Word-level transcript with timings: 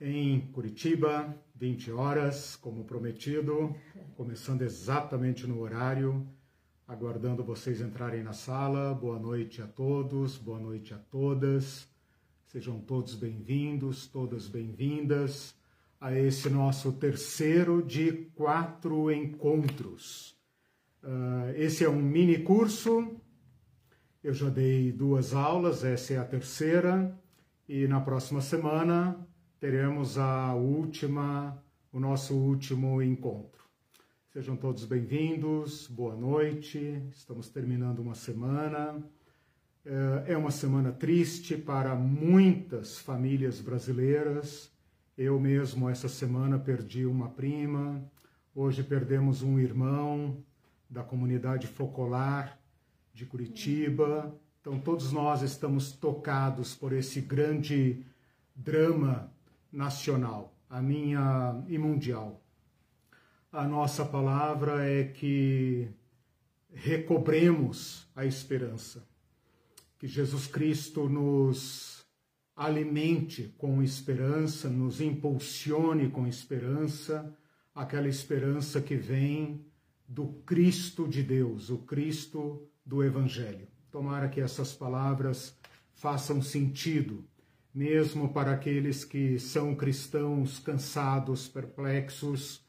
em 0.00 0.40
Curitiba, 0.52 1.34
20 1.54 1.92
horas, 1.92 2.56
como 2.56 2.84
prometido, 2.84 3.74
começando 4.16 4.62
exatamente 4.62 5.46
no 5.46 5.60
horário, 5.60 6.26
aguardando 6.86 7.44
vocês 7.44 7.80
entrarem 7.80 8.22
na 8.22 8.32
sala. 8.32 8.92
Boa 8.92 9.18
noite 9.18 9.62
a 9.62 9.66
todos, 9.66 10.36
boa 10.36 10.58
noite 10.58 10.92
a 10.92 10.98
todas. 10.98 11.88
Sejam 12.46 12.80
todos 12.80 13.14
bem-vindos, 13.14 14.06
todas 14.06 14.48
bem-vindas 14.48 15.54
a 16.00 16.12
esse 16.12 16.50
nosso 16.50 16.92
terceiro 16.92 17.82
de 17.82 18.12
quatro 18.34 19.10
encontros. 19.10 20.36
Uh, 21.02 21.54
esse 21.56 21.84
é 21.84 21.88
um 21.88 22.02
mini 22.02 22.38
curso. 22.38 23.16
Eu 24.22 24.34
já 24.34 24.48
dei 24.48 24.90
duas 24.90 25.34
aulas, 25.34 25.84
essa 25.84 26.14
é 26.14 26.18
a 26.18 26.24
terceira, 26.24 27.16
e 27.68 27.86
na 27.86 28.00
próxima 28.00 28.40
semana 28.40 29.26
teremos 29.64 30.18
a 30.18 30.54
última, 30.54 31.58
o 31.90 31.98
nosso 31.98 32.34
último 32.34 33.00
encontro. 33.00 33.64
Sejam 34.30 34.54
todos 34.54 34.84
bem-vindos, 34.84 35.86
boa 35.86 36.14
noite. 36.14 37.02
Estamos 37.10 37.48
terminando 37.48 38.00
uma 38.00 38.14
semana. 38.14 39.02
É, 39.82 40.32
é 40.32 40.36
uma 40.36 40.50
semana 40.50 40.92
triste 40.92 41.56
para 41.56 41.94
muitas 41.94 42.98
famílias 42.98 43.58
brasileiras. 43.58 44.70
Eu 45.16 45.40
mesmo, 45.40 45.88
essa 45.88 46.10
semana, 46.10 46.58
perdi 46.58 47.06
uma 47.06 47.30
prima. 47.30 48.04
Hoje 48.54 48.82
perdemos 48.82 49.40
um 49.40 49.58
irmão 49.58 50.44
da 50.90 51.02
comunidade 51.02 51.68
focolar 51.68 52.60
de 53.14 53.24
Curitiba. 53.24 54.38
Então, 54.60 54.78
todos 54.78 55.10
nós 55.10 55.40
estamos 55.40 55.90
tocados 55.90 56.74
por 56.74 56.92
esse 56.92 57.22
grande 57.22 58.04
drama 58.54 59.32
nacional, 59.74 60.56
a 60.70 60.80
minha 60.80 61.62
e 61.66 61.76
mundial. 61.76 62.40
A 63.50 63.66
nossa 63.66 64.04
palavra 64.04 64.88
é 64.88 65.04
que 65.04 65.88
recobremos 66.72 68.08
a 68.14 68.24
esperança, 68.24 69.06
que 69.98 70.06
Jesus 70.06 70.46
Cristo 70.46 71.08
nos 71.08 72.04
alimente 72.56 73.52
com 73.58 73.82
esperança, 73.82 74.68
nos 74.68 75.00
impulsione 75.00 76.08
com 76.08 76.26
esperança, 76.26 77.36
aquela 77.74 78.08
esperança 78.08 78.80
que 78.80 78.96
vem 78.96 79.64
do 80.06 80.28
Cristo 80.46 81.08
de 81.08 81.22
Deus, 81.22 81.70
o 81.70 81.78
Cristo 81.78 82.68
do 82.86 83.02
Evangelho. 83.02 83.66
Tomara 83.90 84.28
que 84.28 84.40
essas 84.40 84.72
palavras 84.72 85.56
façam 85.94 86.42
sentido, 86.42 87.24
mesmo 87.74 88.32
para 88.32 88.52
aqueles 88.52 89.04
que 89.04 89.38
são 89.38 89.74
cristãos 89.74 90.58
cansados, 90.58 91.48
perplexos. 91.48 92.64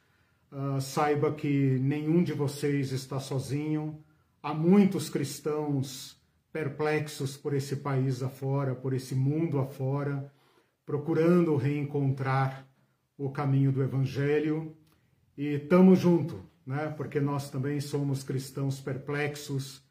Uh, 0.51 0.79
saiba 0.81 1.33
que 1.33 1.77
nenhum 1.79 2.23
de 2.23 2.33
vocês 2.33 2.91
está 2.91 3.19
sozinho. 3.19 4.03
Há 4.41 4.53
muitos 4.53 5.09
cristãos 5.09 6.19
perplexos 6.51 7.37
por 7.37 7.53
esse 7.53 7.77
país 7.77 8.23
afora, 8.23 8.73
por 8.73 8.93
esse 8.93 9.13
mundo 9.13 9.59
afora, 9.59 10.31
procurando 10.85 11.55
reencontrar 11.55 12.67
o 13.17 13.29
caminho 13.29 13.71
do 13.71 13.83
Evangelho. 13.83 14.75
E 15.37 15.55
estamos 15.55 15.99
juntos 15.99 16.39
né? 16.65 16.93
porque 16.97 17.19
nós 17.19 17.49
também 17.49 17.79
somos 17.79 18.23
cristãos 18.23 18.79
perplexos, 18.79 19.83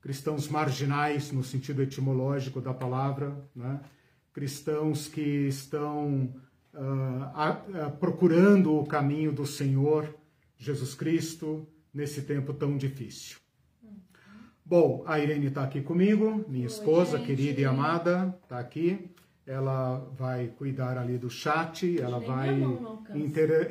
cristãos 0.00 0.48
marginais, 0.48 1.30
no 1.30 1.44
sentido 1.44 1.82
etimológico 1.82 2.60
da 2.60 2.72
palavra, 2.72 3.36
né? 3.54 3.80
Cristãos 4.32 5.08
que 5.08 5.20
estão 5.20 6.32
uh, 6.74 7.90
procurando 7.98 8.78
o 8.78 8.86
caminho 8.86 9.32
do 9.32 9.46
Senhor 9.46 10.14
Jesus 10.56 10.94
Cristo 10.94 11.66
nesse 11.92 12.22
tempo 12.22 12.54
tão 12.54 12.76
difícil. 12.76 13.38
Bom, 14.64 15.02
a 15.06 15.18
Irene 15.18 15.48
está 15.48 15.64
aqui 15.64 15.82
comigo, 15.82 16.44
minha 16.48 16.66
esposa 16.66 17.18
Oi, 17.18 17.26
querida 17.26 17.60
e 17.60 17.64
amada, 17.64 18.34
está 18.42 18.58
aqui. 18.58 19.10
Ela 19.46 19.98
vai 20.16 20.46
cuidar 20.56 20.96
ali 20.96 21.18
do 21.18 21.28
chat, 21.28 21.84
ela 22.00 22.20
vai 22.20 22.58
inter... 23.14 23.68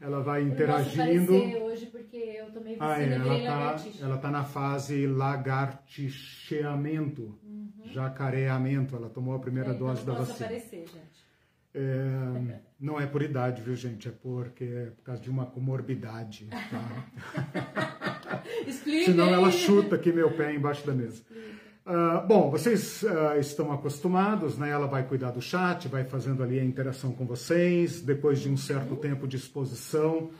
ela 0.00 0.22
vai 0.22 0.42
interagindo. 0.42 1.34
Hoje 1.34 1.86
porque 1.86 2.16
eu 2.16 2.50
tomei 2.50 2.76
ah, 2.80 3.00
é, 3.00 3.14
ela 3.14 3.36
está 3.36 3.76
tá 4.18 4.30
na 4.30 4.44
fase 4.44 5.06
lagartixeamento. 5.06 7.38
Jacareamento. 7.92 8.96
Ela 8.96 9.08
tomou 9.08 9.34
a 9.34 9.38
primeira 9.38 9.70
é, 9.70 9.74
dose 9.74 10.04
da 10.04 10.14
vacina. 10.14 10.46
Aparecer, 10.46 10.86
gente. 10.86 11.26
É, 11.74 12.58
não 12.80 12.98
é 12.98 13.06
por 13.06 13.22
idade, 13.22 13.60
viu, 13.60 13.76
gente? 13.76 14.08
É 14.08 14.10
porque 14.10 14.64
é 14.64 14.86
por 14.86 15.02
causa 15.02 15.20
de 15.20 15.28
uma 15.28 15.44
comorbidade. 15.44 16.48
Tá? 16.70 18.42
Explica. 18.66 19.06
Senão 19.06 19.28
ela 19.28 19.50
chuta 19.50 19.96
aqui 19.96 20.10
meu 20.10 20.30
pé 20.32 20.54
embaixo 20.54 20.86
da 20.86 20.94
mesa. 20.94 21.22
Uh, 21.86 22.26
bom, 22.26 22.50
vocês 22.50 23.04
uh, 23.04 23.38
estão 23.38 23.70
acostumados, 23.70 24.58
né? 24.58 24.70
Ela 24.70 24.86
vai 24.86 25.06
cuidar 25.06 25.30
do 25.30 25.40
chat, 25.40 25.86
vai 25.86 26.02
fazendo 26.02 26.42
ali 26.42 26.58
a 26.58 26.64
interação 26.64 27.12
com 27.12 27.24
vocês. 27.26 28.00
Depois 28.00 28.40
de 28.40 28.48
um 28.48 28.56
certo 28.56 28.94
uhum. 28.94 28.96
tempo 28.96 29.28
de 29.28 29.36
exposição, 29.36 30.30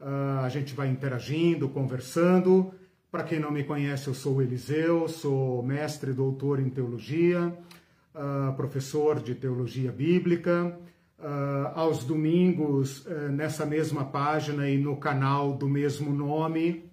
uh, 0.00 0.40
a 0.42 0.48
gente 0.48 0.72
vai 0.72 0.88
interagindo, 0.88 1.68
conversando. 1.68 2.72
Para 3.10 3.24
quem 3.24 3.40
não 3.40 3.50
me 3.50 3.64
conhece, 3.64 4.08
eu 4.08 4.14
sou 4.14 4.36
o 4.36 4.42
Eliseu, 4.42 5.08
sou 5.08 5.62
mestre 5.62 6.10
e 6.10 6.14
doutor 6.14 6.60
em 6.60 6.68
teologia, 6.68 7.56
professor 8.56 9.20
de 9.20 9.34
teologia 9.34 9.90
bíblica. 9.90 10.78
aos 11.74 12.04
domingos, 12.04 13.06
eh, 13.06 13.28
nessa 13.28 13.64
mesma 13.64 14.04
página 14.04 14.68
e 14.68 14.76
no 14.76 14.98
canal 14.98 15.54
do 15.54 15.66
mesmo 15.66 16.12
nome, 16.12 16.86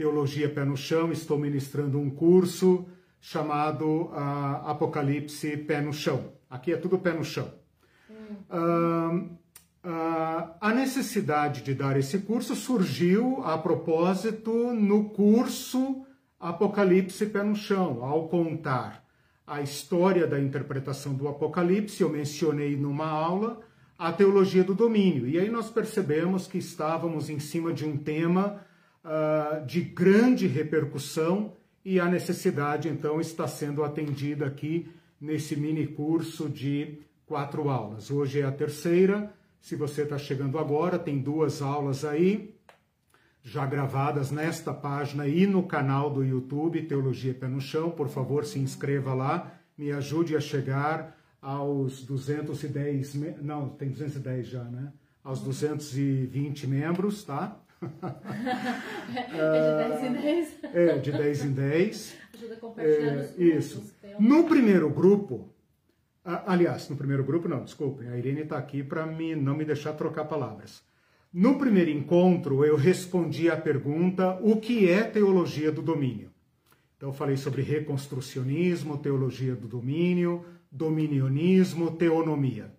Teologia 0.00 0.48
Pé 0.48 0.64
no 0.64 0.78
Chão, 0.78 1.12
estou 1.12 1.38
ministrando 1.38 2.00
um 2.00 2.08
curso 2.08 2.86
chamado 3.20 4.04
uh, 4.04 4.66
Apocalipse 4.66 5.58
Pé 5.58 5.82
no 5.82 5.92
Chão. 5.92 6.32
Aqui 6.48 6.72
é 6.72 6.76
tudo 6.78 6.98
pé 6.98 7.12
no 7.12 7.22
chão. 7.22 7.52
Uh, 8.48 9.28
uh, 9.84 10.54
a 10.60 10.72
necessidade 10.74 11.62
de 11.62 11.74
dar 11.74 11.96
esse 11.96 12.18
curso 12.20 12.54
surgiu 12.54 13.42
a 13.44 13.58
propósito 13.58 14.72
no 14.72 15.10
curso 15.10 16.04
Apocalipse 16.38 17.26
Pé 17.26 17.42
no 17.42 17.54
Chão, 17.54 18.02
ao 18.02 18.28
contar 18.28 19.04
a 19.50 19.60
história 19.60 20.28
da 20.28 20.38
interpretação 20.38 21.12
do 21.12 21.26
Apocalipse, 21.26 22.00
eu 22.00 22.08
mencionei 22.08 22.76
numa 22.76 23.08
aula 23.08 23.60
a 23.98 24.12
teologia 24.12 24.62
do 24.62 24.76
domínio. 24.76 25.28
E 25.28 25.40
aí 25.40 25.50
nós 25.50 25.68
percebemos 25.68 26.46
que 26.46 26.56
estávamos 26.56 27.28
em 27.28 27.40
cima 27.40 27.72
de 27.72 27.84
um 27.84 27.96
tema 27.96 28.64
uh, 29.04 29.66
de 29.66 29.80
grande 29.80 30.46
repercussão 30.46 31.56
e 31.84 31.98
a 31.98 32.06
necessidade 32.06 32.88
então 32.88 33.20
está 33.20 33.48
sendo 33.48 33.82
atendida 33.82 34.46
aqui 34.46 34.88
nesse 35.20 35.56
mini 35.56 35.84
curso 35.84 36.48
de 36.48 37.00
quatro 37.26 37.68
aulas. 37.68 38.08
Hoje 38.08 38.40
é 38.40 38.44
a 38.44 38.52
terceira. 38.52 39.34
Se 39.60 39.76
você 39.76 40.02
está 40.02 40.18
chegando 40.18 40.58
agora, 40.58 40.98
tem 40.98 41.18
duas 41.18 41.60
aulas 41.60 42.04
aí 42.04 42.54
já 43.42 43.64
gravadas 43.66 44.30
nesta 44.30 44.72
página 44.72 45.26
e 45.26 45.46
no 45.46 45.62
canal 45.62 46.10
do 46.10 46.24
YouTube 46.24 46.82
Teologia 46.82 47.34
Pé 47.34 47.48
no 47.48 47.60
Chão. 47.60 47.90
Por 47.90 48.08
favor, 48.08 48.44
se 48.44 48.58
inscreva 48.58 49.14
lá, 49.14 49.52
me 49.76 49.92
ajude 49.92 50.36
a 50.36 50.40
chegar 50.40 51.16
aos 51.40 52.02
210, 52.02 53.14
não, 53.40 53.70
tem 53.70 53.90
210 53.90 54.46
já, 54.46 54.64
né? 54.64 54.92
Aos 55.24 55.40
220 55.40 56.66
membros, 56.66 57.24
tá? 57.24 57.58
é 59.32 59.88
de 59.88 59.88
10 59.88 60.04
em 60.04 60.12
10. 60.12 60.58
É, 60.74 60.98
de 60.98 61.12
10 61.12 61.44
em 61.44 61.52
10. 61.52 62.16
Ajuda 62.34 62.54
a 62.54 62.56
compartilhar 62.58 63.14
é, 63.14 63.32
Isso. 63.38 63.94
No 64.18 64.44
primeiro 64.44 64.90
grupo, 64.90 65.48
aliás, 66.24 66.88
no 66.88 66.96
primeiro 66.96 67.24
grupo 67.24 67.48
não, 67.48 67.64
desculpem, 67.64 68.08
a 68.08 68.16
Irene 68.16 68.42
está 68.42 68.58
aqui 68.58 68.82
para 68.82 69.06
me, 69.06 69.34
não 69.34 69.56
me 69.56 69.64
deixar 69.64 69.92
trocar 69.94 70.24
palavras. 70.24 70.82
No 71.32 71.58
primeiro 71.58 71.90
encontro, 71.90 72.64
eu 72.64 72.76
respondi 72.76 73.48
à 73.48 73.56
pergunta 73.56 74.38
o 74.42 74.56
que 74.56 74.88
é 74.88 75.02
teologia 75.02 75.70
do 75.70 75.80
domínio. 75.80 76.30
Então, 76.96 77.12
falei 77.12 77.36
sobre 77.36 77.62
reconstrucionismo, 77.62 78.98
teologia 78.98 79.54
do 79.54 79.68
domínio, 79.68 80.44
dominionismo, 80.70 81.92
teonomia. 81.92 82.70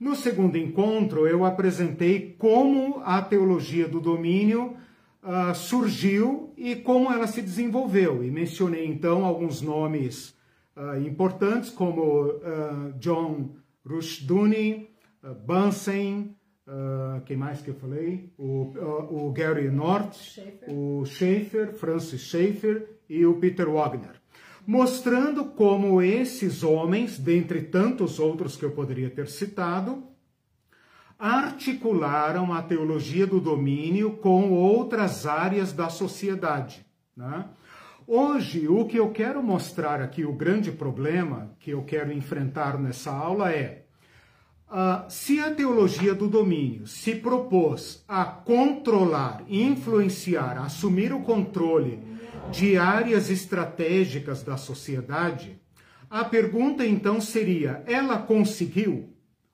No 0.00 0.16
segundo 0.16 0.56
encontro, 0.56 1.26
eu 1.26 1.44
apresentei 1.44 2.34
como 2.38 3.00
a 3.04 3.20
teologia 3.20 3.86
do 3.86 4.00
domínio 4.00 4.76
uh, 5.22 5.54
surgiu 5.54 6.52
e 6.56 6.76
como 6.76 7.12
ela 7.12 7.26
se 7.26 7.42
desenvolveu. 7.42 8.24
E 8.24 8.30
mencionei 8.30 8.86
então 8.86 9.24
alguns 9.24 9.60
nomes 9.60 10.34
uh, 10.78 11.00
importantes, 11.06 11.70
como 11.70 12.26
uh, 12.26 12.92
John 12.98 13.56
Rushduni, 13.84 14.88
Bunsen, 15.44 16.36
quem 17.24 17.36
mais 17.36 17.60
que 17.60 17.70
eu 17.70 17.74
falei? 17.74 18.32
O, 18.38 18.72
o 19.10 19.32
Gary 19.32 19.70
North, 19.70 20.14
Schaefer. 20.14 20.70
o 20.70 21.04
Schaefer, 21.04 21.72
Francis 21.72 22.20
Schaeffer 22.20 23.00
e 23.08 23.26
o 23.26 23.34
Peter 23.34 23.68
Wagner. 23.68 24.20
mostrando 24.66 25.46
como 25.46 26.02
esses 26.02 26.62
homens, 26.62 27.18
dentre 27.18 27.62
tantos 27.62 28.18
outros 28.18 28.54
que 28.54 28.66
eu 28.66 28.70
poderia 28.72 29.08
ter 29.08 29.26
citado, 29.26 30.04
articularam 31.18 32.52
a 32.52 32.62
teologia 32.62 33.26
do 33.26 33.40
domínio 33.40 34.18
com 34.18 34.52
outras 34.52 35.26
áreas 35.26 35.72
da 35.72 35.88
sociedade. 35.88 36.84
Né? 37.16 37.48
Hoje, 38.10 38.66
o 38.66 38.86
que 38.86 38.98
eu 38.98 39.10
quero 39.10 39.42
mostrar 39.42 40.00
aqui, 40.00 40.24
o 40.24 40.32
grande 40.32 40.72
problema 40.72 41.54
que 41.60 41.72
eu 41.72 41.82
quero 41.82 42.10
enfrentar 42.10 42.78
nessa 42.80 43.12
aula 43.12 43.52
é 43.52 43.84
Uh, 44.70 45.10
se 45.10 45.40
a 45.40 45.50
teologia 45.50 46.14
do 46.14 46.28
domínio 46.28 46.86
se 46.86 47.14
propôs 47.14 48.04
a 48.06 48.22
controlar, 48.22 49.42
influenciar, 49.48 50.58
assumir 50.58 51.10
o 51.10 51.22
controle 51.22 51.98
de 52.50 52.76
áreas 52.76 53.30
estratégicas 53.30 54.42
da 54.42 54.58
sociedade, 54.58 55.58
a 56.10 56.22
pergunta 56.22 56.84
então 56.84 57.18
seria: 57.18 57.82
ela 57.86 58.18
conseguiu? 58.18 59.08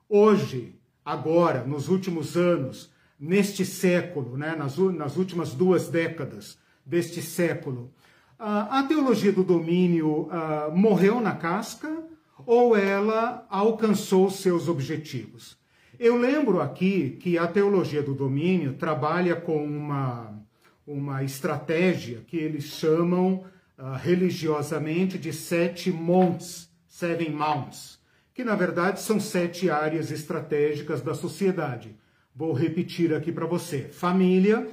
Hoje, 0.09 0.75
agora, 1.05 1.63
nos 1.63 1.89
últimos 1.89 2.37
anos, 2.37 2.91
neste 3.17 3.65
século, 3.65 4.37
né, 4.37 4.57
nas, 4.57 4.77
nas 4.77 5.17
últimas 5.17 5.55
duas 5.55 5.89
décadas 5.89 6.59
deste 6.85 7.23
século, 7.23 7.95
a 8.39 8.83
teologia 8.83 9.33
do 9.33 9.45
domínio 9.45 10.29
uh, 10.29 10.77
morreu 10.77 11.21
na 11.21 11.35
casca? 11.35 12.05
ou 12.47 12.77
ela 12.77 13.47
alcançou 13.49 14.31
seus 14.31 14.69
objetivos. 14.69 15.57
Eu 15.99 16.17
lembro 16.17 16.61
aqui 16.61 17.17
que 17.21 17.39
a 17.39 17.47
teologia 17.47 18.03
do 18.03 18.15
domínio 18.15 18.75
trabalha 18.75 19.37
com 19.37 19.65
uma, 19.65 20.43
uma 20.87 21.23
estratégia 21.23 22.23
que 22.27 22.37
eles 22.37 22.65
chamam 22.65 23.45
uh, 23.79 23.97
religiosamente 23.97 25.19
de 25.19 25.33
sete 25.33 25.91
montes, 25.91 26.69
seven 26.87 27.31
mounts, 27.31 28.01
que 28.35 28.43
na 28.43 28.57
verdade 28.57 29.01
são 29.01 29.21
sete 29.21 29.71
áreas 29.71 30.11
estratégicas 30.11 31.01
da 31.01 31.15
sociedade. 31.15 31.97
Vou 32.35 32.53
repetir 32.53 33.15
aqui 33.15 33.31
para 33.31 33.47
você: 33.47 33.83
família, 33.83 34.67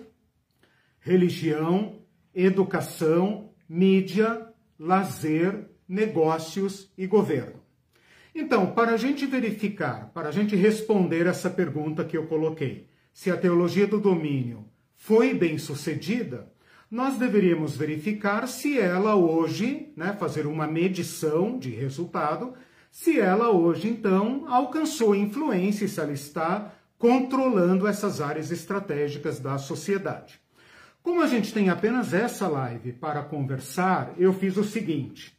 religião, 0.99 1.99
educação, 2.33 3.50
mídia, 3.73 4.47
lazer, 4.77 5.69
negócios 5.87 6.91
e 6.97 7.07
governo. 7.07 7.61
Então, 8.35 8.73
para 8.73 8.91
a 8.91 8.97
gente 8.97 9.25
verificar, 9.25 10.11
para 10.13 10.27
a 10.27 10.31
gente 10.31 10.57
responder 10.57 11.25
essa 11.25 11.49
pergunta 11.49 12.03
que 12.03 12.17
eu 12.17 12.27
coloquei, 12.27 12.89
se 13.13 13.31
a 13.31 13.37
teologia 13.37 13.87
do 13.87 13.97
domínio 13.97 14.65
foi 14.97 15.33
bem 15.33 15.57
sucedida, 15.57 16.51
nós 16.89 17.17
deveríamos 17.17 17.77
verificar 17.77 18.45
se 18.45 18.77
ela 18.77 19.15
hoje, 19.15 19.93
né, 19.95 20.17
fazer 20.19 20.45
uma 20.45 20.67
medição 20.67 21.57
de 21.57 21.69
resultado, 21.69 22.53
se 22.91 23.21
ela 23.21 23.51
hoje 23.51 23.87
então 23.87 24.43
alcançou 24.49 25.15
influência, 25.15 25.87
se 25.87 25.97
ela 25.97 26.11
está 26.11 26.73
controlando 26.97 27.87
essas 27.87 28.19
áreas 28.19 28.51
estratégicas 28.51 29.39
da 29.39 29.57
sociedade. 29.57 30.41
Como 31.03 31.21
a 31.21 31.27
gente 31.27 31.51
tem 31.51 31.69
apenas 31.69 32.13
essa 32.13 32.47
live 32.47 32.93
para 32.93 33.23
conversar, 33.23 34.13
eu 34.17 34.31
fiz 34.33 34.55
o 34.55 34.63
seguinte: 34.63 35.35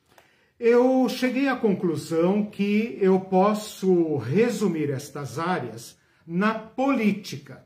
eu 0.58 1.08
cheguei 1.08 1.48
à 1.48 1.56
conclusão 1.56 2.44
que 2.44 2.98
eu 3.00 3.20
posso 3.20 4.16
resumir 4.16 4.90
estas 4.90 5.38
áreas 5.38 5.96
na 6.26 6.54
política. 6.54 7.64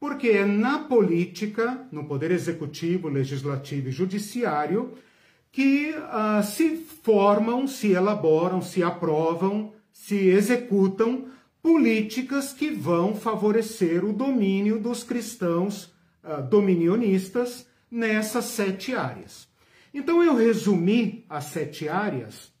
Porque 0.00 0.28
é 0.28 0.44
na 0.44 0.80
política, 0.80 1.86
no 1.90 2.04
poder 2.04 2.30
executivo, 2.30 3.08
legislativo 3.08 3.88
e 3.88 3.92
judiciário, 3.92 4.94
que 5.50 5.90
uh, 5.90 6.42
se 6.42 6.76
formam, 6.76 7.66
se 7.66 7.92
elaboram, 7.92 8.62
se 8.62 8.82
aprovam, 8.82 9.72
se 9.92 10.28
executam 10.28 11.26
políticas 11.60 12.52
que 12.52 12.70
vão 12.70 13.14
favorecer 13.14 14.04
o 14.04 14.12
domínio 14.12 14.78
dos 14.78 15.02
cristãos 15.02 15.92
uh, 16.22 16.42
dominionistas 16.42 17.66
nessas 17.90 18.46
sete 18.46 18.94
áreas. 18.94 19.48
Então 19.92 20.22
eu 20.22 20.36
resumi 20.36 21.24
as 21.28 21.44
sete 21.44 21.88
áreas 21.88 22.52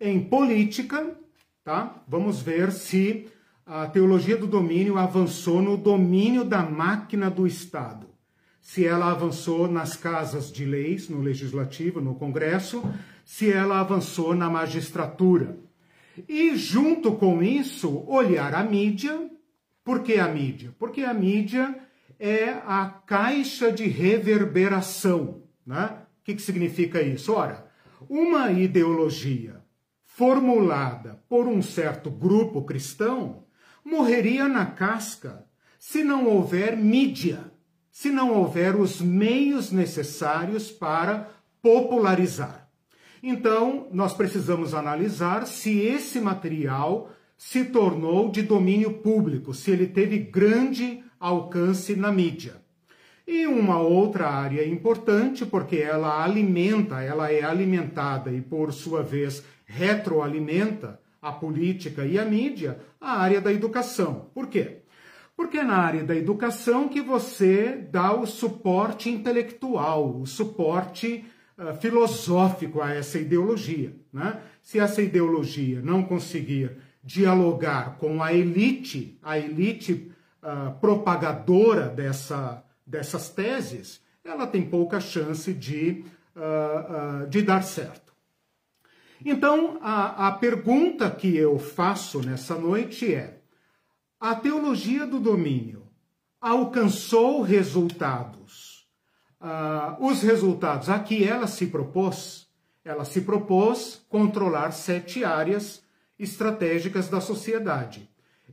em 0.00 0.20
política, 0.20 1.16
tá? 1.64 2.02
Vamos 2.06 2.40
ver 2.40 2.70
se 2.70 3.28
a 3.66 3.86
teologia 3.86 4.36
do 4.36 4.46
domínio 4.46 4.96
avançou 4.96 5.60
no 5.60 5.76
domínio 5.76 6.44
da 6.44 6.62
máquina 6.62 7.28
do 7.28 7.46
Estado. 7.46 8.06
Se 8.60 8.86
ela 8.86 9.10
avançou 9.10 9.68
nas 9.68 9.96
casas 9.96 10.52
de 10.52 10.64
leis, 10.64 11.08
no 11.08 11.20
legislativo, 11.20 12.00
no 12.00 12.14
Congresso, 12.14 12.82
se 13.24 13.50
ela 13.50 13.80
avançou 13.80 14.34
na 14.34 14.48
magistratura. 14.48 15.58
E 16.28 16.56
junto 16.56 17.12
com 17.12 17.42
isso, 17.42 18.04
olhar 18.06 18.54
a 18.54 18.62
mídia. 18.62 19.30
Por 19.84 20.02
que 20.02 20.14
a 20.14 20.28
mídia? 20.28 20.74
Porque 20.78 21.02
a 21.02 21.14
mídia 21.14 21.74
é 22.18 22.50
a 22.66 22.86
caixa 23.06 23.70
de 23.70 23.86
reverberação, 23.86 25.42
né? 25.66 26.02
que, 26.28 26.34
que 26.34 26.42
significa 26.42 27.00
isso? 27.00 27.32
Ora, 27.32 27.66
uma 28.06 28.52
ideologia 28.52 29.62
formulada 30.04 31.22
por 31.26 31.48
um 31.48 31.62
certo 31.62 32.10
grupo 32.10 32.64
cristão 32.64 33.44
morreria 33.82 34.46
na 34.46 34.66
casca 34.66 35.46
se 35.78 36.04
não 36.04 36.26
houver 36.26 36.76
mídia, 36.76 37.50
se 37.90 38.10
não 38.10 38.34
houver 38.34 38.76
os 38.76 39.00
meios 39.00 39.72
necessários 39.72 40.70
para 40.70 41.30
popularizar. 41.62 42.68
Então, 43.22 43.88
nós 43.90 44.12
precisamos 44.12 44.74
analisar 44.74 45.46
se 45.46 45.80
esse 45.80 46.20
material 46.20 47.10
se 47.38 47.64
tornou 47.64 48.30
de 48.30 48.42
domínio 48.42 48.98
público, 48.98 49.54
se 49.54 49.70
ele 49.70 49.86
teve 49.86 50.18
grande 50.18 51.02
alcance 51.18 51.96
na 51.96 52.12
mídia. 52.12 52.56
E 53.26 53.46
uma 53.46 53.78
outra 53.78 54.28
área 54.28 54.66
importante, 54.66 55.44
porque 55.44 55.76
ela 55.76 56.24
alimenta, 56.24 57.02
ela 57.02 57.30
é 57.30 57.44
alimentada 57.44 58.32
e, 58.32 58.40
por 58.40 58.72
sua 58.72 59.02
vez, 59.02 59.44
retroalimenta 59.66 60.98
a 61.20 61.30
política 61.30 62.06
e 62.06 62.18
a 62.18 62.24
mídia, 62.24 62.78
a 63.00 63.18
área 63.18 63.40
da 63.40 63.52
educação. 63.52 64.30
Por 64.32 64.46
quê? 64.46 64.78
Porque 65.36 65.58
é 65.58 65.62
na 65.62 65.76
área 65.76 66.02
da 66.02 66.16
educação 66.16 66.88
que 66.88 67.00
você 67.00 67.86
dá 67.92 68.12
o 68.12 68.26
suporte 68.26 69.10
intelectual, 69.10 70.20
o 70.20 70.26
suporte 70.26 71.24
uh, 71.56 71.74
filosófico 71.80 72.80
a 72.80 72.94
essa 72.94 73.18
ideologia. 73.18 73.94
Né? 74.12 74.40
Se 74.62 74.80
essa 74.80 75.02
ideologia 75.02 75.80
não 75.82 76.02
conseguir 76.02 76.78
dialogar 77.04 77.98
com 77.98 78.22
a 78.22 78.32
elite, 78.32 79.18
a 79.22 79.38
elite 79.38 80.10
propagadora 80.80 81.88
dessa 81.88 82.64
dessas 82.88 83.28
teses, 83.28 84.00
ela 84.24 84.46
tem 84.46 84.62
pouca 84.68 84.98
chance 84.98 85.52
de, 85.52 86.04
uh, 86.34 87.24
uh, 87.24 87.26
de 87.28 87.42
dar 87.42 87.62
certo. 87.62 88.14
Então, 89.22 89.78
a, 89.82 90.28
a 90.28 90.32
pergunta 90.32 91.10
que 91.10 91.36
eu 91.36 91.58
faço 91.58 92.20
nessa 92.20 92.54
noite 92.54 93.12
é: 93.12 93.40
a 94.18 94.34
teologia 94.34 95.06
do 95.06 95.20
domínio 95.20 95.86
alcançou 96.40 97.42
resultados? 97.42 98.86
Uh, 99.40 100.06
os 100.08 100.22
resultados 100.22 100.88
a 100.88 100.98
que 100.98 101.22
ela 101.22 101.46
se 101.46 101.66
propôs? 101.66 102.48
Ela 102.84 103.04
se 103.04 103.20
propôs 103.20 104.04
controlar 104.08 104.72
sete 104.72 105.22
áreas 105.22 105.82
estratégicas 106.18 107.08
da 107.08 107.20
sociedade. 107.20 108.08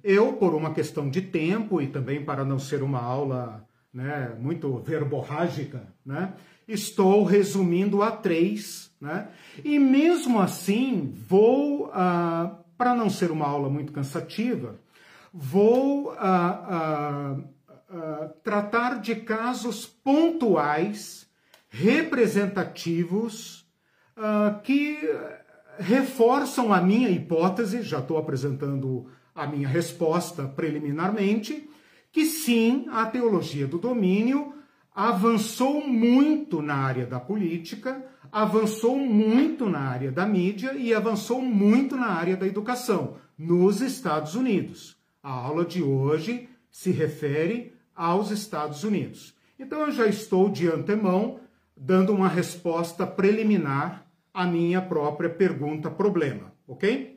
Eu, 0.07 0.33
por 0.33 0.53
uma 0.53 0.71
questão 0.71 1.09
de 1.09 1.19
tempo 1.19 1.81
e 1.81 1.87
também 1.87 2.23
para 2.23 2.45
não 2.45 2.59
ser 2.59 2.83
uma 2.83 3.01
aula 3.01 3.67
né, 3.91 4.37
muito 4.39 4.77
verborrágica, 4.77 5.81
né, 6.05 6.35
estou 6.67 7.23
resumindo 7.23 8.03
a 8.03 8.11
três. 8.11 8.91
Né, 9.01 9.27
e 9.63 9.79
mesmo 9.79 10.39
assim, 10.39 11.11
vou, 11.27 11.89
ah, 11.91 12.55
para 12.77 12.93
não 12.93 13.09
ser 13.09 13.31
uma 13.31 13.47
aula 13.47 13.67
muito 13.67 13.91
cansativa, 13.91 14.79
vou 15.33 16.11
ah, 16.19 17.39
ah, 17.89 18.29
tratar 18.43 19.01
de 19.01 19.15
casos 19.15 19.87
pontuais, 19.87 21.27
representativos, 21.67 23.65
que 24.63 24.99
reforçam 25.79 26.71
a 26.71 26.79
minha 26.79 27.09
hipótese, 27.09 27.81
já 27.81 27.99
estou 27.99 28.17
apresentando 28.17 29.09
a 29.35 29.45
minha 29.45 29.67
resposta 29.67 30.47
preliminarmente, 30.47 31.69
que 32.11 32.25
sim, 32.25 32.85
a 32.89 33.05
teologia 33.05 33.67
do 33.67 33.77
domínio 33.77 34.53
avançou 34.95 35.85
muito 35.85 36.61
na 36.61 36.75
área 36.75 37.05
da 37.05 37.19
política, 37.19 38.05
avançou 38.31 38.97
muito 38.97 39.69
na 39.69 39.79
área 39.79 40.09
da 40.09 40.25
mídia 40.25 40.73
e 40.73 40.93
avançou 40.93 41.41
muito 41.41 41.97
na 41.97 42.07
área 42.07 42.37
da 42.37 42.47
educação 42.47 43.17
nos 43.37 43.81
Estados 43.81 44.35
Unidos. 44.35 44.95
A 45.21 45.31
aula 45.31 45.65
de 45.65 45.83
hoje 45.83 46.47
se 46.71 46.91
refere 46.91 47.73
aos 47.93 48.31
Estados 48.31 48.85
Unidos. 48.85 49.35
Então 49.59 49.81
eu 49.81 49.91
já 49.91 50.07
estou 50.07 50.49
de 50.49 50.69
antemão 50.69 51.41
dando 51.75 52.13
uma 52.13 52.29
resposta 52.29 53.05
preliminar 53.05 54.05
a 54.33 54.45
minha 54.45 54.81
própria 54.81 55.29
pergunta-problema, 55.29 56.53
ok? 56.67 57.14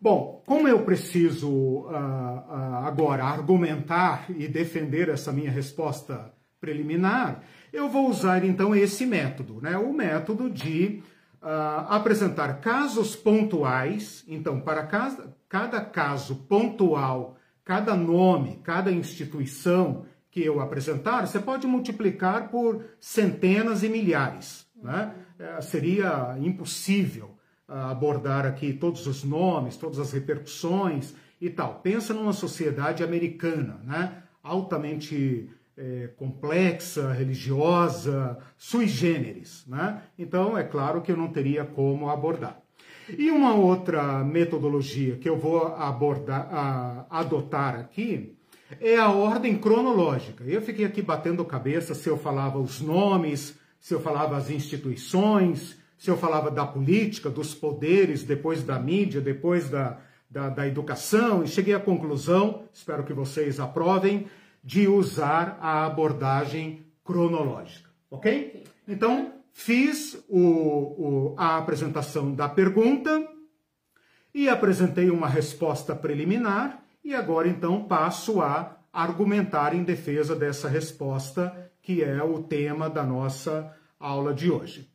Bom, 0.00 0.42
como 0.46 0.68
eu 0.68 0.84
preciso 0.84 1.50
uh, 1.50 1.90
uh, 1.90 2.86
agora 2.86 3.24
argumentar 3.24 4.26
e 4.30 4.46
defender 4.46 5.08
essa 5.08 5.32
minha 5.32 5.50
resposta 5.50 6.32
preliminar, 6.60 7.42
eu 7.72 7.88
vou 7.88 8.08
usar 8.08 8.44
então 8.44 8.74
esse 8.76 9.04
método, 9.04 9.60
né? 9.60 9.76
o 9.76 9.92
método 9.92 10.48
de 10.48 11.02
uh, 11.42 11.86
apresentar 11.88 12.60
casos 12.60 13.16
pontuais. 13.16 14.24
Então, 14.28 14.60
para 14.60 14.84
cada, 15.48 15.80
caso 15.80 16.36
pontual, 16.48 17.36
cada 17.64 17.96
nome, 17.96 18.60
cada 18.62 18.92
instituição 18.92 20.04
que 20.30 20.44
eu 20.44 20.60
apresentar, 20.60 21.26
você 21.26 21.40
pode 21.40 21.66
multiplicar 21.66 22.50
por 22.50 22.84
centenas 23.00 23.82
e 23.82 23.88
milhares. 23.88 24.64
Né? 24.80 25.12
É, 25.38 25.60
seria 25.60 26.36
impossível 26.40 27.37
abordar 27.68 28.46
aqui 28.46 28.72
todos 28.72 29.06
os 29.06 29.22
nomes, 29.22 29.76
todas 29.76 29.98
as 29.98 30.12
repercussões 30.12 31.14
e 31.40 31.50
tal. 31.50 31.80
Pensa 31.80 32.14
numa 32.14 32.32
sociedade 32.32 33.04
americana, 33.04 33.80
né? 33.84 34.22
altamente 34.42 35.50
é, 35.76 36.08
complexa, 36.16 37.12
religiosa, 37.12 38.38
sui 38.56 38.88
generis. 38.88 39.64
Né? 39.68 40.02
Então, 40.18 40.56
é 40.56 40.64
claro 40.64 41.02
que 41.02 41.12
eu 41.12 41.16
não 41.16 41.28
teria 41.28 41.64
como 41.64 42.08
abordar. 42.08 42.60
E 43.16 43.30
uma 43.30 43.54
outra 43.54 44.22
metodologia 44.24 45.16
que 45.16 45.28
eu 45.28 45.38
vou 45.38 45.66
abordar, 45.66 46.48
a, 46.52 47.06
adotar 47.08 47.74
aqui 47.76 48.36
é 48.80 48.96
a 48.96 49.10
ordem 49.10 49.56
cronológica. 49.56 50.44
Eu 50.44 50.60
fiquei 50.60 50.84
aqui 50.84 51.00
batendo 51.00 51.44
cabeça 51.44 51.94
se 51.94 52.08
eu 52.08 52.18
falava 52.18 52.58
os 52.58 52.80
nomes, 52.80 53.58
se 53.80 53.94
eu 53.94 54.00
falava 54.00 54.36
as 54.36 54.50
instituições, 54.50 55.77
se 55.98 56.08
eu 56.08 56.16
falava 56.16 56.50
da 56.50 56.64
política, 56.64 57.28
dos 57.28 57.54
poderes, 57.54 58.22
depois 58.22 58.62
da 58.62 58.78
mídia, 58.78 59.20
depois 59.20 59.68
da, 59.68 59.98
da, 60.30 60.48
da 60.48 60.66
educação, 60.66 61.42
e 61.42 61.48
cheguei 61.48 61.74
à 61.74 61.80
conclusão, 61.80 62.62
espero 62.72 63.02
que 63.02 63.12
vocês 63.12 63.58
aprovem, 63.58 64.28
de 64.62 64.86
usar 64.86 65.58
a 65.60 65.84
abordagem 65.84 66.86
cronológica, 67.04 67.90
ok? 68.10 68.64
Então, 68.86 69.32
fiz 69.52 70.22
o, 70.28 70.38
o, 70.38 71.34
a 71.36 71.58
apresentação 71.58 72.32
da 72.32 72.48
pergunta 72.48 73.26
e 74.32 74.48
apresentei 74.48 75.10
uma 75.10 75.28
resposta 75.28 75.96
preliminar 75.96 76.82
e 77.02 77.14
agora 77.14 77.48
então 77.48 77.84
passo 77.84 78.40
a 78.40 78.76
argumentar 78.92 79.74
em 79.74 79.82
defesa 79.82 80.36
dessa 80.36 80.68
resposta, 80.68 81.72
que 81.82 82.04
é 82.04 82.22
o 82.22 82.42
tema 82.42 82.88
da 82.88 83.02
nossa 83.02 83.74
aula 83.98 84.32
de 84.32 84.50
hoje. 84.50 84.87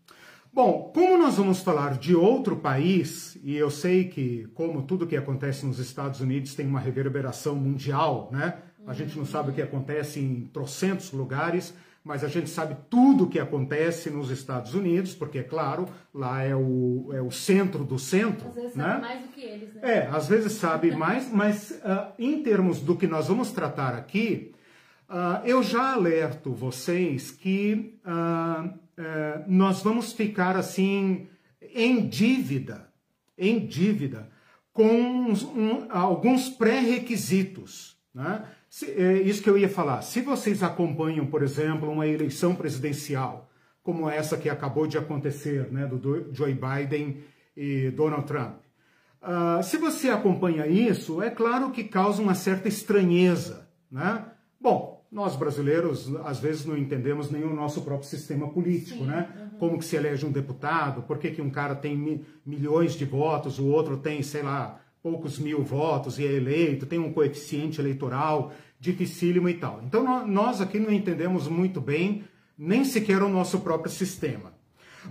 Bom, 0.53 0.91
como 0.93 1.17
nós 1.17 1.37
vamos 1.37 1.61
falar 1.61 1.97
de 1.97 2.15
outro 2.15 2.55
país, 2.55 3.35
e 3.43 3.55
eu 3.55 3.71
sei 3.71 4.03
que, 4.03 4.47
como 4.53 4.83
tudo 4.83 5.07
que 5.07 5.17
acontece 5.17 5.65
nos 5.65 5.79
Estados 5.79 6.21
Unidos 6.21 6.53
tem 6.53 6.67
uma 6.67 6.79
reverberação 6.79 7.55
mundial, 7.55 8.29
né? 8.31 8.59
A 8.85 8.93
gente 8.93 9.17
não 9.17 9.25
sabe 9.25 9.49
o 9.49 9.53
que 9.53 9.63
acontece 9.63 10.19
em 10.19 10.41
trocentos 10.53 11.11
lugares, 11.11 11.73
mas 12.03 12.23
a 12.23 12.27
gente 12.27 12.51
sabe 12.51 12.77
tudo 12.87 13.23
o 13.23 13.29
que 13.29 13.39
acontece 13.39 14.11
nos 14.11 14.29
Estados 14.29 14.75
Unidos, 14.75 15.15
porque, 15.15 15.39
é 15.39 15.43
claro, 15.43 15.87
lá 16.13 16.43
é 16.43 16.55
o, 16.55 17.09
é 17.11 17.21
o 17.21 17.31
centro 17.31 17.83
do 17.83 17.97
centro. 17.97 18.49
Às 18.49 18.53
vezes 18.53 18.75
né? 18.75 18.83
sabe 18.83 19.01
mais 19.01 19.21
do 19.23 19.27
que 19.29 19.41
eles, 19.41 19.73
né? 19.73 19.81
É, 19.81 20.05
às 20.05 20.27
vezes 20.27 20.51
sabe 20.51 20.95
mais, 20.95 21.31
mas 21.31 21.71
uh, 21.71 22.13
em 22.19 22.43
termos 22.43 22.79
do 22.79 22.95
que 22.95 23.07
nós 23.07 23.27
vamos 23.27 23.51
tratar 23.51 23.95
aqui, 23.95 24.53
uh, 25.09 25.43
eu 25.45 25.63
já 25.63 25.93
alerto 25.93 26.53
vocês 26.53 27.31
que 27.31 27.97
uh, 28.05 28.82
nós 29.47 29.81
vamos 29.81 30.13
ficar 30.13 30.55
assim 30.55 31.27
em 31.73 32.07
dívida, 32.07 32.87
em 33.37 33.65
dívida, 33.65 34.29
com 34.71 34.85
um, 34.85 35.87
alguns 35.89 36.49
pré-requisitos, 36.49 37.95
né? 38.13 38.45
Se, 38.69 38.89
é 38.89 39.21
isso 39.21 39.43
que 39.43 39.49
eu 39.49 39.57
ia 39.57 39.69
falar. 39.69 40.01
Se 40.01 40.21
vocês 40.21 40.63
acompanham, 40.63 41.27
por 41.27 41.43
exemplo, 41.43 41.91
uma 41.91 42.07
eleição 42.07 42.55
presidencial, 42.55 43.51
como 43.83 44.09
essa 44.09 44.35
que 44.35 44.49
acabou 44.49 44.87
de 44.87 44.97
acontecer, 44.97 45.71
né, 45.71 45.85
do 45.85 46.33
Joe 46.33 46.55
Biden 46.55 47.23
e 47.55 47.91
Donald 47.91 48.25
Trump, 48.25 48.55
uh, 49.21 49.61
se 49.61 49.77
você 49.77 50.09
acompanha 50.09 50.65
isso, 50.65 51.21
é 51.21 51.29
claro 51.29 51.69
que 51.69 51.83
causa 51.83 52.19
uma 52.19 52.33
certa 52.33 52.67
estranheza, 52.67 53.69
né? 53.91 54.25
Bom, 54.59 54.92
nós 55.13 55.35
brasileiros 55.35 56.11
às 56.25 56.39
vezes 56.39 56.65
não 56.65 56.75
entendemos 56.75 57.29
nem 57.29 57.43
o 57.43 57.53
nosso 57.53 57.83
próprio 57.83 58.09
sistema 58.09 58.49
político, 58.49 58.99
Sim, 58.99 59.05
né? 59.05 59.29
Uhum. 59.37 59.59
Como 59.59 59.77
que 59.77 59.85
se 59.85 59.95
elege 59.95 60.25
um 60.25 60.31
deputado, 60.31 61.03
por 61.03 61.19
que, 61.19 61.29
que 61.29 61.41
um 61.41 61.51
cara 61.51 61.75
tem 61.75 61.95
mi 61.95 62.25
milhões 62.43 62.95
de 62.95 63.05
votos, 63.05 63.59
o 63.59 63.67
outro 63.67 63.97
tem, 63.97 64.23
sei 64.23 64.41
lá, 64.41 64.81
poucos 65.03 65.37
mil 65.37 65.63
votos 65.63 66.17
e 66.17 66.25
é 66.25 66.31
eleito, 66.31 66.87
tem 66.87 66.97
um 66.97 67.13
coeficiente 67.13 67.79
eleitoral 67.79 68.51
dificílimo 68.79 69.47
e 69.47 69.53
tal. 69.53 69.81
Então 69.85 70.27
nós 70.27 70.59
aqui 70.59 70.79
não 70.79 70.91
entendemos 70.91 71.47
muito 71.47 71.79
bem 71.79 72.23
nem 72.57 72.83
sequer 72.83 73.21
o 73.21 73.29
nosso 73.29 73.59
próprio 73.59 73.91
sistema. 73.91 74.51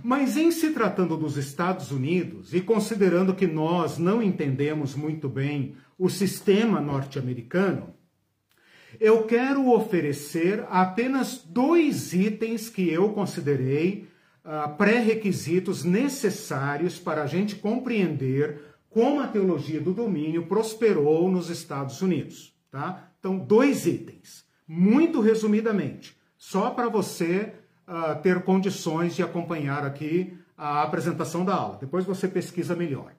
Mas 0.03 0.35
em 0.35 0.51
se 0.51 0.71
tratando 0.71 1.15
dos 1.15 1.37
Estados 1.37 1.91
Unidos 1.91 2.53
e 2.53 2.59
considerando 2.59 3.33
que 3.33 3.47
nós 3.47 3.97
não 3.97 4.21
entendemos 4.21 4.95
muito 4.95 5.29
bem 5.29 5.75
o 5.97 6.09
sistema 6.09 6.81
norte-americano, 6.81 7.93
eu 8.99 9.23
quero 9.23 9.71
oferecer 9.71 10.65
apenas 10.69 11.37
dois 11.37 12.13
itens 12.13 12.69
que 12.69 12.89
eu 12.89 13.09
considerei 13.09 14.07
uh, 14.43 14.75
pré-requisitos 14.75 15.83
necessários 15.83 16.99
para 16.99 17.23
a 17.23 17.27
gente 17.27 17.55
compreender 17.55 18.61
como 18.89 19.19
a 19.21 19.27
teologia 19.27 19.81
do 19.81 19.93
domínio 19.93 20.45
prosperou 20.45 21.29
nos 21.29 21.49
Estados 21.49 22.01
Unidos. 22.01 22.53
Tá? 22.69 23.09
Então, 23.19 23.37
dois 23.37 23.85
itens, 23.85 24.45
muito 24.67 25.19
resumidamente, 25.19 26.17
só 26.37 26.69
para 26.69 26.89
você 26.89 27.53
uh, 27.87 28.21
ter 28.21 28.43
condições 28.43 29.15
de 29.15 29.23
acompanhar 29.23 29.85
aqui 29.85 30.37
a 30.57 30.83
apresentação 30.83 31.43
da 31.43 31.55
aula. 31.55 31.77
Depois 31.79 32.05
você 32.05 32.27
pesquisa 32.27 32.75
melhor. 32.75 33.13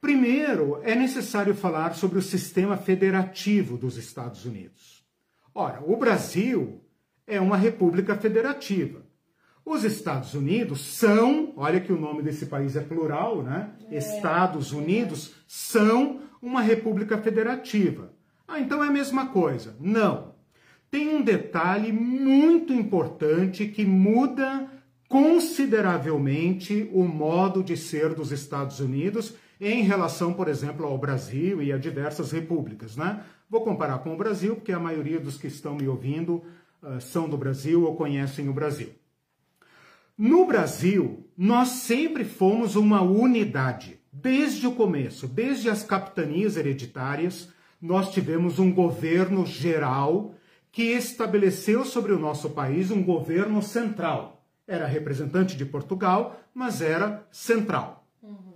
Primeiro, 0.00 0.80
é 0.82 0.96
necessário 0.96 1.54
falar 1.54 1.94
sobre 1.94 2.18
o 2.18 2.22
sistema 2.22 2.76
federativo 2.76 3.78
dos 3.78 3.96
Estados 3.96 4.44
Unidos. 4.44 5.01
Ora, 5.54 5.82
o 5.86 5.96
Brasil 5.96 6.80
é 7.26 7.40
uma 7.40 7.56
república 7.56 8.16
federativa. 8.16 9.02
Os 9.64 9.84
Estados 9.84 10.34
Unidos 10.34 10.80
são, 10.80 11.52
olha 11.56 11.80
que 11.80 11.92
o 11.92 12.00
nome 12.00 12.22
desse 12.22 12.46
país 12.46 12.74
é 12.74 12.80
plural, 12.80 13.42
né? 13.42 13.70
É. 13.90 13.96
Estados 13.96 14.72
Unidos 14.72 15.34
são 15.46 16.20
uma 16.40 16.60
república 16.60 17.16
federativa. 17.18 18.12
Ah, 18.48 18.58
então 18.58 18.82
é 18.82 18.88
a 18.88 18.92
mesma 18.92 19.26
coisa. 19.26 19.76
Não. 19.78 20.32
Tem 20.90 21.08
um 21.08 21.22
detalhe 21.22 21.92
muito 21.92 22.72
importante 22.72 23.66
que 23.66 23.84
muda 23.84 24.68
consideravelmente 25.08 26.90
o 26.92 27.04
modo 27.04 27.62
de 27.62 27.76
ser 27.76 28.14
dos 28.14 28.32
Estados 28.32 28.80
Unidos 28.80 29.34
em 29.60 29.82
relação, 29.82 30.32
por 30.32 30.48
exemplo, 30.48 30.84
ao 30.84 30.98
Brasil 30.98 31.62
e 31.62 31.72
a 31.72 31.78
diversas 31.78 32.32
repúblicas, 32.32 32.96
né? 32.96 33.22
Vou 33.52 33.60
comparar 33.60 33.98
com 33.98 34.14
o 34.14 34.16
Brasil, 34.16 34.54
porque 34.56 34.72
a 34.72 34.78
maioria 34.78 35.20
dos 35.20 35.36
que 35.36 35.46
estão 35.46 35.74
me 35.74 35.86
ouvindo 35.86 36.42
uh, 36.82 36.98
são 37.02 37.28
do 37.28 37.36
Brasil 37.36 37.84
ou 37.84 37.94
conhecem 37.94 38.48
o 38.48 38.52
Brasil. 38.54 38.88
No 40.16 40.46
Brasil, 40.46 41.28
nós 41.36 41.68
sempre 41.68 42.24
fomos 42.24 42.76
uma 42.76 43.02
unidade. 43.02 44.00
Desde 44.10 44.66
o 44.66 44.72
começo, 44.72 45.26
desde 45.26 45.68
as 45.68 45.84
capitanias 45.84 46.56
hereditárias, 46.56 47.50
nós 47.78 48.10
tivemos 48.10 48.58
um 48.58 48.72
governo 48.72 49.44
geral 49.44 50.34
que 50.70 50.84
estabeleceu 50.84 51.84
sobre 51.84 52.12
o 52.12 52.18
nosso 52.18 52.48
país 52.48 52.90
um 52.90 53.02
governo 53.02 53.60
central. 53.60 54.46
Era 54.66 54.86
representante 54.86 55.58
de 55.58 55.66
Portugal, 55.66 56.40
mas 56.54 56.80
era 56.80 57.28
central. 57.30 58.06
Uhum. 58.22 58.54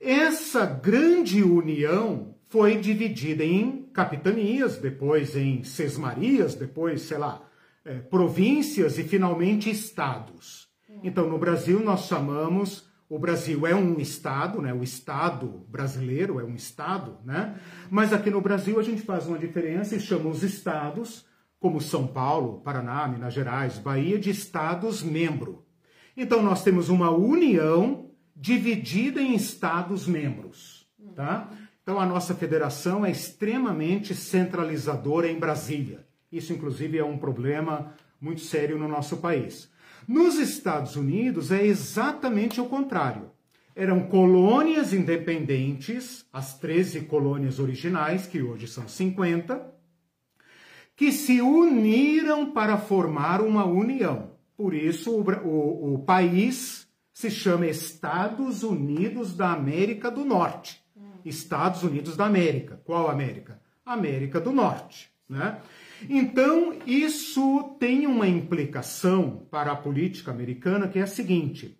Essa 0.00 0.64
grande 0.64 1.42
união 1.42 2.36
foi 2.48 2.76
dividida 2.76 3.42
em 3.42 3.85
capitanias, 3.96 4.76
depois 4.76 5.34
em 5.34 5.64
sesmarias, 5.64 6.54
depois, 6.54 7.00
sei 7.00 7.16
lá, 7.16 7.42
é, 7.82 7.94
províncias 7.94 8.98
e 8.98 9.04
finalmente 9.04 9.70
estados. 9.70 10.68
Então, 11.02 11.28
no 11.28 11.38
Brasil, 11.38 11.80
nós 11.80 12.06
chamamos. 12.06 12.86
O 13.08 13.20
Brasil 13.20 13.64
é 13.64 13.74
um 13.74 14.00
Estado, 14.00 14.60
né? 14.60 14.74
o 14.74 14.82
Estado 14.82 15.64
brasileiro 15.68 16.40
é 16.40 16.44
um 16.44 16.56
Estado, 16.56 17.18
né? 17.24 17.54
mas 17.88 18.12
aqui 18.12 18.30
no 18.30 18.40
Brasil 18.40 18.80
a 18.80 18.82
gente 18.82 19.00
faz 19.00 19.28
uma 19.28 19.38
diferença 19.38 19.94
e 19.94 20.00
chama 20.00 20.28
os 20.28 20.42
Estados, 20.42 21.24
como 21.60 21.80
São 21.80 22.04
Paulo, 22.04 22.60
Paraná, 22.62 23.06
Minas 23.06 23.32
Gerais, 23.32 23.78
Bahia, 23.78 24.18
de 24.18 24.30
Estados-membro. 24.30 25.64
Então 26.16 26.42
nós 26.42 26.64
temos 26.64 26.88
uma 26.88 27.12
união 27.12 28.10
dividida 28.34 29.22
em 29.22 29.36
Estados-membros. 29.36 30.84
Tá? 31.14 31.48
Então 31.86 32.00
a 32.00 32.04
nossa 32.04 32.34
federação 32.34 33.06
é 33.06 33.12
extremamente 33.12 34.12
centralizadora 34.12 35.30
em 35.30 35.38
Brasília. 35.38 36.04
Isso, 36.32 36.52
inclusive, 36.52 36.98
é 36.98 37.04
um 37.04 37.16
problema 37.16 37.94
muito 38.20 38.40
sério 38.40 38.76
no 38.76 38.88
nosso 38.88 39.18
país. 39.18 39.70
Nos 40.08 40.34
Estados 40.34 40.96
Unidos 40.96 41.52
é 41.52 41.64
exatamente 41.64 42.60
o 42.60 42.66
contrário. 42.66 43.30
Eram 43.72 44.08
colônias 44.08 44.92
independentes, 44.92 46.26
as 46.32 46.58
13 46.58 47.02
colônias 47.02 47.60
originais, 47.60 48.26
que 48.26 48.42
hoje 48.42 48.66
são 48.66 48.88
50, 48.88 49.72
que 50.96 51.12
se 51.12 51.40
uniram 51.40 52.50
para 52.50 52.78
formar 52.78 53.40
uma 53.40 53.64
união. 53.64 54.32
Por 54.56 54.74
isso, 54.74 55.12
o, 55.12 55.22
o, 55.22 55.94
o 55.94 55.98
país 56.00 56.88
se 57.12 57.30
chama 57.30 57.68
Estados 57.68 58.64
Unidos 58.64 59.36
da 59.36 59.52
América 59.52 60.10
do 60.10 60.24
Norte. 60.24 60.84
Estados 61.28 61.82
Unidos 61.82 62.16
da 62.16 62.26
América. 62.26 62.80
Qual 62.84 63.10
América? 63.10 63.60
América 63.84 64.40
do 64.40 64.52
Norte. 64.52 65.10
Né? 65.28 65.58
Então, 66.08 66.74
isso 66.86 67.76
tem 67.80 68.06
uma 68.06 68.28
implicação 68.28 69.46
para 69.50 69.72
a 69.72 69.76
política 69.76 70.30
americana 70.30 70.88
que 70.88 70.98
é 70.98 71.02
a 71.02 71.06
seguinte: 71.06 71.76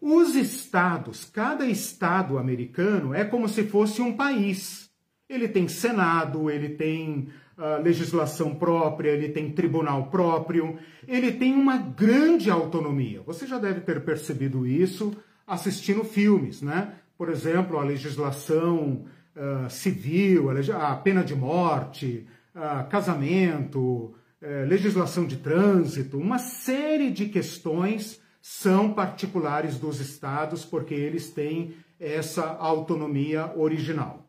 os 0.00 0.34
estados, 0.34 1.24
cada 1.24 1.66
estado 1.66 2.38
americano 2.38 3.14
é 3.14 3.24
como 3.24 3.48
se 3.48 3.64
fosse 3.64 4.00
um 4.00 4.16
país. 4.16 4.90
Ele 5.28 5.48
tem 5.48 5.66
Senado, 5.66 6.50
ele 6.50 6.68
tem 6.68 7.30
uh, 7.58 7.82
legislação 7.82 8.54
própria, 8.54 9.10
ele 9.10 9.30
tem 9.30 9.50
tribunal 9.50 10.08
próprio, 10.10 10.78
ele 11.08 11.32
tem 11.32 11.54
uma 11.54 11.78
grande 11.78 12.50
autonomia. 12.50 13.22
Você 13.22 13.46
já 13.46 13.58
deve 13.58 13.80
ter 13.80 14.04
percebido 14.04 14.66
isso 14.66 15.16
assistindo 15.46 16.04
filmes, 16.04 16.62
né? 16.62 16.94
Por 17.16 17.28
exemplo, 17.28 17.78
a 17.78 17.84
legislação 17.84 19.04
uh, 19.36 19.70
civil, 19.70 20.46
a, 20.50 20.96
pena 20.96 21.22
de 21.22 21.34
morte, 21.34 22.26
uh, 22.54 22.88
casamento, 22.88 24.14
uh, 24.42 24.66
legislação 24.66 25.26
de 25.26 25.36
trânsito, 25.36 26.18
uma 26.18 26.38
série 26.38 27.10
de 27.10 27.26
questões 27.26 28.20
são 28.40 28.92
particulares 28.92 29.78
dos 29.78 30.00
estados 30.00 30.64
porque 30.64 30.94
eles 30.94 31.30
têm 31.30 31.74
essa 31.98 32.44
autonomia 32.44 33.52
original. 33.56 34.28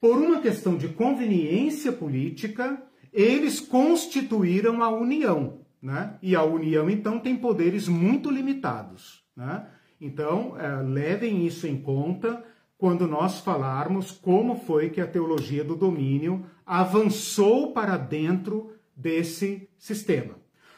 Por 0.00 0.16
uma 0.16 0.40
questão 0.40 0.76
de 0.76 0.88
conveniência 0.88 1.92
política, 1.92 2.82
eles 3.12 3.60
constituíram 3.60 4.82
a 4.82 4.90
União, 4.90 5.60
né? 5.80 6.18
E 6.22 6.34
a 6.34 6.42
União, 6.42 6.88
então, 6.90 7.18
tem 7.18 7.36
poderes 7.36 7.88
muito 7.88 8.30
limitados, 8.30 9.24
né? 9.36 9.66
Então, 10.00 10.58
é, 10.58 10.82
levem 10.82 11.46
isso 11.46 11.66
em 11.66 11.80
conta 11.80 12.42
quando 12.76 13.06
nós 13.06 13.40
falarmos 13.40 14.10
como 14.10 14.56
foi 14.56 14.90
que 14.90 15.00
a 15.00 15.06
teologia 15.06 15.64
do 15.64 15.76
domínio 15.76 16.44
avançou 16.66 17.72
para 17.72 17.96
dentro 17.96 18.72
desse 18.96 19.68
sistema. 19.78 20.34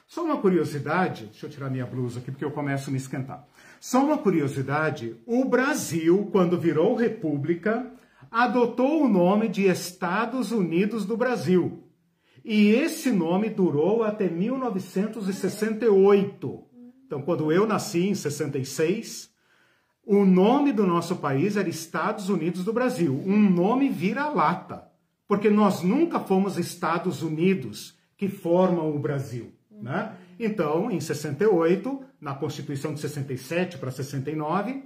Só 0.07 0.23
uma 0.25 0.37
curiosidade, 0.37 1.27
deixa 1.27 1.47
eu 1.47 1.51
tirar 1.51 1.69
minha 1.69 1.85
blusa 1.85 2.21
aqui 2.21 2.31
porque 2.31 2.45
eu 2.45 2.53
começo 2.53 2.89
a 2.89 2.93
me 2.93 2.99
esquentar. 2.99 3.45
Só 3.81 4.05
uma 4.05 4.19
curiosidade, 4.19 5.17
o 5.27 5.45
Brasil, 5.45 6.29
quando 6.31 6.57
virou 6.59 6.95
república, 6.95 7.91
adotou 8.31 9.03
o 9.03 9.09
nome 9.09 9.49
de 9.49 9.67
Estados 9.67 10.53
Unidos 10.53 11.05
do 11.05 11.17
Brasil. 11.17 11.83
E 12.45 12.69
esse 12.69 13.11
nome 13.11 13.51
durou 13.51 14.05
até 14.05 14.29
1968. 14.29 16.66
Então, 17.07 17.23
quando 17.23 17.53
eu 17.53 17.67
nasci 17.67 18.09
em 18.09 18.15
66, 18.17 19.31
o 20.05 20.25
nome 20.25 20.73
do 20.73 20.85
nosso 20.85 21.17
país 21.17 21.57
era 21.57 21.69
Estados 21.69 22.29
Unidos 22.29 22.65
do 22.65 22.73
Brasil, 22.73 23.23
um 23.25 23.49
nome 23.49 23.89
vira-lata, 23.89 24.89
porque 25.29 25.49
nós 25.49 25.83
nunca 25.83 26.19
fomos 26.19 26.59
Estados 26.59 27.23
Unidos 27.23 27.97
que 28.17 28.29
formam 28.29 28.95
o 28.95 28.99
Brasil, 28.99 29.53
né? 29.71 30.17
Então, 30.39 30.91
em 30.91 30.99
68, 30.99 32.05
na 32.21 32.35
Constituição 32.35 32.93
de 32.93 33.01
67 33.01 33.79
para 33.79 33.93
69, 33.93 34.83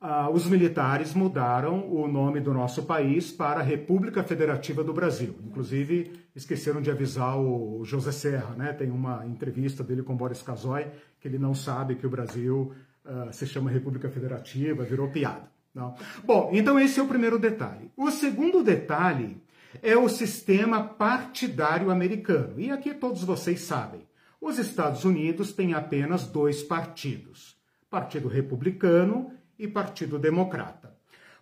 ah, 0.00 0.30
os 0.30 0.46
militares 0.46 1.12
mudaram 1.12 1.86
o 1.92 2.08
nome 2.08 2.40
do 2.40 2.54
nosso 2.54 2.84
país 2.84 3.30
para 3.30 3.60
República 3.60 4.22
Federativa 4.22 4.82
do 4.82 4.94
Brasil. 4.94 5.34
Inclusive, 5.44 6.12
esqueceram 6.34 6.80
de 6.80 6.90
avisar 6.90 7.38
o 7.38 7.84
José 7.84 8.10
Serra, 8.10 8.54
né? 8.56 8.72
Tem 8.72 8.90
uma 8.90 9.26
entrevista 9.26 9.84
dele 9.84 10.02
com 10.02 10.16
Boris 10.16 10.40
Casoy, 10.40 10.86
que 11.20 11.28
ele 11.28 11.38
não 11.38 11.54
sabe 11.54 11.96
que 11.96 12.06
o 12.06 12.10
Brasil 12.10 12.72
uh, 13.04 13.30
se 13.30 13.46
chama 13.46 13.70
República 13.70 14.08
Federativa, 14.08 14.84
virou 14.84 15.10
piada. 15.10 15.50
Não. 15.74 15.94
Bom, 16.24 16.50
então 16.54 16.80
esse 16.80 16.98
é 16.98 17.02
o 17.02 17.08
primeiro 17.08 17.38
detalhe. 17.38 17.90
O 17.94 18.10
segundo 18.10 18.62
detalhe 18.62 19.36
é 19.82 19.98
o 19.98 20.08
sistema 20.08 20.82
partidário 20.82 21.90
americano. 21.90 22.58
E 22.58 22.70
aqui 22.70 22.94
todos 22.94 23.22
vocês 23.22 23.60
sabem, 23.60 24.00
os 24.40 24.58
Estados 24.58 25.04
Unidos 25.04 25.52
têm 25.52 25.74
apenas 25.74 26.26
dois 26.26 26.62
partidos: 26.62 27.54
Partido 27.90 28.28
Republicano 28.28 29.30
e 29.60 29.68
Partido 29.68 30.18
Democrata. 30.18 30.94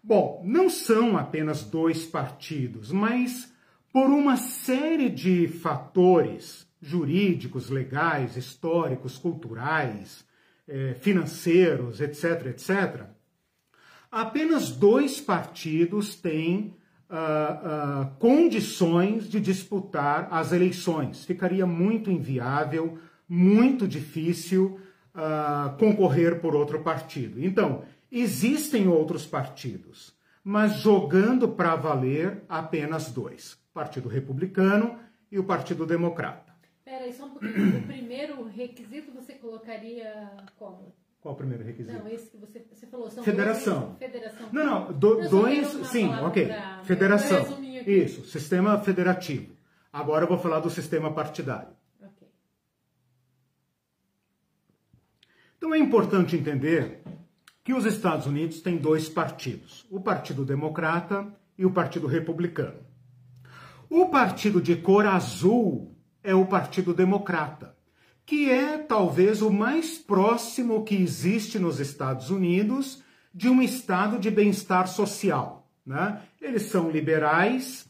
Bom, 0.03 0.43
não 0.45 0.69
são 0.69 1.17
apenas 1.17 1.63
dois 1.63 2.05
partidos, 2.07 2.93
mas 2.93 3.53
por 3.93 4.11
uma 4.11 4.37
série 4.37 5.09
de 5.09 5.49
fatores 5.49 6.67
jurídicos, 6.81 7.71
legais, 7.71 8.37
históricos, 8.37 9.19
culturais, 9.19 10.25
eh, 10.69 10.95
financeiros, 11.01 12.01
etc., 12.01 12.47
etc., 12.47 13.07
apenas 14.11 14.71
dois 14.71 15.21
partidos 15.21 16.15
têm 16.15 16.75
uh, 17.11 18.05
uh, 18.05 18.11
condições 18.19 19.29
de 19.29 19.41
disputar 19.41 20.29
as 20.31 20.53
eleições. 20.53 21.25
Ficaria 21.25 21.67
muito 21.67 22.11
inviável, 22.11 22.99
muito 23.29 23.87
difícil 23.87 24.81
uh, 25.15 25.77
concorrer 25.79 26.41
por 26.41 26.55
outro 26.55 26.81
partido. 26.81 27.45
Então, 27.45 27.83
Existem 28.11 28.89
outros 28.89 29.27
partidos, 29.27 30.17
mas 30.43 30.77
jogando 30.77 31.49
para 31.49 31.77
valer 31.77 32.43
apenas 32.49 33.11
dois: 33.11 33.59
Partido 33.73 34.09
Republicano 34.09 34.99
e 35.31 35.39
o 35.39 35.45
Partido 35.45 35.85
Democrata. 35.85 36.53
Peraí, 36.85 37.13
só 37.13 37.27
um 37.27 37.31
pouquinho. 37.31 37.79
O 37.79 37.83
primeiro 37.83 38.45
requisito 38.45 39.13
você 39.13 39.35
colocaria 39.35 40.31
como? 40.57 40.95
Qual 41.21 41.35
o 41.35 41.37
primeiro 41.37 41.65
requisito? 41.65 41.99
Não, 41.99 42.09
esse 42.09 42.31
que 42.31 42.37
você, 42.39 42.65
você 42.73 42.87
falou. 42.87 43.11
São 43.11 43.23
federação. 43.23 43.81
Dois, 43.81 43.99
federação. 43.99 44.49
Não, 44.53 44.65
não. 44.65 44.93
Do, 44.93 45.29
dois. 45.29 45.69
Sim, 45.89 46.09
ok. 46.09 46.47
Pra, 46.47 46.81
federação. 46.85 47.63
Isso, 47.87 48.25
sistema 48.25 48.79
federativo. 48.79 49.55
Agora 49.93 50.25
eu 50.25 50.29
vou 50.29 50.39
falar 50.39 50.61
do 50.61 50.71
sistema 50.71 51.13
partidário. 51.13 51.77
Okay. 52.01 52.29
Então 55.57 55.75
é 55.75 55.79
importante 55.79 56.37
entender 56.37 57.03
que 57.69 57.75
os 57.75 57.85
Estados 57.85 58.25
Unidos 58.25 58.63
têm 58.63 58.79
dois 58.79 59.11
partidos, 59.11 59.85
o 59.91 60.01
Partido 60.01 60.43
Democrata 60.43 61.29
e 61.59 61.67
o 61.67 61.71
Partido 61.71 62.07
Republicano. 62.07 62.79
O 63.91 64.09
partido 64.09 64.59
de 64.59 64.75
cor 64.75 65.05
azul 65.05 65.95
é 66.23 66.35
o 66.35 66.47
Partido 66.47 66.95
Democrata, 66.95 67.77
que 68.25 68.49
é 68.49 68.79
talvez 68.79 69.43
o 69.43 69.51
mais 69.51 69.99
próximo 69.99 70.83
que 70.83 70.95
existe 70.95 71.59
nos 71.59 71.79
Estados 71.79 72.31
Unidos 72.31 73.03
de 73.35 73.51
um 73.51 73.61
estado 73.61 74.19
de 74.19 74.31
bem-estar 74.31 74.89
social. 74.89 75.71
Né? 75.85 76.23
Eles 76.41 76.63
são 76.63 76.91
liberais 76.91 77.87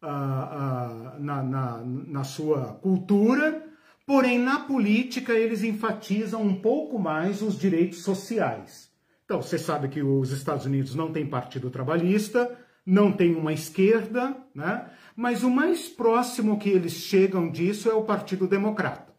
ah, 0.00 0.08
ah, 0.08 1.16
na, 1.18 1.42
na, 1.42 1.82
na 1.84 2.24
sua 2.24 2.72
cultura, 2.80 3.67
Porém, 4.08 4.38
na 4.38 4.60
política, 4.60 5.34
eles 5.34 5.62
enfatizam 5.62 6.40
um 6.40 6.54
pouco 6.54 6.98
mais 6.98 7.42
os 7.42 7.58
direitos 7.58 8.02
sociais. 8.02 8.90
Então, 9.26 9.42
você 9.42 9.58
sabe 9.58 9.86
que 9.88 10.02
os 10.02 10.32
Estados 10.32 10.64
Unidos 10.64 10.94
não 10.94 11.12
tem 11.12 11.26
partido 11.26 11.68
trabalhista, 11.68 12.58
não 12.86 13.12
tem 13.12 13.34
uma 13.34 13.52
esquerda, 13.52 14.34
né? 14.54 14.86
mas 15.14 15.42
o 15.42 15.50
mais 15.50 15.90
próximo 15.90 16.58
que 16.58 16.70
eles 16.70 16.94
chegam 16.94 17.50
disso 17.50 17.90
é 17.90 17.92
o 17.92 18.04
Partido 18.04 18.46
Democrata. 18.46 19.12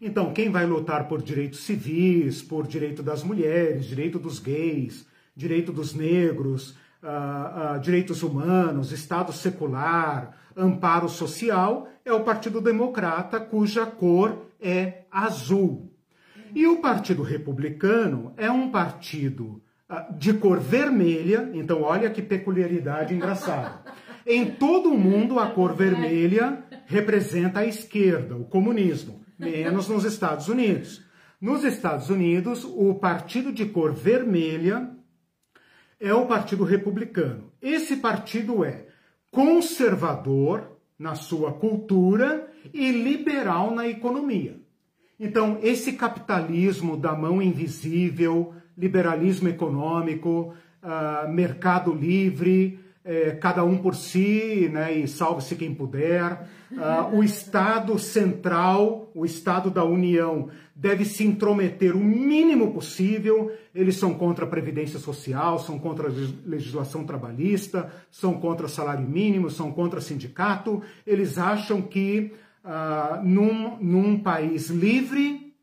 Então, 0.00 0.32
quem 0.32 0.50
vai 0.50 0.66
lutar 0.66 1.06
por 1.06 1.22
direitos 1.22 1.60
civis, 1.60 2.42
por 2.42 2.66
direito 2.66 3.04
das 3.04 3.22
mulheres, 3.22 3.86
direito 3.86 4.18
dos 4.18 4.40
gays, 4.40 5.06
direito 5.36 5.72
dos 5.72 5.94
negros, 5.94 6.70
uh, 7.04 7.76
uh, 7.76 7.80
direitos 7.80 8.24
humanos, 8.24 8.90
Estado 8.90 9.32
secular, 9.32 10.36
amparo 10.56 11.08
social, 11.08 11.88
é 12.06 12.12
o 12.12 12.22
Partido 12.22 12.60
Democrata, 12.60 13.40
cuja 13.40 13.84
cor 13.84 14.46
é 14.60 15.02
azul. 15.10 15.92
E 16.54 16.64
o 16.68 16.80
Partido 16.80 17.24
Republicano 17.24 18.32
é 18.36 18.48
um 18.48 18.70
partido 18.70 19.60
uh, 19.90 20.16
de 20.16 20.32
cor 20.32 20.60
vermelha, 20.60 21.50
então 21.52 21.82
olha 21.82 22.08
que 22.08 22.22
peculiaridade 22.22 23.12
engraçada. 23.12 23.82
Em 24.24 24.52
todo 24.52 24.90
o 24.90 24.98
mundo, 24.98 25.40
a 25.40 25.48
cor 25.48 25.74
vermelha 25.74 26.64
representa 26.86 27.60
a 27.60 27.66
esquerda, 27.66 28.36
o 28.36 28.44
comunismo, 28.44 29.20
menos 29.36 29.88
nos 29.88 30.04
Estados 30.04 30.48
Unidos. 30.48 31.04
Nos 31.40 31.64
Estados 31.64 32.08
Unidos, 32.08 32.64
o 32.64 32.94
partido 32.94 33.52
de 33.52 33.66
cor 33.66 33.92
vermelha 33.92 34.90
é 35.98 36.14
o 36.14 36.26
Partido 36.26 36.62
Republicano. 36.62 37.52
Esse 37.60 37.96
partido 37.96 38.64
é 38.64 38.86
conservador 39.32 40.75
na 40.98 41.14
sua 41.14 41.52
cultura 41.52 42.48
e 42.72 42.90
liberal 42.90 43.74
na 43.74 43.86
economia. 43.86 44.56
Então, 45.18 45.58
esse 45.62 45.92
capitalismo 45.92 46.96
da 46.96 47.14
mão 47.14 47.40
invisível, 47.40 48.54
liberalismo 48.76 49.48
econômico, 49.48 50.54
uh, 50.82 51.28
mercado 51.28 51.92
livre, 51.92 52.78
eh, 53.08 53.38
cada 53.40 53.62
um 53.62 53.78
por 53.78 53.94
si, 53.94 54.68
né, 54.72 54.92
e 54.92 55.06
salve-se 55.06 55.54
quem 55.54 55.72
puder. 55.72 56.48
Uh, 56.72 57.18
o 57.18 57.22
Estado 57.22 57.96
central, 58.00 59.12
o 59.14 59.24
Estado 59.24 59.70
da 59.70 59.84
União, 59.84 60.48
deve 60.78 61.06
se 61.06 61.24
intrometer 61.24 61.96
o 61.96 62.04
mínimo 62.04 62.74
possível. 62.74 63.50
Eles 63.74 63.96
são 63.96 64.12
contra 64.12 64.44
a 64.44 64.48
Previdência 64.48 64.98
Social, 64.98 65.58
são 65.58 65.78
contra 65.78 66.08
a 66.08 66.12
legislação 66.44 67.04
trabalhista, 67.06 67.90
são 68.10 68.34
contra 68.34 68.68
salário 68.68 69.08
mínimo, 69.08 69.48
são 69.48 69.72
contra 69.72 70.02
sindicato. 70.02 70.82
Eles 71.06 71.38
acham 71.38 71.80
que 71.80 72.34
uh, 72.62 73.24
num, 73.24 73.78
num 73.78 74.18
país 74.18 74.68
livre, 74.68 75.54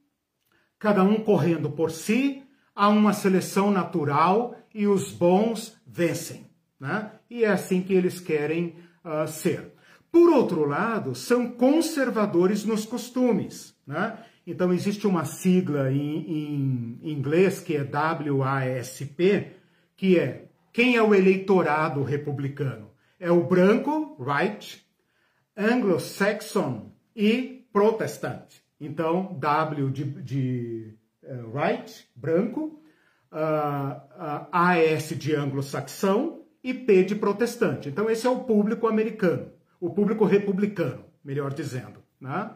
cada 0.80 1.04
um 1.04 1.19
correndo 1.19 1.69
por 1.69 1.91
si, 1.91 2.41
há 2.76 2.89
uma 2.89 3.13
seleção 3.13 3.69
natural 3.69 4.56
e 4.73 4.88
os 4.88 5.12
bons 5.12 5.78
vencem. 5.86 6.47
Né? 6.80 7.12
E 7.30 7.43
é 7.43 7.52
assim 7.52 7.84
que 7.84 7.93
eles 7.93 8.19
querem 8.19 8.76
uh, 9.06 9.28
ser. 9.28 9.73
Por 10.12 10.32
outro 10.32 10.65
lado, 10.65 11.13
são 11.13 11.52
conservadores 11.52 12.65
nos 12.65 12.84
costumes. 12.84 13.76
Né? 13.86 14.17
Então, 14.45 14.73
existe 14.73 15.08
uma 15.08 15.23
sigla 15.23 15.91
em, 15.91 16.99
em 17.01 17.12
inglês 17.12 17.60
que 17.62 17.75
é 17.75 17.84
WASP, 17.84 19.53
que 19.95 20.19
é 20.19 20.45
quem 20.73 20.95
é 20.95 21.03
o 21.03 21.13
eleitorado 21.13 22.03
republicano? 22.03 22.89
É 23.19 23.32
o 23.32 23.43
branco, 23.43 24.17
right, 24.19 24.84
anglo-saxon 25.56 26.91
e 27.15 27.67
protestante. 27.71 28.63
Então, 28.82 29.38
W 29.39 29.91
de, 29.91 30.03
de 30.03 30.97
uh, 31.23 31.56
right, 31.56 32.06
branco, 32.15 32.82
uh, 33.32 33.36
uh, 33.36 34.47
AS 34.51 35.10
de 35.10 35.36
anglo-saxão 35.36 36.43
e 36.63 36.73
P 36.73 37.03
de 37.03 37.15
protestante. 37.15 37.88
Então, 37.88 38.10
esse 38.10 38.25
é 38.25 38.29
o 38.29 38.43
público 38.43 38.88
americano, 38.88 39.51
o 39.79 39.91
público 39.91 40.25
republicano, 40.25 41.06
melhor 41.23 41.53
dizendo. 41.53 42.01
Né? 42.19 42.51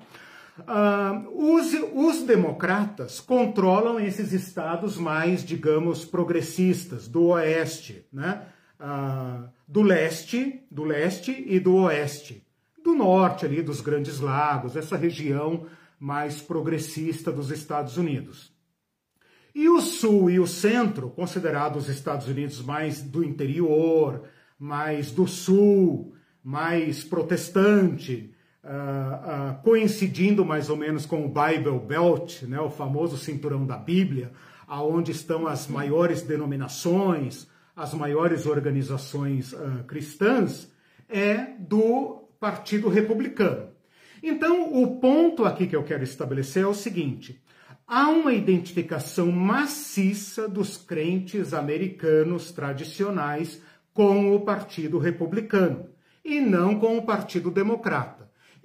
Uh, 0.60 1.54
os, 1.54 1.74
os, 1.94 2.24
democratas 2.24 3.20
controlam 3.20 4.00
esses 4.00 4.34
estados 4.34 4.98
mais, 4.98 5.44
digamos, 5.44 6.04
progressistas 6.04 7.08
do 7.08 7.28
oeste, 7.28 8.06
né? 8.12 8.44
Uh, 8.80 9.48
do 9.68 9.82
leste, 9.82 10.64
do 10.72 10.84
leste 10.84 11.46
e 11.48 11.60
do 11.60 11.76
oeste, 11.76 12.46
do 12.84 12.96
norte 12.96 13.46
ali 13.46 13.62
dos 13.62 13.82
Grandes 13.82 14.20
Lagos, 14.20 14.76
essa 14.76 14.96
região 14.96 15.66
mais 16.00 16.42
progressista 16.42 17.32
dos 17.32 17.52
Estados 17.52 17.98
Unidos. 17.98 18.52
E 19.54 19.68
o 19.70 19.82
sul 19.82 20.30
e 20.30 20.40
o 20.40 20.48
centro, 20.48 21.10
considerados 21.10 21.84
os 21.84 21.96
Estados 21.96 22.28
Unidos 22.28 22.62
mais 22.62 23.02
do 23.02 23.24
interior, 23.24 24.24
mais 24.58 25.12
do 25.12 25.28
sul, 25.28 26.14
mais 26.44 27.04
protestante, 27.04 28.34
uh, 28.64 29.62
coincidindo 29.64 30.46
mais 30.46 30.70
ou 30.70 30.76
menos 30.76 31.06
com 31.06 31.26
o 31.26 31.30
Bible 31.30 31.80
Belt, 31.80 32.44
né, 32.44 32.60
o 32.60 32.70
famoso 32.70 33.18
cinturão 33.18 33.66
da 33.66 33.78
Bíblia, 33.78 34.32
aonde 34.68 35.12
estão 35.12 35.48
as 35.48 35.68
maiores 35.68 36.22
denominações, 36.22 37.48
as 37.76 37.94
maiores 37.94 38.46
organizações 38.46 39.54
uh, 39.54 39.84
cristãs, 39.88 40.72
é 41.08 41.54
do 41.60 42.28
Partido 42.40 42.90
Republicano. 42.90 43.70
Então, 44.22 44.74
o 44.74 45.00
ponto 45.00 45.46
aqui 45.46 45.68
que 45.68 45.76
eu 45.76 45.84
quero 45.84 46.04
estabelecer 46.04 46.64
é 46.64 46.68
o 46.68 46.74
seguinte: 46.74 47.42
há 47.88 48.10
uma 48.10 48.34
identificação 48.34 49.32
maciça 49.32 50.48
dos 50.48 50.78
crentes 50.78 51.54
americanos 51.54 52.52
tradicionais 52.52 53.62
com 53.94 54.36
o 54.36 54.42
Partido 54.42 54.98
Republicano 54.98 55.90
e 56.24 56.40
não 56.42 56.80
com 56.80 56.98
o 56.98 57.04
Partido 57.04 57.50
Democrata. 57.50 58.17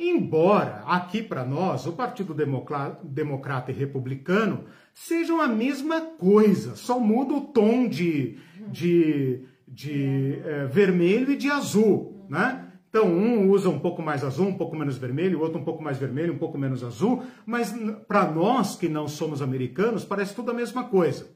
Embora 0.05 0.83
aqui 0.85 1.23
para 1.23 1.45
nós 1.45 1.87
o 1.87 1.93
Partido 1.93 2.35
Democrata 2.35 3.71
e 3.71 3.75
Republicano 3.75 4.65
sejam 4.93 5.41
a 5.41 5.47
mesma 5.47 6.01
coisa, 6.01 6.75
só 6.75 6.99
muda 6.99 7.35
o 7.35 7.41
tom 7.43 7.87
de, 7.87 8.37
de, 8.67 9.45
de 9.69 10.41
é, 10.45 10.67
vermelho 10.67 11.31
e 11.31 11.37
de 11.37 11.49
azul, 11.49 12.27
né? 12.29 12.67
Então, 12.91 13.07
um 13.07 13.49
usa 13.49 13.71
um 13.71 13.79
pouco 13.79 14.03
mais 14.03 14.25
azul, 14.25 14.49
um 14.49 14.57
pouco 14.57 14.75
menos 14.75 14.99
vermelho, 14.99 15.39
o 15.39 15.43
outro 15.43 15.61
um 15.61 15.65
pouco 15.65 15.81
mais 15.81 15.99
vermelho, 15.99 16.35
um 16.35 16.39
pouco 16.39 16.59
menos 16.59 16.83
azul, 16.83 17.23
mas 17.47 17.73
para 18.09 18.29
nós 18.29 18.75
que 18.75 18.89
não 18.89 19.07
somos 19.07 19.41
americanos, 19.41 20.05
parece 20.05 20.35
tudo 20.35 20.51
a 20.51 20.55
mesma 20.55 20.85
coisa. 20.85 21.31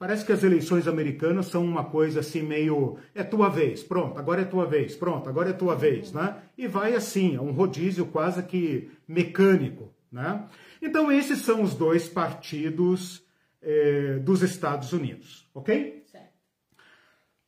Parece 0.00 0.24
que 0.24 0.32
as 0.32 0.42
eleições 0.42 0.88
americanas 0.88 1.46
são 1.48 1.62
uma 1.62 1.84
coisa 1.84 2.20
assim 2.20 2.42
meio 2.42 2.96
é 3.14 3.22
tua 3.22 3.50
vez, 3.50 3.82
pronto, 3.82 4.18
agora 4.18 4.40
é 4.40 4.46
tua 4.46 4.64
vez, 4.64 4.96
pronto, 4.96 5.28
agora 5.28 5.50
é 5.50 5.52
tua 5.52 5.76
vez, 5.76 6.10
né? 6.10 6.38
E 6.56 6.66
vai 6.66 6.94
assim, 6.94 7.36
é 7.36 7.40
um 7.40 7.52
rodízio 7.52 8.06
quase 8.06 8.42
que 8.44 8.90
mecânico, 9.06 9.92
né? 10.10 10.46
Então 10.80 11.12
esses 11.12 11.40
são 11.40 11.62
os 11.62 11.74
dois 11.74 12.08
partidos 12.08 13.22
eh, 13.60 14.18
dos 14.22 14.40
Estados 14.40 14.94
Unidos, 14.94 15.46
ok? 15.54 16.00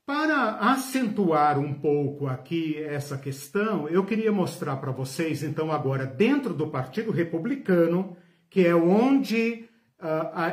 Para 0.04 0.56
acentuar 0.72 1.58
um 1.58 1.72
pouco 1.72 2.26
aqui 2.26 2.76
essa 2.76 3.16
questão, 3.16 3.88
eu 3.88 4.04
queria 4.04 4.30
mostrar 4.30 4.76
para 4.76 4.92
vocês, 4.92 5.42
então, 5.42 5.72
agora, 5.72 6.04
dentro 6.04 6.52
do 6.52 6.66
Partido 6.66 7.10
Republicano, 7.10 8.14
que 8.50 8.66
é 8.66 8.74
onde, 8.74 9.70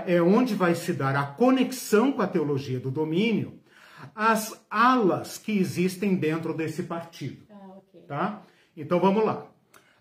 é 0.06 0.22
onde 0.22 0.54
vai 0.56 0.76
se 0.76 0.94
dar 0.94 1.16
a 1.16 1.26
conexão 1.26 2.12
com 2.12 2.22
a 2.22 2.28
teologia 2.28 2.80
do 2.80 2.92
domínio, 2.92 3.60
as 4.16 4.66
alas 4.70 5.38
que 5.38 5.58
existem 5.58 6.16
dentro 6.16 6.54
desse 6.54 6.84
partido. 6.84 7.46
Ah, 7.50 7.78
okay. 7.78 8.02
tá? 8.08 8.42
Então, 8.76 9.00
vamos 9.00 9.26
lá. 9.26 9.46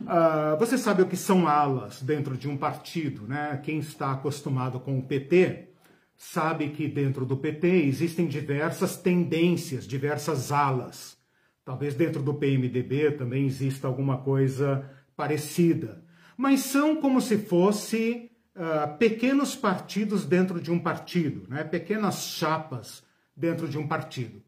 Uh, 0.01 0.57
você 0.59 0.79
sabe 0.79 1.03
o 1.03 1.07
que 1.07 1.17
são 1.17 1.49
alas 1.49 2.01
dentro 2.01 2.37
de 2.37 2.49
um 2.49 2.57
partido, 2.57 3.27
né? 3.27 3.61
Quem 3.65 3.79
está 3.79 4.13
acostumado 4.13 4.79
com 4.79 4.99
o 4.99 5.03
PT 5.03 5.71
sabe 6.17 6.69
que 6.71 6.87
dentro 6.87 7.27
do 7.27 7.37
PT 7.37 7.67
existem 7.67 8.27
diversas 8.27 8.97
tendências, 8.97 9.87
diversas 9.87 10.53
alas. 10.53 11.17
Talvez 11.65 11.95
dentro 11.95 12.23
do 12.23 12.35
PMDB 12.35 13.13
também 13.13 13.47
exista 13.47 13.89
alguma 13.89 14.19
coisa 14.19 14.89
parecida. 15.17 16.05
Mas 16.37 16.61
são 16.61 16.97
como 16.97 17.21
se 17.21 17.37
fosse 17.37 18.28
uh, 18.59 18.99
pequenos 18.99 19.55
partidos 19.55 20.25
dentro 20.25 20.61
de 20.61 20.71
um 20.71 20.79
partido, 20.79 21.47
né? 21.49 21.63
pequenas 21.63 22.25
chapas 22.25 23.05
dentro 23.37 23.69
de 23.69 23.79
um 23.79 23.87
partido. 23.87 24.43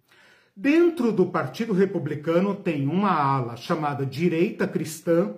Dentro 0.56 1.12
do 1.12 1.26
Partido 1.26 1.72
Republicano 1.72 2.54
tem 2.54 2.86
uma 2.86 3.12
ala 3.12 3.56
chamada 3.56 4.04
direita 4.04 4.66
cristã, 4.66 5.34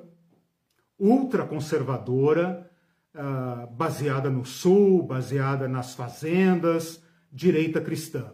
ultraconservadora, 0.98 2.68
uh, 3.14 3.66
baseada 3.74 4.30
no 4.30 4.44
sul, 4.44 5.02
baseada 5.02 5.68
nas 5.68 5.94
fazendas, 5.94 7.02
direita 7.30 7.80
cristã. 7.80 8.32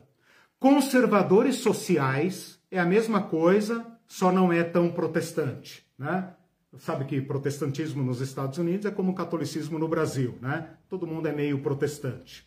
Conservadores 0.58 1.56
sociais 1.56 2.60
é 2.70 2.78
a 2.78 2.86
mesma 2.86 3.22
coisa, 3.22 3.84
só 4.06 4.32
não 4.32 4.52
é 4.52 4.62
tão 4.62 4.90
protestante, 4.90 5.84
né? 5.98 6.32
Sabe 6.76 7.06
que 7.06 7.20
protestantismo 7.20 8.02
nos 8.02 8.20
Estados 8.20 8.58
Unidos 8.58 8.84
é 8.84 8.90
como 8.90 9.12
o 9.12 9.14
catolicismo 9.14 9.78
no 9.78 9.88
Brasil, 9.88 10.36
né? 10.40 10.70
Todo 10.88 11.06
mundo 11.06 11.26
é 11.26 11.32
meio 11.32 11.60
protestante. 11.60 12.46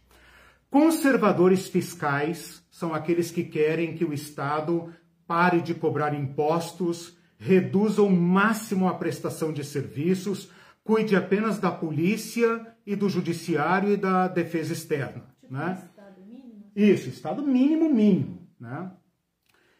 Conservadores 0.69 1.67
fiscais 1.67 2.63
são 2.69 2.93
aqueles 2.93 3.31
que 3.31 3.43
querem 3.43 3.95
que 3.95 4.05
o 4.05 4.13
Estado 4.13 4.93
pare 5.27 5.60
de 5.62 5.73
cobrar 5.73 6.13
impostos, 6.13 7.17
reduza 7.38 8.01
ao 8.01 8.10
máximo 8.10 8.88
a 8.88 8.93
prestação 8.93 9.51
de 9.51 9.63
serviços, 9.63 10.49
cuide 10.84 11.15
apenas 11.15 11.57
da 11.57 11.71
polícia 11.71 12.67
e 12.86 12.95
do 12.95 13.10
judiciário 13.10 13.91
e 13.91 13.97
da 13.97 14.27
defesa 14.27 14.71
externa. 14.73 15.25
Tipo 15.41 15.53
né? 15.53 15.81
Estado 15.84 16.21
mínimo? 16.21 16.71
Isso, 16.75 17.10
Estado 17.10 17.41
mínimo 17.41 17.93
mínimo. 17.93 18.47
Né? 18.60 18.91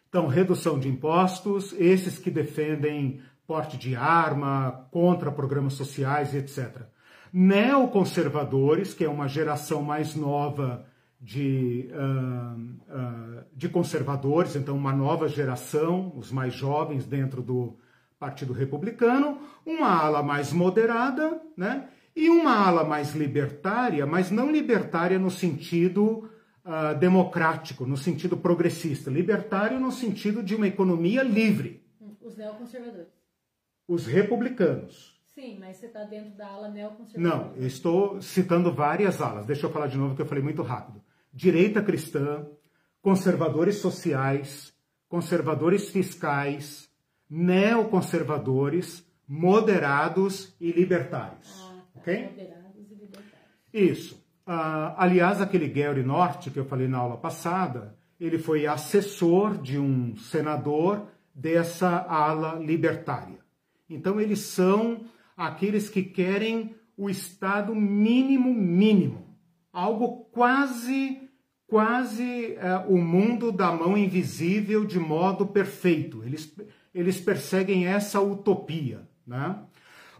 Então, 0.10 0.28
redução 0.28 0.78
de 0.78 0.90
impostos, 0.90 1.74
esses 1.80 2.20
que 2.20 2.30
defendem 2.30 3.22
porte 3.52 3.76
de 3.76 3.98
arma, 3.98 4.88
contra 4.92 5.30
programas 5.30 5.74
sociais, 5.74 6.34
etc. 6.34 6.84
Neoconservadores, 7.34 8.94
que 8.94 9.04
é 9.04 9.10
uma 9.10 9.28
geração 9.28 9.82
mais 9.82 10.16
nova 10.16 10.86
de, 11.20 11.90
uh, 11.92 12.58
uh, 12.58 13.44
de 13.54 13.68
conservadores, 13.68 14.56
então 14.56 14.74
uma 14.74 14.94
nova 14.94 15.28
geração, 15.28 16.14
os 16.16 16.32
mais 16.32 16.54
jovens 16.54 17.06
dentro 17.06 17.42
do, 17.42 17.78
Partido 18.18 18.54
Republicano, 18.54 19.40
uma 19.66 20.00
ala 20.00 20.22
mais 20.22 20.54
moderada, 20.54 21.42
né? 21.58 21.90
E 22.16 22.30
uma 22.30 22.56
ala 22.56 22.84
mais 22.84 23.16
libertária, 23.16 24.06
mas 24.06 24.30
não 24.30 24.52
libertária 24.52 25.18
no 25.18 25.32
sentido 25.32 26.30
uh, 26.64 26.98
democrático, 27.00 27.84
no 27.84 27.98
sentido 27.98 28.38
progressista, 28.38 29.10
libertário 29.10 29.80
no 29.80 29.92
sentido 29.92 30.44
de 30.44 30.56
uma 30.56 30.68
economia 30.68 31.24
livre. 31.24 31.84
Os 32.22 32.38
neoconservadores. 32.38 33.21
Os 33.92 34.06
republicanos. 34.06 35.20
Sim, 35.36 35.60
mas 35.60 35.76
você 35.76 35.88
está 35.88 36.06
dentro 36.06 36.38
da 36.38 36.48
ala 36.48 36.70
neoconservadora. 36.70 37.50
Não, 37.50 37.56
eu 37.58 37.68
estou 37.68 38.22
citando 38.22 38.74
várias 38.74 39.22
alas. 39.22 39.46
Deixa 39.46 39.66
eu 39.66 39.70
falar 39.70 39.88
de 39.88 39.98
novo 39.98 40.16
que 40.16 40.22
eu 40.22 40.26
falei 40.26 40.42
muito 40.42 40.62
rápido. 40.62 41.04
Direita 41.34 41.84
cristã, 41.84 42.48
conservadores 43.02 43.80
sociais, 43.80 44.74
conservadores 45.10 45.90
fiscais, 45.90 46.90
neoconservadores, 47.30 49.06
moderados 49.28 50.56
e 50.62 50.72
libertários. 50.72 51.50
Ah, 51.62 51.82
tá. 51.94 52.00
Ok? 52.00 52.28
Moderados 52.30 52.92
e 52.92 52.94
libertários. 52.94 53.50
Isso. 53.74 54.26
Ah, 54.46 54.96
aliás, 54.98 55.42
aquele 55.42 55.68
Gary 55.68 56.02
Norte 56.02 56.50
que 56.50 56.60
eu 56.60 56.66
falei 56.66 56.88
na 56.88 57.00
aula 57.00 57.18
passada, 57.18 57.98
ele 58.18 58.38
foi 58.38 58.66
assessor 58.66 59.58
de 59.62 59.78
um 59.78 60.16
senador 60.16 61.08
dessa 61.36 62.06
ala 62.08 62.56
libertária. 62.56 63.41
Então, 63.94 64.20
eles 64.20 64.40
são 64.40 65.02
aqueles 65.36 65.90
que 65.90 66.02
querem 66.02 66.76
o 66.98 67.10
Estado 67.10 67.76
mínimo 67.76 68.54
mínimo, 68.54 69.36
algo 69.72 70.26
quase 70.32 71.30
quase 71.68 72.58
eh, 72.58 72.86
o 72.90 72.98
mundo 72.98 73.50
da 73.50 73.72
mão 73.72 73.98
invisível 73.98 74.84
de 74.84 75.00
modo 75.00 75.48
perfeito. 75.48 76.22
Eles, 76.22 76.54
eles 76.94 77.22
perseguem 77.22 77.88
essa 77.88 78.20
utopia. 78.20 79.08
Né? 79.26 79.56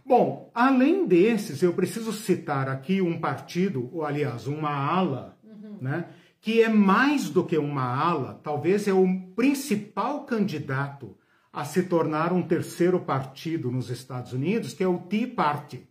Bom, 0.04 0.50
além 0.54 1.06
desses, 1.06 1.62
eu 1.62 1.74
preciso 1.74 2.10
citar 2.10 2.70
aqui 2.70 3.02
um 3.02 3.20
partido, 3.20 3.90
ou 3.92 4.02
aliás, 4.02 4.46
uma 4.46 4.70
ala, 4.70 5.38
né, 5.78 6.06
que 6.40 6.62
é 6.62 6.70
mais 6.70 7.28
do 7.28 7.44
que 7.44 7.58
uma 7.58 7.84
ala, 7.84 8.40
talvez 8.42 8.88
é 8.88 8.92
o 8.94 9.06
principal 9.36 10.24
candidato 10.24 11.16
a 11.52 11.64
se 11.64 11.82
tornar 11.82 12.32
um 12.32 12.42
terceiro 12.42 12.98
partido 13.00 13.70
nos 13.70 13.90
Estados 13.90 14.32
Unidos, 14.32 14.72
que 14.72 14.82
é 14.82 14.88
o 14.88 14.98
Tea 14.98 15.28
Party. 15.28 15.86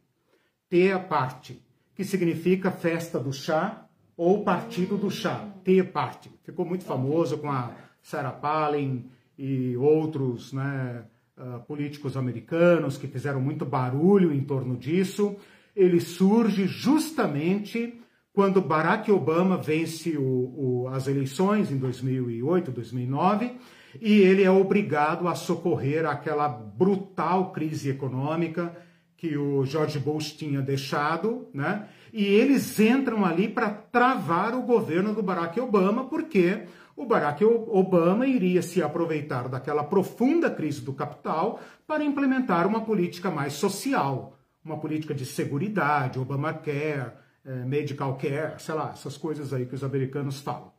Tea 0.68 0.98
Party, 0.98 1.62
que 1.94 2.04
significa 2.04 2.72
festa 2.72 3.20
do 3.20 3.32
chá 3.32 3.86
ou 4.18 4.44
partido 4.44 4.98
do 4.98 5.12
chá. 5.12 5.48
Tea 5.64 5.84
Party. 5.84 6.32
Ficou 6.44 6.66
muito 6.66 6.84
famoso 6.84 7.38
com 7.38 7.52
a 7.52 7.76
Sarah 8.02 8.32
Palin 8.32 9.06
e 9.38 9.78
outros 9.78 10.52
né, 10.52 11.04
uh, 11.38 11.60
políticos 11.62 12.18
americanos 12.18 12.98
que 12.98 13.08
fizeram 13.08 13.40
muito 13.40 13.66
barulho 13.66 14.34
em 14.34 14.44
torno 14.44 14.76
disso. 14.76 15.36
Ele 15.76 16.00
surge 16.00 16.66
justamente 16.66 18.02
quando 18.34 18.62
Barack 18.62 19.12
Obama 19.12 19.58
vence 19.58 20.18
o, 20.18 20.24
o, 20.24 20.88
as 20.88 21.08
eleições 21.08 21.72
em 21.72 21.78
2008, 21.78 22.72
2009, 22.72 23.58
e 24.00 24.20
ele 24.20 24.44
é 24.44 24.52
obrigado 24.52 25.28
a 25.28 25.36
socorrer 25.36 26.06
aquela 26.06 26.48
brutal 26.48 27.52
crise 27.52 27.90
econômica 27.90 28.76
que 29.18 29.38
o 29.38 29.64
George 29.66 30.00
Bush 30.00 30.32
tinha 30.32 30.62
deixado, 30.62 31.48
né? 31.54 31.88
E 32.12 32.26
eles 32.26 32.80
entram 32.80 33.24
ali 33.24 33.48
para 33.48 33.70
travar 33.70 34.56
o 34.56 34.64
governo 34.64 35.14
do 35.14 35.22
Barack 35.22 35.60
Obama, 35.60 36.06
porque 36.06 36.64
o 36.96 37.06
Barack 37.06 37.46
Obama 37.46 38.26
iria 38.26 38.62
se 38.62 38.82
aproveitar 38.82 39.48
daquela 39.48 39.84
profunda 39.84 40.50
crise 40.50 40.82
do 40.82 40.94
capital 40.94 41.62
para 41.86 42.04
implementar 42.04 42.66
uma 42.68 42.82
política 42.82 43.30
mais 43.30 43.54
social, 43.54 44.38
uma 44.66 44.80
política 44.80 45.14
de 45.14 45.26
segurança, 45.26 46.20
Obamacare, 46.20 47.12
eh, 47.46 47.64
medical 47.66 48.16
care, 48.18 48.60
sei 48.60 48.76
lá, 48.76 48.92
essas 48.94 49.18
coisas 49.18 49.54
aí 49.54 49.66
que 49.66 49.76
os 49.76 49.84
americanos 49.84 50.42
falam. 50.42 50.72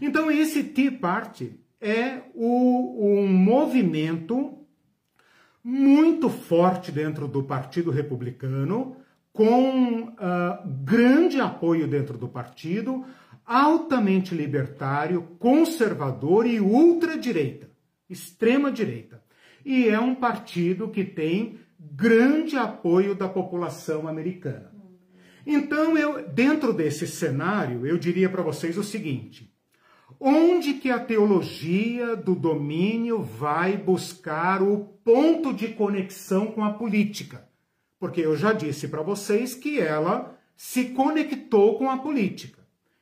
Então 0.00 0.30
esse 0.30 0.64
Tea 0.64 0.92
Party 0.92 1.60
é 1.80 2.22
o, 2.34 3.22
um 3.22 3.26
movimento 3.26 4.58
muito 5.62 6.28
forte 6.28 6.90
dentro 6.90 7.28
do 7.28 7.42
Partido 7.42 7.90
Republicano, 7.90 8.96
com 9.32 10.02
uh, 10.02 10.68
grande 10.84 11.40
apoio 11.40 11.86
dentro 11.86 12.18
do 12.18 12.28
partido, 12.28 13.04
altamente 13.46 14.34
libertário, 14.34 15.22
conservador 15.38 16.46
e 16.46 16.60
ultradireita, 16.60 17.70
extrema 18.08 18.70
direita. 18.72 19.22
E 19.64 19.88
é 19.88 19.98
um 20.00 20.14
partido 20.14 20.88
que 20.88 21.04
tem 21.04 21.58
grande 21.78 22.56
apoio 22.56 23.14
da 23.14 23.28
população 23.28 24.08
americana. 24.08 24.72
Então, 25.46 25.96
eu, 25.96 26.28
dentro 26.28 26.72
desse 26.72 27.06
cenário, 27.06 27.86
eu 27.86 27.96
diria 27.96 28.28
para 28.28 28.42
vocês 28.42 28.76
o 28.76 28.84
seguinte: 28.84 29.52
onde 30.20 30.74
que 30.74 30.90
a 30.90 31.00
teologia 31.00 32.14
do 32.14 32.34
domínio 32.34 33.22
vai 33.22 33.76
buscar 33.76 34.62
o 34.62 34.80
ponto 35.02 35.52
de 35.54 35.68
conexão 35.68 36.48
com 36.48 36.62
a 36.62 36.72
política? 36.72 37.48
Porque 37.98 38.20
eu 38.20 38.36
já 38.36 38.52
disse 38.52 38.88
para 38.88 39.02
vocês 39.02 39.54
que 39.54 39.80
ela 39.80 40.38
se 40.56 40.90
conectou 40.90 41.78
com 41.78 41.90
a 41.90 41.96
política. 41.96 42.60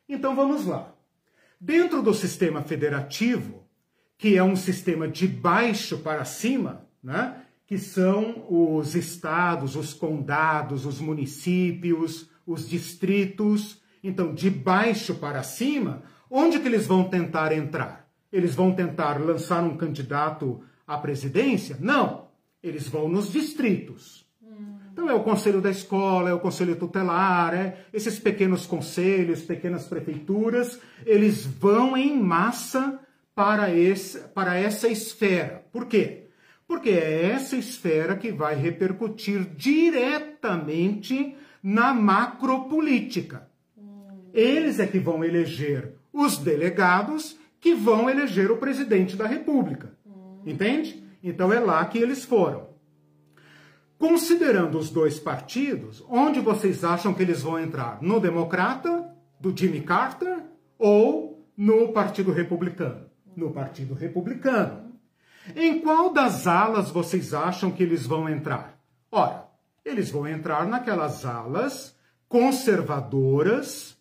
Então 0.09 0.37
vamos 0.37 0.65
lá. 0.65 0.95
Dentro 1.61 2.01
do 2.03 2.15
sistema 2.15 2.63
federativo, 2.63 3.65
que 4.17 4.37
é 4.37 4.43
um 4.43 4.55
sistema 4.55 5.09
de 5.09 5.27
baixo 5.27 5.99
para 5.99 6.25
cima, 6.25 6.87
né? 7.03 7.43
que 7.67 7.77
são 7.77 8.47
os 8.49 8.95
estados, 8.95 9.77
os 9.77 9.93
condados, 9.93 10.87
os 10.87 11.01
municípios, 11.01 12.31
os 12.47 12.67
distritos. 12.67 13.83
Então, 14.03 14.33
de 14.33 14.49
baixo 14.49 15.17
para 15.17 15.43
cima, 15.43 16.03
onde 16.31 16.59
que 16.61 16.69
eles 16.69 16.87
vão 16.87 17.05
tentar 17.05 17.53
entrar? 17.53 18.09
Eles 18.33 18.55
vão 18.55 18.73
tentar 18.73 19.21
lançar 19.21 19.63
um 19.63 19.77
candidato 19.77 20.63
à 20.87 20.99
presidência? 20.99 21.77
Não, 21.81 22.29
eles 22.63 22.89
vão 22.89 23.09
nos 23.09 23.33
distritos. 23.33 24.29
Então 24.99 25.09
é 25.09 25.15
o 25.15 25.23
conselho 25.23 25.61
da 25.61 25.71
escola, 25.71 26.31
é 26.31 26.35
o 26.35 26.41
conselho 26.41 26.75
tutelar, 26.75 27.55
é 27.55 27.85
esses 27.93 28.19
pequenos 28.19 28.67
conselhos, 28.67 29.43
pequenas 29.43 29.87
prefeituras, 29.87 30.81
eles 31.07 31.47
vão 31.47 31.97
em 31.97 32.21
massa 32.21 32.99
para, 33.33 33.73
esse, 33.73 34.19
para 34.31 34.59
essa 34.59 34.89
esfera. 34.89 35.65
Por 35.71 35.87
quê? 35.87 36.27
Porque 36.67 36.91
é 36.91 37.31
essa 37.31 37.57
esfera 37.57 38.17
que 38.17 38.33
vai 38.33 38.57
repercutir 38.57 39.45
diretamente 39.55 41.37
na 41.63 41.95
macropolítica. 41.95 43.49
Eles 44.35 44.81
é 44.81 44.87
que 44.89 44.99
vão 44.99 45.25
eleger 45.25 45.95
os 46.13 46.39
delegados 46.39 47.39
que 47.61 47.75
vão 47.75 48.09
eleger 48.09 48.51
o 48.51 48.57
presidente 48.57 49.17
da 49.17 49.27
República. 49.27 49.93
Entende? 50.47 51.05
Então 51.23 51.53
é 51.53 51.59
lá 51.61 51.85
que 51.85 51.99
eles 51.99 52.25
foram. 52.25 52.69
Considerando 53.99 54.79
os 54.79 54.91
dois 54.91 55.19
partidos, 55.19 56.05
onde 56.09 56.39
vocês 56.39 56.85
acham 56.85 57.13
que 57.13 57.23
eles 57.23 57.43
vão 57.43 57.59
entrar? 57.59 58.01
No 58.01 58.21
Democrata, 58.21 59.13
do 59.41 59.57
Jimmy 59.57 59.81
Carter, 59.81 60.45
ou 60.79 61.45
no 61.57 61.93
Partido 61.93 62.31
Republicano? 62.31 63.07
No 63.37 63.51
Partido 63.51 63.95
Republicano. 63.95 64.93
Em 65.57 65.81
qual 65.81 66.13
das 66.13 66.47
alas 66.47 66.91
vocês 66.91 67.35
acham 67.35 67.73
que 67.73 67.83
eles 67.83 68.07
vão 68.07 68.29
entrar? 68.29 68.79
Ora, 69.11 69.49
eles 69.85 70.11
vão 70.11 70.29
entrar 70.29 70.67
naquelas 70.67 71.25
alas 71.25 71.97
conservadoras, 72.29 73.98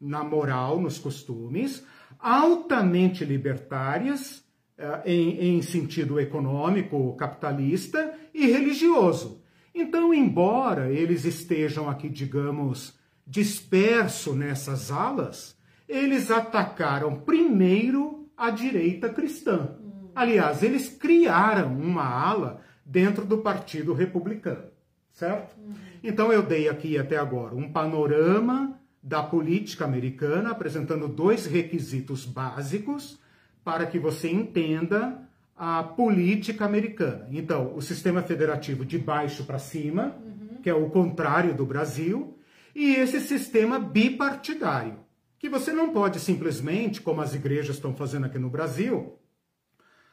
na 0.00 0.24
moral, 0.24 0.80
nos 0.80 0.98
costumes, 0.98 1.84
altamente 2.18 3.24
libertárias, 3.24 4.42
eh, 4.78 5.02
em, 5.04 5.58
em 5.58 5.62
sentido 5.62 6.18
econômico, 6.18 7.14
capitalista 7.16 8.14
e 8.32 8.46
religioso. 8.46 9.42
Então, 9.74 10.12
embora 10.12 10.90
eles 10.90 11.24
estejam 11.24 11.88
aqui, 11.88 12.08
digamos, 12.08 12.98
dispersos 13.26 14.34
nessas 14.34 14.90
alas, 14.90 15.56
eles 15.88 16.30
atacaram 16.30 17.20
primeiro 17.20 18.28
a 18.36 18.50
direita 18.50 19.08
cristã. 19.10 19.76
Aliás, 20.14 20.62
eles 20.62 20.88
criaram 20.88 21.76
uma 21.76 22.04
ala 22.04 22.62
dentro 22.84 23.24
do 23.24 23.38
Partido 23.38 23.92
Republicano, 23.92 24.70
certo? 25.12 25.54
Então, 26.02 26.32
eu 26.32 26.42
dei 26.42 26.68
aqui 26.68 26.98
até 26.98 27.16
agora 27.16 27.54
um 27.54 27.70
panorama 27.70 28.79
da 29.02 29.22
política 29.22 29.84
americana, 29.84 30.50
apresentando 30.50 31.08
dois 31.08 31.46
requisitos 31.46 32.24
básicos 32.26 33.18
para 33.64 33.86
que 33.86 33.98
você 33.98 34.30
entenda 34.30 35.28
a 35.56 35.82
política 35.82 36.64
americana. 36.64 37.28
Então, 37.30 37.74
o 37.74 37.82
sistema 37.82 38.22
federativo 38.22 38.84
de 38.84 38.98
baixo 38.98 39.44
para 39.44 39.58
cima, 39.58 40.16
uhum. 40.22 40.62
que 40.62 40.70
é 40.70 40.74
o 40.74 40.90
contrário 40.90 41.54
do 41.54 41.66
Brasil, 41.66 42.38
e 42.74 42.94
esse 42.94 43.20
sistema 43.20 43.78
bipartidário, 43.78 44.98
que 45.38 45.48
você 45.48 45.72
não 45.72 45.90
pode 45.90 46.20
simplesmente, 46.20 47.00
como 47.00 47.20
as 47.20 47.34
igrejas 47.34 47.76
estão 47.76 47.94
fazendo 47.94 48.26
aqui 48.26 48.38
no 48.38 48.50
Brasil, 48.50 49.18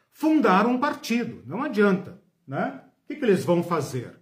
fundar 0.09 0.65
um 0.65 0.79
partido. 0.79 1.43
Não 1.45 1.61
adianta, 1.61 2.21
né? 2.47 2.81
O 3.03 3.07
que, 3.07 3.15
que 3.15 3.25
eles 3.25 3.45
vão 3.45 3.61
fazer? 3.61 4.19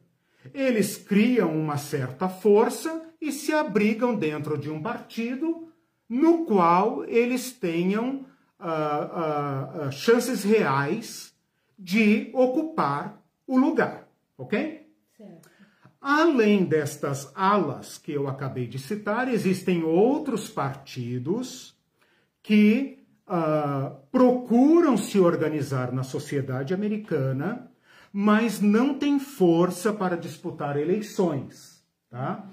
Eles 0.53 0.97
criam 0.97 1.55
uma 1.55 1.77
certa 1.77 2.27
força 2.27 3.04
e 3.25 3.31
se 3.31 3.51
abrigam 3.51 4.15
dentro 4.15 4.57
de 4.57 4.69
um 4.69 4.81
partido 4.81 5.67
no 6.07 6.45
qual 6.45 7.03
eles 7.05 7.51
tenham 7.51 8.25
uh, 8.59 9.87
uh, 9.87 9.91
chances 9.91 10.43
reais 10.43 11.33
de 11.77 12.29
ocupar 12.33 13.21
o 13.47 13.57
lugar, 13.57 14.07
ok? 14.37 14.87
Certo. 15.17 15.49
Além 15.99 16.63
destas 16.63 17.31
alas 17.33 17.97
que 17.97 18.11
eu 18.11 18.27
acabei 18.27 18.67
de 18.67 18.77
citar, 18.77 19.27
existem 19.27 19.83
outros 19.83 20.47
partidos 20.47 21.75
que 22.43 22.99
uh, 23.27 23.95
procuram 24.11 24.97
se 24.97 25.19
organizar 25.19 25.91
na 25.91 26.03
sociedade 26.03 26.73
americana, 26.75 27.71
mas 28.13 28.61
não 28.61 28.93
têm 28.93 29.19
força 29.19 29.91
para 29.91 30.15
disputar 30.15 30.77
eleições. 30.77 31.83
Tá? 32.09 32.47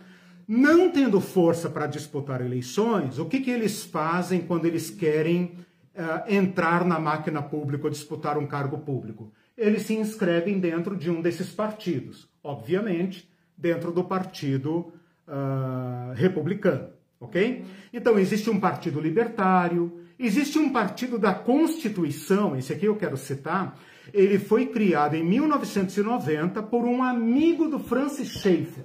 Não 0.54 0.90
tendo 0.90 1.18
força 1.18 1.70
para 1.70 1.86
disputar 1.86 2.42
eleições, 2.42 3.18
o 3.18 3.24
que, 3.24 3.40
que 3.40 3.50
eles 3.50 3.84
fazem 3.84 4.42
quando 4.42 4.66
eles 4.66 4.90
querem 4.90 5.56
uh, 5.96 6.30
entrar 6.30 6.84
na 6.84 7.00
máquina 7.00 7.40
pública 7.40 7.84
ou 7.84 7.90
disputar 7.90 8.36
um 8.36 8.46
cargo 8.46 8.76
público? 8.76 9.32
Eles 9.56 9.80
se 9.84 9.94
inscrevem 9.94 10.60
dentro 10.60 10.94
de 10.94 11.10
um 11.10 11.22
desses 11.22 11.48
partidos, 11.48 12.28
obviamente, 12.44 13.26
dentro 13.56 13.90
do 13.90 14.04
partido 14.04 14.92
uh, 15.26 16.12
republicano, 16.16 16.90
ok? 17.18 17.64
Então, 17.90 18.18
existe 18.18 18.50
um 18.50 18.60
partido 18.60 19.00
libertário, 19.00 20.02
existe 20.18 20.58
um 20.58 20.70
partido 20.70 21.18
da 21.18 21.32
Constituição, 21.32 22.54
esse 22.56 22.74
aqui 22.74 22.84
eu 22.84 22.96
quero 22.96 23.16
citar, 23.16 23.80
ele 24.12 24.38
foi 24.38 24.66
criado 24.66 25.14
em 25.14 25.24
1990 25.24 26.62
por 26.64 26.84
um 26.84 27.02
amigo 27.02 27.68
do 27.68 27.78
Francis 27.78 28.28
Schaeffer, 28.28 28.84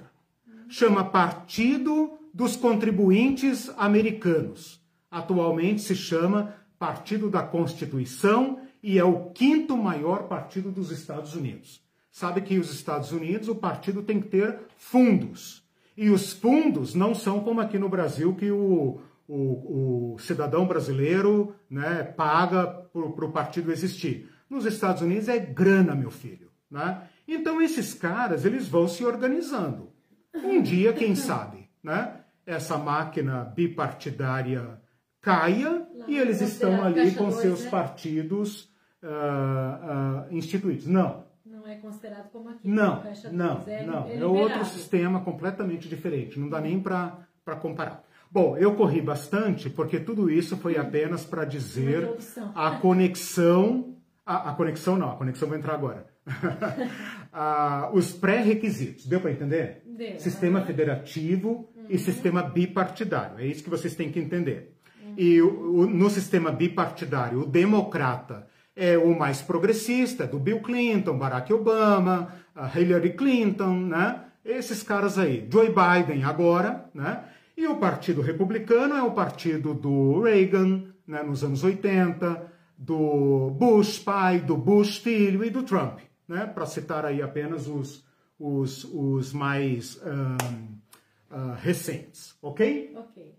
chama 0.68 1.04
Partido 1.04 2.18
dos 2.32 2.54
Contribuintes 2.56 3.70
Americanos. 3.76 4.80
Atualmente 5.10 5.80
se 5.80 5.96
chama 5.96 6.54
Partido 6.78 7.30
da 7.30 7.42
Constituição 7.42 8.60
e 8.82 8.98
é 8.98 9.04
o 9.04 9.30
quinto 9.30 9.76
maior 9.76 10.28
partido 10.28 10.70
dos 10.70 10.90
Estados 10.90 11.34
Unidos. 11.34 11.82
Sabe 12.10 12.40
que 12.42 12.58
os 12.58 12.72
Estados 12.72 13.12
Unidos, 13.12 13.48
o 13.48 13.54
partido 13.54 14.02
tem 14.02 14.20
que 14.20 14.28
ter 14.28 14.58
fundos. 14.76 15.64
E 15.96 16.10
os 16.10 16.32
fundos 16.32 16.94
não 16.94 17.14
são 17.14 17.40
como 17.40 17.60
aqui 17.60 17.78
no 17.78 17.88
Brasil, 17.88 18.34
que 18.34 18.50
o, 18.50 19.00
o, 19.26 20.14
o 20.14 20.18
cidadão 20.18 20.66
brasileiro 20.66 21.54
né, 21.68 22.04
paga 22.04 22.66
para 22.66 23.24
o 23.24 23.32
partido 23.32 23.72
existir. 23.72 24.28
Nos 24.48 24.64
Estados 24.64 25.02
Unidos 25.02 25.28
é 25.28 25.38
grana, 25.38 25.94
meu 25.94 26.10
filho. 26.10 26.50
Né? 26.70 27.02
Então 27.26 27.60
esses 27.60 27.94
caras, 27.94 28.44
eles 28.44 28.68
vão 28.68 28.86
se 28.86 29.04
organizando. 29.04 29.87
Um 30.34 30.62
dia, 30.62 30.92
quem 30.92 31.14
sabe, 31.14 31.68
né? 31.82 32.18
essa 32.48 32.78
máquina 32.78 33.44
bipartidária 33.44 34.80
caia 35.20 35.86
e 36.06 36.16
eles 36.16 36.40
estão 36.40 36.82
ali 36.82 37.10
com 37.12 37.30
seus 37.30 37.64
né? 37.64 37.70
partidos 37.70 38.62
uh, 39.02 40.28
uh, 40.30 40.34
instituídos. 40.34 40.86
Não. 40.86 41.24
Não 41.44 41.66
é 41.66 41.74
considerado 41.76 42.30
como 42.30 42.48
aqui. 42.48 42.66
Não, 42.66 43.02
não, 43.32 43.62
é, 43.66 43.84
não. 43.84 44.06
É, 44.06 44.16
é 44.16 44.24
outro 44.24 44.64
sistema 44.64 45.20
completamente 45.20 45.88
diferente. 45.88 46.40
Não 46.40 46.48
dá 46.48 46.60
nem 46.60 46.80
para 46.80 47.26
comparar. 47.60 48.02
Bom, 48.30 48.56
eu 48.56 48.74
corri 48.74 49.02
bastante 49.02 49.68
porque 49.68 50.00
tudo 50.00 50.30
isso 50.30 50.56
foi 50.56 50.78
apenas 50.78 51.24
para 51.24 51.44
dizer 51.44 52.08
a 52.54 52.72
conexão. 52.72 53.96
A, 54.24 54.50
a, 54.50 54.54
conexão 54.54 54.96
não, 54.96 55.10
a 55.10 55.16
conexão 55.16 55.48
vai 55.48 55.58
entrar 55.58 55.74
agora. 55.74 56.06
ah, 57.32 57.90
os 57.92 58.12
pré-requisitos. 58.12 59.06
Deu 59.06 59.20
para 59.20 59.32
entender? 59.32 59.82
Deu. 59.86 60.18
Sistema 60.18 60.62
federativo 60.62 61.68
uhum. 61.76 61.86
e 61.88 61.98
sistema 61.98 62.42
bipartidário. 62.42 63.38
É 63.38 63.46
isso 63.46 63.62
que 63.62 63.70
vocês 63.70 63.94
têm 63.94 64.10
que 64.10 64.18
entender. 64.20 64.74
Uhum. 65.04 65.14
E 65.16 65.42
o, 65.42 65.80
o, 65.80 65.86
no 65.86 66.10
sistema 66.10 66.50
bipartidário, 66.50 67.40
o 67.40 67.46
democrata 67.46 68.46
é 68.76 68.96
o 68.96 69.18
mais 69.18 69.42
progressista, 69.42 70.26
do 70.26 70.38
Bill 70.38 70.60
Clinton, 70.60 71.18
Barack 71.18 71.52
Obama, 71.52 72.32
Hillary 72.76 73.14
Clinton, 73.14 73.74
né? 73.74 74.20
Esses 74.44 74.82
caras 74.82 75.18
aí. 75.18 75.46
Joe 75.50 75.68
Biden 75.68 76.22
agora, 76.22 76.88
né? 76.94 77.24
E 77.56 77.66
o 77.66 77.76
Partido 77.76 78.22
Republicano 78.22 78.94
é 78.94 79.02
o 79.02 79.10
partido 79.10 79.74
do 79.74 80.22
Reagan, 80.22 80.84
né, 81.04 81.24
nos 81.24 81.42
anos 81.42 81.64
80, 81.64 82.52
do 82.78 83.50
Bush 83.58 83.98
pai, 83.98 84.38
do 84.38 84.56
Bush 84.56 84.98
filho 84.98 85.44
e 85.44 85.50
do 85.50 85.64
Trump, 85.64 85.98
né? 86.28 86.46
Para 86.46 86.66
citar 86.66 87.04
aí 87.04 87.22
apenas 87.22 87.66
os, 87.66 88.04
os, 88.38 88.84
os 88.84 89.32
mais 89.32 90.00
um, 90.04 91.34
uh, 91.34 91.54
recentes, 91.56 92.36
ok? 92.42 92.92
Ok. 92.94 93.34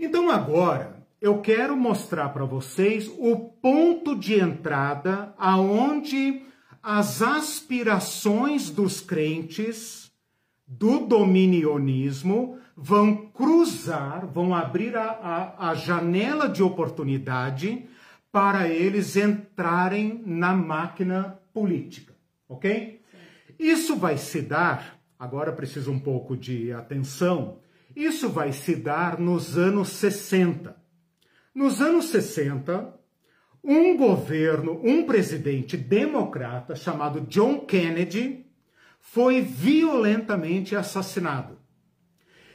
Então 0.00 0.30
agora 0.30 1.02
eu 1.20 1.40
quero 1.40 1.76
mostrar 1.76 2.30
para 2.30 2.44
vocês 2.44 3.08
o 3.18 3.36
ponto 3.36 4.16
de 4.16 4.40
entrada 4.40 5.32
aonde 5.38 6.42
as 6.82 7.22
aspirações 7.22 8.68
dos 8.68 9.00
crentes 9.00 10.10
do 10.66 11.06
dominionismo 11.06 12.58
vão 12.76 13.14
cruzar, 13.28 14.26
vão 14.26 14.52
abrir 14.52 14.96
a, 14.96 15.10
a, 15.10 15.70
a 15.70 15.74
janela 15.74 16.48
de 16.48 16.62
oportunidade 16.62 17.86
para 18.32 18.66
eles 18.66 19.14
entrarem 19.14 20.22
na 20.26 20.52
máquina 20.54 21.38
política, 21.52 22.14
ok? 22.48 23.02
Isso 23.58 23.96
vai 23.96 24.18
se 24.18 24.40
dar, 24.42 25.00
agora 25.18 25.52
preciso 25.52 25.90
um 25.90 25.98
pouco 25.98 26.36
de 26.36 26.72
atenção, 26.72 27.60
isso 27.94 28.28
vai 28.28 28.52
se 28.52 28.74
dar 28.74 29.18
nos 29.18 29.56
anos 29.58 29.90
60. 29.90 30.76
Nos 31.54 31.80
anos 31.80 32.06
60, 32.06 32.98
um 33.62 33.96
governo, 33.96 34.80
um 34.82 35.04
presidente 35.04 35.76
democrata 35.76 36.74
chamado 36.74 37.20
John 37.22 37.60
Kennedy 37.60 38.46
foi 38.98 39.40
violentamente 39.40 40.74
assassinado. 40.74 41.58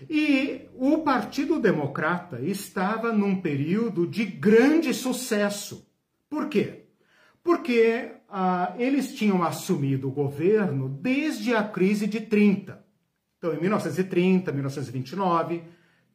E 0.10 0.68
o 0.76 1.00
Partido 1.00 1.60
Democrata 1.60 2.40
estava 2.42 3.12
num 3.12 3.42
período 3.42 4.06
de 4.06 4.26
grande 4.26 4.94
sucesso. 4.94 5.90
Por 6.30 6.50
quê? 6.50 6.86
Porque 7.44 8.12
ah, 8.30 8.74
eles 8.78 9.16
tinham 9.16 9.42
assumido 9.42 10.10
o 10.10 10.12
governo 10.12 10.90
desde 10.90 11.56
a 11.56 11.64
crise 11.64 12.06
de 12.06 12.20
30. 12.20 12.86
Então, 13.38 13.54
em 13.54 13.60
1930, 13.62 14.52
1929, 14.52 15.64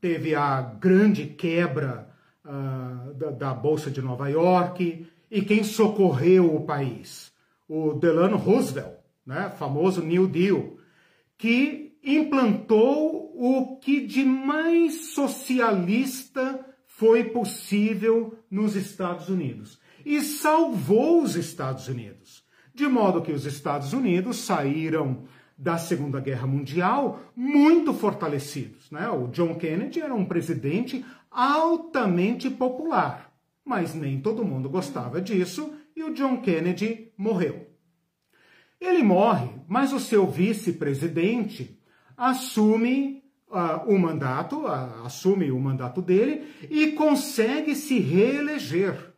teve 0.01 0.35
a 0.35 0.61
grande 0.61 1.27
quebra 1.27 2.09
uh, 2.45 3.15
da, 3.15 3.31
da, 3.31 3.55
Bolsa 3.55 3.91
de 3.91 4.03
Nova 4.03 4.29
York. 4.29 5.07
E 5.31 5.43
quem 5.43 5.63
socorreu 5.63 6.55
o 6.55 6.67
país? 6.67 7.33
O 7.69 7.95
Delano 7.95 8.37
Roosevelt, 8.37 8.97
né? 9.25 9.51
famoso 9.57 10.03
New 10.03 10.27
Deal, 10.27 10.77
que 11.39 11.97
implantou 12.05 13.33
o 13.37 13.79
que 13.79 14.05
de 14.05 14.25
mais 14.25 15.15
socialista 15.15 16.67
foi 16.87 17.25
possível 17.25 18.37
nos 18.51 18.77
Estados 18.77 19.29
Unidos 19.29 19.81
e 20.05 20.21
salvou 20.21 21.23
os 21.23 21.37
Estados 21.37 21.89
Unidos. 21.89 22.43
De 22.75 22.87
modo 22.87 23.23
que 23.23 23.33
os 23.33 23.45
Estados 23.45 23.93
Unidos 23.93 24.39
saíram 24.39 25.25
da 25.57 25.79
Segunda 25.79 26.19
Guerra 26.21 26.47
Mundial 26.47 27.21
muito 27.37 27.93
fortalecidos. 27.93 28.91
Né? 28.91 29.09
O 29.09 29.29
John 29.29 29.55
Kennedy 29.55 30.01
era 30.01 30.15
um 30.15 30.25
presidente 30.25 31.05
altamente 31.31 32.51
popular, 32.51 33.33
mas 33.65 33.95
nem 33.95 34.21
todo 34.21 34.45
mundo 34.45 34.69
gostava 34.69 35.21
disso 35.21 35.73
e 35.95 36.03
o 36.03 36.13
John 36.13 36.41
Kennedy 36.41 37.13
morreu. 37.17 37.71
Ele 38.81 39.03
morre, 39.03 39.51
mas 39.69 39.93
o 39.93 40.01
seu 40.01 40.27
vice-presidente 40.27 41.79
assume 42.17 43.23
uh, 43.49 43.89
o 43.89 43.99
mandato, 43.99 44.63
uh, 44.63 45.05
assume 45.05 45.53
o 45.53 45.61
mandato 45.61 46.03
dele 46.03 46.49
e 46.69 46.93
consegue 46.93 47.77
se 47.77 48.01
reeleger 48.01 49.12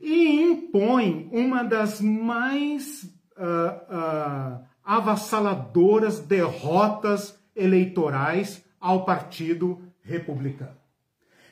e 0.00 0.42
impõe 0.42 1.28
uma 1.32 1.62
das 1.62 2.00
mais 2.00 3.04
uh, 3.36 4.64
avassaladoras 4.84 6.20
derrotas 6.20 7.38
eleitorais 7.54 8.64
ao 8.80 9.04
Partido 9.04 9.80
Republicano. 10.02 10.76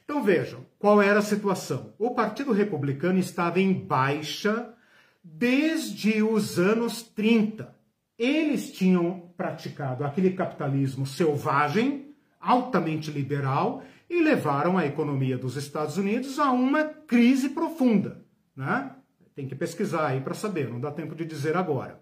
Então 0.04 0.22
vejam, 0.22 0.66
qual 0.78 1.00
era 1.00 1.20
a 1.20 1.22
situação? 1.22 1.94
O 1.98 2.10
Partido 2.10 2.52
Republicano 2.52 3.18
estava 3.18 3.60
em 3.60 3.72
baixa 3.72 4.74
desde 5.22 6.22
os 6.22 6.58
anos 6.58 7.02
30. 7.02 7.74
Eles 8.18 8.72
tinham 8.72 9.30
praticado 9.36 10.04
aquele 10.04 10.32
capitalismo 10.32 11.06
selvagem, 11.06 12.14
altamente 12.40 13.10
liberal, 13.10 13.82
e 14.10 14.22
levaram 14.22 14.76
a 14.76 14.84
economia 14.84 15.38
dos 15.38 15.56
Estados 15.56 15.96
Unidos 15.96 16.38
a 16.38 16.50
uma 16.52 16.84
crise 16.84 17.48
profunda. 17.48 18.22
Né? 18.56 18.90
Tem 19.34 19.46
que 19.46 19.54
pesquisar 19.54 20.08
aí 20.08 20.20
para 20.20 20.34
saber, 20.34 20.68
não 20.68 20.80
dá 20.80 20.90
tempo 20.90 21.14
de 21.14 21.24
dizer 21.24 21.56
agora. 21.56 22.00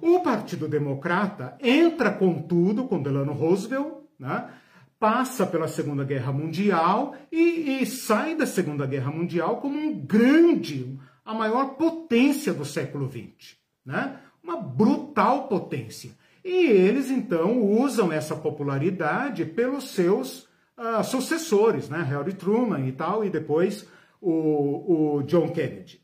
O 0.00 0.20
Partido 0.20 0.68
Democrata 0.68 1.56
entra 1.60 2.10
com 2.12 2.42
tudo, 2.42 2.84
com 2.84 3.02
Delano 3.02 3.32
Roosevelt, 3.32 3.94
né? 4.18 4.50
passa 4.98 5.46
pela 5.46 5.68
Segunda 5.68 6.04
Guerra 6.04 6.32
Mundial 6.32 7.14
e, 7.30 7.80
e, 7.80 7.86
sai 7.86 8.34
da 8.34 8.46
Segunda 8.46 8.84
Guerra 8.84 9.10
Mundial 9.10 9.58
como 9.60 9.78
um 9.78 9.94
grande, 9.94 10.98
a 11.24 11.32
maior 11.32 11.76
potência 11.76 12.52
do 12.52 12.64
século 12.64 13.08
XX, 13.08 13.56
né? 13.84 14.18
Uma 14.42 14.56
brutal 14.60 15.46
potência. 15.46 16.10
E 16.44 16.66
eles 16.66 17.10
então 17.10 17.60
usam 17.62 18.12
essa 18.12 18.34
popularidade 18.34 19.44
pelos 19.44 19.90
seus 19.90 20.48
uh, 20.76 21.04
sucessores, 21.04 21.88
né? 21.88 22.02
Harry 22.02 22.32
Truman 22.32 22.86
e 22.86 22.92
tal, 22.92 23.24
e 23.24 23.30
depois 23.30 23.86
o, 24.20 25.16
o 25.16 25.22
John 25.22 25.48
Kennedy. 25.50 26.00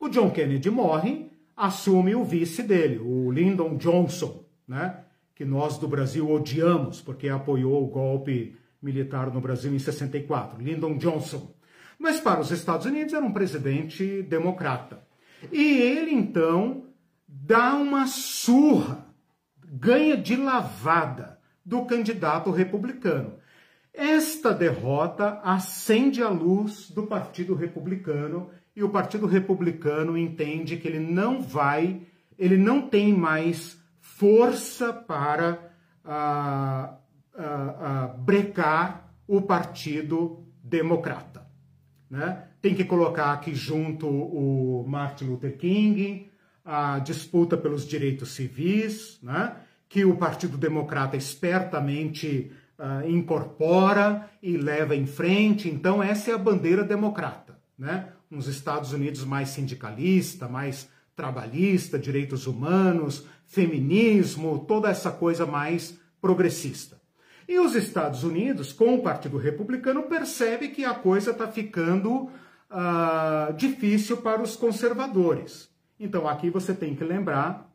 O 0.00 0.08
John 0.08 0.30
Kennedy 0.30 0.70
morre, 0.70 1.30
assume 1.56 2.14
o 2.14 2.24
vice 2.24 2.62
dele, 2.62 2.98
o 2.98 3.30
Lyndon 3.30 3.76
Johnson, 3.76 4.44
né? 4.66 5.04
que 5.34 5.44
nós 5.44 5.78
do 5.78 5.86
Brasil 5.86 6.30
odiamos, 6.30 7.00
porque 7.00 7.28
apoiou 7.28 7.84
o 7.84 7.88
golpe 7.88 8.56
militar 8.82 9.32
no 9.32 9.40
Brasil 9.40 9.72
em 9.74 9.78
64, 9.78 10.60
Lyndon 10.60 10.96
Johnson. 10.98 11.54
Mas 11.98 12.20
para 12.20 12.40
os 12.40 12.50
Estados 12.50 12.86
Unidos 12.86 13.12
era 13.12 13.24
um 13.24 13.32
presidente 13.32 14.22
democrata. 14.22 15.02
E 15.52 15.78
ele 15.78 16.12
então 16.12 16.86
dá 17.26 17.74
uma 17.74 18.06
surra, 18.06 19.06
ganha 19.64 20.16
de 20.16 20.36
lavada 20.36 21.38
do 21.64 21.84
candidato 21.84 22.50
republicano. 22.50 23.37
Esta 23.98 24.54
derrota 24.54 25.40
acende 25.42 26.22
a 26.22 26.28
luz 26.28 26.88
do 26.88 27.04
Partido 27.04 27.56
Republicano 27.56 28.48
e 28.76 28.84
o 28.84 28.90
Partido 28.90 29.26
Republicano 29.26 30.16
entende 30.16 30.76
que 30.76 30.86
ele 30.86 31.00
não 31.00 31.42
vai, 31.42 32.02
ele 32.38 32.56
não 32.56 32.88
tem 32.88 33.12
mais 33.12 33.76
força 34.00 34.92
para 34.92 35.72
ah, 36.04 36.96
ah, 37.36 37.74
ah, 37.80 38.06
brecar 38.16 39.12
o 39.26 39.42
Partido 39.42 40.46
Democrata. 40.62 41.44
Né? 42.08 42.44
Tem 42.62 42.76
que 42.76 42.84
colocar 42.84 43.32
aqui 43.32 43.52
junto 43.52 44.06
o 44.06 44.86
Martin 44.86 45.24
Luther 45.24 45.58
King, 45.58 46.30
a 46.64 47.00
disputa 47.00 47.56
pelos 47.56 47.84
direitos 47.84 48.28
civis, 48.28 49.18
né? 49.20 49.56
que 49.88 50.04
o 50.04 50.16
Partido 50.16 50.56
Democrata 50.56 51.16
espertamente 51.16 52.52
uh, 52.78 53.08
incorpora 53.08 54.28
e 54.42 54.56
leva 54.56 54.94
em 54.94 55.06
frente. 55.06 55.68
Então, 55.68 56.02
essa 56.02 56.30
é 56.30 56.34
a 56.34 56.38
bandeira 56.38 56.84
democrata. 56.84 57.58
Né? 57.78 58.08
Nos 58.30 58.46
Estados 58.46 58.92
Unidos, 58.92 59.24
mais 59.24 59.50
sindicalista, 59.50 60.48
mais 60.48 60.88
trabalhista, 61.16 61.98
direitos 61.98 62.46
humanos, 62.46 63.26
feminismo, 63.44 64.64
toda 64.68 64.88
essa 64.88 65.10
coisa 65.10 65.44
mais 65.44 65.98
progressista. 66.20 66.98
E 67.48 67.58
os 67.58 67.74
Estados 67.74 68.24
Unidos, 68.24 68.72
com 68.72 68.94
o 68.94 69.02
Partido 69.02 69.38
Republicano, 69.38 70.02
percebe 70.02 70.68
que 70.68 70.84
a 70.84 70.94
coisa 70.94 71.30
está 71.30 71.48
ficando 71.48 72.30
uh, 72.70 73.52
difícil 73.56 74.18
para 74.18 74.42
os 74.42 74.54
conservadores. 74.54 75.68
Então 75.98 76.28
aqui 76.28 76.50
você 76.50 76.74
tem 76.74 76.94
que 76.94 77.02
lembrar 77.02 77.67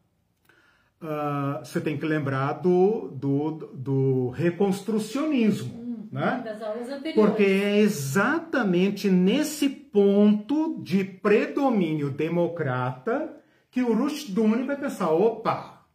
uh, 1.03 1.63
você 1.63 1.81
tem 1.81 1.97
que 1.97 2.05
lembrar 2.05 2.53
do, 2.53 3.09
do, 3.09 3.51
do 3.73 4.29
reconstrucionismo. 4.29 5.73
Hum, 5.73 6.07
né? 6.11 6.41
Das 6.43 6.61
aulas 6.61 6.89
anteriores. 6.89 7.15
Porque 7.15 7.43
é 7.43 7.79
exatamente 7.79 9.09
nesse 9.09 9.69
ponto 9.69 10.81
de 10.81 11.03
predomínio 11.03 12.09
democrata 12.09 13.35
que 13.69 13.81
o 13.81 13.93
Rushduni 13.93 14.63
vai 14.63 14.77
pensar, 14.77 15.11
opa, 15.11 15.85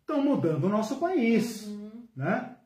estão 0.00 0.22
mudando 0.22 0.64
o 0.64 0.68
nosso 0.68 0.96
país. 0.96 1.66
Uhum. 1.66 1.90
Né? 2.16 2.56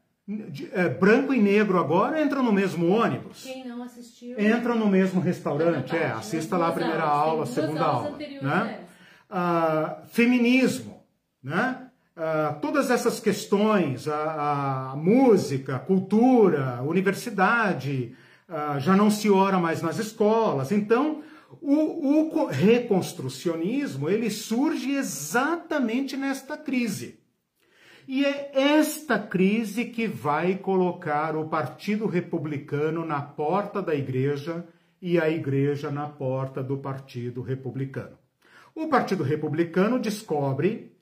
É, 0.72 0.89
branco 0.89 1.33
e 1.33 1.41
negro 1.41 1.79
agora 1.79 2.20
entram 2.20 2.43
no 2.43 2.53
mesmo 2.53 2.89
ônibus. 2.89 3.45
Quem 3.45 3.64
não 3.64 3.83
assistiu. 3.83 4.41
Entram 4.41 4.77
no 4.77 4.89
mesmo 4.89 5.20
restaurante. 5.20 5.95
É, 5.95 6.07
assista 6.07 6.57
lá 6.57 6.68
a 6.68 6.72
primeira 6.72 7.05
aula, 7.05 7.45
a 7.45 7.47
segunda 7.47 7.85
aula. 7.85 8.16
Né? 8.18 8.81
Ah, 9.31 10.03
feminismo 10.07 10.96
né? 11.47 11.91
Uh, 12.17 12.61
todas 12.61 12.91
essas 12.91 13.21
questões, 13.21 14.09
a, 14.09 14.91
a, 14.93 14.97
música, 14.97 15.77
a 15.77 15.79
cultura, 15.79 16.79
a 16.79 16.83
universidade, 16.83 18.17
uh, 18.49 18.81
já 18.81 18.97
não 18.97 19.11
se 19.11 19.31
ora 19.31 19.57
mais 19.57 19.81
nas 19.81 19.99
escolas. 20.01 20.73
Então, 20.73 21.23
o, 21.63 22.43
o 22.43 22.47
reconstrucionismo 22.47 24.11
ele 24.11 24.29
surge 24.29 24.91
exatamente 24.91 26.17
nesta 26.17 26.57
crise. 26.57 27.21
E 28.09 28.25
é 28.25 28.51
esta 28.53 29.17
crise 29.17 29.85
que 29.85 30.09
vai 30.09 30.57
colocar 30.57 31.37
o 31.37 31.49
Partido 31.49 32.07
Republicano 32.07 33.05
na 33.05 33.21
porta 33.21 33.81
da 33.81 33.95
igreja 33.95 34.67
e 35.01 35.17
a 35.21 35.31
igreja 35.31 35.93
na 35.93 36.09
porta 36.09 36.61
do 36.61 36.79
Partido 36.79 37.41
Republicano. 37.41 38.19
O 38.75 38.89
Partido 38.89 39.23
Republicano 39.23 39.99
descobre 39.99 40.96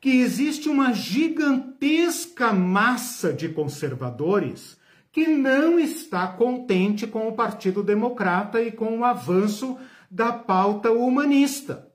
que 0.00 0.20
existe 0.20 0.68
uma 0.68 0.92
gigantesca 0.92 2.52
massa 2.52 3.32
de 3.32 3.48
conservadores 3.48 4.78
que 5.10 5.26
não 5.26 5.78
está 5.78 6.28
contente 6.28 7.06
com 7.06 7.26
o 7.26 7.32
Partido 7.32 7.82
Democrata 7.82 8.62
e 8.62 8.70
com 8.70 8.98
o 8.98 9.04
avanço 9.04 9.76
da 10.10 10.32
pauta 10.32 10.92
humanista. 10.92 11.88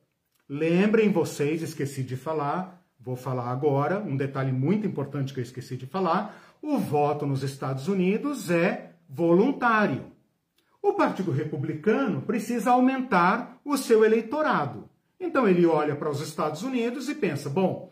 Lembrem 0.50 1.12
vocês, 1.12 1.62
esqueci 1.62 2.04
de 2.04 2.18
falar, 2.18 2.84
vou 3.00 3.16
falar 3.16 3.50
agora, 3.50 4.00
um 4.00 4.18
detalhe 4.18 4.52
muito 4.52 4.86
importante 4.86 5.34
que 5.34 5.40
eu 5.40 5.44
esqueci 5.44 5.78
de 5.78 5.86
falar: 5.86 6.36
o 6.62 6.78
voto 6.78 7.26
nos 7.26 7.44
Estados 7.44 7.88
Unidos 7.88 8.52
é 8.52 8.92
voluntário. 9.08 10.12
O 10.82 10.94
Partido 10.94 11.32
Republicano 11.32 12.22
precisa 12.22 12.72
aumentar 12.72 13.58
o 13.64 13.78
seu 13.78 14.04
eleitorado. 14.04 14.90
Então 15.24 15.48
ele 15.48 15.66
olha 15.66 15.96
para 15.96 16.10
os 16.10 16.20
Estados 16.20 16.64
Unidos 16.64 17.08
e 17.08 17.16
pensa: 17.16 17.50
bom, 17.50 17.90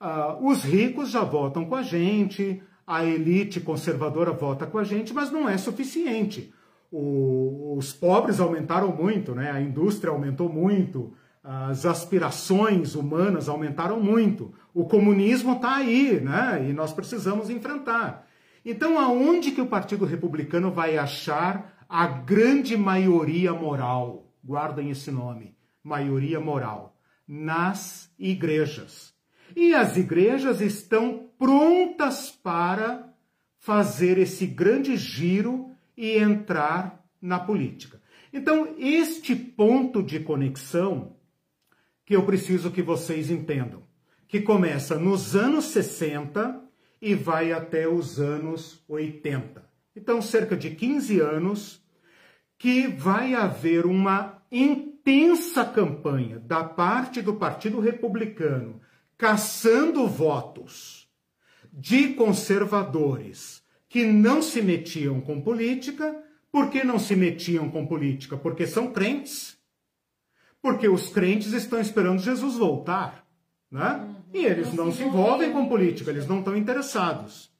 uh, 0.00 0.46
os 0.46 0.62
ricos 0.62 1.10
já 1.10 1.24
votam 1.24 1.64
com 1.64 1.74
a 1.74 1.82
gente, 1.82 2.62
a 2.86 3.02
elite 3.04 3.58
conservadora 3.58 4.32
vota 4.32 4.66
com 4.66 4.78
a 4.78 4.84
gente, 4.84 5.14
mas 5.14 5.30
não 5.30 5.48
é 5.48 5.56
suficiente. 5.56 6.52
O, 6.92 7.76
os 7.78 7.92
pobres 7.92 8.38
aumentaram 8.38 8.94
muito, 8.94 9.34
né? 9.34 9.50
a 9.50 9.60
indústria 9.60 10.12
aumentou 10.12 10.48
muito, 10.48 11.12
as 11.42 11.86
aspirações 11.86 12.94
humanas 12.94 13.48
aumentaram 13.48 13.98
muito. 13.98 14.52
O 14.72 14.84
comunismo 14.84 15.54
está 15.54 15.76
aí, 15.76 16.20
né? 16.20 16.66
E 16.68 16.72
nós 16.72 16.92
precisamos 16.92 17.50
enfrentar. 17.50 18.26
Então, 18.64 18.98
aonde 18.98 19.50
que 19.50 19.60
o 19.60 19.66
Partido 19.66 20.04
Republicano 20.04 20.70
vai 20.70 20.96
achar 20.96 21.84
a 21.88 22.06
grande 22.06 22.76
maioria 22.76 23.52
moral? 23.52 24.26
Guardem 24.42 24.90
esse 24.90 25.10
nome 25.10 25.54
maioria 25.84 26.40
moral, 26.40 26.96
nas 27.28 28.10
igrejas. 28.18 29.14
E 29.54 29.74
as 29.74 29.96
igrejas 29.96 30.60
estão 30.60 31.28
prontas 31.38 32.30
para 32.30 33.14
fazer 33.58 34.18
esse 34.18 34.46
grande 34.46 34.96
giro 34.96 35.70
e 35.96 36.16
entrar 36.18 37.04
na 37.20 37.38
política. 37.38 38.02
Então, 38.32 38.74
este 38.78 39.36
ponto 39.36 40.02
de 40.02 40.20
conexão 40.20 41.16
que 42.04 42.16
eu 42.16 42.26
preciso 42.26 42.70
que 42.70 42.82
vocês 42.82 43.30
entendam, 43.30 43.82
que 44.26 44.40
começa 44.40 44.98
nos 44.98 45.36
anos 45.36 45.66
60 45.66 46.62
e 47.00 47.14
vai 47.14 47.52
até 47.52 47.88
os 47.88 48.18
anos 48.18 48.82
80. 48.88 49.64
Então, 49.96 50.20
cerca 50.20 50.56
de 50.56 50.70
15 50.70 51.20
anos 51.20 51.82
que 52.58 52.88
vai 52.88 53.34
haver 53.34 53.86
uma 53.86 54.42
intensa 55.04 55.66
campanha 55.66 56.38
da 56.38 56.64
parte 56.64 57.20
do 57.20 57.34
Partido 57.34 57.78
Republicano 57.78 58.80
caçando 59.18 60.08
votos 60.08 61.06
de 61.70 62.14
conservadores 62.14 63.62
que 63.86 64.04
não 64.06 64.40
se 64.40 64.62
metiam 64.62 65.20
com 65.20 65.42
política. 65.42 66.22
Por 66.50 66.70
que 66.70 66.82
não 66.82 66.98
se 66.98 67.14
metiam 67.14 67.68
com 67.68 67.86
política? 67.86 68.36
Porque 68.36 68.66
são 68.66 68.92
crentes. 68.92 69.58
Porque 70.62 70.88
os 70.88 71.10
crentes 71.10 71.52
estão 71.52 71.80
esperando 71.80 72.22
Jesus 72.22 72.56
voltar. 72.56 73.26
Né? 73.70 74.16
E 74.32 74.46
eles 74.46 74.72
não 74.72 74.90
se 74.90 75.02
envolvem 75.02 75.52
com 75.52 75.68
política, 75.68 76.10
eles 76.10 76.26
não 76.26 76.38
estão 76.38 76.56
interessados. 76.56 77.52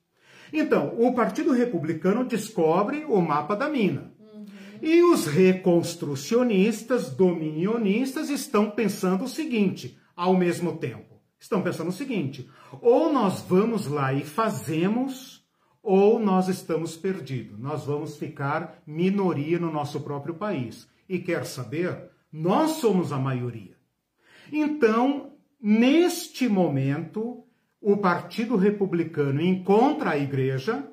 Então, 0.51 0.95
o 0.99 1.12
Partido 1.12 1.53
Republicano 1.53 2.24
descobre 2.24 3.05
o 3.05 3.20
mapa 3.20 3.55
da 3.55 3.68
mina. 3.68 4.14
E 4.85 5.03
os 5.03 5.26
reconstrucionistas, 5.26 7.09
dominionistas, 7.11 8.28
estão 8.28 8.70
pensando 8.70 9.24
o 9.24 9.28
seguinte, 9.28 9.99
ao 10.14 10.37
mesmo 10.37 10.76
tempo. 10.76 11.22
Estão 11.41 11.62
pensando 11.62 11.89
o 11.89 11.93
seguinte: 11.93 12.51
ou 12.82 13.11
nós 13.11 13.41
vamos 13.41 13.87
lá 13.87 14.12
e 14.12 14.22
fazemos, 14.22 15.43
ou 15.82 16.18
nós 16.18 16.49
estamos 16.49 16.99
perdidos. 16.99 17.59
Nós 17.59 17.87
vamos 17.87 18.18
ficar 18.18 18.82
minoria 18.87 19.59
no 19.59 19.72
nosso 19.72 20.03
próprio 20.03 20.35
país. 20.35 20.87
E 21.09 21.18
quer 21.18 21.47
saber? 21.47 22.11
Nós 22.30 22.72
somos 22.72 23.11
a 23.11 23.18
maioria. 23.18 23.78
Então, 24.53 25.32
neste 25.59 26.47
momento, 26.47 27.43
o 27.80 27.97
Partido 27.97 28.55
Republicano 28.57 29.41
encontra 29.41 30.11
a 30.11 30.18
igreja 30.18 30.87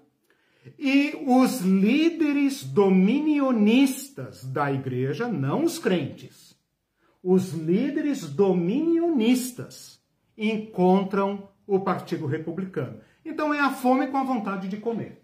e 0.77 1.13
os 1.25 1.61
líderes 1.61 2.63
dominionistas 2.63 4.43
da 4.43 4.71
igreja, 4.71 5.27
não 5.27 5.63
os 5.63 5.79
crentes, 5.79 6.55
os 7.23 7.53
líderes 7.53 8.29
dominionistas 8.29 10.01
encontram 10.37 11.49
o 11.67 11.79
Partido 11.79 12.25
Republicano. 12.25 12.99
Então 13.23 13.53
é 13.53 13.59
a 13.59 13.69
fome 13.71 14.07
com 14.07 14.17
a 14.17 14.23
vontade 14.23 14.67
de 14.67 14.77
comer, 14.77 15.21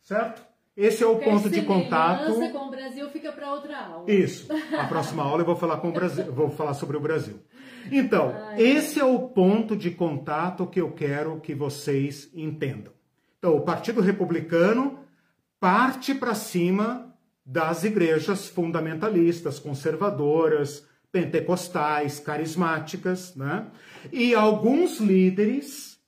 certo? 0.00 0.42
Esse 0.76 1.02
é 1.02 1.06
o 1.06 1.16
ponto 1.16 1.48
de 1.48 1.62
contato. 1.62 2.34
com 2.52 2.66
o 2.66 2.70
Brasil 2.70 3.08
fica 3.08 3.32
para 3.32 3.50
outra 3.50 3.78
aula. 3.78 4.10
Isso. 4.10 4.46
A 4.78 4.84
próxima 4.84 5.22
aula 5.22 5.40
eu 5.40 5.46
vou 5.46 5.56
falar 5.56 5.78
com 5.78 5.88
o 5.88 5.92
Brasil, 5.92 6.30
vou 6.30 6.50
falar 6.50 6.74
sobre 6.74 6.98
o 6.98 7.00
Brasil. 7.00 7.40
Então, 7.90 8.34
Ai. 8.34 8.60
esse 8.60 9.00
é 9.00 9.04
o 9.04 9.18
ponto 9.28 9.74
de 9.74 9.90
contato 9.90 10.66
que 10.66 10.80
eu 10.80 10.92
quero 10.92 11.40
que 11.40 11.54
vocês 11.54 12.30
entendam. 12.34 12.95
Então, 13.38 13.56
o 13.56 13.60
Partido 13.60 14.00
Republicano 14.00 15.00
parte 15.60 16.14
para 16.14 16.34
cima 16.34 17.14
das 17.44 17.84
igrejas 17.84 18.48
fundamentalistas, 18.48 19.58
conservadoras, 19.58 20.86
pentecostais, 21.12 22.18
carismáticas, 22.18 23.34
né? 23.36 23.68
E 24.12 24.34
alguns 24.34 24.98
líderes 24.98 25.98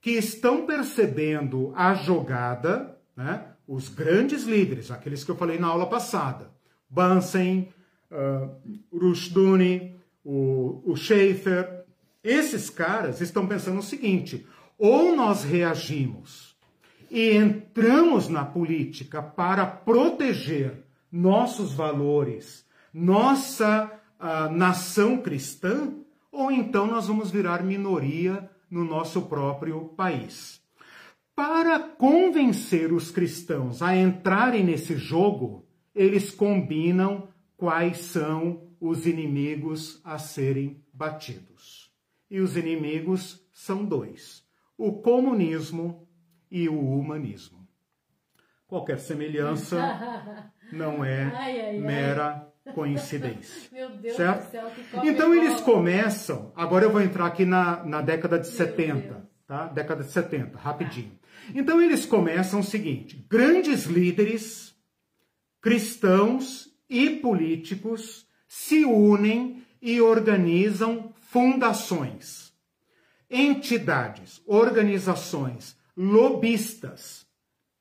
que 0.00 0.10
estão 0.10 0.66
percebendo 0.66 1.72
a 1.74 1.94
jogada, 1.94 2.98
né? 3.16 3.46
Os 3.66 3.88
grandes 3.88 4.44
líderes, 4.44 4.90
aqueles 4.90 5.24
que 5.24 5.30
eu 5.30 5.36
falei 5.36 5.58
na 5.58 5.68
aula 5.68 5.86
passada, 5.86 6.50
Bunsen, 6.90 7.72
uh, 8.10 8.50
Rushduni, 8.92 9.96
o, 10.22 10.82
o 10.84 10.96
Schaefer, 10.96 11.84
esses 12.22 12.68
caras 12.68 13.20
estão 13.20 13.46
pensando 13.46 13.78
o 13.78 13.82
seguinte: 13.82 14.46
ou 14.78 15.16
nós 15.16 15.42
reagimos 15.42 16.51
e 17.12 17.36
entramos 17.36 18.30
na 18.30 18.42
política 18.42 19.22
para 19.22 19.66
proteger 19.66 20.82
nossos 21.12 21.74
valores, 21.74 22.66
nossa 22.90 23.92
uh, 24.18 24.50
nação 24.50 25.18
cristã, 25.18 25.92
ou 26.32 26.50
então 26.50 26.86
nós 26.86 27.08
vamos 27.08 27.30
virar 27.30 27.62
minoria 27.62 28.50
no 28.70 28.82
nosso 28.82 29.20
próprio 29.22 29.90
país. 29.90 30.58
Para 31.36 31.78
convencer 31.78 32.90
os 32.94 33.10
cristãos 33.10 33.82
a 33.82 33.94
entrarem 33.94 34.64
nesse 34.64 34.96
jogo, 34.96 35.66
eles 35.94 36.30
combinam 36.30 37.28
quais 37.58 37.98
são 37.98 38.62
os 38.80 39.06
inimigos 39.06 40.00
a 40.02 40.16
serem 40.16 40.82
batidos. 40.90 41.92
E 42.30 42.40
os 42.40 42.56
inimigos 42.56 43.46
são 43.52 43.84
dois: 43.84 44.42
o 44.78 44.94
comunismo 44.94 46.01
e 46.52 46.68
o 46.68 46.78
humanismo. 46.78 47.66
Qualquer 48.66 48.98
semelhança 49.00 50.52
não 50.70 51.02
é 51.02 51.24
ai, 51.34 51.60
ai, 51.60 51.78
mera 51.78 52.46
ai. 52.66 52.74
coincidência. 52.74 53.68
Meu 53.72 53.88
Deus 53.96 54.16
certo? 54.16 54.44
do 54.44 54.50
céu, 54.50 54.70
que 54.70 55.08
Então 55.08 55.34
eles 55.34 55.62
começam, 55.62 56.52
agora 56.54 56.84
eu 56.84 56.90
vou 56.90 57.00
entrar 57.00 57.24
aqui 57.26 57.46
na, 57.46 57.82
na 57.86 58.02
década 58.02 58.38
de 58.38 58.46
Meu 58.48 58.56
70, 58.56 59.00
Deus. 59.14 59.22
tá? 59.46 59.66
Década 59.68 60.04
de 60.04 60.10
70, 60.12 60.58
rapidinho. 60.58 61.18
Então 61.54 61.80
eles 61.80 62.04
começam 62.04 62.60
o 62.60 62.64
seguinte: 62.64 63.26
grandes 63.30 63.84
líderes 63.86 64.76
cristãos 65.60 66.68
e 66.88 67.08
políticos 67.08 68.26
se 68.46 68.84
unem 68.84 69.64
e 69.80 70.02
organizam 70.02 71.14
fundações, 71.18 72.52
entidades, 73.30 74.42
organizações 74.46 75.80
lobistas. 75.96 77.26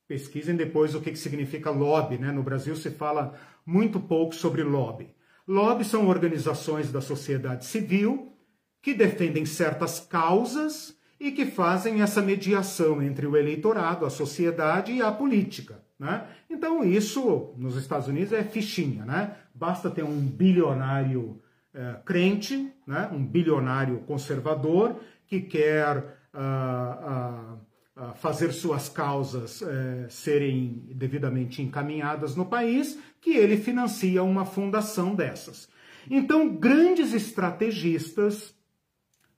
Pesquisem 0.07 0.55
depois 0.55 0.93
o 0.93 1.01
que 1.01 1.15
significa 1.15 1.69
lobby, 1.69 2.17
né? 2.17 2.31
No 2.31 2.43
Brasil 2.43 2.75
se 2.75 2.91
fala 2.91 3.33
muito 3.65 3.99
pouco 3.99 4.35
sobre 4.35 4.63
lobby. 4.63 5.13
Lobby 5.47 5.83
são 5.85 6.07
organizações 6.07 6.91
da 6.91 7.01
sociedade 7.01 7.65
civil 7.65 8.33
que 8.81 8.93
defendem 8.93 9.45
certas 9.45 9.99
causas 9.99 10.97
e 11.19 11.31
que 11.31 11.45
fazem 11.45 12.01
essa 12.01 12.21
mediação 12.21 13.01
entre 13.01 13.27
o 13.27 13.37
eleitorado, 13.37 14.05
a 14.05 14.09
sociedade 14.09 14.91
e 14.91 15.01
a 15.01 15.11
política. 15.11 15.79
Né? 15.99 16.25
Então, 16.49 16.83
isso 16.83 17.53
nos 17.57 17.75
Estados 17.75 18.07
Unidos 18.07 18.33
é 18.33 18.43
fichinha. 18.43 19.05
Né? 19.05 19.35
Basta 19.53 19.89
ter 19.89 20.03
um 20.03 20.19
bilionário 20.19 21.39
é, 21.73 21.97
crente, 22.03 22.73
né? 22.87 23.07
um 23.13 23.23
bilionário 23.23 23.99
conservador 23.99 24.99
que 25.27 25.41
quer. 25.41 26.19
Uh, 26.33 27.57
uh, 27.57 27.70
fazer 28.15 28.51
suas 28.51 28.89
causas 28.89 29.61
é, 29.61 30.07
serem 30.09 30.83
devidamente 30.93 31.61
encaminhadas 31.61 32.35
no 32.35 32.45
país, 32.45 32.97
que 33.19 33.31
ele 33.31 33.57
financia 33.57 34.23
uma 34.23 34.45
fundação 34.45 35.15
dessas. 35.15 35.69
Então, 36.09 36.55
grandes 36.55 37.13
estrategistas, 37.13 38.55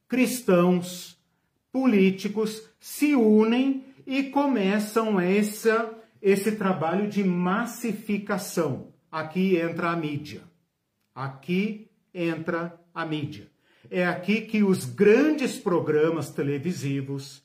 cristãos, 0.07 1.17
políticos 1.71 2.69
se 2.79 3.15
unem 3.15 3.83
e 4.05 4.23
começam 4.23 5.19
essa, 5.19 5.93
esse 6.21 6.53
trabalho 6.53 7.09
de 7.09 7.23
massificação. 7.23 8.93
Aqui 9.11 9.57
entra 9.57 9.91
a 9.91 9.95
mídia. 9.95 10.41
Aqui 11.13 11.89
entra 12.13 12.79
a 12.93 13.05
mídia. 13.05 13.49
É 13.89 14.05
aqui 14.05 14.41
que 14.41 14.63
os 14.63 14.85
grandes 14.85 15.57
programas 15.57 16.29
televisivos, 16.31 17.43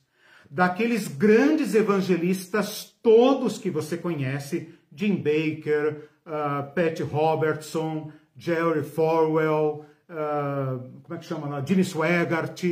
daqueles 0.49 1.07
grandes 1.07 1.75
evangelistas 1.75 2.95
todos 3.03 3.57
que 3.57 3.69
você 3.69 3.97
conhece, 3.97 4.73
Jim 4.93 5.17
Baker, 5.17 6.09
uh, 6.25 6.73
Pat 6.73 6.99
Robertson, 7.01 8.11
Jerry 8.35 8.83
Falwell, 8.83 9.85
uh, 10.09 11.01
como 11.03 11.15
é 11.15 11.17
que 11.17 11.25
chama 11.25 11.47
lá? 11.47 11.63
Gene 11.65 11.83
Swaggart, 11.83 12.63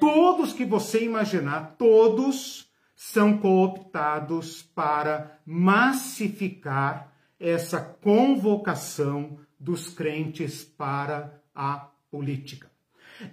todos 0.00 0.52
que 0.52 0.64
você 0.64 1.04
imaginar, 1.04 1.76
todos 1.78 2.70
são 2.94 3.36
cooptados 3.36 4.62
para 4.62 5.38
massificar 5.44 7.12
essa 7.38 7.78
convocação 7.80 9.38
dos 9.60 9.90
crentes 9.90 10.64
para 10.64 11.40
a 11.54 11.88
política. 12.10 12.70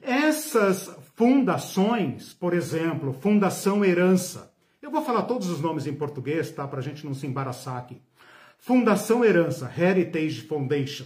Essas 0.02 0.90
fundações, 1.16 2.34
por 2.34 2.54
exemplo, 2.54 3.14
Fundação 3.14 3.84
Herança, 3.84 4.54
eu 4.82 4.92
vou 4.92 5.02
falar 5.02 5.24
todos 5.24 5.50
os 5.50 5.62
nomes 5.62 5.88
em 5.88 5.94
português, 5.94 6.52
tá? 6.52 6.68
Para 6.68 6.80
a 6.80 6.84
gente 6.84 7.06
não 7.06 7.14
se 7.14 7.26
embaraçar 7.26 7.78
aqui. 7.78 8.02
Fundação 8.58 9.24
Herança, 9.24 9.72
Heritage 9.78 10.42
Foundation, 10.42 11.06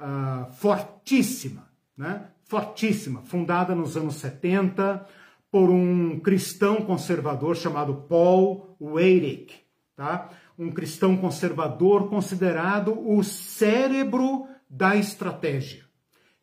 uh, 0.00 0.50
fortíssima, 0.52 1.68
né? 1.96 2.28
Fortíssima, 2.44 3.22
fundada 3.22 3.74
nos 3.74 3.96
anos 3.96 4.16
70 4.16 5.06
por 5.50 5.70
um 5.70 6.18
cristão 6.20 6.76
conservador 6.82 7.56
chamado 7.56 7.94
Paul 8.08 8.76
Weyrich, 8.80 9.54
tá? 9.96 10.28
Um 10.58 10.70
cristão 10.70 11.16
conservador 11.16 12.08
considerado 12.08 12.92
o 13.08 13.22
cérebro 13.22 14.46
da 14.68 14.96
estratégia 14.96 15.83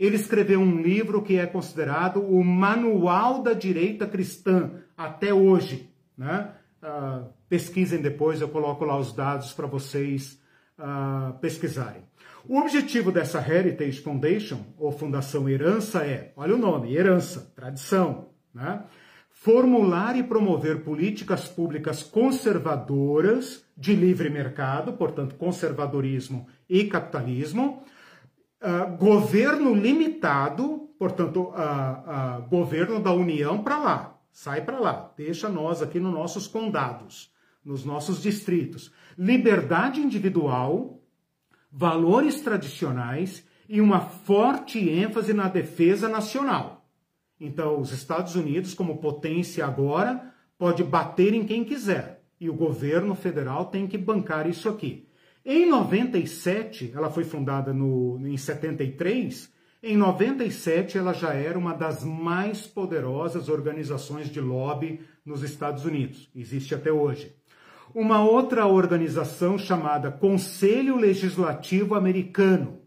ele 0.02 0.16
escreveu 0.16 0.60
um 0.60 0.82
livro 0.82 1.22
que 1.22 1.38
é 1.38 1.45
considerado 1.45 2.22
o 2.22 2.43
manual 2.43 3.43
da 3.43 3.54
direita 3.54 4.08
cristã 4.08 4.72
até 4.97 5.32
hoje. 5.32 5.93
Né? 6.18 6.49
Uh, 6.82 7.30
pesquisem 7.47 8.02
depois, 8.02 8.41
eu 8.41 8.49
coloco 8.49 8.84
lá 8.84 8.97
os 8.97 9.14
dados 9.14 9.54
para 9.54 9.68
vocês 9.68 10.41
uh, 10.80 11.38
pesquisarem. 11.39 12.02
O 12.49 12.58
objetivo 12.58 13.12
dessa 13.12 13.39
Heritage 13.47 14.02
Foundation, 14.02 14.66
ou 14.76 14.91
Fundação 14.91 15.47
Herança, 15.47 16.04
é, 16.04 16.34
olha 16.36 16.56
o 16.56 16.58
nome, 16.58 16.95
herança, 16.95 17.54
tradição, 17.56 18.30
né? 18.52 18.84
formular 19.30 20.18
e 20.18 20.24
promover 20.24 20.84
políticas 20.84 21.47
públicas 21.47 22.02
conservadoras 22.02 23.64
de 23.78 23.93
livre 23.93 24.32
mercado, 24.32 24.93
portanto, 24.93 25.36
conservadorismo 25.36 26.47
e 26.68 26.86
capitalismo, 26.86 27.84
uh, 28.62 28.95
governo 28.97 29.74
limitado, 29.74 30.89
portanto, 30.97 31.41
uh, 31.41 31.51
uh, 31.51 32.49
governo 32.49 32.99
da 32.99 33.12
União 33.12 33.64
para 33.64 33.78
lá, 33.78 34.20
sai 34.32 34.62
para 34.62 34.80
lá, 34.80 35.12
deixa 35.18 35.49
nós 35.49 35.82
aqui 35.82 35.99
nos 35.99 36.14
nossos 36.14 36.47
condados, 36.47 37.34
nos 37.64 37.84
nossos 37.84 38.22
distritos. 38.22 38.91
Liberdade 39.18 39.99
individual, 39.99 41.01
valores 41.72 42.41
tradicionais 42.41 43.45
e 43.68 43.82
uma 43.82 44.01
forte 44.01 44.80
ênfase 44.89 45.34
na 45.34 45.47
defesa 45.47 46.07
nacional. 46.07 46.86
Então, 47.39 47.80
os 47.80 47.91
Estados 47.91 48.36
Unidos, 48.36 48.74
como 48.74 48.97
potência 48.97 49.66
agora, 49.66 50.32
pode 50.57 50.84
bater 50.84 51.34
em 51.34 51.43
quem 51.43 51.64
quiser. 51.64 52.24
E 52.39 52.49
o 52.49 52.53
governo 52.53 53.16
federal 53.16 53.66
tem 53.66 53.88
que 53.88 53.97
bancar 53.97 54.47
isso 54.47 54.70
aqui. 54.70 55.07
Em 55.43 55.67
97, 55.67 56.91
ela 56.95 57.09
foi 57.09 57.23
fundada 57.23 57.73
no, 57.73 58.19
em 58.27 58.37
73. 58.37 59.51
Em 59.81 59.97
97, 59.97 60.97
ela 60.97 61.13
já 61.13 61.33
era 61.33 61.57
uma 61.57 61.73
das 61.73 62.03
mais 62.03 62.67
poderosas 62.67 63.49
organizações 63.49 64.29
de 64.29 64.39
lobby 64.39 65.01
nos 65.25 65.41
Estados 65.41 65.83
Unidos. 65.83 66.29
Existe 66.35 66.75
até 66.75 66.91
hoje. 66.91 67.35
Uma 67.93 68.23
outra 68.23 68.67
organização 68.67 69.57
chamada 69.57 70.11
Conselho 70.11 70.95
Legislativo 70.95 71.95
Americano 71.95 72.79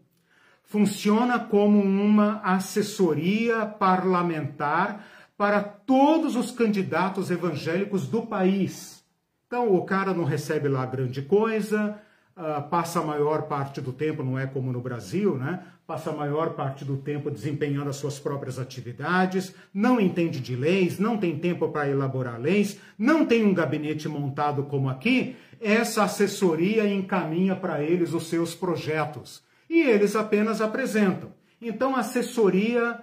funciona 0.63 1.37
como 1.37 1.79
uma 1.79 2.39
assessoria 2.41 3.65
parlamentar 3.65 5.05
para 5.37 5.61
todos 5.61 6.35
os 6.35 6.51
candidatos 6.51 7.29
evangélicos 7.29 8.07
do 8.07 8.25
país. 8.25 9.03
Então, 9.45 9.75
o 9.75 9.85
cara 9.85 10.13
não 10.13 10.23
recebe 10.23 10.69
lá 10.69 10.85
grande 10.85 11.21
coisa, 11.21 12.01
uh, 12.35 12.67
passa 12.69 12.99
a 12.99 13.03
maior 13.03 13.43
parte 13.43 13.79
do 13.79 13.93
tempo, 13.93 14.23
não 14.23 14.37
é 14.37 14.45
como 14.45 14.71
no 14.71 14.81
Brasil, 14.81 15.37
né? 15.37 15.63
Passa 15.87 16.09
a 16.09 16.13
maior 16.13 16.53
parte 16.53 16.83
do 16.83 16.97
tempo 16.97 17.29
desempenhando 17.29 17.89
as 17.89 17.95
suas 17.95 18.19
próprias 18.19 18.57
atividades, 18.57 19.53
não 19.73 19.99
entende 19.99 20.39
de 20.39 20.55
leis, 20.55 20.97
não 20.97 21.17
tem 21.17 21.37
tempo 21.37 21.69
para 21.69 21.89
elaborar 21.89 22.39
leis, 22.39 22.79
não 22.97 23.25
tem 23.25 23.45
um 23.45 23.53
gabinete 23.53 24.09
montado 24.09 24.63
como 24.63 24.89
aqui. 24.89 25.35
Essa 25.61 26.03
assessoria 26.03 26.91
encaminha 26.91 27.55
para 27.55 27.81
eles 27.83 28.13
os 28.13 28.27
seus 28.27 28.55
projetos 28.55 29.43
e 29.69 29.81
eles 29.81 30.15
apenas 30.15 30.59
apresentam. 30.59 31.33
Então, 31.61 31.95
assessoria 31.95 32.99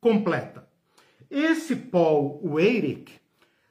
completa. 0.00 0.68
Esse 1.30 1.74
Paul 1.74 2.40
Weyrich 2.44 3.20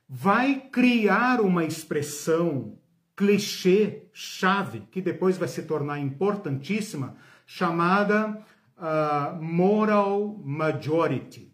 vai 0.09 0.55
criar 0.72 1.39
uma 1.41 1.64
expressão 1.64 2.78
clichê 3.16 4.03
chave 4.14 4.82
que 4.91 5.01
depois 5.01 5.38
vai 5.38 5.47
se 5.47 5.64
tornar 5.64 5.99
importantíssima, 5.99 7.16
chamada 7.45 8.43
uh, 8.78 9.41
moral 9.41 10.39
majority, 10.43 11.53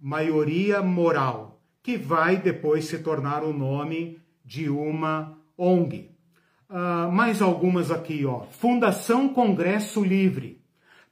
maioria 0.00 0.82
moral, 0.82 1.60
que 1.82 1.96
vai 1.96 2.36
depois 2.36 2.84
se 2.84 2.98
tornar 2.98 3.42
o 3.42 3.52
nome 3.52 4.20
de 4.44 4.68
uma 4.68 5.38
ONG. 5.56 6.10
Uh, 6.68 7.10
mais 7.12 7.42
algumas 7.42 7.90
aqui, 7.90 8.24
ó. 8.24 8.42
Fundação 8.50 9.28
Congresso 9.28 10.02
Livre, 10.02 10.62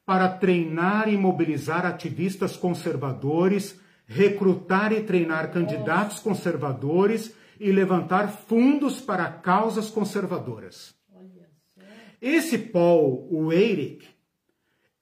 para 0.07 0.28
treinar 0.28 1.09
e 1.09 1.16
mobilizar 1.16 1.84
ativistas 1.84 2.57
conservadores, 2.57 3.78
recrutar 4.07 4.93
e 4.93 5.03
treinar 5.03 5.53
candidatos 5.53 6.18
conservadores 6.18 7.34
e 7.61 7.70
levantar 7.70 8.28
fundos 8.28 9.02
para 9.02 9.30
causas 9.30 9.90
conservadoras. 9.90 10.98
Esse 12.20 12.56
Paul 12.58 13.28
Weyrich, 13.30 14.08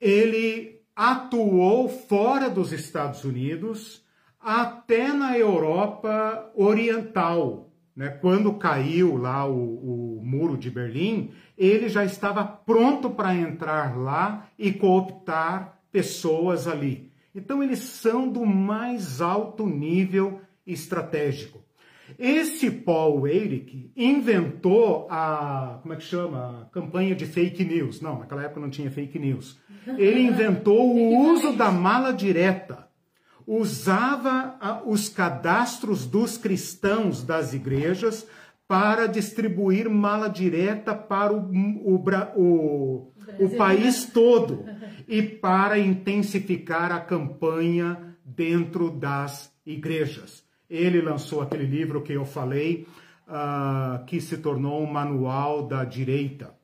ele 0.01 0.83
atuou 0.95 1.89
fora 1.89 2.51
dos 2.51 2.73
Estados 2.73 3.25
Unidos, 3.25 4.05
até 4.41 5.13
na 5.13 5.39
Europa 5.39 6.51
Oriental. 6.55 7.73
Né? 7.95 8.09
Quando 8.09 8.55
caiu 8.55 9.17
lá 9.17 9.47
o, 9.47 10.19
o 10.19 10.25
muro 10.25 10.57
de 10.57 10.71
Berlim, 10.71 11.31
ele 11.57 11.89
já 11.89 12.05
estava 12.05 12.45
pronto 12.45 13.11
para 13.11 13.35
entrar 13.35 13.97
lá 13.97 14.49
e 14.59 14.73
cooptar 14.73 15.81
pessoas 15.91 16.67
ali. 16.67 17.11
Então, 17.35 17.63
eles 17.63 17.81
são 17.81 18.29
do 18.29 18.45
mais 18.45 19.21
alto 19.21 19.67
nível 19.67 20.41
estratégico. 20.67 21.58
Esse 22.17 22.71
Paul 22.71 23.23
Weyrich 23.23 23.91
inventou 23.97 25.07
a, 25.11 25.79
como 25.83 25.95
é 25.95 25.97
que 25.97 26.05
chama, 26.05 26.63
a 26.63 26.65
campanha 26.67 27.15
de 27.15 27.27
fake 27.27 27.65
news. 27.65 28.01
Não, 28.01 28.21
naquela 28.21 28.45
época 28.45 28.61
não 28.61 28.71
tinha 28.71 28.91
fake 28.91 29.19
news. 29.19 29.59
Ele 29.87 30.21
inventou 30.21 30.95
o 30.95 31.19
uso 31.33 31.53
da 31.55 31.71
mala 31.71 32.13
direta. 32.13 32.87
Usava 33.47 34.83
os 34.85 35.09
cadastros 35.09 36.07
dos 36.07 36.37
cristãos 36.37 37.23
das 37.23 37.55
igrejas 37.55 38.27
para 38.69 39.07
distribuir 39.07 39.89
mala 39.89 40.29
direta 40.29 40.95
para 40.95 41.33
o, 41.33 41.39
o, 41.39 42.05
o, 42.37 43.13
o 43.39 43.57
país 43.57 44.05
todo 44.13 44.67
e 45.09 45.23
para 45.23 45.79
intensificar 45.79 46.93
a 46.93 47.01
campanha 47.01 48.15
dentro 48.23 48.91
das 48.91 49.51
igrejas. 49.65 50.48
Ele 50.69 51.01
lançou 51.01 51.41
aquele 51.41 51.65
livro 51.65 52.03
que 52.03 52.13
eu 52.13 52.25
falei, 52.25 52.87
uh, 53.27 54.05
que 54.05 54.21
se 54.21 54.39
tornou 54.39 54.83
um 54.83 54.91
manual 54.91 55.67
da 55.67 55.85
direita. 55.85 56.55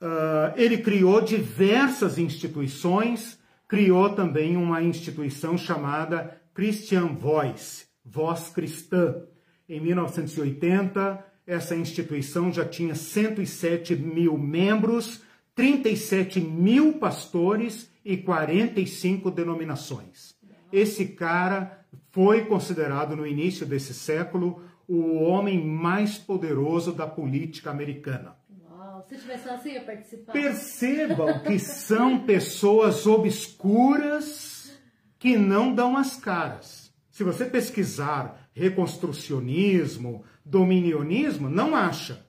Uh, 0.00 0.52
ele 0.56 0.78
criou 0.78 1.20
diversas 1.20 2.18
instituições, 2.18 3.38
criou 3.68 4.10
também 4.10 4.56
uma 4.56 4.82
instituição 4.82 5.56
chamada 5.56 6.40
Christian 6.52 7.06
Voice, 7.14 7.86
Voz 8.04 8.48
Cristã. 8.48 9.22
Em 9.68 9.80
1980, 9.80 11.24
essa 11.46 11.74
instituição 11.74 12.52
já 12.52 12.64
tinha 12.64 12.94
107 12.94 13.96
mil 13.96 14.36
membros, 14.36 15.22
37 15.54 16.40
mil 16.40 16.94
pastores 16.94 17.90
e 18.04 18.16
45 18.16 19.30
denominações. 19.30 20.34
Esse 20.72 21.06
cara 21.06 21.81
foi 22.12 22.44
considerado 22.44 23.16
no 23.16 23.26
início 23.26 23.66
desse 23.66 23.94
século 23.94 24.62
o 24.86 25.14
homem 25.22 25.64
mais 25.64 26.18
poderoso 26.18 26.92
da 26.92 27.06
política 27.06 27.70
americana. 27.70 28.36
Uau, 28.70 29.04
se 29.08 29.16
tivesse 29.16 29.48
assim, 29.48 29.72
ia 29.72 29.80
participar. 29.80 30.32
Percebam 30.32 31.40
que 31.42 31.58
são 31.58 32.20
pessoas 32.20 33.06
obscuras 33.06 34.78
que 35.18 35.38
não 35.38 35.74
dão 35.74 35.96
as 35.96 36.16
caras. 36.16 36.92
Se 37.10 37.24
você 37.24 37.46
pesquisar 37.46 38.50
reconstrucionismo, 38.52 40.24
dominionismo, 40.44 41.48
não 41.48 41.74
acha. 41.74 42.26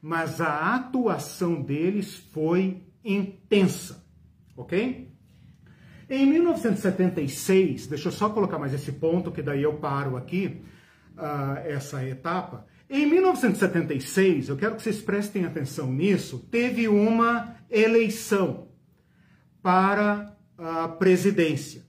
Mas 0.00 0.40
a 0.40 0.74
atuação 0.74 1.60
deles 1.60 2.16
foi 2.32 2.82
intensa, 3.04 4.02
ok? 4.56 5.05
Em 6.08 6.24
1976, 6.24 7.88
deixa 7.88 8.08
eu 8.08 8.12
só 8.12 8.28
colocar 8.30 8.60
mais 8.60 8.72
esse 8.72 8.92
ponto, 8.92 9.32
que 9.32 9.42
daí 9.42 9.64
eu 9.64 9.74
paro 9.74 10.16
aqui, 10.16 10.62
uh, 11.16 11.58
essa 11.64 12.04
etapa. 12.06 12.64
Em 12.88 13.04
1976, 13.06 14.48
eu 14.48 14.56
quero 14.56 14.76
que 14.76 14.82
vocês 14.82 15.00
prestem 15.00 15.44
atenção 15.44 15.92
nisso, 15.92 16.46
teve 16.48 16.86
uma 16.86 17.56
eleição 17.68 18.68
para 19.60 20.36
a 20.56 20.86
presidência. 20.86 21.84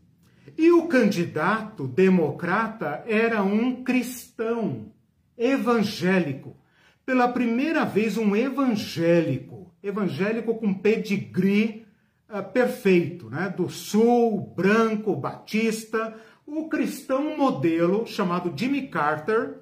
E 0.57 0.71
o 0.71 0.87
candidato 0.87 1.87
democrata 1.87 3.03
era 3.05 3.43
um 3.43 3.83
cristão 3.83 4.91
evangélico. 5.37 6.57
Pela 7.05 7.27
primeira 7.27 7.85
vez, 7.85 8.17
um 8.17 8.35
evangélico, 8.35 9.71
evangélico 9.83 10.55
com 10.55 10.73
pedigree 10.73 11.86
uh, 12.29 12.43
perfeito, 12.51 13.29
né? 13.29 13.53
do 13.55 13.69
sul, 13.69 14.53
branco, 14.55 15.15
batista, 15.15 16.15
o 16.45 16.69
cristão 16.69 17.37
modelo 17.37 18.05
chamado 18.05 18.53
Jimmy 18.55 18.87
Carter 18.87 19.59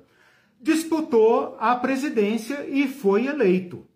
disputou 0.62 1.56
a 1.60 1.76
presidência 1.76 2.66
e 2.68 2.88
foi 2.88 3.28
eleito. 3.28 3.88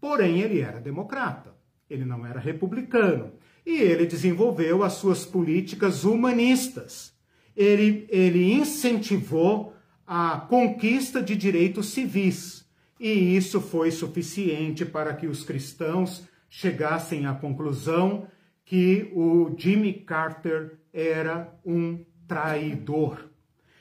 Porém, 0.00 0.40
ele 0.40 0.60
era 0.60 0.80
democrata, 0.80 1.56
ele 1.90 2.04
não 2.04 2.24
era 2.24 2.38
republicano. 2.38 3.32
E 3.66 3.82
ele 3.82 4.06
desenvolveu 4.06 4.82
as 4.82 4.94
suas 4.94 5.26
políticas 5.26 6.04
humanistas. 6.04 7.12
Ele, 7.56 8.06
ele 8.08 8.52
incentivou 8.52 9.74
a 10.06 10.46
conquista 10.48 11.22
de 11.22 11.36
direitos 11.36 11.90
civis. 11.90 12.64
E 12.98 13.36
isso 13.36 13.60
foi 13.60 13.90
suficiente 13.90 14.84
para 14.84 15.12
que 15.14 15.26
os 15.26 15.44
cristãos 15.44 16.26
chegassem 16.48 17.26
à 17.26 17.34
conclusão 17.34 18.26
que 18.64 19.10
o 19.14 19.54
Jimmy 19.56 19.94
Carter 19.94 20.78
era 20.92 21.52
um 21.64 22.04
traidor. 22.26 23.28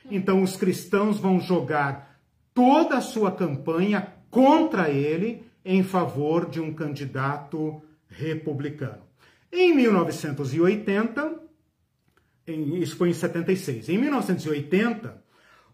Então 0.09 0.41
os 0.41 0.55
cristãos 0.55 1.19
vão 1.19 1.39
jogar 1.39 2.19
toda 2.53 2.97
a 2.97 3.01
sua 3.01 3.31
campanha 3.31 4.13
contra 4.29 4.89
ele 4.89 5.43
em 5.63 5.83
favor 5.83 6.49
de 6.49 6.61
um 6.61 6.73
candidato 6.73 7.81
republicano. 8.07 9.03
Em 9.51 9.75
1980, 9.75 11.41
isso 12.47 12.95
foi 12.95 13.09
em 13.09 13.13
76, 13.13 13.89
em 13.89 13.97
1980, 13.97 15.21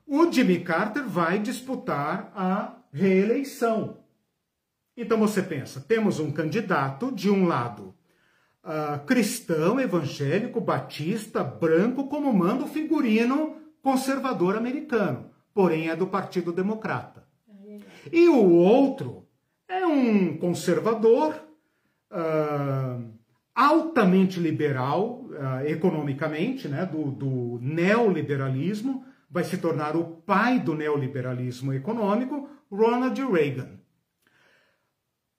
o 0.06 0.32
Jimmy 0.32 0.60
Carter 0.60 1.08
vai 1.08 1.40
disputar 1.40 2.32
a 2.36 2.78
reeleição. 2.92 4.03
Então 4.96 5.18
você 5.18 5.42
pensa, 5.42 5.82
temos 5.82 6.20
um 6.20 6.32
candidato 6.32 7.12
de 7.12 7.30
um 7.30 7.48
lado 7.48 7.96
uh, 8.64 9.04
cristão, 9.06 9.80
evangélico, 9.80 10.62
batista, 10.62 11.44
branco, 11.44 12.08
como 12.08 12.32
manda 12.32 12.64
o 12.64 12.68
figurino 12.68 13.58
conservador 13.82 14.56
americano, 14.56 15.32
porém 15.54 15.90
é 15.90 15.96
do 15.96 16.08
Partido 16.08 16.54
Democrata. 16.54 17.28
E 18.12 18.28
o 18.30 18.50
outro 18.52 19.28
é 19.68 19.86
um 19.86 20.38
conservador 20.38 21.36
uh, 22.12 23.14
altamente 23.56 24.40
liberal 24.40 25.26
uh, 25.26 25.66
economicamente, 25.66 26.68
né, 26.68 26.86
do, 26.86 27.12
do 27.12 27.60
neoliberalismo, 27.62 29.06
vai 29.30 29.44
se 29.44 29.58
tornar 29.58 29.96
o 29.96 30.04
pai 30.04 30.60
do 30.60 30.76
neoliberalismo 30.76 31.74
econômico, 31.74 32.48
Ronald 32.72 33.20
Reagan. 33.20 33.83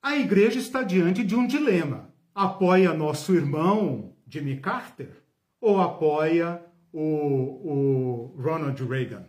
A 0.04 0.16
igreja 0.16 0.58
está 0.58 0.82
diante 0.82 1.24
de 1.24 1.34
um 1.34 1.46
dilema. 1.46 2.10
Apoia 2.34 2.92
nosso 2.92 3.34
irmão 3.34 4.12
Jimmy 4.28 4.58
Carter 4.60 5.08
ou 5.58 5.80
apoia 5.80 6.60
o, 6.92 8.34
Ronald 8.38 8.78
Reagan, 8.86 9.24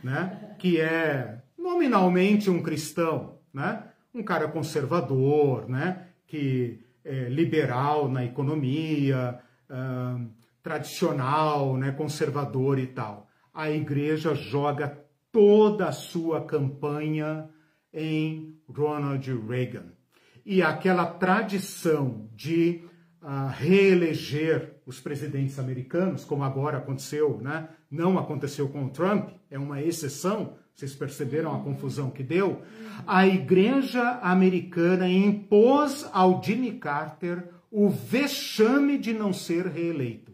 né? 0.00 0.54
que 0.60 0.80
é 0.80 1.42
nominalmente 1.58 2.48
um 2.48 2.62
cristão, 2.62 3.40
né? 3.52 3.82
um 4.14 4.22
cara 4.22 4.46
conservador, 4.46 5.68
né? 5.68 6.06
que 6.28 6.78
é 7.04 7.28
liberal 7.28 8.08
na 8.08 8.24
economia, 8.24 9.40
uh, 9.68 10.30
tradicional, 10.62 11.76
né? 11.76 11.90
conservador 11.90 12.78
e 12.78 12.86
tal. 12.86 13.28
A 13.52 13.72
igreja 13.72 14.36
joga 14.36 15.04
toda 15.32 15.88
a 15.88 15.92
sua 15.92 16.44
campanha 16.44 17.50
em 17.92 18.56
Ronald 18.68 19.28
Reagan. 19.48 20.00
E 20.44 20.62
aquela 20.62 21.06
tradição 21.06 22.28
de 22.34 22.82
uh, 23.22 23.48
reeleger 23.56 24.76
os 24.84 25.00
presidentes 25.00 25.58
americanos, 25.58 26.24
como 26.24 26.42
agora 26.42 26.78
aconteceu, 26.78 27.38
né? 27.40 27.68
não 27.90 28.18
aconteceu 28.18 28.68
com 28.68 28.84
o 28.84 28.90
Trump, 28.90 29.30
é 29.50 29.58
uma 29.58 29.80
exceção, 29.80 30.56
vocês 30.74 30.94
perceberam 30.94 31.54
a 31.54 31.62
confusão 31.62 32.10
que 32.10 32.22
deu? 32.22 32.62
A 33.06 33.26
igreja 33.26 34.18
americana 34.22 35.08
impôs 35.08 36.08
ao 36.12 36.42
Jimmy 36.42 36.72
Carter 36.72 37.48
o 37.70 37.88
vexame 37.88 38.98
de 38.98 39.12
não 39.12 39.32
ser 39.32 39.66
reeleito. 39.66 40.32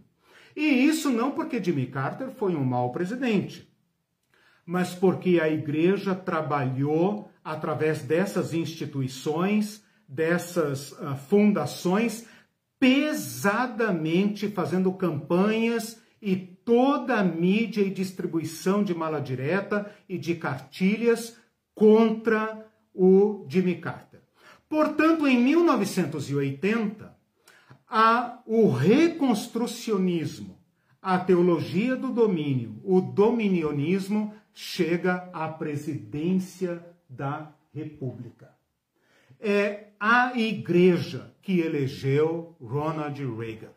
E 0.56 0.64
isso 0.64 1.10
não 1.10 1.30
porque 1.30 1.62
Jimmy 1.62 1.86
Carter 1.86 2.30
foi 2.30 2.56
um 2.56 2.64
mau 2.64 2.90
presidente, 2.90 3.72
mas 4.66 4.92
porque 4.94 5.38
a 5.40 5.48
igreja 5.48 6.14
trabalhou 6.14 7.30
através 7.44 8.02
dessas 8.02 8.52
instituições, 8.52 9.84
dessas 10.08 10.92
uh, 10.92 11.14
fundações, 11.28 12.26
pesadamente 12.80 14.48
fazendo 14.48 14.92
campanhas 14.92 16.00
e 16.20 16.34
toda 16.36 17.18
a 17.18 17.24
mídia 17.24 17.82
e 17.82 17.90
distribuição 17.90 18.82
de 18.82 18.94
mala 18.94 19.20
direta 19.20 19.92
e 20.08 20.16
de 20.16 20.34
cartilhas 20.34 21.36
contra 21.74 22.66
o 22.94 23.46
Jimmy 23.48 23.76
Carter. 23.76 24.20
Portanto, 24.68 25.26
em 25.26 25.42
1980, 25.42 27.16
há 27.88 28.42
o 28.44 28.68
reconstrucionismo, 28.70 30.58
a 31.00 31.18
teologia 31.18 31.96
do 31.96 32.12
domínio, 32.12 32.80
o 32.84 33.00
dominionismo 33.00 34.34
chega 34.52 35.30
à 35.32 35.48
presidência 35.48 36.84
da 37.08 37.54
República. 37.72 38.57
É 39.40 39.88
a 39.98 40.38
igreja 40.38 41.34
que 41.42 41.60
elegeu 41.60 42.56
Ronald 42.60 43.20
Reagan, 43.36 43.72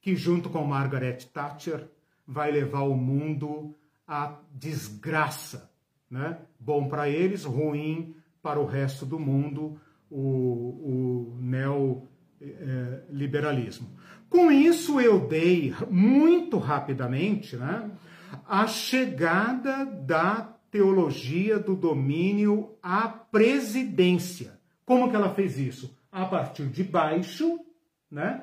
que 0.00 0.14
junto 0.16 0.50
com 0.50 0.64
Margaret 0.64 1.18
Thatcher 1.32 1.88
vai 2.26 2.50
levar 2.50 2.82
o 2.82 2.96
mundo 2.96 3.76
à 4.06 4.38
desgraça, 4.52 5.70
né? 6.10 6.38
Bom 6.58 6.88
para 6.88 7.08
eles, 7.08 7.44
ruim 7.44 8.14
para 8.42 8.60
o 8.60 8.66
resto 8.66 9.06
do 9.06 9.18
mundo, 9.18 9.80
o, 10.10 10.18
o 10.18 11.38
neoliberalismo. 11.40 13.88
Com 14.28 14.50
isso, 14.50 15.00
eu 15.00 15.26
dei 15.28 15.72
muito 15.90 16.58
rapidamente 16.58 17.56
né, 17.56 17.90
a 18.46 18.66
chegada 18.66 19.84
da 19.84 20.54
teologia 20.70 21.58
do 21.58 21.74
domínio 21.76 22.76
à 22.82 23.08
presidência. 23.08 24.60
Como 24.84 25.08
que 25.10 25.16
ela 25.16 25.34
fez 25.34 25.58
isso? 25.58 25.96
A 26.10 26.24
partir 26.24 26.66
de 26.66 26.82
baixo, 26.82 27.58
né? 28.10 28.42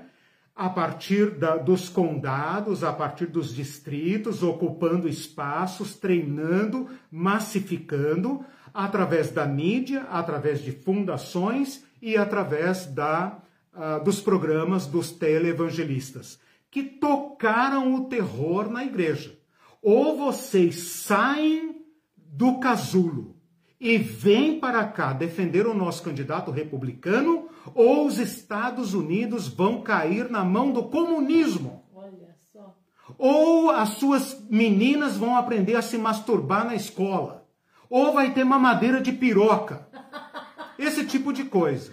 a 0.59 0.69
partir 0.69 1.31
da, 1.31 1.55
dos 1.55 1.87
condados, 1.87 2.83
a 2.83 2.91
partir 2.91 3.27
dos 3.27 3.55
distritos, 3.55 4.43
ocupando 4.43 5.07
espaços, 5.07 5.95
treinando, 5.95 6.89
massificando, 7.09 8.43
através 8.73 9.31
da 9.31 9.45
mídia, 9.45 10.01
através 10.09 10.61
de 10.61 10.73
fundações 10.73 11.85
e 12.01 12.17
através 12.17 12.85
da, 12.87 13.39
uh, 13.73 14.03
dos 14.03 14.19
programas 14.19 14.85
dos 14.85 15.11
televangelistas, 15.11 16.37
que 16.69 16.83
tocaram 16.83 17.95
o 17.95 18.09
terror 18.09 18.69
na 18.69 18.83
igreja. 18.83 19.39
Ou 19.81 20.17
vocês 20.17 20.75
saem 20.75 21.85
do 22.17 22.59
casulo 22.59 23.38
e 23.79 23.97
vêm 23.97 24.59
para 24.59 24.83
cá 24.85 25.13
defender 25.13 25.65
o 25.65 25.73
nosso 25.73 26.03
candidato 26.03 26.51
republicano, 26.51 27.47
ou 27.73 28.05
os 28.05 28.17
Estados 28.17 28.93
Unidos 28.93 29.47
vão 29.47 29.81
cair 29.81 30.29
na 30.29 30.43
mão 30.43 30.71
do 30.71 30.83
comunismo. 30.83 31.83
Olha 31.95 32.35
só. 32.51 32.75
Ou 33.17 33.69
as 33.69 33.89
suas 33.89 34.45
meninas 34.49 35.15
vão 35.15 35.37
aprender 35.37 35.75
a 35.75 35.81
se 35.81 35.97
masturbar 35.97 36.65
na 36.65 36.75
escola. 36.75 37.47
Ou 37.89 38.13
vai 38.13 38.33
ter 38.33 38.43
mamadeira 38.43 39.01
de 39.01 39.13
piroca. 39.13 39.87
Esse 40.77 41.05
tipo 41.05 41.31
de 41.31 41.45
coisa. 41.45 41.91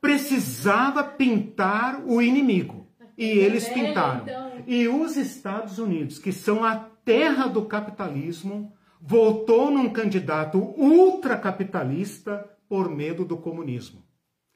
Precisava 0.00 1.04
pintar 1.04 2.02
o 2.04 2.22
inimigo. 2.22 2.86
E 3.16 3.24
eles 3.24 3.66
é, 3.66 3.74
pintaram. 3.74 4.22
Então... 4.22 4.48
E 4.66 4.88
os 4.88 5.16
Estados 5.16 5.78
Unidos, 5.78 6.18
que 6.18 6.32
são 6.32 6.64
a 6.64 6.76
terra 7.04 7.46
do 7.46 7.64
capitalismo, 7.64 8.72
votou 9.00 9.70
num 9.70 9.90
candidato 9.90 10.58
ultracapitalista 10.58 12.48
por 12.68 12.88
medo 12.88 13.24
do 13.24 13.36
comunismo. 13.36 14.04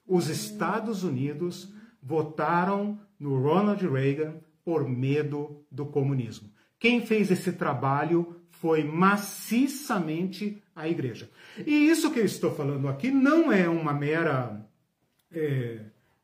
Os 0.07 0.29
Estados 0.29 1.05
Unidos 1.05 1.73
votaram 2.03 3.01
no 3.19 3.41
Ronald 3.41 3.87
Reagan 3.87 4.35
por 4.65 4.89
medo 4.89 5.65
do 5.71 5.87
comunismo. 5.87 6.51
Quem 6.79 7.07
fez 7.07 7.31
esse 7.31 7.53
trabalho 7.53 8.37
foi 8.51 8.85
maciçamente 8.85 10.63
a 10.75 10.89
igreja. 10.89 11.31
E 11.67 11.89
isso 11.89 12.11
que 12.11 12.21
eu 12.21 12.25
estou 12.25 12.55
falando 12.55 12.89
aqui 12.89 13.11
não 13.11 13.53
é 13.53 13.69
uma 13.69 13.93
mera 13.93 14.65
é, 15.31 15.81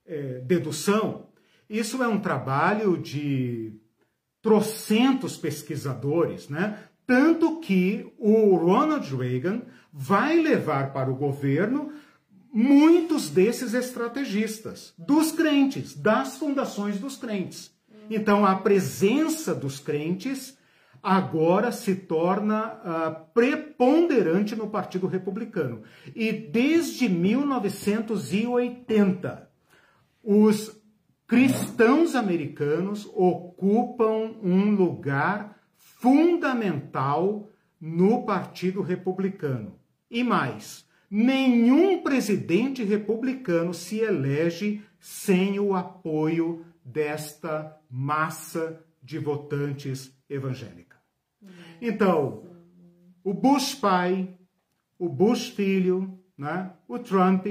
é, 0.06 0.40
dedução, 0.40 1.28
isso 1.68 2.02
é 2.02 2.08
um 2.08 2.20
trabalho 2.20 2.96
de 2.96 3.72
trocentos 4.40 5.36
pesquisadores, 5.36 6.48
né? 6.48 6.87
Tanto 7.08 7.58
que 7.60 8.12
o 8.18 8.54
Ronald 8.54 9.16
Reagan 9.16 9.62
vai 9.90 10.42
levar 10.42 10.92
para 10.92 11.10
o 11.10 11.16
governo 11.16 11.90
muitos 12.52 13.30
desses 13.30 13.72
estrategistas, 13.72 14.92
dos 14.98 15.32
crentes, 15.32 15.94
das 15.94 16.36
fundações 16.36 17.00
dos 17.00 17.16
crentes. 17.16 17.74
Então, 18.10 18.44
a 18.44 18.56
presença 18.56 19.54
dos 19.54 19.80
crentes 19.80 20.58
agora 21.02 21.72
se 21.72 21.94
torna 21.94 22.74
uh, 22.74 23.24
preponderante 23.32 24.54
no 24.54 24.68
Partido 24.68 25.06
Republicano. 25.06 25.84
E 26.14 26.30
desde 26.30 27.08
1980, 27.08 29.48
os 30.22 30.78
cristãos 31.26 32.14
americanos 32.14 33.10
ocupam 33.14 34.34
um 34.42 34.74
lugar 34.74 35.57
fundamental 35.98 37.48
no 37.80 38.24
Partido 38.24 38.80
Republicano. 38.82 39.78
E 40.10 40.22
mais, 40.22 40.86
nenhum 41.10 42.02
presidente 42.02 42.82
republicano 42.82 43.74
se 43.74 43.98
elege 43.98 44.82
sem 45.00 45.58
o 45.58 45.74
apoio 45.74 46.64
desta 46.84 47.76
massa 47.90 48.82
de 49.02 49.18
votantes 49.18 50.12
evangélica. 50.28 50.96
Então, 51.80 52.44
o 53.22 53.34
Bush 53.34 53.74
pai, 53.74 54.36
o 54.98 55.08
Bush 55.08 55.48
filho, 55.48 56.18
né, 56.36 56.72
o 56.86 56.98
Trump, 56.98 57.46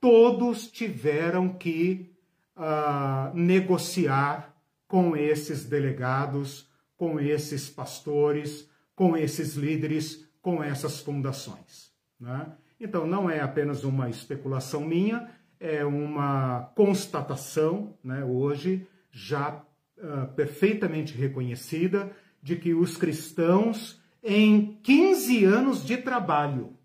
todos 0.00 0.66
tiveram 0.70 1.48
que 1.48 2.10
uh, 2.56 3.36
negociar 3.36 4.54
com 4.88 5.16
esses 5.16 5.64
delegados, 5.64 6.69
com 7.00 7.18
esses 7.18 7.70
pastores, 7.70 8.68
com 8.94 9.16
esses 9.16 9.54
líderes, 9.54 10.28
com 10.42 10.62
essas 10.62 11.00
fundações. 11.00 11.90
Né? 12.20 12.52
Então, 12.78 13.06
não 13.06 13.30
é 13.30 13.40
apenas 13.40 13.84
uma 13.84 14.10
especulação 14.10 14.82
minha, 14.82 15.30
é 15.58 15.82
uma 15.82 16.70
constatação, 16.76 17.96
né, 18.04 18.22
hoje, 18.22 18.86
já 19.10 19.64
uh, 19.96 20.26
perfeitamente 20.36 21.16
reconhecida, 21.16 22.14
de 22.42 22.56
que 22.56 22.74
os 22.74 22.98
cristãos, 22.98 23.98
em 24.22 24.78
15 24.82 25.42
anos 25.46 25.82
de 25.82 25.96
trabalho, 25.96 26.76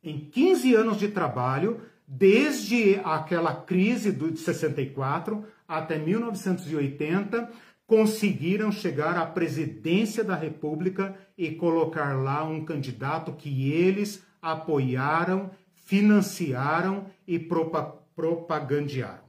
em 0.00 0.30
15 0.30 0.74
anos 0.76 0.96
de 0.96 1.08
trabalho, 1.08 1.80
desde 2.06 3.00
aquela 3.02 3.52
crise 3.52 4.12
de 4.12 4.36
64 4.36 5.44
até 5.66 5.98
1980, 5.98 7.50
conseguiram 7.86 8.72
chegar 8.72 9.16
à 9.16 9.24
presidência 9.24 10.24
da 10.24 10.34
República 10.34 11.16
e 11.38 11.52
colocar 11.52 12.14
lá 12.14 12.44
um 12.44 12.64
candidato 12.64 13.32
que 13.32 13.70
eles 13.72 14.24
apoiaram, 14.42 15.50
financiaram 15.74 17.06
e 17.26 17.38
propagandearam. 17.38 19.24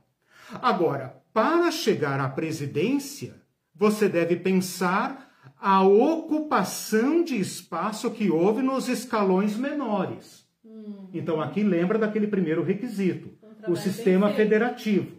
Agora, 0.62 1.22
para 1.34 1.70
chegar 1.72 2.20
à 2.20 2.28
presidência, 2.28 3.36
você 3.76 4.10
deve 4.10 4.38
pensar 4.38 5.28
a 5.60 5.84
ocupação 5.84 7.24
de 7.24 7.40
espaço 7.40 8.10
que 8.12 8.30
houve 8.30 8.62
nos 8.62 8.90
escalões 8.90 9.56
menores. 9.56 10.48
Hum. 10.66 11.10
Então 11.14 11.42
aqui 11.42 11.64
lembra 11.64 11.98
daquele 11.98 12.28
primeiro 12.28 12.64
requisito, 12.64 13.30
o 13.68 13.76
sistema 13.76 14.32
federativo. 14.34 15.18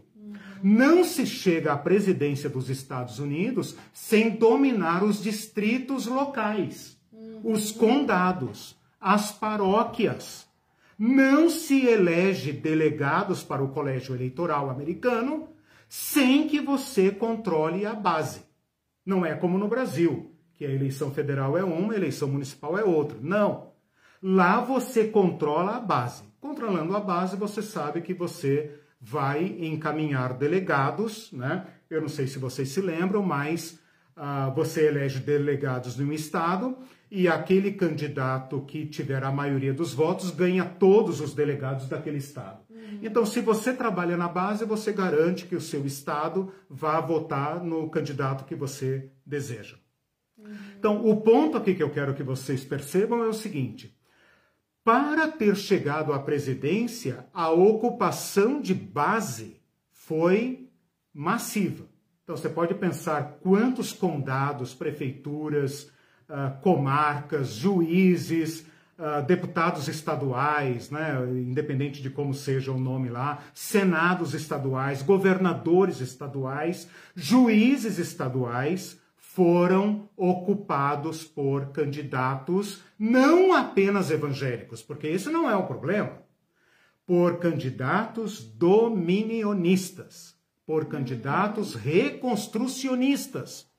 Não 0.62 1.04
se 1.04 1.26
chega 1.26 1.72
à 1.72 1.76
presidência 1.76 2.48
dos 2.48 2.68
Estados 2.68 3.18
Unidos 3.18 3.76
sem 3.92 4.30
dominar 4.30 5.02
os 5.04 5.22
distritos 5.22 6.06
locais, 6.06 6.96
hum. 7.12 7.40
os 7.44 7.70
condados, 7.72 8.76
as 9.00 9.30
paróquias. 9.32 10.46
Não 10.98 11.48
se 11.48 11.86
elege 11.86 12.52
delegados 12.52 13.44
para 13.44 13.62
o 13.62 13.68
colégio 13.68 14.14
eleitoral 14.14 14.68
americano 14.68 15.48
sem 15.88 16.48
que 16.48 16.60
você 16.60 17.10
controle 17.10 17.86
a 17.86 17.94
base. 17.94 18.42
Não 19.06 19.24
é 19.24 19.34
como 19.34 19.56
no 19.56 19.68
Brasil, 19.68 20.32
que 20.56 20.66
a 20.66 20.70
eleição 20.70 21.10
federal 21.12 21.56
é 21.56 21.64
uma, 21.64 21.94
a 21.94 21.96
eleição 21.96 22.28
municipal 22.28 22.76
é 22.76 22.84
outra. 22.84 23.16
Não. 23.22 23.68
Lá 24.20 24.60
você 24.60 25.04
controla 25.04 25.76
a 25.76 25.80
base. 25.80 26.24
Controlando 26.40 26.96
a 26.96 27.00
base, 27.00 27.36
você 27.36 27.62
sabe 27.62 28.02
que 28.02 28.12
você 28.12 28.78
vai 29.00 29.56
encaminhar 29.60 30.34
delegados, 30.34 31.30
né? 31.32 31.66
Eu 31.88 32.00
não 32.00 32.08
sei 32.08 32.26
se 32.26 32.38
vocês 32.38 32.68
se 32.68 32.80
lembram, 32.80 33.22
mas 33.22 33.78
uh, 34.16 34.52
você 34.54 34.86
elege 34.88 35.20
delegados 35.20 35.96
de 35.96 36.02
um 36.02 36.12
estado 36.12 36.76
e 37.10 37.26
aquele 37.26 37.72
candidato 37.72 38.60
que 38.62 38.84
tiver 38.84 39.24
a 39.24 39.32
maioria 39.32 39.72
dos 39.72 39.94
votos 39.94 40.30
ganha 40.30 40.64
todos 40.64 41.20
os 41.20 41.34
delegados 41.34 41.88
daquele 41.88 42.18
estado. 42.18 42.58
Uhum. 42.68 42.98
Então, 43.02 43.24
se 43.24 43.40
você 43.40 43.72
trabalha 43.72 44.16
na 44.16 44.28
base, 44.28 44.64
você 44.64 44.92
garante 44.92 45.46
que 45.46 45.56
o 45.56 45.60
seu 45.60 45.86
estado 45.86 46.52
vá 46.68 47.00
votar 47.00 47.64
no 47.64 47.88
candidato 47.88 48.44
que 48.44 48.54
você 48.54 49.10
deseja. 49.24 49.76
Uhum. 50.36 50.54
Então, 50.78 51.06
o 51.06 51.20
ponto 51.22 51.56
aqui 51.56 51.74
que 51.74 51.82
eu 51.82 51.90
quero 51.90 52.14
que 52.14 52.22
vocês 52.22 52.62
percebam 52.62 53.24
é 53.24 53.28
o 53.28 53.32
seguinte: 53.32 53.97
para 54.88 55.28
ter 55.28 55.54
chegado 55.54 56.14
à 56.14 56.18
presidência, 56.18 57.26
a 57.34 57.50
ocupação 57.50 58.58
de 58.58 58.72
base 58.72 59.60
foi 59.90 60.66
massiva. 61.12 61.84
Então, 62.24 62.34
você 62.34 62.48
pode 62.48 62.72
pensar 62.72 63.36
quantos 63.42 63.92
condados, 63.92 64.72
prefeituras, 64.72 65.90
uh, 66.26 66.58
comarcas, 66.62 67.48
juízes, 67.48 68.60
uh, 68.98 69.22
deputados 69.26 69.88
estaduais, 69.88 70.90
né, 70.90 71.18
independente 71.34 72.00
de 72.00 72.08
como 72.08 72.32
seja 72.32 72.72
o 72.72 72.80
nome 72.80 73.10
lá, 73.10 73.40
senados 73.52 74.32
estaduais, 74.32 75.02
governadores 75.02 76.00
estaduais, 76.00 76.88
juízes 77.14 77.98
estaduais 77.98 78.98
foram 79.38 80.10
ocupados 80.16 81.22
por 81.22 81.66
candidatos 81.66 82.82
não 82.98 83.54
apenas 83.54 84.10
evangélicos, 84.10 84.82
porque 84.82 85.06
esse 85.06 85.30
não 85.30 85.48
é 85.48 85.54
o 85.54 85.64
problema, 85.64 86.24
por 87.06 87.38
candidatos 87.38 88.42
dominionistas, 88.42 90.36
por 90.66 90.86
candidatos 90.86 91.76
reconstrucionistas, 91.76 93.70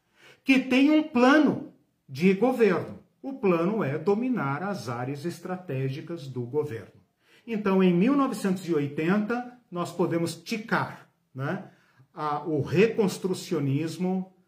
que 0.46 0.60
têm 0.60 0.92
um 0.92 1.04
plano 1.04 1.74
de 2.08 2.34
governo. 2.36 3.00
O 3.22 3.34
plano 3.34 3.84
é 3.84 3.98
dominar 3.98 4.64
as 4.64 4.88
áreas 4.88 5.26
estratégicas 5.26 6.26
do 6.26 6.44
governo. 6.44 7.02
Então, 7.46 7.84
em 7.84 7.94
1980, 7.94 9.60
nós 9.70 9.92
podemos 9.92 10.42
ticar 10.42 11.10
né, 11.36 11.66
a, 12.14 12.46
o 12.46 12.62
reconstrucionismo 12.62 14.39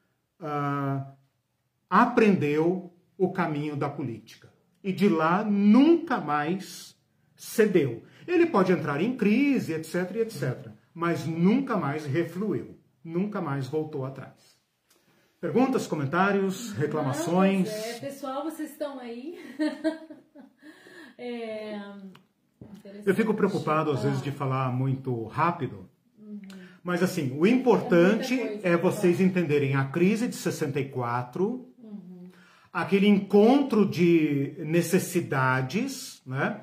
ah, 0.41 1.13
aprendeu 1.89 2.93
o 3.17 3.31
caminho 3.31 3.75
da 3.75 3.89
política. 3.89 4.51
E 4.83 4.91
de 4.91 5.07
lá 5.07 5.43
nunca 5.43 6.19
mais 6.19 6.97
cedeu. 7.35 8.03
Ele 8.27 8.47
pode 8.47 8.71
entrar 8.71 9.01
em 9.01 9.15
crise, 9.15 9.73
etc, 9.73 10.15
etc, 10.17 10.71
mas 10.93 11.25
nunca 11.25 11.77
mais 11.77 12.05
refluiu, 12.05 12.79
nunca 13.03 13.41
mais 13.41 13.67
voltou 13.67 14.05
atrás. 14.05 14.59
Perguntas, 15.39 15.87
comentários, 15.87 16.71
reclamações? 16.73 17.69
É, 17.69 17.99
pessoal, 17.99 18.43
vocês 18.43 18.71
estão 18.71 18.99
aí? 18.99 19.39
é, 21.17 21.79
eu 23.05 23.15
fico 23.15 23.33
preocupado 23.33 23.91
às 23.91 24.03
vezes 24.03 24.21
de 24.21 24.31
falar 24.31 24.71
muito 24.71 25.25
rápido. 25.25 25.89
Mas 26.83 27.03
assim, 27.03 27.37
o 27.37 27.45
importante 27.45 28.39
é, 28.39 28.71
é 28.71 28.77
vocês 28.77 29.21
entenderem 29.21 29.75
a 29.75 29.85
crise 29.85 30.27
de 30.27 30.35
64, 30.35 31.67
uhum. 31.77 32.29
aquele 32.73 33.07
encontro 33.07 33.85
de 33.85 34.55
necessidades, 34.59 36.21
né? 36.25 36.61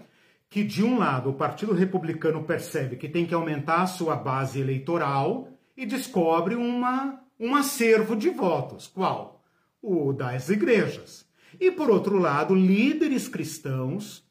Que 0.50 0.64
de 0.64 0.82
um 0.82 0.98
lado 0.98 1.30
o 1.30 1.34
Partido 1.34 1.72
Republicano 1.72 2.42
percebe 2.42 2.96
que 2.96 3.08
tem 3.08 3.26
que 3.26 3.34
aumentar 3.34 3.82
a 3.82 3.86
sua 3.86 4.16
base 4.16 4.58
eleitoral 4.58 5.48
e 5.76 5.86
descobre 5.86 6.54
uma 6.54 7.20
um 7.38 7.54
acervo 7.54 8.16
de 8.16 8.30
votos. 8.30 8.86
Qual? 8.88 9.44
O 9.80 10.12
das 10.12 10.48
igrejas. 10.48 11.24
E 11.60 11.70
por 11.70 11.90
outro 11.90 12.18
lado, 12.18 12.54
líderes 12.54 13.28
cristãos 13.28 14.26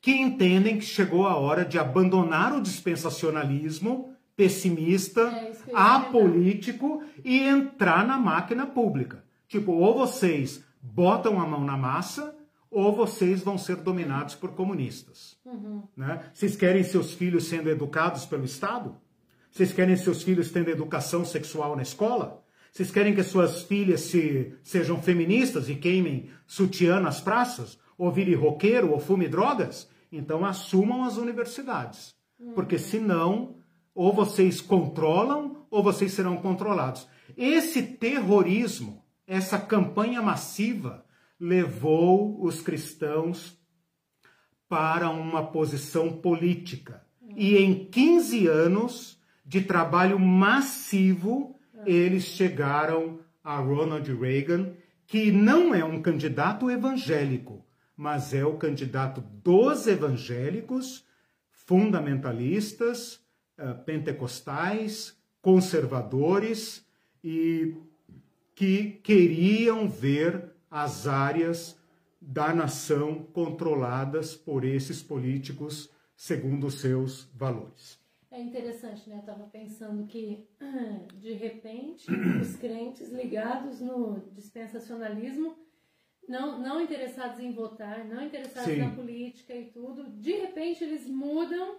que 0.00 0.12
entendem 0.12 0.78
que 0.78 0.84
chegou 0.84 1.26
a 1.26 1.36
hora 1.36 1.64
de 1.64 1.78
abandonar 1.78 2.54
o 2.54 2.62
dispensacionalismo 2.62 4.13
pessimista, 4.36 5.20
é, 5.20 5.52
apolítico 5.72 7.02
e 7.24 7.40
entrar 7.40 8.06
na 8.06 8.18
máquina 8.18 8.66
pública. 8.66 9.24
Tipo, 9.46 9.72
ou 9.72 9.94
vocês 9.94 10.64
botam 10.80 11.40
a 11.40 11.46
mão 11.46 11.64
na 11.64 11.76
massa, 11.76 12.34
ou 12.70 12.92
vocês 12.92 13.40
vão 13.40 13.56
ser 13.56 13.76
dominados 13.76 14.34
por 14.34 14.50
comunistas. 14.50 15.36
Uhum. 15.44 15.84
Né? 15.96 16.28
Vocês 16.34 16.56
querem 16.56 16.82
seus 16.82 17.14
filhos 17.14 17.44
sendo 17.44 17.70
educados 17.70 18.26
pelo 18.26 18.44
Estado? 18.44 18.96
Vocês 19.50 19.72
querem 19.72 19.94
que 19.94 20.02
seus 20.02 20.24
filhos 20.24 20.50
tenham 20.50 20.68
educação 20.68 21.24
sexual 21.24 21.76
na 21.76 21.82
escola? 21.82 22.42
Vocês 22.72 22.90
querem 22.90 23.14
que 23.14 23.22
suas 23.22 23.62
filhas 23.62 24.00
se, 24.00 24.52
sejam 24.64 25.00
feministas 25.00 25.68
e 25.68 25.76
queimem 25.76 26.28
sutiã 26.44 26.98
nas 26.98 27.20
praças? 27.20 27.78
Ou 27.96 28.10
vire 28.10 28.34
roqueiro 28.34 28.90
ou 28.90 28.98
fume 28.98 29.28
drogas? 29.28 29.88
Então 30.10 30.44
assumam 30.44 31.04
as 31.04 31.16
universidades. 31.16 32.16
Porque 32.54 32.76
senão, 32.76 33.54
ou 33.94 34.12
vocês 34.12 34.60
controlam 34.60 35.66
ou 35.70 35.82
vocês 35.82 36.12
serão 36.12 36.36
controlados. 36.36 37.06
Esse 37.36 37.82
terrorismo, 37.82 39.04
essa 39.26 39.58
campanha 39.58 40.20
massiva, 40.20 41.04
levou 41.38 42.42
os 42.42 42.60
cristãos 42.60 43.58
para 44.68 45.10
uma 45.10 45.46
posição 45.46 46.10
política. 46.10 47.04
E 47.36 47.56
em 47.56 47.86
15 47.86 48.46
anos, 48.46 49.18
de 49.44 49.60
trabalho 49.60 50.18
massivo, 50.18 51.58
eles 51.84 52.24
chegaram 52.24 53.20
a 53.42 53.58
Ronald 53.58 54.10
Reagan, 54.14 54.72
que 55.06 55.30
não 55.30 55.74
é 55.74 55.84
um 55.84 56.00
candidato 56.00 56.70
evangélico, 56.70 57.64
mas 57.96 58.32
é 58.32 58.44
o 58.44 58.56
candidato 58.56 59.20
dos 59.20 59.86
evangélicos, 59.86 61.04
fundamentalistas, 61.50 63.23
pentecostais, 63.84 65.16
conservadores 65.40 66.86
e 67.22 67.76
que 68.54 69.00
queriam 69.02 69.88
ver 69.88 70.50
as 70.70 71.06
áreas 71.06 71.78
da 72.20 72.54
nação 72.54 73.22
controladas 73.32 74.34
por 74.34 74.64
esses 74.64 75.02
políticos 75.02 75.90
segundo 76.16 76.66
os 76.66 76.80
seus 76.80 77.24
valores. 77.34 78.02
É 78.30 78.40
interessante, 78.40 79.08
né? 79.08 79.16
Eu 79.16 79.20
estava 79.20 79.44
pensando 79.44 80.06
que, 80.06 80.48
de 81.20 81.34
repente, 81.34 82.06
os 82.40 82.56
crentes 82.56 83.12
ligados 83.12 83.80
no 83.80 84.20
dispensacionalismo, 84.32 85.56
não, 86.28 86.58
não 86.58 86.80
interessados 86.80 87.38
em 87.38 87.52
votar, 87.52 88.04
não 88.04 88.24
interessados 88.24 88.72
Sim. 88.72 88.80
na 88.80 88.90
política 88.90 89.54
e 89.54 89.66
tudo, 89.66 90.08
de 90.10 90.32
repente 90.32 90.82
eles 90.82 91.06
mudam, 91.06 91.78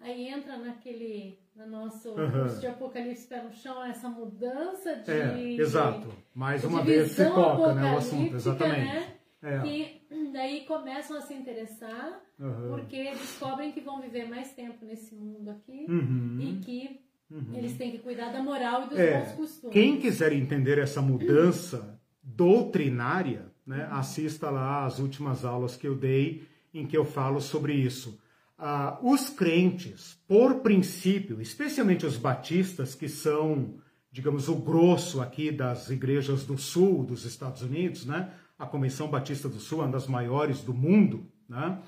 aí 0.00 0.28
entra 0.28 0.56
naquele, 0.56 1.38
no 1.54 1.66
nosso 1.66 2.10
uhum. 2.10 2.30
curso 2.30 2.60
de 2.60 2.66
Apocalipse 2.66 3.26
Pé 3.26 3.42
no 3.42 3.52
Chão, 3.52 3.84
essa 3.84 4.08
mudança 4.08 4.96
de. 4.96 5.10
É, 5.10 5.52
exato. 5.54 6.08
Mais 6.34 6.64
uma 6.64 6.82
vez 6.82 7.12
se 7.12 7.24
toca 7.24 7.74
né, 7.74 7.94
o 7.94 7.98
assunto, 7.98 8.34
exatamente. 8.34 8.84
Né? 8.84 9.14
É. 9.42 9.58
Que 9.60 10.32
daí 10.32 10.64
começam 10.64 11.18
a 11.18 11.20
se 11.20 11.34
interessar 11.34 12.18
uhum. 12.38 12.70
porque 12.70 13.10
descobrem 13.10 13.72
que 13.72 13.80
vão 13.80 14.00
viver 14.00 14.26
mais 14.26 14.52
tempo 14.52 14.86
nesse 14.86 15.14
mundo 15.14 15.50
aqui 15.50 15.84
uhum. 15.86 16.38
e 16.40 16.56
que 16.64 17.00
uhum. 17.30 17.54
eles 17.54 17.76
têm 17.76 17.90
que 17.90 17.98
cuidar 17.98 18.32
da 18.32 18.42
moral 18.42 18.84
e 18.84 18.88
dos 18.88 18.98
é. 18.98 19.20
bons 19.20 19.32
costumes. 19.32 19.72
Quem 19.72 20.00
quiser 20.00 20.32
entender 20.32 20.78
essa 20.78 21.02
mudança 21.02 22.00
doutrinária, 22.22 23.52
né, 23.66 23.86
assista 23.90 24.48
lá 24.48 24.86
as 24.86 24.98
últimas 24.98 25.44
aulas 25.44 25.76
que 25.76 25.86
eu 25.86 25.94
dei 25.94 26.48
em 26.72 26.86
que 26.86 26.96
eu 26.96 27.04
falo 27.04 27.38
sobre 27.38 27.74
isso. 27.74 28.18
Uh, 28.58 29.12
os 29.12 29.28
crentes, 29.28 30.16
por 30.28 30.60
princípio, 30.60 31.40
especialmente 31.40 32.06
os 32.06 32.16
batistas 32.16 32.94
que 32.94 33.08
são 33.08 33.74
digamos, 34.14 34.48
o 34.48 34.54
grosso 34.54 35.20
aqui 35.20 35.50
das 35.50 35.90
igrejas 35.90 36.44
do 36.44 36.56
sul 36.56 37.02
dos 37.02 37.24
Estados 37.24 37.62
Unidos, 37.62 38.06
né? 38.06 38.30
A 38.56 38.64
Convenção 38.64 39.08
Batista 39.08 39.48
do 39.48 39.58
Sul 39.58 39.80
é 39.80 39.82
uma 39.86 39.90
das 39.90 40.06
maiores 40.06 40.60
do 40.60 40.72
mundo, 40.72 41.26
né? 41.48 41.80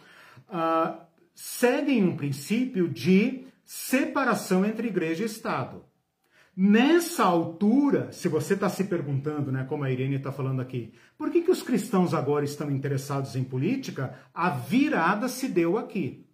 Uh, 0.48 1.00
seguem 1.32 2.02
um 2.02 2.16
princípio 2.16 2.88
de 2.88 3.46
separação 3.64 4.64
entre 4.64 4.88
igreja 4.88 5.22
e 5.22 5.26
Estado. 5.26 5.84
Nessa 6.56 7.22
altura, 7.22 8.10
se 8.10 8.26
você 8.26 8.54
está 8.54 8.68
se 8.68 8.82
perguntando, 8.84 9.52
né, 9.52 9.64
como 9.68 9.84
a 9.84 9.90
Irene 9.92 10.16
está 10.16 10.32
falando 10.32 10.60
aqui, 10.60 10.94
por 11.16 11.30
que, 11.30 11.42
que 11.42 11.50
os 11.50 11.62
cristãos 11.62 12.12
agora 12.12 12.44
estão 12.44 12.68
interessados 12.72 13.36
em 13.36 13.44
política? 13.44 14.18
A 14.34 14.50
virada 14.50 15.28
se 15.28 15.46
deu 15.46 15.78
aqui. 15.78 16.25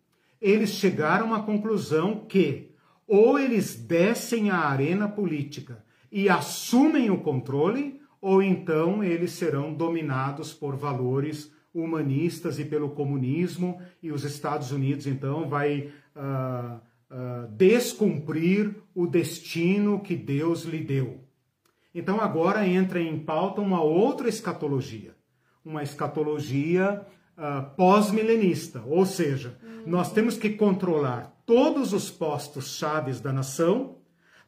Eles 0.43 0.71
chegaram 0.71 1.33
à 1.33 1.41
conclusão 1.41 2.27
que 2.27 2.73
ou 3.07 3.39
eles 3.39 3.77
descem 3.77 4.51
a 4.51 4.59
arena 4.59 5.09
política 5.09 5.85
e 6.11 6.29
assumem 6.29 7.11
o 7.11 7.21
controle, 7.21 8.01
ou 8.21 8.43
então 8.43 9.05
eles 9.05 9.33
serão 9.33 9.73
dominados 9.73 10.53
por 10.53 10.77
valores 10.77 11.53
humanistas 11.73 12.59
e 12.59 12.65
pelo 12.65 12.91
comunismo, 12.91 13.81
e 14.03 14.11
os 14.11 14.25
Estados 14.25 14.73
Unidos 14.73 15.07
então 15.07 15.49
vai 15.49 15.93
uh, 16.17 16.77
uh, 16.77 17.49
descumprir 17.53 18.75
o 18.95 19.07
destino 19.07 20.01
que 20.01 20.17
Deus 20.17 20.65
lhe 20.65 20.83
deu. 20.83 21.21
Então 21.95 22.21
agora 22.21 22.67
entra 22.67 23.01
em 23.01 23.19
pauta 23.19 23.61
uma 23.61 23.81
outra 23.81 24.29
escatologia, 24.29 25.15
uma 25.65 25.85
escatologia 25.85 27.07
uh, 27.37 27.75
pós-milenista, 27.77 28.83
ou 28.87 29.05
seja, 29.05 29.59
nós 29.87 30.13
temos 30.13 30.37
que 30.37 30.51
controlar 30.51 31.43
todos 31.45 31.93
os 31.93 32.11
postos 32.11 32.77
chaves 32.77 33.21
da 33.21 33.33
nação 33.33 33.97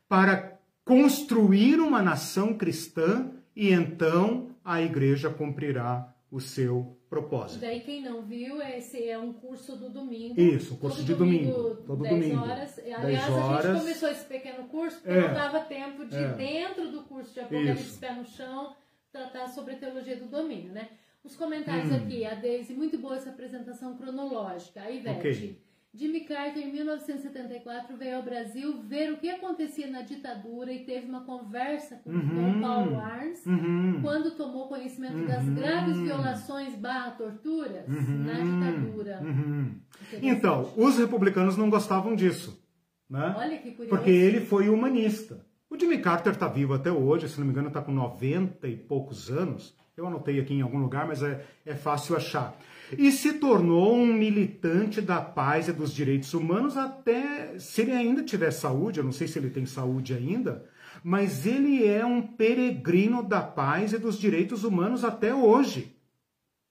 para 0.09 0.59
construir 0.85 1.81
uma 1.81 2.03
nação 2.03 2.55
cristã 2.55 3.31
e 3.57 3.71
então 3.71 4.51
a 4.65 4.81
igreja 4.83 5.31
cumprirá 5.31 6.15
o 6.31 6.41
seu 6.41 6.99
propósito. 7.09 7.61
Daí 7.61 7.81
quem 7.81 8.03
não 8.03 8.23
viu, 8.23 8.61
esse 8.61 9.09
é 9.09 9.17
um 9.17 9.33
curso 9.33 9.77
do 9.77 9.89
domingo. 9.89 10.41
Isso, 10.41 10.75
um 10.75 10.77
curso 10.77 11.05
de 11.05 11.15
domingo. 11.15 11.53
domingo 11.53 11.83
todo 11.87 12.03
10 12.03 12.15
domingo. 12.15 12.41
horas. 12.43 12.79
Aliás, 12.79 13.31
horas. 13.31 13.67
a 13.67 13.73
gente 13.73 13.81
começou 13.81 14.09
esse 14.09 14.25
pequeno 14.25 14.65
curso 14.65 14.97
porque 14.97 15.17
é, 15.17 15.29
não 15.29 15.35
dava 15.35 15.61
tempo 15.61 16.05
de, 16.05 16.17
é. 16.17 16.33
dentro 16.33 16.91
do 16.91 17.03
curso 17.05 17.33
de 17.33 17.41
Apocalipse 17.41 17.99
Pé 17.99 18.15
no 18.15 18.25
Chão, 18.25 18.75
tratar 19.13 19.47
sobre 19.49 19.75
a 19.75 19.79
teologia 19.79 20.17
do 20.17 20.27
domínio, 20.27 20.73
né? 20.73 20.89
Os 21.25 21.35
comentários 21.35 21.91
hum. 21.91 21.97
aqui, 21.97 22.25
a 22.25 22.35
Deise, 22.35 22.75
muito 22.75 22.99
boa 22.99 23.17
essa 23.17 23.31
apresentação 23.31 23.97
cronológica. 23.97 24.83
A 24.83 24.91
Ivete. 24.91 25.19
Okay. 25.19 25.65
Jimmy 25.97 26.23
Carter, 26.23 26.61
em 26.61 26.73
1974, 26.73 27.97
veio 27.97 28.17
ao 28.17 28.23
Brasil 28.25 28.83
ver 28.83 29.13
o 29.13 29.17
que 29.17 29.31
acontecia 29.31 29.89
na 29.89 30.03
ditadura 30.03 30.73
e 30.73 30.85
teve 30.85 31.07
uma 31.07 31.21
conversa 31.25 31.97
com 32.03 32.11
uhum, 32.11 32.61
Paulo 32.61 32.99
Arns 32.99 33.47
uhum, 33.47 34.01
quando 34.03 34.33
tomou 34.33 34.67
conhecimento 34.67 35.19
uhum, 35.19 35.27
das 35.27 35.49
graves 35.49 35.97
violações 35.99 36.75
barra 36.75 37.13
torturas 37.13 37.87
uhum, 37.87 38.25
na 38.25 38.33
ditadura. 38.33 39.21
Uhum. 39.23 39.77
Então, 40.21 40.73
os 40.77 40.99
republicanos 40.99 41.57
não 41.57 41.71
gostavam 41.71 42.17
disso. 42.17 42.61
Né? 43.09 43.33
Olha 43.39 43.59
que 43.59 43.71
curioso. 43.71 43.97
Porque 43.97 44.11
ele 44.11 44.41
foi 44.41 44.69
humanista. 44.69 45.47
O 45.75 45.79
Jimmy 45.79 45.99
Carter 45.99 46.33
está 46.33 46.47
vivo 46.47 46.73
até 46.73 46.93
hoje, 46.93 47.29
se 47.29 47.39
não 47.39 47.47
me 47.47 47.53
engano, 47.53 47.69
está 47.69 47.83
com 47.83 47.93
90 47.93 48.69
e 48.69 48.77
poucos 48.77 49.29
anos. 49.29 49.75
Eu 49.97 50.07
anotei 50.07 50.39
aqui 50.39 50.55
em 50.55 50.63
algum 50.63 50.79
lugar, 50.79 51.07
mas 51.07 51.23
é, 51.23 51.45
é 51.67 51.75
fácil 51.75 52.17
achar 52.17 52.57
e 52.93 53.11
se 53.11 53.35
tornou 53.35 53.97
um 53.97 54.07
militante 54.07 55.01
da 55.01 55.21
paz 55.21 55.69
e 55.69 55.73
dos 55.73 55.93
direitos 55.93 56.35
humanos 56.35 56.77
até 56.77 57.59
se 57.59 57.83
ele 57.83 57.93
ainda 57.93 58.23
tiver 58.23 58.51
saúde, 58.51 58.99
eu 58.99 59.05
não 59.05 59.13
sei 59.13 59.27
se 59.27 59.39
ele 59.39 59.51
tem 59.51 59.65
saúde 59.65 60.13
ainda, 60.15 60.65
mas 61.03 61.47
ele 61.47 61.85
é 61.85 62.05
um 62.05 62.23
peregrino 62.23 63.23
da 63.23 63.41
paz 63.41 63.93
e 63.93 63.99
dos 63.99 64.19
direitos 64.19 64.65
humanos 64.65 65.05
até 65.05 65.35
hoje. 65.35 65.97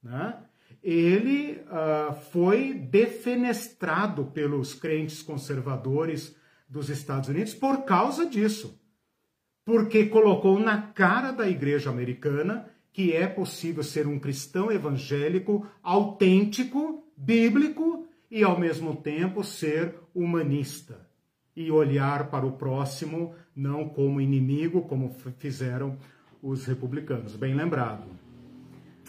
Né? 0.01 0.37
Ele 0.81 1.61
uh, 1.67 2.13
foi 2.31 2.73
defenestrado 2.73 4.25
pelos 4.25 4.73
crentes 4.73 5.21
conservadores 5.21 6.35
dos 6.67 6.89
Estados 6.89 7.29
Unidos 7.29 7.53
por 7.53 7.83
causa 7.83 8.25
disso. 8.25 8.79
Porque 9.65 10.05
colocou 10.05 10.59
na 10.59 10.81
cara 10.81 11.31
da 11.31 11.47
igreja 11.47 11.89
americana 11.89 12.69
que 12.91 13.11
é 13.11 13.27
possível 13.27 13.83
ser 13.83 14.07
um 14.07 14.19
cristão 14.19 14.71
evangélico 14.71 15.67
autêntico, 15.81 17.03
bíblico 17.17 18.07
e 18.29 18.43
ao 18.43 18.59
mesmo 18.59 18.95
tempo 18.95 19.43
ser 19.43 19.95
humanista 20.13 21.01
e 21.55 21.71
olhar 21.71 22.29
para 22.29 22.45
o 22.45 22.53
próximo 22.53 23.35
não 23.55 23.89
como 23.89 24.21
inimigo, 24.21 24.83
como 24.83 25.09
fizeram 25.37 25.97
os 26.41 26.65
republicanos. 26.65 27.35
Bem 27.35 27.55
lembrado. 27.55 28.07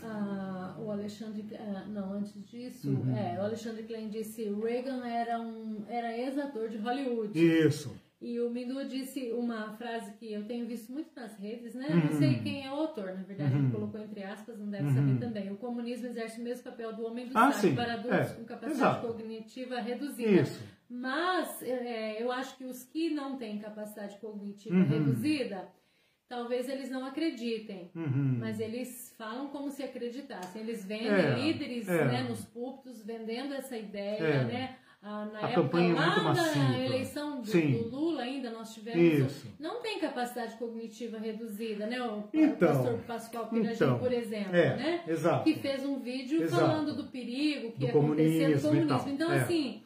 Ah, 0.02 0.76
o 0.78 0.90
Alexandre, 0.90 1.44
ah, 1.58 1.84
não, 1.88 2.12
antes 2.12 2.34
disso, 2.50 2.88
uhum. 2.88 3.16
é, 3.16 3.38
o 3.38 3.42
Alexandre 3.42 3.84
Klein 3.84 4.08
disse 4.08 4.44
Reagan 4.50 5.06
era 5.06 5.40
um 5.40 5.84
era 5.88 6.16
ex-ator 6.16 6.68
de 6.68 6.76
Hollywood. 6.78 7.38
Isso. 7.38 7.94
E 8.24 8.40
o 8.40 8.48
Mindu 8.48 8.82
disse 8.86 9.32
uma 9.32 9.74
frase 9.74 10.12
que 10.12 10.32
eu 10.32 10.46
tenho 10.46 10.66
visto 10.66 10.90
muito 10.90 11.10
nas 11.14 11.36
redes, 11.38 11.74
né? 11.74 11.88
Uhum. 11.90 12.04
Não 12.06 12.12
sei 12.12 12.40
quem 12.40 12.64
é 12.64 12.70
o 12.70 12.76
autor, 12.76 13.12
na 13.12 13.22
verdade, 13.22 13.52
uhum. 13.52 13.64
ele 13.64 13.70
colocou 13.70 14.00
entre 14.00 14.22
aspas, 14.22 14.58
não 14.58 14.70
deve 14.70 14.88
uhum. 14.88 14.94
saber 14.94 15.18
também. 15.18 15.52
O 15.52 15.56
comunismo 15.58 16.06
exerce 16.06 16.40
o 16.40 16.42
mesmo 16.42 16.64
papel 16.64 16.94
do 16.94 17.04
homem 17.04 17.28
do 17.28 17.36
ah, 17.36 17.52
sábio 17.52 17.76
para 17.76 17.92
adultos 17.92 18.30
é. 18.30 18.34
com 18.34 18.44
capacidade 18.44 18.96
Exato. 18.96 19.06
cognitiva 19.06 19.78
reduzida. 19.78 20.40
Isso. 20.40 20.62
Mas 20.88 21.62
é, 21.62 22.22
eu 22.22 22.32
acho 22.32 22.56
que 22.56 22.64
os 22.64 22.82
que 22.82 23.10
não 23.10 23.36
têm 23.36 23.58
capacidade 23.58 24.16
cognitiva 24.16 24.74
uhum. 24.74 24.86
reduzida, 24.86 25.68
talvez 26.26 26.66
eles 26.66 26.88
não 26.88 27.04
acreditem, 27.04 27.90
uhum. 27.94 28.38
mas 28.38 28.58
eles 28.58 29.14
falam 29.18 29.48
como 29.48 29.70
se 29.70 29.82
acreditassem. 29.82 30.62
Eles 30.62 30.82
vendem 30.82 31.10
é. 31.10 31.34
líderes 31.34 31.86
é. 31.90 32.04
Né, 32.06 32.22
nos 32.22 32.42
púlpitos 32.42 33.04
vendendo 33.04 33.52
essa 33.52 33.76
ideia, 33.76 34.22
é. 34.22 34.44
né? 34.44 34.78
Ah, 35.06 35.28
na 35.30 35.38
a 35.38 35.50
época 35.50 35.62
campanha 35.62 35.94
é 35.94 36.00
muito 36.00 36.24
massiva. 36.24 36.64
na 36.64 36.78
eleição 36.78 37.42
do, 37.42 37.52
do, 37.52 37.88
Lula 37.94 38.22
ainda 38.22 38.50
nós 38.50 38.72
tivemos 38.72 39.32
Isso. 39.32 39.48
não 39.60 39.82
tem 39.82 39.98
capacidade 39.98 40.56
cognitiva 40.56 41.18
reduzida, 41.18 41.86
né? 41.86 42.00
O 42.00 42.24
então, 42.32 42.68
pastor 42.68 42.98
Pascoal 43.00 43.46
Piragem, 43.48 43.74
então, 43.74 43.98
por 43.98 44.10
exemplo, 44.10 44.56
é, 44.56 44.76
né? 44.76 45.04
Exato. 45.06 45.44
Que 45.44 45.56
fez 45.56 45.84
um 45.84 45.98
vídeo 45.98 46.42
exato. 46.42 46.62
falando 46.62 46.96
do 46.96 47.04
perigo 47.04 47.72
que 47.72 47.80
do 47.80 47.84
ia 47.84 47.90
acontecer 47.90 48.48
no 48.48 48.62
comunismo. 48.62 49.10
Então, 49.10 49.30
é. 49.30 49.40
assim, 49.42 49.82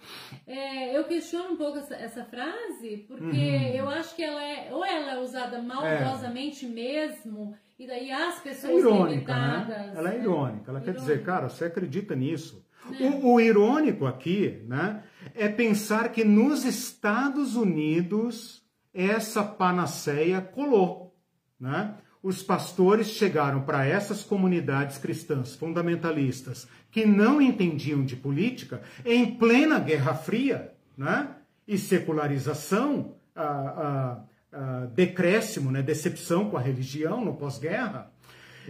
é, 0.46 0.96
eu 0.96 1.02
questiono 1.02 1.54
um 1.54 1.56
pouco 1.56 1.78
essa, 1.78 1.96
essa 1.96 2.24
frase, 2.24 3.04
porque 3.08 3.24
uhum. 3.24 3.74
eu 3.74 3.88
acho 3.88 4.14
que 4.14 4.22
ela 4.22 4.40
é, 4.40 4.68
ou 4.70 4.84
ela 4.84 5.14
é 5.14 5.18
usada 5.18 5.60
maldosamente 5.60 6.64
mesmo, 6.64 7.56
e 7.76 7.88
daí 7.88 8.12
as 8.12 8.38
pessoas 8.40 8.72
é 8.72 8.76
irônica, 8.76 9.32
limitadas, 9.32 9.68
né? 9.68 9.92
Ela 9.96 10.10
é 10.10 10.18
né? 10.18 10.22
irônica, 10.22 10.70
ela 10.70 10.78
irônica. 10.78 10.92
quer 10.92 10.94
dizer, 10.96 11.24
cara, 11.24 11.48
você 11.48 11.64
acredita 11.64 12.14
nisso? 12.14 12.64
O, 13.00 13.34
o, 13.34 13.40
irônico 13.40 14.06
aqui 14.06 14.62
né, 14.66 15.02
é 15.34 15.48
pensar 15.48 16.10
que 16.10 16.24
nos 16.24 16.64
Estados 16.64 17.56
Unidos 17.56 18.62
essa 18.92 19.42
panaceia 19.44 20.40
colou. 20.40 21.16
Né? 21.58 21.94
Os 22.22 22.42
pastores 22.42 23.08
chegaram 23.08 23.62
para 23.62 23.86
essas 23.86 24.22
comunidades 24.22 24.98
cristãs 24.98 25.54
fundamentalistas 25.54 26.66
que 26.90 27.06
não 27.06 27.40
entendiam 27.40 28.04
de 28.04 28.16
política 28.16 28.82
em 29.04 29.34
plena 29.36 29.78
Guerra 29.78 30.14
Fria 30.14 30.72
né? 30.96 31.28
e 31.66 31.78
secularização, 31.78 33.14
a, 33.34 33.44
a, 33.44 34.22
a 34.52 34.86
decréscimo, 34.86 35.70
né? 35.70 35.82
decepção 35.82 36.50
com 36.50 36.56
a 36.56 36.60
religião 36.60 37.24
no 37.24 37.34
pós-guerra, 37.34 38.10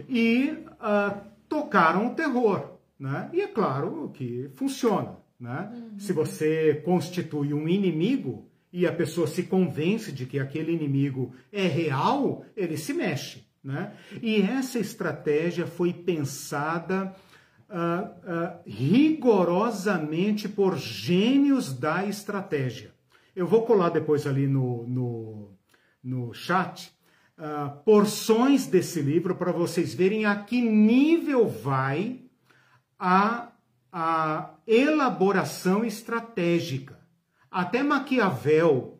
e 0.07 0.63
a, 0.79 1.17
tocaram 1.47 2.07
o 2.07 2.15
terror. 2.15 2.77
Né? 2.99 3.29
E 3.33 3.41
é 3.41 3.47
claro 3.47 4.11
que 4.13 4.51
funciona. 4.55 5.17
Né? 5.39 5.71
Uhum. 5.73 5.99
Se 5.99 6.11
você 6.11 6.81
constitui 6.83 7.53
um 7.53 7.67
inimigo 7.67 8.47
e 8.71 8.85
a 8.85 8.91
pessoa 8.91 9.25
se 9.25 9.43
convence 9.43 10.11
de 10.11 10.25
que 10.25 10.39
aquele 10.39 10.73
inimigo 10.73 11.33
é 11.51 11.65
real, 11.65 12.45
ele 12.55 12.77
se 12.77 12.93
mexe. 12.93 13.47
Né? 13.63 13.93
E 14.21 14.41
essa 14.41 14.79
estratégia 14.79 15.65
foi 15.65 15.93
pensada 15.93 17.15
uh, 17.69 17.73
uh, 17.73 18.59
rigorosamente 18.65 20.47
por 20.47 20.77
gênios 20.77 21.73
da 21.73 22.05
estratégia. 22.05 22.93
Eu 23.35 23.47
vou 23.47 23.65
colar 23.65 23.89
depois 23.89 24.27
ali 24.27 24.47
no, 24.47 24.85
no, 24.87 25.57
no 26.03 26.33
chat 26.33 26.91
uh, 27.37 27.83
porções 27.83 28.67
desse 28.67 29.01
livro 29.01 29.35
para 29.35 29.51
vocês 29.51 29.93
verem 29.93 30.25
a 30.25 30.35
que 30.35 30.61
nível 30.61 31.47
vai 31.47 32.21
a, 32.97 33.48
a 33.91 34.51
elaboração 34.67 35.83
estratégica. 35.83 36.99
Até 37.49 37.81
Maquiavel, 37.81 38.99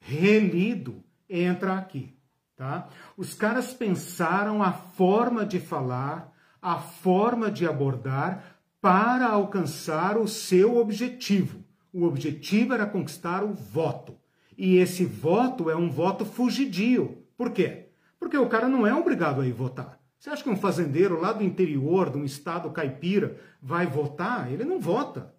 relido, 0.00 1.02
entra 1.28 1.76
aqui. 1.76 2.16
Tá? 2.56 2.88
Os 3.16 3.34
caras 3.34 3.72
pensaram 3.72 4.62
a 4.62 4.72
forma 4.72 5.46
de 5.46 5.60
falar, 5.60 6.32
a 6.60 6.76
forma 6.76 7.50
de 7.50 7.66
abordar 7.66 8.58
para 8.80 9.28
alcançar 9.28 10.16
o 10.16 10.26
seu 10.26 10.76
objetivo. 10.76 11.64
O 11.92 12.04
objetivo 12.04 12.74
era 12.74 12.86
conquistar 12.86 13.44
o 13.44 13.54
voto. 13.54 14.16
E 14.56 14.76
esse 14.76 15.04
voto 15.04 15.70
é 15.70 15.76
um 15.76 15.88
voto 15.88 16.24
fugidio, 16.24 17.24
Por 17.36 17.52
quê? 17.52 17.90
Porque 18.18 18.36
o 18.36 18.48
cara 18.48 18.68
não 18.68 18.84
é 18.84 18.92
obrigado 18.92 19.40
a 19.40 19.46
ir 19.46 19.52
votar. 19.52 20.00
Você 20.18 20.30
acha 20.30 20.42
que 20.42 20.50
um 20.50 20.56
fazendeiro 20.56 21.20
lá 21.20 21.32
do 21.32 21.44
interior, 21.44 22.10
de 22.10 22.18
um 22.18 22.24
estado 22.24 22.70
caipira, 22.70 23.38
vai 23.62 23.86
votar? 23.86 24.52
Ele 24.52 24.64
não 24.64 24.80
vota. 24.80 25.32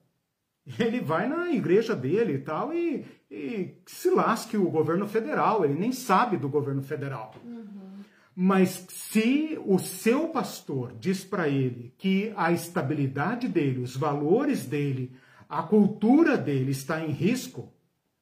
Ele 0.79 1.01
vai 1.01 1.27
na 1.27 1.51
igreja 1.51 1.95
dele 1.95 2.33
e 2.33 2.39
tal 2.39 2.73
e, 2.73 3.05
e 3.29 3.75
se 3.85 4.09
lasque 4.09 4.55
o 4.55 4.69
governo 4.69 5.07
federal. 5.07 5.65
Ele 5.65 5.73
nem 5.73 5.91
sabe 5.91 6.37
do 6.37 6.47
governo 6.47 6.81
federal. 6.81 7.33
Uhum. 7.43 8.03
Mas 8.35 8.85
se 8.87 9.59
o 9.65 9.77
seu 9.79 10.29
pastor 10.29 10.93
diz 10.97 11.25
para 11.25 11.49
ele 11.49 11.93
que 11.97 12.31
a 12.37 12.51
estabilidade 12.53 13.49
dele, 13.49 13.81
os 13.81 13.97
valores 13.97 14.65
dele, 14.65 15.13
a 15.49 15.61
cultura 15.63 16.37
dele 16.37 16.71
está 16.71 17.03
em 17.03 17.11
risco, 17.11 17.73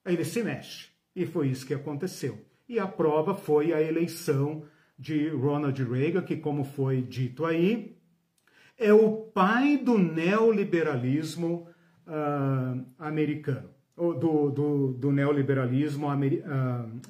ele 0.04 0.26
se 0.26 0.42
mexe. 0.42 0.88
E 1.16 1.26
foi 1.26 1.50
isso 1.50 1.68
que 1.68 1.74
aconteceu. 1.74 2.44
E 2.68 2.80
a 2.80 2.88
prova 2.88 3.36
foi 3.36 3.74
a 3.74 3.82
eleição 3.82 4.64
de 4.98 5.30
Ronald 5.30 5.82
Reagan, 5.84 6.22
que, 6.22 6.38
como 6.38 6.64
foi 6.64 7.02
dito 7.02 7.46
aí, 7.46 7.98
é 8.78 8.94
o 8.94 9.12
pai 9.12 9.78
do 9.78 9.98
neoliberalismo 9.98 11.68
uh, 12.08 12.86
americano, 12.98 13.70
do, 13.96 14.50
do, 14.52 14.94
do 14.94 15.12
neoliberalismo 15.12 16.08
uh, 16.08 16.16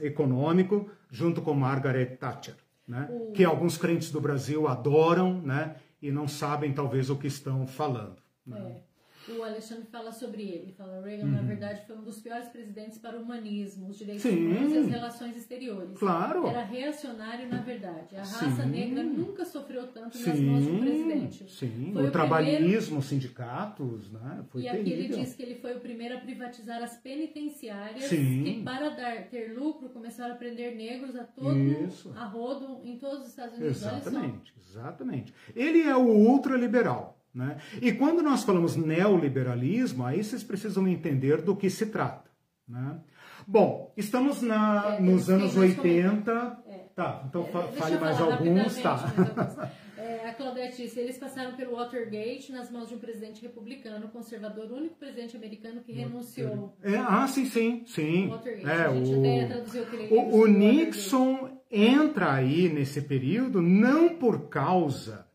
econômico, 0.02 0.90
junto 1.10 1.42
com 1.42 1.54
Margaret 1.54 2.18
Thatcher 2.18 2.56
né? 2.88 3.10
que 3.34 3.44
alguns 3.44 3.78
crentes 3.78 4.10
do 4.10 4.22
Brasil 4.22 4.68
adoram 4.68 5.42
né? 5.42 5.76
e 6.02 6.10
não 6.10 6.28
sabem 6.28 6.72
talvez 6.72 7.10
o 7.10 7.18
que 7.18 7.28
estão 7.28 7.68
falando. 7.68 8.16
Né? 8.46 8.60
É 8.60 8.87
o 9.32 9.44
Alexandre 9.44 9.86
fala 9.92 10.12
sobre 10.12 10.44
ele. 10.44 10.74
Fala, 10.74 11.02
Reagan, 11.02 11.26
uhum. 11.26 11.32
na 11.32 11.42
verdade, 11.42 11.86
foi 11.86 11.98
um 11.98 12.04
dos 12.04 12.20
piores 12.20 12.48
presidentes 12.50 12.98
para 12.98 13.18
o 13.18 13.22
humanismo, 13.22 13.90
os 13.90 13.98
direitos 13.98 14.24
Sim. 14.24 14.48
humanos 14.48 14.74
e 14.74 14.78
as 14.78 14.88
relações 14.88 15.38
exteriores. 15.38 15.98
Claro. 15.98 16.48
Era 16.48 16.64
reacionário, 16.64 17.48
na 17.50 17.62
verdade. 17.62 18.16
A 18.16 18.20
raça 18.20 18.64
Sim. 18.64 18.70
negra 18.70 19.04
nunca 19.04 19.46
sofreu 19.46 19.88
tanto 19.88 20.18
nas 20.18 20.40
mãos 20.40 20.68
um 20.68 20.80
presidente. 20.80 21.52
Sim, 21.52 21.92
foi 21.94 22.04
o, 22.04 22.08
o 22.08 22.12
trabalhismo, 22.12 22.68
primeiro... 22.68 23.02
sindicatos, 23.02 24.12
né? 24.12 24.46
Foi 24.50 24.62
e 24.62 24.66
terrível. 24.66 24.82
aqui 24.82 24.92
ele 24.92 25.08
diz 25.24 25.36
que 25.36 25.44
ele 25.44 25.56
foi 25.56 25.76
o 25.76 25.80
primeiro 25.80 26.16
a 26.16 26.20
privatizar 26.20 26.82
as 26.82 26.98
penitenciárias 26.98 28.06
Sim. 28.06 28.44
que, 28.44 28.64
para 28.64 28.90
dar, 28.90 29.28
ter 29.30 29.54
lucro, 29.58 29.90
começaram 29.90 30.34
a 30.36 30.38
prender 30.38 30.76
negros 30.76 31.16
a 31.16 31.24
todo 31.24 31.58
Isso. 31.58 32.14
a 32.16 32.26
rodo 32.26 32.82
em 32.84 32.98
todos 32.98 33.22
os 33.22 33.30
Estados 33.30 33.58
Unidos. 33.58 33.78
Exatamente, 33.78 34.54
exatamente. 34.58 35.34
Ele 35.56 35.82
é 35.82 35.96
o 35.96 36.08
ultraliberal. 36.08 37.17
Né? 37.38 37.58
E 37.80 37.92
quando 37.92 38.24
nós 38.24 38.44
falamos 38.44 38.76
neoliberalismo, 38.76 40.04
aí 40.04 40.24
vocês 40.24 40.44
precisam 40.44 40.88
entender 40.88 41.44
do 41.44 41.56
que 41.56 41.70
se 41.70 41.86
trata. 41.86 42.32
Né? 42.68 43.00
Bom, 43.46 43.94
estamos 43.96 44.42
na, 44.42 44.96
é, 44.96 45.00
nos 45.00 45.30
anos 45.30 45.56
80. 45.56 46.64
É. 46.68 46.74
Tá, 46.96 47.24
então 47.30 47.44
é, 47.44 47.72
fale 47.74 48.00
mais 48.00 48.20
alguns. 48.20 48.76
Tá. 48.78 49.72
É, 50.00 50.30
a 50.30 50.34
Claudete 50.34 50.84
disse: 50.84 51.00
eles 51.00 51.18
passaram 51.18 51.58
pelo 51.58 51.76
Watergate 51.76 52.52
nas 52.52 52.72
mãos 52.72 52.88
de 52.88 52.96
um 52.96 53.00
presidente 53.00 53.42
republicano, 53.42 54.08
conservador, 54.08 54.72
o 54.72 54.76
único 54.76 54.96
presidente 54.96 55.36
americano 55.36 55.82
que 55.82 55.92
renunciou. 55.92 56.78
É, 56.82 56.96
ah, 56.98 57.28
sim, 57.28 57.46
sim, 57.46 57.84
sim. 57.86 58.30
Watergate. 58.30 58.70
É, 58.70 58.90
o, 58.90 60.38
o, 60.38 60.42
o 60.42 60.48
Nixon 60.48 61.60
entra 61.70 62.32
aí 62.32 62.70
nesse 62.70 63.02
período 63.02 63.60
não 63.60 64.16
por 64.18 64.48
causa 64.48 65.27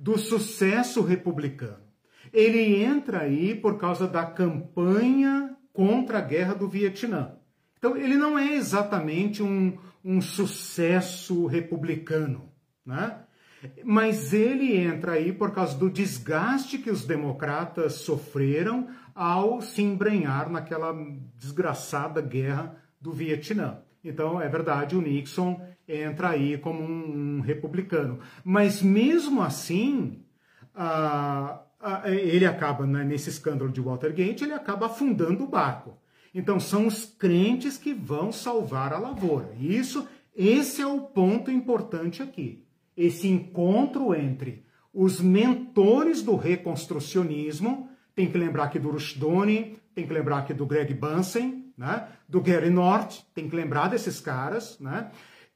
do 0.00 0.16
sucesso 0.16 1.02
republicano. 1.02 1.84
Ele 2.32 2.82
entra 2.82 3.20
aí 3.20 3.54
por 3.54 3.76
causa 3.76 4.08
da 4.08 4.24
campanha 4.24 5.54
contra 5.74 6.18
a 6.18 6.22
guerra 6.22 6.54
do 6.54 6.66
Vietnã. 6.66 7.32
Então, 7.76 7.96
ele 7.96 8.16
não 8.16 8.38
é 8.38 8.54
exatamente 8.54 9.42
um, 9.42 9.76
um 10.02 10.22
sucesso 10.22 11.44
republicano, 11.46 12.50
né? 12.84 13.18
Mas 13.84 14.32
ele 14.32 14.74
entra 14.74 15.12
aí 15.12 15.34
por 15.34 15.52
causa 15.52 15.76
do 15.76 15.90
desgaste 15.90 16.78
que 16.78 16.90
os 16.90 17.04
democratas 17.04 17.94
sofreram 17.94 18.88
ao 19.14 19.60
se 19.60 19.82
embrenhar 19.82 20.48
naquela 20.48 20.94
desgraçada 21.36 22.22
guerra 22.22 22.74
do 22.98 23.12
Vietnã. 23.12 23.82
Então, 24.02 24.40
é 24.40 24.48
verdade, 24.48 24.96
o 24.96 25.02
Nixon 25.02 25.60
entra 25.90 26.30
aí 26.30 26.56
como 26.58 26.82
um, 26.82 27.38
um 27.38 27.40
republicano. 27.40 28.20
Mas 28.44 28.82
mesmo 28.82 29.42
assim, 29.42 30.22
ele 32.04 32.46
acaba, 32.46 32.86
né, 32.86 33.04
nesse 33.04 33.28
escândalo 33.28 33.70
de 33.70 33.80
Watergate, 33.80 34.44
ele 34.44 34.54
acaba 34.54 34.86
afundando 34.86 35.44
o 35.44 35.48
barco. 35.48 35.98
Então 36.34 36.60
são 36.60 36.86
os 36.86 37.04
crentes 37.04 37.76
que 37.76 37.92
vão 37.92 38.30
salvar 38.30 38.92
a 38.92 38.98
lavoura. 38.98 39.52
Isso, 39.58 40.06
esse 40.36 40.80
é 40.80 40.86
o 40.86 41.00
ponto 41.00 41.50
importante 41.50 42.22
aqui. 42.22 42.64
Esse 42.96 43.28
encontro 43.28 44.14
entre 44.14 44.64
os 44.92 45.20
mentores 45.20 46.22
do 46.22 46.36
reconstrucionismo, 46.36 47.88
tem 48.14 48.30
que 48.30 48.36
lembrar 48.36 48.64
aqui 48.64 48.78
do 48.78 48.90
Rushduni, 48.90 49.78
tem 49.94 50.06
que 50.06 50.12
lembrar 50.12 50.38
aqui 50.38 50.52
do 50.52 50.66
Greg 50.66 50.92
Bunsen, 50.94 51.72
né? 51.76 52.08
do 52.28 52.40
Gary 52.40 52.70
North, 52.70 53.22
tem 53.34 53.48
que 53.48 53.56
lembrar 53.56 53.88
desses 53.88 54.20
caras, 54.20 54.78
né? 54.78 55.10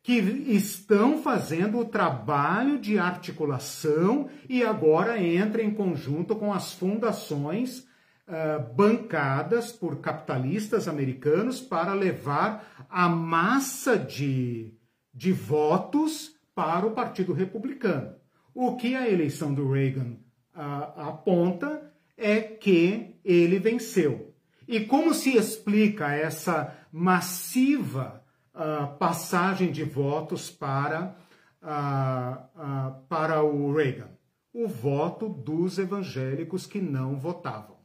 Que 0.05 0.13
estão 0.13 1.23
fazendo 1.23 1.79
o 1.79 1.85
trabalho 1.87 2.79
de 2.79 2.99
articulação 2.99 4.29
e 4.47 4.63
agora 4.63 5.19
entra 5.19 5.63
em 5.63 5.71
conjunto 5.71 6.37
com 6.37 6.53
as 6.53 6.75
fundações 6.75 7.79
uh, 7.79 8.75
bancadas 8.75 9.73
por 9.73 10.03
capitalistas 10.03 10.89
americanos 10.89 11.59
para 11.59 11.95
levar 11.95 12.87
a 12.91 13.09
massa 13.09 13.97
de, 13.99 14.75
de 15.13 15.33
votos 15.33 16.37
para 16.55 16.87
o 16.87 16.91
Partido 16.91 17.33
Republicano. 17.33 18.15
O 18.55 18.77
que 18.77 18.95
a 18.95 19.09
eleição 19.09 19.55
do 19.55 19.73
Reagan 19.73 20.19
uh, 20.55 21.01
aponta 21.01 21.91
é 22.15 22.43
que 22.43 23.17
ele 23.25 23.59
venceu. 23.59 24.35
E 24.69 24.81
como 24.81 25.15
se 25.15 25.35
explica 25.35 26.13
essa 26.13 26.77
massiva 26.93 28.23
uh, 28.55 28.97
passagem 28.97 29.71
de 29.71 29.85
votos 29.85 30.51
para, 30.51 31.17
uh, 31.63 32.61
uh, 32.61 33.03
para 33.09 33.43
o 33.43 33.75
Reagan? 33.75 34.11
O 34.53 34.69
voto 34.69 35.29
dos 35.29 35.79
evangélicos 35.79 36.67
que 36.67 36.81
não 36.81 37.19
votavam, 37.19 37.77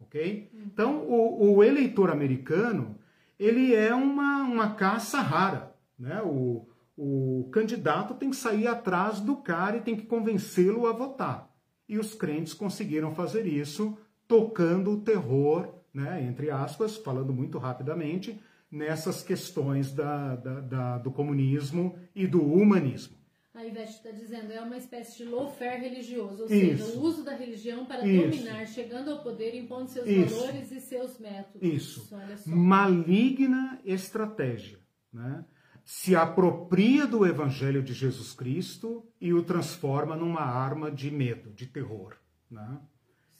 ok? 0.00 0.50
Então, 0.66 1.00
o, 1.00 1.56
o 1.56 1.62
eleitor 1.62 2.10
americano, 2.10 2.96
ele 3.38 3.74
é 3.74 3.94
uma, 3.94 4.42
uma 4.42 4.74
caça 4.74 5.20
rara, 5.20 5.74
né? 5.98 6.22
O, 6.22 6.66
o 6.96 7.48
candidato 7.52 8.14
tem 8.14 8.30
que 8.30 8.36
sair 8.36 8.66
atrás 8.66 9.20
do 9.20 9.36
cara 9.36 9.76
e 9.76 9.80
tem 9.80 9.96
que 9.96 10.06
convencê-lo 10.06 10.86
a 10.86 10.92
votar. 10.92 11.50
E 11.88 11.98
os 11.98 12.14
crentes 12.14 12.54
conseguiram 12.54 13.14
fazer 13.14 13.46
isso 13.46 13.98
tocando 14.26 14.92
o 14.92 15.00
terror, 15.00 15.74
né, 15.92 16.24
entre 16.24 16.50
aspas, 16.50 16.96
falando 16.96 17.32
muito 17.32 17.58
rapidamente, 17.58 18.40
nessas 18.74 19.22
questões 19.22 19.92
da, 19.92 20.34
da, 20.34 20.60
da, 20.60 20.98
do 20.98 21.12
comunismo 21.12 21.96
e 22.12 22.26
do 22.26 22.42
humanismo. 22.42 23.16
A 23.54 23.64
Ivete 23.64 23.92
está 23.92 24.10
dizendo, 24.10 24.52
é 24.52 24.60
uma 24.60 24.76
espécie 24.76 25.18
de 25.18 25.30
lawfare 25.30 25.80
religioso, 25.80 26.42
ou 26.42 26.48
Isso. 26.50 26.84
seja, 26.84 26.98
o 26.98 27.02
uso 27.02 27.22
da 27.22 27.36
religião 27.36 27.86
para 27.86 28.04
Isso. 28.04 28.36
dominar, 28.36 28.66
chegando 28.66 29.12
ao 29.12 29.22
poder, 29.22 29.54
impondo 29.54 29.88
seus 29.88 30.08
Isso. 30.08 30.34
valores 30.34 30.72
e 30.72 30.80
seus 30.80 31.20
métodos. 31.20 31.62
Isso. 31.62 32.10
Maligna 32.46 33.80
estratégia. 33.84 34.80
Né? 35.12 35.44
Se 35.84 36.16
apropria 36.16 37.06
do 37.06 37.24
evangelho 37.24 37.80
de 37.80 37.92
Jesus 37.92 38.32
Cristo 38.32 39.06
e 39.20 39.32
o 39.32 39.44
transforma 39.44 40.16
numa 40.16 40.42
arma 40.42 40.90
de 40.90 41.12
medo, 41.12 41.52
de 41.52 41.66
terror. 41.66 42.16
Né? 42.50 42.80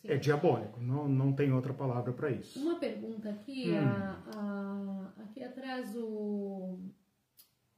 É 0.06 0.16
diabólico, 0.16 0.80
não, 0.80 1.08
não 1.08 1.32
tem 1.32 1.52
outra 1.52 1.72
palavra 1.72 2.12
para 2.12 2.30
isso. 2.30 2.58
Uma 2.60 2.78
pergunta 2.78 3.30
aqui, 3.30 3.70
hum. 3.70 3.78
a, 3.78 4.20
a, 4.36 5.22
aqui 5.24 5.42
atrás 5.42 5.96
o, 5.96 6.78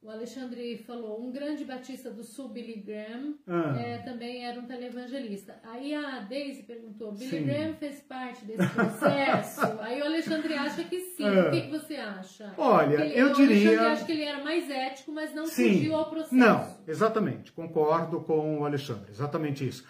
o 0.01 0.09
Alexandre 0.09 0.77
falou, 0.85 1.21
um 1.21 1.31
grande 1.31 1.65
batista 1.65 2.11
do 2.11 2.23
sul, 2.23 2.49
Billy 2.49 2.81
Graham, 2.81 3.35
ah. 3.47 3.75
é, 3.79 3.97
também 3.99 4.45
era 4.45 4.59
um 4.59 4.65
televangelista. 4.65 5.59
Aí 5.63 5.93
a 5.93 6.19
Daisy 6.19 6.63
perguntou, 6.63 7.13
Billy 7.13 7.29
sim. 7.29 7.45
Graham 7.45 7.73
fez 7.75 8.01
parte 8.01 8.45
desse 8.45 8.67
processo? 8.69 9.61
Aí 9.81 10.01
o 10.01 10.05
Alexandre 10.05 10.53
acha 10.53 10.83
que 10.83 10.99
sim. 10.99 11.25
Ah. 11.25 11.47
O 11.47 11.51
que, 11.51 11.61
que, 11.61 11.71
você 11.71 11.95
acha? 11.95 12.53
Olha, 12.57 13.03
ele, 13.05 13.19
eu 13.19 13.33
diria... 13.33 13.55
O 13.55 13.79
Alexandre 13.79 13.85
acha 13.85 14.05
que 14.05 14.11
ele 14.11 14.23
era 14.23 14.43
mais 14.43 14.69
ético, 14.69 15.11
mas 15.11 15.33
não 15.33 15.45
sim. 15.45 15.73
fugiu 15.73 15.95
ao 15.95 16.09
processo. 16.09 16.35
Não, 16.35 16.77
exatamente, 16.87 17.51
concordo 17.51 18.21
com 18.21 18.59
o 18.59 18.65
Alexandre, 18.65 19.11
exatamente 19.11 19.67
isso 19.67 19.85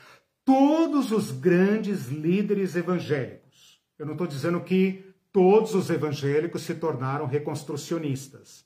todos 0.48 1.12
os 1.12 1.30
grandes 1.30 2.08
líderes 2.08 2.74
evangélicos. 2.78 3.82
Eu 4.00 4.06
não 4.06 4.14
estou 4.14 4.26
dizendo 4.26 4.62
que 4.62 5.14
todos 5.30 5.76
os 5.76 5.90
evangélicos 5.90 6.62
se 6.62 6.74
tornaram 6.74 7.26
reconstrucionistas. 7.26 8.66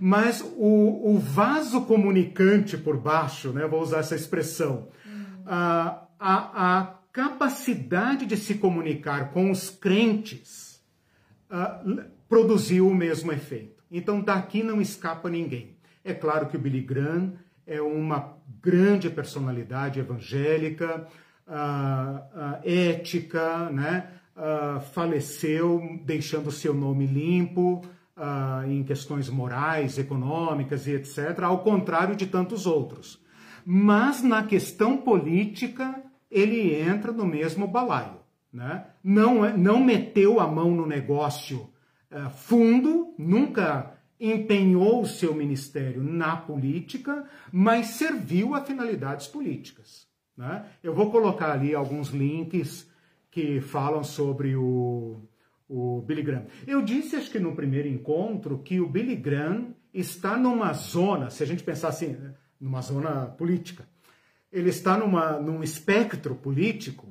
Mas 0.00 0.40
o, 0.56 1.12
o, 1.12 1.18
vaso 1.18 1.82
comunicante 1.82 2.78
por 2.78 2.96
baixo, 2.96 3.52
né, 3.52 3.66
vou 3.66 3.82
usar 3.82 3.98
essa 3.98 4.14
expressão, 4.14 4.88
a, 5.44 6.06
a, 6.18 6.78
a 6.80 6.94
capacidade 7.12 8.24
de 8.24 8.36
se 8.36 8.54
comunicar 8.54 9.30
com 9.30 9.50
os 9.50 9.68
crentes 9.68 10.82
uh, 11.50 12.04
produziu 12.26 12.88
o 12.88 12.94
mesmo 12.94 13.32
efeito. 13.32 13.82
Então 13.90 14.22
daqui 14.22 14.62
não 14.62 14.80
escapa 14.80 15.28
ninguém. 15.28 15.76
É 16.02 16.14
claro 16.14 16.46
que 16.46 16.56
o 16.56 16.60
Billy 16.60 16.80
Graham 16.80 17.34
é 17.66 17.82
uma 17.82 18.37
grande 18.62 19.10
personalidade 19.10 20.00
evangélica, 20.00 21.06
uh, 21.46 21.52
uh, 21.52 22.60
ética, 22.64 23.70
né? 23.70 24.08
Uh, 24.36 24.80
faleceu 24.92 26.00
deixando 26.04 26.52
seu 26.52 26.72
nome 26.72 27.06
limpo 27.06 27.82
em 28.66 28.82
questões 28.82 29.28
morais, 29.30 29.96
econômicas 29.96 30.88
e 30.88 30.92
etc., 30.92 31.38
ao 31.44 31.60
contrário 31.60 32.16
de 32.16 32.26
tantos 32.26 32.66
outros. 32.66 33.22
Mas 33.64 34.24
na 34.24 34.42
questão 34.42 34.96
política, 34.96 36.02
ele 36.28 36.74
entra 36.74 37.12
no 37.12 37.24
mesmo 37.24 37.68
balaio. 37.68 38.18
Né? 38.52 38.84
Não, 39.04 39.44
é, 39.44 39.56
não 39.56 39.78
meteu 39.78 40.40
a 40.40 40.48
mão 40.48 40.72
no 40.72 40.84
negócio 40.84 41.70
fundo, 42.34 43.14
nunca 43.16 43.97
empenhou 44.20 45.02
o 45.02 45.06
seu 45.06 45.34
ministério 45.34 46.02
na 46.02 46.36
política, 46.36 47.24
mas 47.52 47.88
serviu 47.88 48.54
a 48.54 48.64
finalidades 48.64 49.26
políticas. 49.26 50.06
Né? 50.36 50.66
Eu 50.82 50.94
vou 50.94 51.10
colocar 51.10 51.52
ali 51.52 51.74
alguns 51.74 52.08
links 52.08 52.88
que 53.30 53.60
falam 53.60 54.02
sobre 54.02 54.56
o, 54.56 55.20
o 55.68 56.02
Billy 56.02 56.22
Graham. 56.22 56.46
Eu 56.66 56.82
disse, 56.82 57.16
acho 57.16 57.30
que 57.30 57.38
no 57.38 57.54
primeiro 57.54 57.88
encontro, 57.88 58.58
que 58.58 58.80
o 58.80 58.88
Billy 58.88 59.16
Graham 59.16 59.74
está 59.92 60.36
numa 60.36 60.72
zona, 60.72 61.30
se 61.30 61.42
a 61.42 61.46
gente 61.46 61.62
pensar 61.62 61.88
assim, 61.88 62.16
numa 62.60 62.80
zona 62.80 63.26
política, 63.26 63.88
ele 64.50 64.70
está 64.70 64.96
numa, 64.96 65.38
num 65.38 65.62
espectro 65.62 66.34
político 66.34 67.06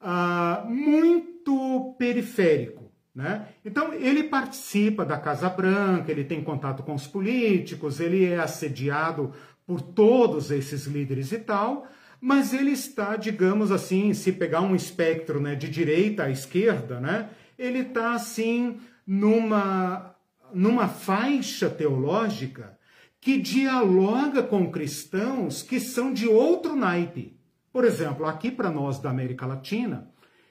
uh, 0.00 0.68
muito 0.68 1.94
periférico. 1.98 2.85
Né? 3.16 3.48
Então, 3.64 3.94
ele 3.94 4.24
participa 4.24 5.02
da 5.02 5.16
Casa 5.16 5.48
Branca, 5.48 6.12
ele 6.12 6.22
tem 6.22 6.44
contato 6.44 6.82
com 6.82 6.92
os 6.92 7.06
políticos, 7.06 7.98
ele 7.98 8.26
é 8.26 8.38
assediado 8.38 9.32
por 9.66 9.80
todos 9.80 10.50
esses 10.50 10.84
líderes 10.84 11.32
e 11.32 11.38
tal, 11.38 11.88
mas 12.20 12.52
ele 12.52 12.72
está, 12.72 13.16
digamos 13.16 13.72
assim, 13.72 14.12
se 14.12 14.32
pegar 14.32 14.60
um 14.60 14.76
espectro 14.76 15.40
né, 15.40 15.54
de 15.54 15.66
direita 15.66 16.24
à 16.24 16.30
esquerda, 16.30 17.00
né, 17.00 17.30
ele 17.58 17.78
está 17.78 18.12
assim 18.12 18.80
numa, 19.06 20.14
numa 20.52 20.86
faixa 20.86 21.70
teológica 21.70 22.76
que 23.18 23.40
dialoga 23.40 24.42
com 24.42 24.70
cristãos 24.70 25.62
que 25.62 25.80
são 25.80 26.12
de 26.12 26.28
outro 26.28 26.76
naipe. 26.76 27.34
Por 27.72 27.84
exemplo, 27.84 28.26
aqui 28.26 28.50
para 28.50 28.70
nós 28.70 28.98
da 28.98 29.08
América 29.08 29.46
Latina, 29.46 30.10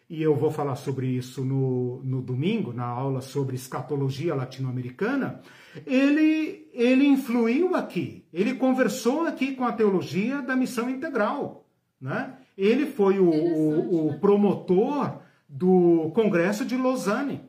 e 0.09 0.21
eu 0.21 0.35
vou 0.35 0.51
falar 0.51 0.75
sobre 0.75 1.07
isso 1.07 1.43
no, 1.43 2.01
no 2.03 2.21
domingo, 2.21 2.71
na 2.71 2.85
aula 2.85 3.21
sobre 3.21 3.55
escatologia 3.55 4.35
latino-americana, 4.35 5.41
ele, 5.85 6.69
ele 6.73 7.05
influiu 7.07 7.75
aqui, 7.75 8.25
ele 8.31 8.53
conversou 8.53 9.25
aqui 9.25 9.55
com 9.55 9.65
a 9.65 9.73
teologia 9.73 10.41
da 10.41 10.55
missão 10.55 10.89
integral. 10.89 11.65
Né? 11.99 12.35
Ele 12.57 12.85
foi 12.85 13.19
o, 13.19 13.29
o, 13.29 14.07
o 14.07 14.11
né? 14.11 14.17
promotor 14.19 15.19
do 15.49 16.11
Congresso 16.13 16.63
de 16.65 16.77
Lausanne, 16.77 17.41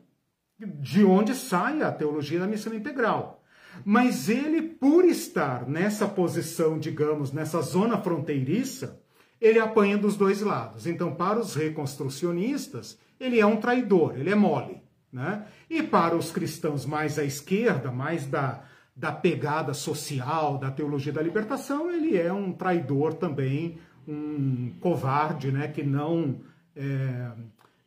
de 0.59 1.03
onde 1.03 1.35
sai 1.35 1.83
a 1.83 1.91
teologia 1.91 2.39
da 2.39 2.47
missão 2.47 2.73
integral. 2.73 3.43
Mas 3.85 4.27
ele, 4.27 4.61
por 4.63 5.05
estar 5.05 5.67
nessa 5.67 6.07
posição, 6.07 6.79
digamos, 6.79 7.31
nessa 7.31 7.61
zona 7.61 7.99
fronteiriça, 7.99 8.99
ele 9.39 9.59
apanha 9.59 9.97
dos 9.97 10.15
dois 10.15 10.41
lados. 10.41 10.87
Então, 10.87 11.13
para 11.13 11.39
os 11.39 11.55
reconstrucionistas, 11.55 12.99
ele 13.19 13.39
é 13.39 13.45
um 13.45 13.57
traidor, 13.57 14.17
ele 14.17 14.29
é 14.29 14.35
mole. 14.35 14.81
Né? 15.11 15.45
E 15.69 15.81
para 15.81 16.15
os 16.15 16.31
cristãos 16.31 16.85
mais 16.85 17.17
à 17.17 17.23
esquerda, 17.23 17.91
mais 17.91 18.25
da, 18.25 18.63
da 18.95 19.11
pegada 19.11 19.73
social, 19.73 20.57
da 20.57 20.71
teologia 20.71 21.13
da 21.13 21.21
libertação, 21.21 21.89
ele 21.89 22.17
é 22.17 22.31
um 22.31 22.51
traidor 22.51 23.13
também, 23.13 23.77
um 24.07 24.73
covarde, 24.79 25.51
né? 25.51 25.67
que 25.67 25.83
não. 25.83 26.41
É, 26.75 27.31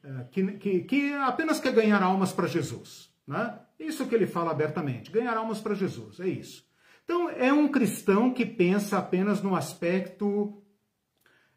é, 0.03 0.25
que, 0.31 0.53
que, 0.53 0.81
que 0.81 1.13
apenas 1.15 1.61
quer 1.61 1.73
ganhar 1.73 2.03
almas 2.03 2.33
para 2.33 2.47
Jesus. 2.47 3.11
Né? 3.27 3.59
Isso 3.79 4.07
que 4.07 4.15
ele 4.15 4.27
fala 4.27 4.51
abertamente: 4.51 5.11
ganhar 5.11 5.37
almas 5.37 5.61
para 5.61 5.75
Jesus, 5.75 6.19
é 6.21 6.29
isso. 6.29 6.65
Então, 7.05 7.29
é 7.29 7.53
um 7.53 7.69
cristão 7.69 8.33
que 8.33 8.47
pensa 8.47 8.99
apenas 8.99 9.43
no 9.43 9.57
aspecto 9.57 10.60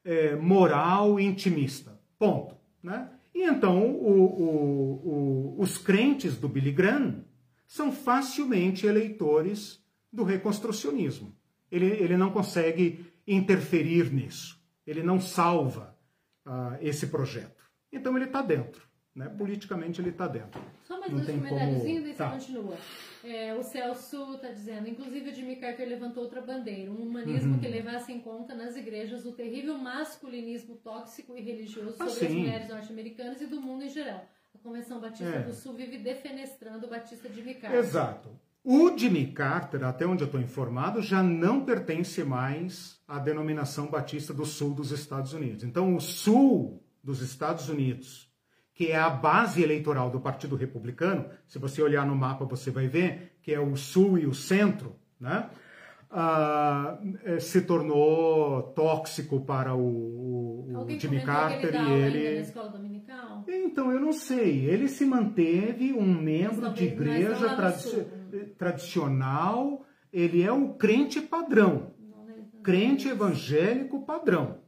é, 0.04 0.36
moral 0.36 1.20
e 1.20 1.24
intimista. 1.24 2.00
Ponto. 2.18 2.56
Né? 2.82 3.10
E 3.34 3.44
então 3.44 3.90
o, 3.90 4.24
o, 4.24 5.56
o, 5.56 5.62
os 5.62 5.78
crentes 5.78 6.38
do 6.38 6.48
Billy 6.48 6.72
Graham 6.72 7.24
são 7.68 7.92
facilmente 7.92 8.86
eleitores 8.86 9.84
do 10.12 10.24
reconstrucionismo. 10.24 11.36
Ele, 11.72 11.88
ele 11.88 12.18
não 12.18 12.32
consegue 12.32 13.06
interferir 13.28 14.14
nisso. 14.14 14.62
Ele 14.86 15.02
não 15.02 15.20
salva 15.20 15.98
uh, 16.46 16.78
esse 16.82 17.08
projeto. 17.08 17.64
Então 17.92 18.16
ele 18.16 18.26
está 18.26 18.42
dentro. 18.42 18.88
Né? 19.16 19.30
Politicamente 19.30 20.02
ele 20.02 20.10
está 20.10 20.28
dentro. 20.28 20.60
Só 20.84 21.00
mais 21.00 21.12
dois 21.12 21.26
comentáriozinhos 21.28 22.08
e 22.08 22.14
tá. 22.14 22.30
você 22.30 22.36
continua. 22.36 22.78
É, 23.24 23.54
o 23.54 23.62
Celso 23.62 24.34
está 24.34 24.50
dizendo, 24.50 24.90
inclusive 24.90 25.30
o 25.30 25.34
Jimmy 25.34 25.56
Carter 25.58 25.88
levantou 25.88 26.24
outra 26.24 26.42
bandeira, 26.42 26.92
um 26.92 27.04
humanismo 27.04 27.54
uhum. 27.54 27.60
que 27.60 27.68
levasse 27.68 28.12
em 28.12 28.20
conta 28.20 28.56
nas 28.56 28.76
igrejas 28.76 29.24
o 29.26 29.32
terrível 29.32 29.78
masculinismo 29.78 30.76
tóxico 30.78 31.38
e 31.38 31.42
religioso 31.42 31.96
ah, 32.00 32.10
sobre 32.10 32.20
sim. 32.20 32.26
as 32.26 32.34
mulheres 32.34 32.70
norte-americanas 32.70 33.40
e 33.40 33.46
do 33.46 33.62
mundo 33.62 33.84
em 33.84 33.90
geral. 33.90 34.28
A 34.56 34.58
Convenção 34.58 35.00
Batista 35.00 35.36
é. 35.36 35.44
do 35.44 35.54
Sul 35.54 35.74
vive 35.74 36.00
defenestrando 36.00 36.88
o 36.88 36.90
Batista 36.90 37.30
Jimmy 37.32 37.54
Carter. 37.56 37.80
Exato. 37.80 38.30
O 38.64 38.98
Jimmy 38.98 39.28
Carter, 39.28 39.84
até 39.84 40.08
onde 40.08 40.24
eu 40.24 40.26
estou 40.26 40.40
informado, 40.40 41.02
já 41.02 41.22
não 41.22 41.66
pertence 41.66 42.24
mais 42.24 43.00
à 43.08 43.20
denominação 43.20 43.88
Batista 43.88 44.34
do 44.34 44.46
Sul 44.46 44.74
dos 44.74 44.92
Estados 44.92 45.34
Unidos. 45.34 45.64
Então, 45.64 45.96
o 45.96 46.00
Sul 46.00 46.82
dos 47.04 47.22
Estados 47.22 47.68
Unidos 47.68 48.33
que 48.74 48.92
é 48.92 48.98
a 48.98 49.10
base 49.10 49.62
eleitoral 49.62 50.10
do 50.10 50.20
Partido 50.20 50.56
Republicano, 50.56 51.26
se 51.48 51.60
você 51.60 51.82
olhar 51.82 52.06
no 52.06 52.16
mapa 52.16 52.46
você 52.46 52.72
vai 52.72 52.88
ver 52.88 53.34
que 53.42 53.54
é 53.54 53.60
o 53.60 53.76
sul 53.76 54.18
e 54.18 54.26
o 54.26 54.34
centro, 54.34 54.96
né? 55.20 55.50
Ah, 56.16 57.00
é, 57.24 57.40
se 57.40 57.62
tornou 57.62 58.62
tóxico 58.76 59.42
para 59.42 59.74
o, 59.74 60.86
o 60.86 61.00
Jimmy 61.00 61.22
Carter 61.22 61.74
ele 61.74 61.90
e 61.90 61.92
ele. 61.92 62.28
Então 63.48 63.92
eu 63.92 64.00
não 64.00 64.14
sei. 64.14 64.64
Ele 64.66 64.88
se 64.88 65.06
manteve 65.06 65.92
um 65.92 66.06
membro 66.06 66.72
de 66.72 66.86
igreja 66.86 67.56
tradi 67.56 68.06
tradicional. 68.60 69.84
Ele 70.12 70.44
é 70.44 70.52
o 70.52 70.76
crente 70.76 71.20
padrão, 71.20 71.94
crente 72.62 73.08
evangélico 73.08 74.06
padrão. 74.06 74.63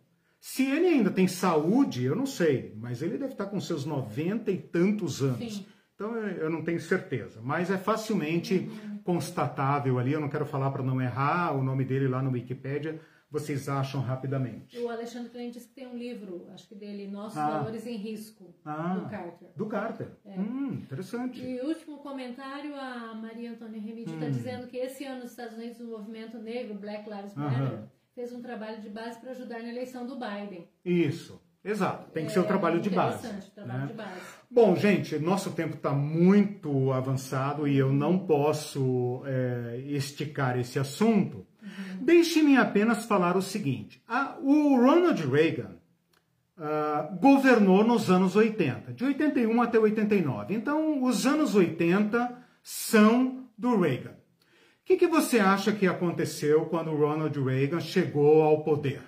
Se 0.47 0.63
ele 0.63 0.85
ainda 0.85 1.09
tem 1.09 1.27
saúde, 1.27 2.03
eu 2.03 2.15
não 2.15 2.27
sei, 2.27 2.71
mas 2.77 3.01
ele 3.01 3.17
deve 3.17 3.31
estar 3.31 3.47
com 3.47 3.59
seus 3.59 3.83
90 3.83 4.51
e 4.51 4.57
tantos 4.59 5.23
anos. 5.23 5.55
Sim. 5.55 5.65
Então 5.95 6.15
eu 6.15 6.51
não 6.51 6.63
tenho 6.63 6.79
certeza, 6.79 7.41
mas 7.41 7.71
é 7.71 7.79
facilmente 7.79 8.53
uhum. 8.53 8.99
constatável 9.03 9.97
ali. 9.97 10.13
Eu 10.13 10.21
não 10.21 10.29
quero 10.29 10.45
falar 10.45 10.69
para 10.69 10.83
não 10.83 11.01
errar 11.01 11.57
o 11.57 11.63
nome 11.63 11.83
dele 11.83 12.07
lá 12.07 12.21
no 12.21 12.29
Wikipedia, 12.29 13.01
vocês 13.27 13.67
acham 13.67 14.01
rapidamente. 14.01 14.77
O 14.77 14.87
Alexandre 14.87 15.31
Klein 15.31 15.49
disse 15.49 15.67
que 15.67 15.73
tem 15.73 15.87
um 15.87 15.97
livro, 15.97 16.47
acho 16.53 16.69
que 16.69 16.75
dele, 16.75 17.07
Nossos 17.07 17.39
ah. 17.39 17.49
Valores 17.49 17.87
em 17.87 17.97
Risco, 17.97 18.53
ah. 18.63 18.99
do 18.99 19.09
Carter. 19.09 19.49
Do 19.57 19.65
Carter. 19.65 20.07
É. 20.25 20.39
Hum, 20.39 20.73
interessante. 20.73 21.43
E 21.43 21.59
último 21.61 21.97
comentário, 21.97 22.75
a 22.75 23.15
Maria 23.15 23.51
Antônia 23.51 23.81
Remidi 23.81 24.13
está 24.13 24.27
hum. 24.27 24.31
dizendo 24.31 24.67
que 24.67 24.77
esse 24.77 25.05
ano 25.05 25.23
nos 25.23 25.31
Estados 25.31 25.57
Unidos 25.57 25.79
o 25.79 25.87
movimento 25.87 26.37
negro, 26.37 26.75
Black 26.75 27.09
Lives 27.09 27.33
Matter, 27.33 27.89
fez 28.15 28.31
um 28.31 28.41
trabalho 28.41 28.81
de 28.81 28.89
base 28.89 29.19
para 29.19 29.31
ajudar 29.31 29.61
na 29.61 29.69
eleição 29.69 30.07
do 30.07 30.15
Biden. 30.15 30.65
Isso, 30.85 31.41
exato. 31.61 32.09
Tem 32.11 32.25
que 32.25 32.31
é, 32.31 32.33
ser 32.33 32.39
o 32.39 32.45
trabalho 32.45 32.79
de 32.79 32.89
base. 32.89 33.27
Trabalho 33.53 33.81
né? 33.81 33.87
de 33.87 33.93
base. 33.93 34.21
Bom, 34.49 34.73
gente, 34.77 35.19
nosso 35.19 35.51
tempo 35.51 35.75
está 35.75 35.91
muito 35.91 36.93
avançado 36.93 37.67
e 37.67 37.77
eu 37.77 37.91
não 37.91 38.17
posso 38.17 39.21
é, 39.25 39.81
esticar 39.85 40.57
esse 40.57 40.79
assunto. 40.79 41.45
Uhum. 41.61 42.03
Deixe-me 42.05 42.55
apenas 42.55 43.05
falar 43.05 43.35
o 43.35 43.41
seguinte: 43.41 44.01
a, 44.07 44.37
o 44.39 44.77
Ronald 44.77 45.21
Reagan 45.27 45.75
uh, 46.57 47.17
governou 47.19 47.83
nos 47.83 48.09
anos 48.09 48.35
80, 48.35 48.93
de 48.93 49.03
81 49.03 49.61
até 49.61 49.77
89. 49.77 50.53
Então, 50.53 51.03
os 51.03 51.25
anos 51.25 51.53
80 51.53 52.37
são 52.63 53.45
do 53.57 53.77
Reagan. 53.77 54.15
O 54.85 54.87
que, 54.87 54.97
que 54.97 55.07
você 55.07 55.39
acha 55.39 55.71
que 55.71 55.87
aconteceu 55.87 56.67
quando 56.67 56.95
Ronald 56.95 57.35
Reagan 57.43 57.79
chegou 57.79 58.43
ao 58.43 58.63
poder? 58.63 59.01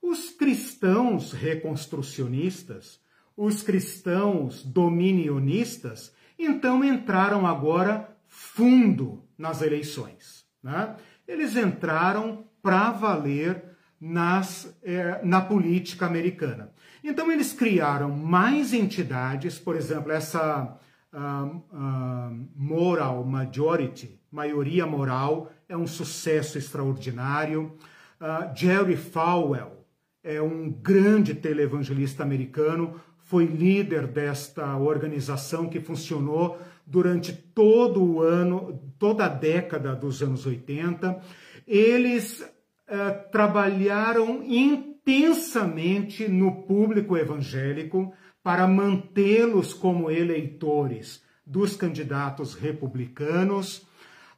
Os 0.00 0.30
cristãos 0.30 1.30
reconstrucionistas, 1.30 2.98
os 3.36 3.62
cristãos 3.62 4.64
dominionistas, 4.64 6.10
então 6.38 6.82
entraram 6.82 7.46
agora 7.46 8.16
fundo 8.26 9.22
nas 9.36 9.60
eleições. 9.60 10.46
Né? 10.62 10.96
Eles 11.28 11.54
entraram 11.54 12.46
para 12.62 12.90
valer 12.90 13.62
nas, 14.00 14.74
eh, 14.82 15.20
na 15.22 15.42
política 15.42 16.06
americana. 16.06 16.72
Então 17.02 17.30
eles 17.30 17.52
criaram 17.52 18.08
mais 18.08 18.72
entidades, 18.72 19.58
por 19.58 19.76
exemplo, 19.76 20.10
essa 20.12 20.78
uh, 21.12 21.46
uh, 21.46 22.48
moral 22.56 23.22
majority, 23.22 24.18
Maioria 24.34 24.84
Moral 24.84 25.52
é 25.68 25.76
um 25.76 25.86
sucesso 25.86 26.58
extraordinário. 26.58 27.76
Uh, 28.20 28.56
Jerry 28.56 28.96
Falwell 28.96 29.86
é 30.24 30.42
um 30.42 30.68
grande 30.68 31.34
televangelista 31.34 32.24
americano, 32.24 33.00
foi 33.22 33.44
líder 33.44 34.08
desta 34.08 34.76
organização 34.76 35.68
que 35.68 35.78
funcionou 35.78 36.58
durante 36.84 37.32
todo 37.32 38.02
o 38.02 38.22
ano, 38.22 38.82
toda 38.98 39.26
a 39.26 39.28
década 39.28 39.94
dos 39.94 40.20
anos 40.20 40.44
80. 40.44 41.20
Eles 41.64 42.40
uh, 42.40 43.30
trabalharam 43.30 44.42
intensamente 44.42 46.26
no 46.26 46.62
público 46.62 47.16
evangélico 47.16 48.12
para 48.42 48.66
mantê-los 48.66 49.72
como 49.72 50.10
eleitores 50.10 51.22
dos 51.46 51.76
candidatos 51.76 52.54
republicanos. 52.54 53.86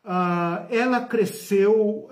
Uh, 0.07 0.71
ela 0.71 1.01
cresceu 1.01 1.75
uh, 1.75 2.09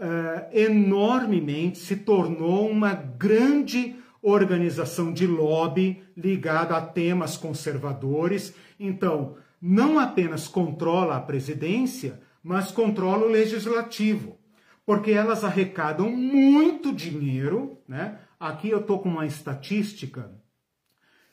enormemente, 0.52 1.78
se 1.78 1.94
tornou 1.94 2.68
uma 2.68 2.92
grande 2.92 3.94
organização 4.20 5.12
de 5.12 5.28
lobby 5.28 6.02
ligada 6.16 6.76
a 6.76 6.80
temas 6.80 7.36
conservadores. 7.36 8.52
Então, 8.80 9.36
não 9.62 10.00
apenas 10.00 10.48
controla 10.48 11.16
a 11.16 11.20
presidência, 11.20 12.20
mas 12.42 12.72
controla 12.72 13.26
o 13.26 13.30
legislativo, 13.30 14.36
porque 14.84 15.12
elas 15.12 15.44
arrecadam 15.44 16.10
muito 16.10 16.92
dinheiro. 16.92 17.78
Né? 17.86 18.18
Aqui 18.40 18.70
eu 18.70 18.80
estou 18.80 18.98
com 18.98 19.08
uma 19.08 19.24
estatística 19.24 20.32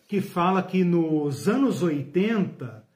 que 0.07 0.21
fala 0.21 0.61
que 0.61 0.83
nos 0.83 1.47
anos 1.47 1.81
80, 1.81 2.65
uh, 2.65 2.90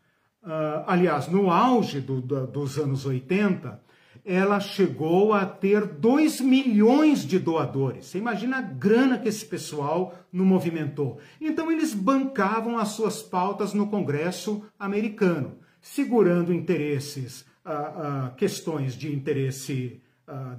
aliás, 0.86 1.28
no 1.28 1.50
auge 1.50 2.00
do, 2.00 2.22
do, 2.22 2.48
dos 2.48 2.78
anos 2.78 3.06
80, 3.06 3.84
ela 4.24 4.60
chegou 4.60 5.34
a 5.34 5.46
ter 5.46 5.86
2 5.86 6.42
milhões 6.42 7.26
de 7.26 7.38
doadores. 7.38 8.08
Você 8.08 8.18
imagina 8.18 8.58
a 8.58 8.62
grana 8.62 9.20
que 9.20 9.30
esse 9.30 9.46
pessoal 9.46 10.16
não 10.32 10.46
movimentou. 10.46 11.20
Então 11.40 11.72
eles 11.72 11.94
bancavam 11.94 12.78
as 12.78 12.90
suas 12.90 13.22
pautas 13.22 13.74
no 13.74 13.88
Congresso 13.88 14.64
americano, 14.80 15.60
segurando 15.80 16.54
interesses, 16.54 17.46
uh, 17.66 18.30
uh, 18.30 18.36
questões 18.36 18.96
de 18.96 19.14
interesse 19.14 20.02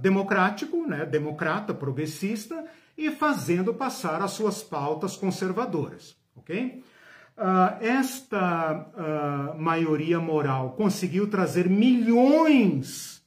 democrático, 0.01 0.87
né, 0.87 1.05
democrata, 1.05 1.75
progressista, 1.75 2.65
e 2.97 3.11
fazendo 3.11 3.75
passar 3.75 4.23
as 4.23 4.31
suas 4.31 4.63
pautas 4.63 5.17
conservadoras, 5.17 6.17
ok? 6.35 6.83
Uh, 7.37 7.85
esta 7.85 8.89
uh, 8.97 9.61
maioria 9.61 10.19
moral 10.19 10.71
conseguiu 10.71 11.29
trazer 11.29 11.69
milhões 11.69 13.23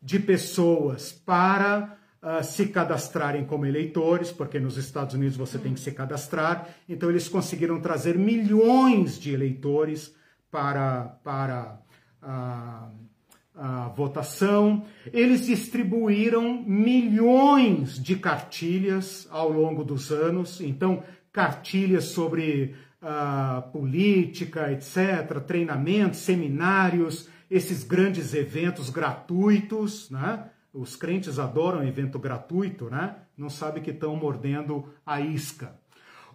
de 0.00 0.20
pessoas 0.20 1.10
para 1.10 1.98
uh, 2.22 2.44
se 2.44 2.68
cadastrarem 2.68 3.44
como 3.44 3.66
eleitores, 3.66 4.30
porque 4.30 4.60
nos 4.60 4.76
Estados 4.76 5.16
Unidos 5.16 5.36
você 5.36 5.58
tem 5.58 5.74
que 5.74 5.80
se 5.80 5.90
cadastrar. 5.90 6.68
Então, 6.88 7.10
eles 7.10 7.28
conseguiram 7.28 7.80
trazer 7.80 8.16
milhões 8.16 9.18
de 9.18 9.34
eleitores 9.34 10.14
para, 10.52 11.18
para 11.24 11.80
a 12.22 13.88
votação. 13.96 14.84
Eles 15.12 15.46
distribuíram 15.46 16.62
milhões 16.62 18.00
de 18.00 18.14
cartilhas 18.14 19.26
ao 19.30 19.50
longo 19.50 19.82
dos 19.82 20.12
anos. 20.12 20.60
Então, 20.60 21.02
cartilhas 21.32 22.04
sobre 22.04 22.74
política, 23.72 24.72
etc., 24.72 25.40
treinamentos, 25.46 26.18
seminários, 26.20 27.28
esses 27.50 27.84
grandes 27.84 28.34
eventos 28.34 28.90
gratuitos, 28.90 30.10
né? 30.10 30.50
Os 30.72 30.96
crentes 30.96 31.38
adoram 31.38 31.86
evento 31.86 32.18
gratuito, 32.18 32.90
né? 32.90 33.16
Não 33.36 33.48
sabe 33.48 33.80
que 33.80 33.90
estão 33.90 34.14
mordendo 34.16 34.84
a 35.06 35.20
isca. 35.20 35.74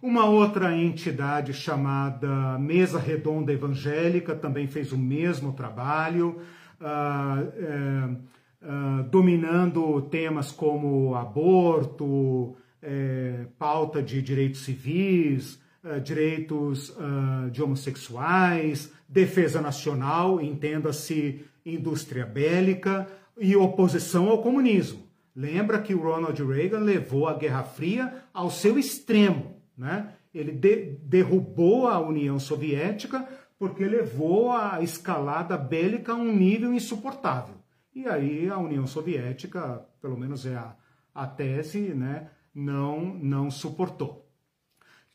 Uma 0.02 0.26
outra 0.26 0.76
entidade 0.76 1.54
chamada 1.54 2.58
Mesa 2.58 2.98
Redonda 2.98 3.52
Evangélica 3.52 4.34
também 4.34 4.66
fez 4.66 4.92
o 4.92 4.98
mesmo 4.98 5.54
trabalho, 5.54 6.42
uh, 6.78 8.12
uh, 8.12 9.02
dominando 9.04 10.02
temas 10.02 10.52
como 10.52 11.14
aborto, 11.14 12.54
eh, 12.82 13.46
pauta 13.58 14.02
de 14.02 14.20
direitos 14.20 14.60
civis, 14.60 15.58
uh, 15.84 16.00
direitos 16.00 16.90
uh, 16.90 17.50
de 17.50 17.62
homossexuais, 17.62 18.92
defesa 19.08 19.60
nacional, 19.60 20.40
entenda-se 20.40 21.44
indústria 21.64 22.26
bélica 22.26 23.06
e 23.38 23.54
oposição 23.54 24.28
ao 24.28 24.42
comunismo. 24.42 25.04
Lembra 25.36 25.80
que 25.80 25.94
o 25.94 26.02
Ronald 26.02 26.40
Reagan 26.44 26.80
levou 26.80 27.28
a 27.28 27.34
Guerra 27.34 27.64
Fria 27.64 28.24
ao 28.32 28.50
seu 28.50 28.78
extremo, 28.78 29.56
né? 29.76 30.14
Ele 30.32 30.52
de 30.52 30.96
derrubou 31.02 31.86
a 31.88 32.00
União 32.00 32.38
Soviética 32.38 33.26
porque 33.58 33.84
levou 33.84 34.52
a 34.52 34.82
escalada 34.82 35.56
bélica 35.56 36.12
a 36.12 36.16
um 36.16 36.32
nível 36.32 36.72
insuportável. 36.72 37.54
E 37.94 38.06
aí 38.08 38.48
a 38.48 38.58
União 38.58 38.86
Soviética, 38.86 39.86
pelo 40.02 40.18
menos 40.18 40.44
é 40.44 40.56
a, 40.56 40.74
a 41.14 41.26
tese, 41.26 41.94
né, 41.94 42.28
não, 42.54 43.00
não 43.00 43.50
suportou. 43.50 44.23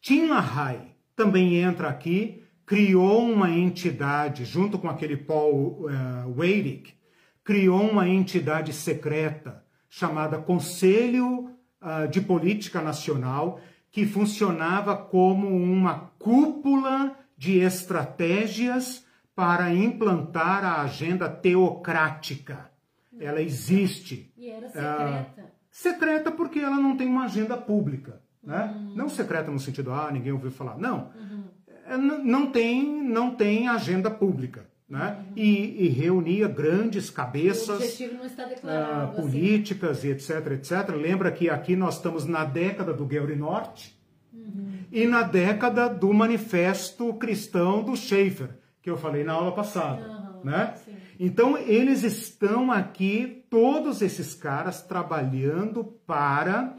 Tim 0.02 0.28
LaHaye 0.28 0.96
também 1.16 1.56
entra 1.58 1.90
aqui, 1.90 2.44
criou 2.66 3.30
uma 3.30 3.50
entidade, 3.50 4.46
junto 4.46 4.78
com 4.78 4.88
aquele 4.88 5.18
Paul 5.18 5.86
uh, 5.86 6.84
criou 7.44 7.82
uma 7.82 8.08
entidade 8.08 8.72
secreta 8.72 9.66
chamada 9.90 10.38
Conselho 10.38 11.50
uh, 11.82 12.08
de 12.08 12.22
Política 12.22 12.80
Nacional, 12.80 13.60
que 13.92 14.06
funcionava 14.06 14.96
como 14.96 15.48
uma 15.48 16.12
cúpula 16.20 17.18
de 17.36 17.58
estratégias 17.58 19.04
para 19.36 19.74
implantar 19.74 20.64
a 20.64 20.82
agenda 20.82 21.28
teocrática. 21.28 22.70
Ela 23.20 23.42
existe. 23.42 24.32
E 24.38 24.50
era 24.50 24.70
secreta. 24.70 25.42
Uh, 25.42 25.52
secreta 25.72 26.32
porque 26.32 26.60
ela 26.60 26.78
não 26.78 26.96
tem 26.96 27.08
uma 27.08 27.26
agenda 27.26 27.58
pública. 27.58 28.22
Né? 28.50 28.74
Uhum. 28.76 28.94
Não 28.96 29.10
secreta 29.10 29.52
no 29.52 29.60
sentido, 29.60 29.92
ah, 29.94 30.10
ninguém 30.12 30.32
ouviu 30.32 30.50
falar. 30.50 30.76
Não. 30.76 31.12
Uhum. 31.16 32.24
Não, 32.24 32.52
tem, 32.52 32.84
não 33.04 33.30
tem 33.36 33.68
agenda 33.68 34.10
pública. 34.10 34.66
Né? 34.90 35.18
Uhum. 35.20 35.34
E, 35.36 35.86
e, 35.86 35.90
reunia 35.90 36.48
grandes 36.48 37.12
cabeças 37.12 38.00
uh, 38.00 39.16
políticas 39.16 40.00
assim. 40.00 40.08
e 40.08 40.12
etc, 40.12 40.48
etc. 40.54 40.96
Lembra 40.96 41.32
que 41.32 41.48
aqui 41.48 41.76
nós 41.76 41.98
estamos 41.98 42.26
na 42.26 42.44
década 42.44 42.92
do 42.92 43.06
Gary 43.06 43.36
Norte 43.36 43.96
uhum. 44.34 44.80
e 44.92 45.06
na 45.06 45.22
década 45.22 45.88
do 45.88 46.12
Manifesto 46.12 47.14
Cristão 47.14 47.84
do 47.84 47.96
Schaefer, 47.96 48.50
que 48.82 48.90
eu 48.90 48.98
falei 48.98 49.24
na 49.24 49.34
aula 49.34 49.52
passada. 49.52 50.42
Né? 50.44 50.74
Então, 51.20 51.56
eles 51.56 52.02
estão 52.02 52.72
aqui, 52.72 53.46
todos 53.48 54.02
esses 54.02 54.34
caras, 54.34 54.82
trabalhando 54.82 55.84
para 55.84 56.76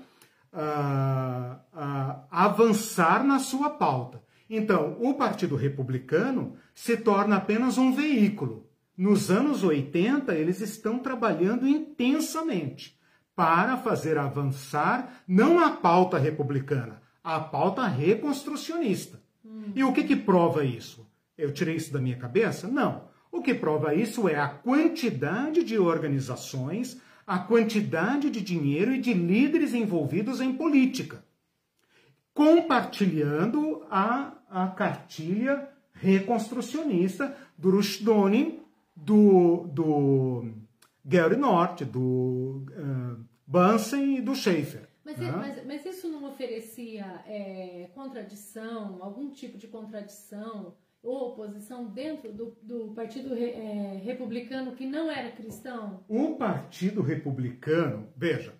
uh, 0.52 1.54
uh, 1.74 2.24
avançar 2.30 3.24
na 3.24 3.38
sua 3.38 3.70
pauta. 3.70 4.22
Então, 4.48 4.96
o 5.00 5.14
Partido 5.14 5.54
Republicano 5.54 6.56
se 6.74 6.96
torna 6.96 7.36
apenas 7.36 7.78
um 7.78 7.92
veículo. 7.92 8.66
Nos 8.96 9.30
anos 9.30 9.62
80, 9.62 10.34
eles 10.34 10.60
estão 10.60 10.98
trabalhando 10.98 11.66
intensamente 11.66 12.98
para 13.34 13.76
fazer 13.76 14.18
avançar 14.18 15.22
não 15.26 15.58
a 15.58 15.70
pauta 15.70 16.18
republicana, 16.18 17.00
a 17.22 17.40
pauta 17.40 17.86
reconstrucionista. 17.86 19.22
Hum. 19.44 19.72
E 19.74 19.84
o 19.84 19.92
que, 19.92 20.04
que 20.04 20.16
prova 20.16 20.64
isso? 20.64 21.08
Eu 21.38 21.52
tirei 21.52 21.76
isso 21.76 21.92
da 21.92 22.00
minha 22.00 22.16
cabeça? 22.16 22.68
Não. 22.68 23.08
O 23.32 23.40
que 23.40 23.54
prova 23.54 23.94
isso 23.94 24.28
é 24.28 24.38
a 24.38 24.48
quantidade 24.48 25.62
de 25.62 25.78
organizações 25.78 27.00
a 27.30 27.38
quantidade 27.38 28.28
de 28.28 28.40
dinheiro 28.40 28.92
e 28.92 29.00
de 29.00 29.14
líderes 29.14 29.72
envolvidos 29.72 30.40
em 30.40 30.52
política, 30.52 31.24
compartilhando 32.34 33.86
a, 33.88 34.36
a 34.50 34.66
cartilha 34.66 35.70
reconstrucionista 35.92 37.36
do 37.56 37.70
Rushdonim, 37.70 38.58
do, 38.96 39.68
do 39.68 40.52
Gary 41.04 41.36
North, 41.36 41.82
do 41.84 42.66
uh, 42.68 43.24
Bunsen 43.46 44.16
e 44.16 44.20
do 44.20 44.34
Schaefer. 44.34 44.88
Mas, 45.04 45.16
né? 45.16 45.30
mas, 45.30 45.66
mas, 45.66 45.86
isso 45.86 46.08
não 46.08 46.28
oferecia 46.28 47.22
é, 47.28 47.90
contradição, 47.94 48.98
algum 49.00 49.30
tipo 49.30 49.56
de 49.56 49.68
contradição 49.68 50.74
ou 51.02 51.30
oposição 51.30 51.86
dentro 51.86 52.32
do, 52.32 52.56
do 52.62 52.92
Partido 52.94 53.34
é, 53.34 54.00
Republicano 54.04 54.72
que 54.72 54.86
não 54.86 55.10
era 55.10 55.30
cristão? 55.30 56.04
O 56.08 56.34
Partido 56.36 57.00
Republicano, 57.02 58.08
veja, 58.16 58.52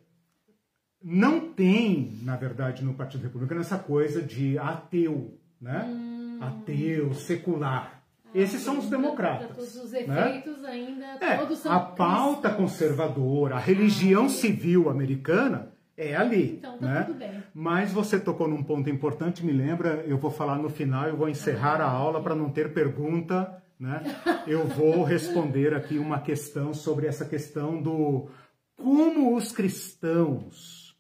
não 1.03 1.53
tem, 1.53 2.19
na 2.23 2.37
verdade, 2.37 2.85
no 2.85 2.95
Partido 2.95 3.23
Republicano 3.23 3.61
essa 3.61 3.79
coisa 3.79 4.23
de 4.23 4.59
ateu, 4.59 5.39
né? 5.61 5.85
Hum. 5.85 6.39
Ateu, 6.41 7.13
secular. 7.15 8.03
Esses 8.35 8.63
são 8.63 8.79
os 8.79 8.89
democratas. 8.89 9.57
Os 9.59 9.93
efeitos 9.93 10.63
né? 10.63 10.71
ainda 10.71 11.07
é, 11.21 11.37
todos 11.37 11.59
são 11.59 11.73
A 11.73 11.81
pauta 11.81 12.49
cristãos. 12.49 12.71
conservadora, 12.71 13.57
a 13.57 13.59
religião 13.59 14.29
civil 14.29 14.89
americana 14.89 15.70
é 16.01 16.17
ali. 16.17 16.55
Então 16.55 16.79
tá 16.79 16.87
né? 16.87 17.03
tudo 17.03 17.19
bem. 17.19 17.45
Mas 17.53 17.93
você 17.93 18.19
tocou 18.19 18.49
num 18.49 18.63
ponto 18.63 18.89
importante, 18.89 19.45
me 19.45 19.53
lembra, 19.53 20.03
eu 20.07 20.17
vou 20.17 20.31
falar 20.31 20.57
no 20.57 20.71
final, 20.71 21.07
eu 21.07 21.17
vou 21.17 21.29
encerrar 21.29 21.81
a 21.83 21.91
aula 21.91 22.23
para 22.23 22.35
não 22.35 22.51
ter 22.51 22.73
pergunta, 22.73 23.63
né? 23.79 24.03
Eu 24.47 24.67
vou 24.67 25.05
responder 25.05 25.75
aqui 25.75 25.99
uma 25.99 26.19
questão 26.19 26.73
sobre 26.73 27.07
essa 27.07 27.27
questão 27.27 27.81
do 27.83 28.29
como 28.77 29.37
os 29.37 29.53
cristãos 29.53 30.97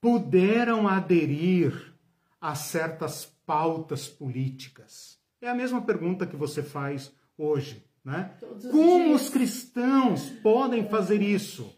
puderam 0.00 0.86
aderir 0.86 1.92
a 2.40 2.54
certas 2.54 3.24
pautas 3.44 4.06
políticas. 4.06 5.18
É 5.40 5.48
a 5.48 5.54
mesma 5.54 5.82
pergunta 5.82 6.24
que 6.24 6.36
você 6.36 6.62
faz 6.62 7.12
hoje, 7.36 7.84
né? 8.04 8.30
Todos 8.38 8.64
os 8.64 8.70
Como 8.70 9.12
os 9.12 9.28
cristãos 9.28 10.30
podem 10.40 10.88
fazer 10.88 11.20
isso? 11.20 11.75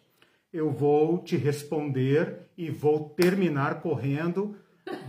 Eu 0.52 0.70
vou 0.70 1.18
te 1.18 1.36
responder 1.36 2.50
e 2.56 2.70
vou 2.70 3.10
terminar 3.10 3.82
correndo. 3.82 4.56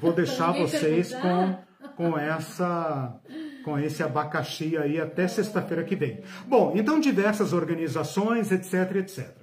Vou 0.02 0.12
deixar 0.14 0.52
vocês 0.52 1.14
com, 1.14 1.58
com 1.96 2.18
essa 2.18 3.22
com 3.64 3.78
esse 3.78 4.02
abacaxi 4.02 4.78
aí 4.78 5.00
até 5.00 5.28
sexta-feira 5.28 5.84
que 5.84 5.96
vem. 5.96 6.22
Bom, 6.48 6.74
então 6.76 7.00
diversas 7.00 7.54
organizações, 7.54 8.52
etc, 8.52 8.96
etc. 8.98 9.38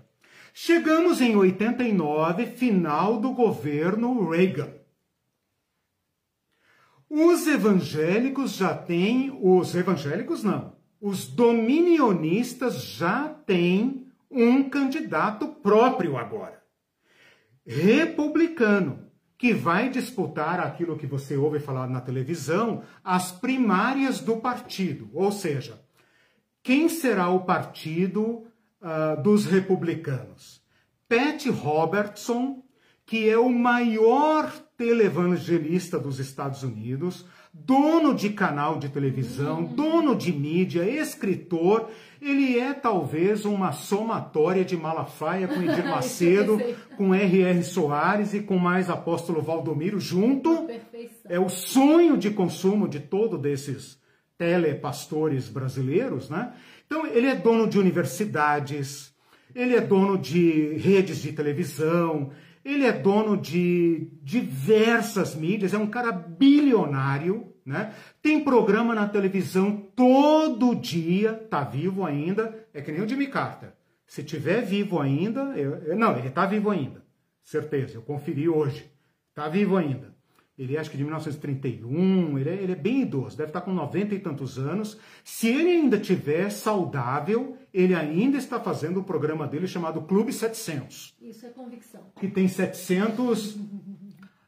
Chegamos 0.52 1.20
em 1.20 1.36
89, 1.36 2.47
final 2.47 3.20
do 3.20 3.32
governo 3.32 4.31
Reagan. 4.31 4.73
Os 7.09 7.47
evangélicos 7.47 8.56
já 8.56 8.74
têm, 8.74 9.39
os 9.40 9.74
evangélicos 9.74 10.43
não, 10.43 10.74
os 11.01 11.28
dominionistas 11.28 12.82
já 12.82 13.28
têm 13.28 14.06
um 14.37 14.69
candidato 14.69 15.49
próprio 15.49 16.17
agora. 16.17 16.63
Republicano, 17.67 19.07
que 19.39 19.53
vai 19.53 19.89
disputar 19.89 20.61
aquilo 20.61 20.97
que 20.97 21.07
você 21.07 21.37
ouve 21.37 21.59
falar 21.59 21.89
na 21.89 22.01
televisão, 22.01 22.83
as 23.03 23.33
primárias 23.33 24.21
do 24.21 24.37
partido. 24.37 25.11
Ou 25.13 25.33
seja, 25.33 25.81
quem 26.63 26.89
será 26.89 27.29
o 27.29 27.45
partido 27.45 28.47
ah, 28.81 29.15
dos 29.17 29.47
republicanos? 29.47 30.63
Pat 31.09 31.47
Robertson, 31.47 32.63
que 33.05 33.29
é 33.29 33.39
o 33.39 33.49
maior 33.49 34.51
televangelista 34.77 35.99
dos 35.99 36.19
Estados 36.19 36.63
Unidos, 36.63 37.25
dono 37.65 38.15
de 38.15 38.31
canal 38.31 38.78
de 38.78 38.89
televisão, 38.89 39.65
dono 39.65 40.15
de 40.15 40.33
mídia, 40.33 40.89
escritor, 40.89 41.89
ele 42.20 42.59
é 42.59 42.73
talvez 42.74 43.45
uma 43.45 43.73
somatória 43.73 44.65
de 44.65 44.77
Malafaia 44.77 45.49
com 45.49 45.62
Edir 45.62 45.85
Macedo, 45.89 46.61
com 46.97 47.15
R.R. 47.15 47.62
Soares 47.62 48.35
e 48.35 48.41
com 48.41 48.59
mais 48.59 48.91
apóstolo 48.91 49.41
Valdomiro 49.41 49.99
junto. 49.99 50.69
É 51.28 51.39
o 51.39 51.49
sonho 51.49 52.16
de 52.16 52.31
consumo 52.31 52.89
de 52.89 53.01
todo 53.01 53.39
desses 53.39 53.99
telepastores 54.39 55.49
brasileiros, 55.49 56.28
né? 56.28 56.53
Então, 56.87 57.07
ele 57.07 57.27
é 57.27 57.35
dono 57.35 57.66
de 57.66 57.78
universidades, 57.78 59.12
ele 59.55 59.74
é 59.74 59.81
dono 59.81 60.19
de 60.19 60.74
redes 60.74 61.23
de 61.23 61.33
televisão, 61.33 62.31
ele 62.73 62.85
é 62.85 62.93
dono 62.93 63.37
de 63.37 64.09
diversas 64.23 65.35
mídias, 65.35 65.73
é 65.73 65.79
um 65.79 65.87
cara 65.87 66.13
bilionário, 66.13 67.53
né? 67.65 67.93
Tem 68.23 68.43
programa 68.43 68.95
na 68.95 69.09
televisão 69.09 69.77
todo 69.95 70.75
dia, 70.75 71.33
tá 71.33 71.63
vivo 71.65 72.05
ainda, 72.05 72.67
é 72.75 72.81
que 72.83 72.91
nem 72.93 73.03
o 73.03 73.09
Jimmy 73.09 73.27
Carter. 73.29 73.71
Se 74.07 74.23
tiver 74.23 74.63
vivo 74.63 75.01
ainda, 75.01 75.41
eu- 75.57 75.77
eu- 75.79 75.97
não, 75.97 76.17
ele 76.19 76.31
tá 76.31 76.47
vivo 76.47 76.71
ainda, 76.71 77.03
certeza, 77.43 77.95
eu 77.97 78.03
conferi 78.03 78.49
hoje, 78.49 78.91
tá 79.35 79.49
vivo 79.49 79.77
ainda. 79.77 80.15
Ele 80.59 80.75
é 80.75 80.81
acho 80.81 80.91
que 80.91 80.97
de 80.97 81.05
1931, 81.05 82.39
ele 82.39 82.49
é, 82.49 82.55
ele 82.55 82.73
é 82.73 82.77
bem 82.77 83.03
idoso, 83.03 83.37
deve 83.37 83.51
estar 83.51 83.61
com 83.61 83.73
90 83.75 84.15
e 84.15 84.19
tantos 84.19 84.59
anos. 84.59 84.99
Se 85.23 85.49
ele 85.49 85.69
ainda 85.71 85.99
tiver 85.99 86.49
saudável, 86.51 87.59
ele 87.78 87.94
ainda 87.94 88.39
está 88.39 88.59
fazendo 88.61 89.01
o 89.01 89.05
programa 89.05 89.47
dele 89.47 89.66
chamado 89.69 90.01
Clube 90.03 90.32
700 90.32 91.15
Isso 91.20 91.44
é 91.47 91.51
convicção. 91.51 92.01
que 92.19 92.28
tem 92.28 92.48
700, 92.48 93.57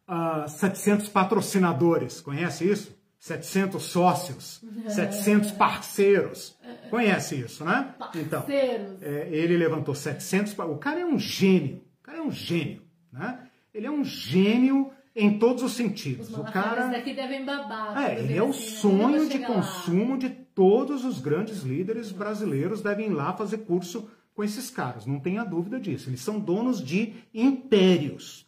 ah, 0.07 0.47
700 0.49 1.09
patrocinadores. 1.09 2.21
Conhece 2.21 2.69
isso? 2.71 2.97
700 3.21 3.83
sócios, 3.83 4.63
700 4.89 5.51
parceiros. 5.53 6.57
Conhece 6.89 7.35
isso, 7.41 7.65
né? 7.65 7.95
Então, 8.15 8.45
é, 8.49 9.29
ele 9.31 9.57
levantou 9.57 9.95
700. 9.95 10.55
pa- 10.55 10.65
O 10.65 10.79
cara 10.79 11.01
é 11.01 11.05
um 11.07 11.19
gênio. 11.19 11.83
O 12.01 12.03
cara 12.05 12.19
é 12.19 12.23
um 12.23 12.31
gênio, 12.31 12.83
né? 13.13 13.41
Ele 13.75 13.87
é 13.87 13.91
um 13.91 14.05
gênio 14.05 14.91
em 15.19 15.39
todos 15.39 15.63
os 15.63 15.73
sentidos. 15.73 16.31
Os 16.31 16.39
O 16.39 16.45
cara 16.45 16.87
daqui 16.89 17.13
devem 17.13 17.45
babar. 17.45 17.99
é, 18.03 18.19
ele 18.19 18.37
é 18.37 18.43
o 18.43 18.51
assim, 18.51 18.77
sonho 18.77 19.27
de 19.27 19.33
chega 19.33 19.49
lá. 19.49 19.55
consumo 19.55 20.17
de 20.17 20.31
todos 20.31 21.05
os 21.05 21.21
grandes 21.21 21.63
líderes 21.63 22.11
brasileiros 22.13 22.81
devem 22.83 23.07
ir 23.07 23.13
lá 23.13 23.33
fazer 23.33 23.59
curso 23.59 24.09
com 24.35 24.45
esses 24.45 24.71
caras, 24.71 25.05
não 25.05 25.19
tenha 25.19 25.45
dúvida 25.45 25.81
disso. 25.81 26.09
Eles 26.09 26.21
são 26.21 26.39
donos 26.39 26.83
de 26.83 27.13
impérios. 27.35 28.47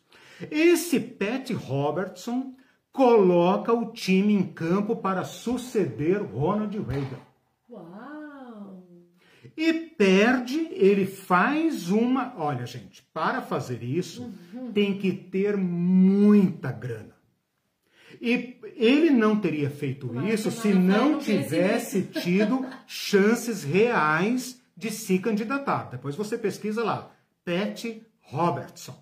Esse 0.51 1.01
Pat 1.01 1.51
Robertson 1.51 2.55
coloca 2.93 3.73
o 3.73 3.93
time 3.93 4.33
em 4.33 4.43
campo 4.45 4.95
para 4.97 5.25
suceder 5.25 6.23
Ronald 6.23 6.77
Reagan. 6.79 7.19
Uau! 7.69 8.20
E 9.61 9.74
perde, 9.74 10.69
ele 10.70 11.05
faz 11.05 11.91
uma. 11.91 12.32
Olha, 12.39 12.65
gente, 12.65 13.03
para 13.12 13.43
fazer 13.43 13.82
isso, 13.82 14.32
tem 14.73 14.97
que 14.97 15.12
ter 15.12 15.55
muita 15.55 16.73
grana. 16.73 17.15
E 18.19 18.57
ele 18.74 19.11
não 19.11 19.39
teria 19.39 19.69
feito 19.69 20.19
isso 20.24 20.51
se 20.51 20.73
não 20.73 21.12
não 21.12 21.19
tivesse 21.19 22.05
tido 22.05 22.65
chances 22.89 23.62
reais 23.62 24.59
de 24.74 24.91
se 24.91 25.19
candidatar. 25.19 25.91
Depois 25.91 26.16
você 26.16 26.39
pesquisa 26.39 26.82
lá, 26.82 27.15
Pat 27.45 27.85
Robertson. 28.23 28.99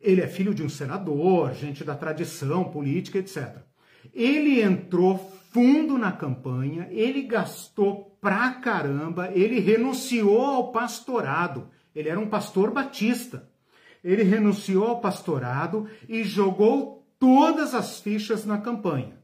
Ele 0.00 0.20
é 0.20 0.28
filho 0.28 0.54
de 0.54 0.62
um 0.62 0.68
senador, 0.68 1.52
gente 1.54 1.82
da 1.82 1.96
tradição 1.96 2.62
política, 2.62 3.18
etc. 3.18 3.56
Ele 4.14 4.62
entrou 4.62 5.18
fundo 5.56 5.96
na 5.96 6.12
campanha, 6.12 6.86
ele 6.90 7.22
gastou 7.22 8.14
pra 8.20 8.52
caramba, 8.52 9.30
ele 9.32 9.58
renunciou 9.58 10.42
ao 10.42 10.70
pastorado. 10.70 11.70
Ele 11.94 12.10
era 12.10 12.20
um 12.20 12.28
pastor 12.28 12.70
batista. 12.70 13.48
Ele 14.04 14.22
renunciou 14.22 14.86
ao 14.86 15.00
pastorado 15.00 15.88
e 16.06 16.22
jogou 16.24 17.08
todas 17.18 17.74
as 17.74 17.98
fichas 18.00 18.44
na 18.44 18.58
campanha. 18.58 19.18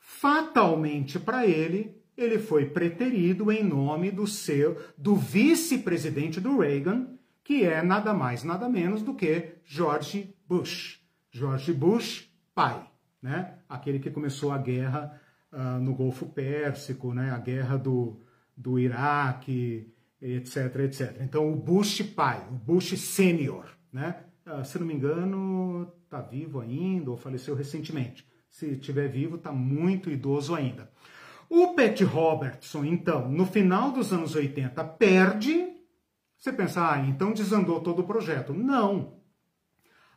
Fatalmente 0.00 1.16
para 1.16 1.46
ele, 1.46 1.96
ele 2.16 2.40
foi 2.40 2.66
preterido 2.66 3.52
em 3.52 3.62
nome 3.62 4.10
do 4.10 4.26
seu 4.26 4.82
do 4.98 5.14
vice-presidente 5.14 6.40
do 6.40 6.58
Reagan, 6.58 7.06
que 7.44 7.62
é 7.62 7.82
nada 7.82 8.12
mais 8.12 8.42
nada 8.42 8.68
menos 8.68 9.00
do 9.00 9.14
que 9.14 9.52
George 9.64 10.34
Bush. 10.44 11.00
George 11.30 11.72
Bush 11.72 12.28
pai, 12.52 12.84
né? 13.22 13.58
Aquele 13.68 14.00
que 14.00 14.10
começou 14.10 14.50
a 14.50 14.58
guerra 14.58 15.20
ah, 15.50 15.78
no 15.78 15.94
Golfo 15.94 16.26
Pérsico, 16.26 17.12
né? 17.14 17.30
A 17.30 17.38
guerra 17.38 17.76
do, 17.76 18.20
do 18.56 18.78
Iraque, 18.78 19.92
etc, 20.20 20.76
etc. 20.80 21.16
Então 21.20 21.50
o 21.50 21.56
Bush 21.56 22.02
pai, 22.02 22.46
o 22.50 22.54
Bush 22.54 22.98
sênior, 22.98 23.66
né? 23.92 24.24
Ah, 24.44 24.64
se 24.64 24.78
não 24.78 24.86
me 24.86 24.94
engano, 24.94 25.92
está 26.04 26.20
vivo 26.20 26.60
ainda 26.60 27.10
ou 27.10 27.16
faleceu 27.16 27.54
recentemente. 27.54 28.26
Se 28.50 28.72
estiver 28.72 29.08
vivo, 29.08 29.36
está 29.36 29.52
muito 29.52 30.10
idoso 30.10 30.54
ainda. 30.54 30.90
O 31.50 31.74
Pat 31.74 32.00
Robertson, 32.02 32.84
então, 32.84 33.28
no 33.28 33.46
final 33.46 33.92
dos 33.92 34.12
anos 34.12 34.34
80, 34.34 34.84
perde. 34.84 35.68
Você 36.36 36.52
pensa, 36.52 36.92
ah, 36.92 37.00
então 37.00 37.32
desandou 37.32 37.80
todo 37.80 38.00
o 38.00 38.06
projeto. 38.06 38.52
Não. 38.52 39.18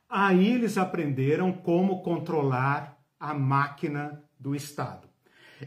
Aí 0.10 0.54
eles 0.54 0.78
aprenderam 0.78 1.54
como 1.54 2.02
controlar 2.04 2.98
a 3.20 3.34
máquina 3.34 4.24
do 4.38 4.54
Estado. 4.56 5.11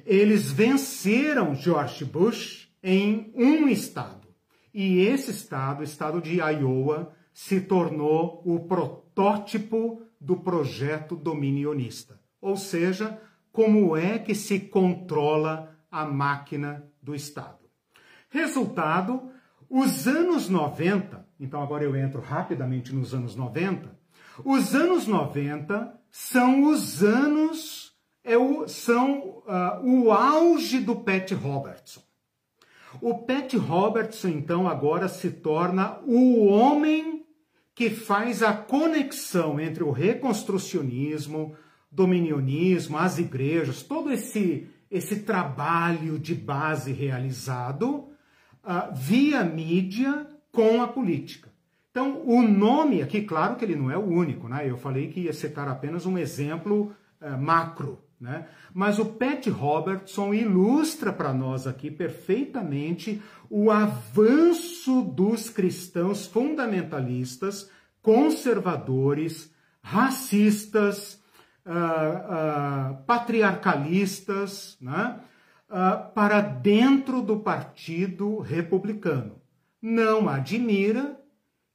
Eles 0.06 0.50
venceram 0.50 1.54
George 1.54 2.04
Bush 2.04 2.68
em 2.82 3.32
um 3.34 3.68
estado. 3.68 4.28
E 4.72 5.00
esse 5.00 5.30
estado, 5.30 5.80
o 5.80 5.84
estado 5.84 6.20
de 6.20 6.40
Iowa, 6.40 7.12
se 7.32 7.60
tornou 7.60 8.42
o 8.44 8.60
protótipo 8.60 10.02
do 10.20 10.36
projeto 10.36 11.14
dominionista. 11.14 12.20
Ou 12.40 12.56
seja, 12.56 13.20
como 13.52 13.96
é 13.96 14.18
que 14.18 14.34
se 14.34 14.58
controla 14.58 15.74
a 15.94 16.04
máquina 16.04 16.84
do 17.00 17.14
Estado. 17.14 17.70
Resultado, 18.28 19.30
os 19.70 20.08
anos 20.08 20.48
90, 20.48 21.24
então 21.38 21.62
agora 21.62 21.84
eu 21.84 21.94
entro 21.94 22.20
rapidamente 22.20 22.92
nos 22.92 23.14
anos 23.14 23.36
90, 23.36 23.96
os 24.44 24.74
anos 24.74 25.06
90 25.06 25.94
são 26.10 26.64
os 26.64 27.04
anos 27.04 27.83
é 28.24 28.38
o, 28.38 28.66
são 28.66 29.42
uh, 29.46 29.84
o 29.84 30.10
auge 30.10 30.80
do 30.80 30.96
Pat 30.96 31.30
Robertson. 31.32 32.02
O 33.00 33.18
Pat 33.18 33.52
Robertson, 33.54 34.28
então, 34.28 34.66
agora 34.66 35.08
se 35.08 35.30
torna 35.30 35.98
o 36.06 36.46
homem 36.46 37.26
que 37.74 37.90
faz 37.90 38.42
a 38.42 38.52
conexão 38.52 39.60
entre 39.60 39.82
o 39.82 39.90
reconstrucionismo, 39.90 41.54
dominionismo, 41.90 42.96
as 42.96 43.18
igrejas, 43.18 43.82
todo 43.82 44.12
esse, 44.12 44.68
esse 44.90 45.20
trabalho 45.20 46.18
de 46.18 46.34
base 46.34 46.92
realizado 46.92 48.08
uh, 48.64 48.94
via 48.94 49.44
mídia 49.44 50.26
com 50.50 50.80
a 50.80 50.88
política. 50.88 51.52
Então, 51.90 52.22
o 52.24 52.42
nome 52.42 53.02
aqui, 53.02 53.22
claro 53.22 53.56
que 53.56 53.64
ele 53.64 53.76
não 53.76 53.90
é 53.90 53.96
o 53.96 54.04
único, 54.04 54.48
né? 54.48 54.68
Eu 54.68 54.76
falei 54.76 55.08
que 55.08 55.20
ia 55.20 55.32
citar 55.32 55.68
apenas 55.68 56.06
um 56.06 56.16
exemplo 56.16 56.92
uh, 57.20 57.38
macro, 57.38 58.02
né? 58.24 58.46
Mas 58.72 58.98
o 58.98 59.04
Pat 59.04 59.46
Robertson 59.48 60.32
ilustra 60.32 61.12
para 61.12 61.34
nós 61.34 61.66
aqui 61.66 61.90
perfeitamente 61.90 63.22
o 63.50 63.70
avanço 63.70 65.02
dos 65.02 65.50
cristãos 65.50 66.26
fundamentalistas, 66.26 67.70
conservadores, 68.00 69.54
racistas, 69.82 71.22
uh, 71.66 72.94
uh, 72.94 73.04
patriarcalistas, 73.04 74.78
né? 74.80 75.20
Uh, 75.68 76.12
para 76.14 76.40
dentro 76.40 77.20
do 77.20 77.40
Partido 77.40 78.38
Republicano. 78.38 79.36
Não 79.82 80.28
admira 80.28 81.20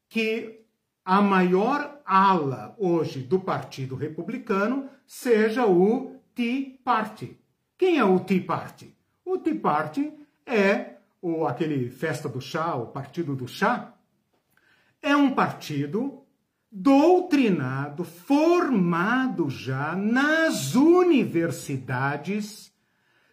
que 0.07 0.61
a 1.05 1.21
maior 1.21 2.01
ala 2.05 2.75
hoje 2.79 3.19
do 3.19 3.39
Partido 3.39 3.95
Republicano 3.95 4.89
seja 5.05 5.65
o 5.65 6.18
Tea 6.39 6.79
Party. 6.85 7.37
Quem 7.77 7.97
é 7.97 8.03
o 8.05 8.17
Tea 8.17 8.41
Party? 8.41 8.95
O 9.25 9.37
Tea 9.37 9.59
Party 9.59 10.09
é 10.45 10.93
o, 11.21 11.45
aquele 11.45 11.89
festa 11.89 12.29
do 12.29 12.39
chá, 12.39 12.75
o 12.75 12.85
partido 12.85 13.35
do 13.35 13.45
chá. 13.45 13.93
É 15.01 15.13
um 15.17 15.31
partido 15.31 16.23
doutrinado, 16.71 18.05
formado 18.05 19.49
já 19.49 19.97
nas 19.97 20.75
universidades 20.75 22.71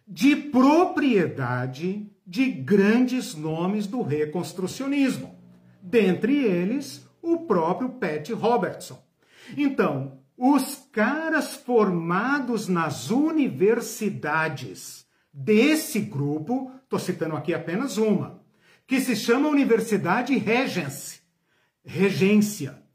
de 0.05 0.35
propriedade 0.35 2.11
de 2.25 2.51
grandes 2.51 3.35
nomes 3.35 3.87
do 3.87 4.01
reconstrucionismo, 4.01 5.33
dentre 5.81 6.43
eles 6.43 7.09
o 7.21 7.37
próprio 7.45 7.87
Pat 7.87 8.29
Robertson. 8.31 9.01
Então, 9.55 10.19
os 10.37 10.87
caras 10.91 11.55
formados 11.55 12.67
nas 12.67 13.09
universidades 13.09 15.05
desse 15.33 15.99
grupo, 15.99 16.71
estou 16.83 16.99
citando 16.99 17.35
aqui 17.35 17.53
apenas 17.53 17.97
uma, 17.97 18.41
que 18.85 19.01
se 19.01 19.15
chama 19.15 19.49
Universidade 19.49 20.37
Regency, 20.37 21.21
Regência 21.83 22.87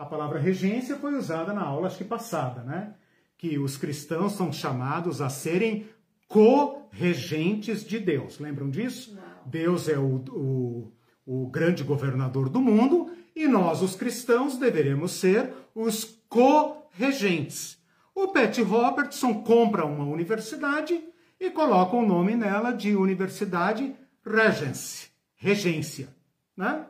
a 0.00 0.06
palavra 0.06 0.38
regência 0.38 0.96
foi 0.96 1.14
usada 1.14 1.52
na 1.52 1.60
aula 1.60 1.86
acho 1.86 1.98
que 1.98 2.04
passada, 2.04 2.62
né? 2.62 2.94
Que 3.36 3.58
os 3.58 3.76
cristãos 3.76 4.32
são 4.32 4.50
chamados 4.50 5.20
a 5.20 5.28
serem 5.28 5.90
co-regentes 6.26 7.84
de 7.84 7.98
Deus. 7.98 8.38
Lembram 8.38 8.70
disso? 8.70 9.14
Não. 9.14 9.22
Deus 9.44 9.90
é 9.90 9.98
o, 9.98 10.24
o, 10.30 10.92
o 11.26 11.46
grande 11.48 11.84
governador 11.84 12.48
do 12.48 12.62
mundo 12.62 13.12
e 13.36 13.46
nós, 13.46 13.82
os 13.82 13.94
cristãos, 13.94 14.56
deveremos 14.56 15.12
ser 15.12 15.52
os 15.74 16.18
co-regentes. 16.30 17.78
O 18.14 18.28
Pat 18.28 18.56
Robertson 18.60 19.42
compra 19.42 19.84
uma 19.84 20.04
universidade 20.04 20.98
e 21.38 21.50
coloca 21.50 21.94
o 21.94 22.06
nome 22.06 22.34
nela 22.34 22.72
de 22.72 22.96
Universidade 22.96 23.94
Regency, 24.24 25.10
regência, 25.36 26.08
né? 26.56 26.86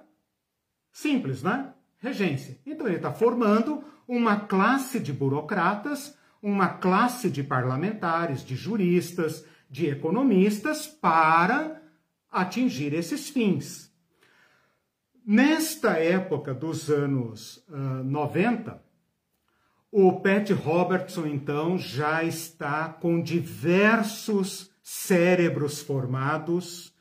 Simples, 0.92 1.42
né? 1.42 1.72
regência. 2.00 2.58
Então 2.66 2.86
ele 2.86 2.96
está 2.96 3.12
formando 3.12 3.84
uma 4.08 4.40
classe 4.40 4.98
de 4.98 5.12
burocratas, 5.12 6.16
uma 6.42 6.68
classe 6.68 7.30
de 7.30 7.42
parlamentares, 7.42 8.44
de 8.44 8.56
juristas, 8.56 9.44
de 9.70 9.86
economistas 9.86 10.86
para 10.86 11.80
atingir 12.30 12.92
esses 12.94 13.28
fins. 13.28 13.90
Nesta 15.24 15.92
época 15.92 16.52
dos 16.52 16.90
anos 16.90 17.58
uh, 17.68 18.02
90, 18.04 18.82
o 19.92 20.20
Pat 20.20 20.50
Robertson, 20.50 21.26
então, 21.26 21.76
já 21.76 22.22
está 22.22 22.88
com 22.88 23.20
diversos 23.20 24.70
cérebros 24.82 25.82
formados 25.82 26.94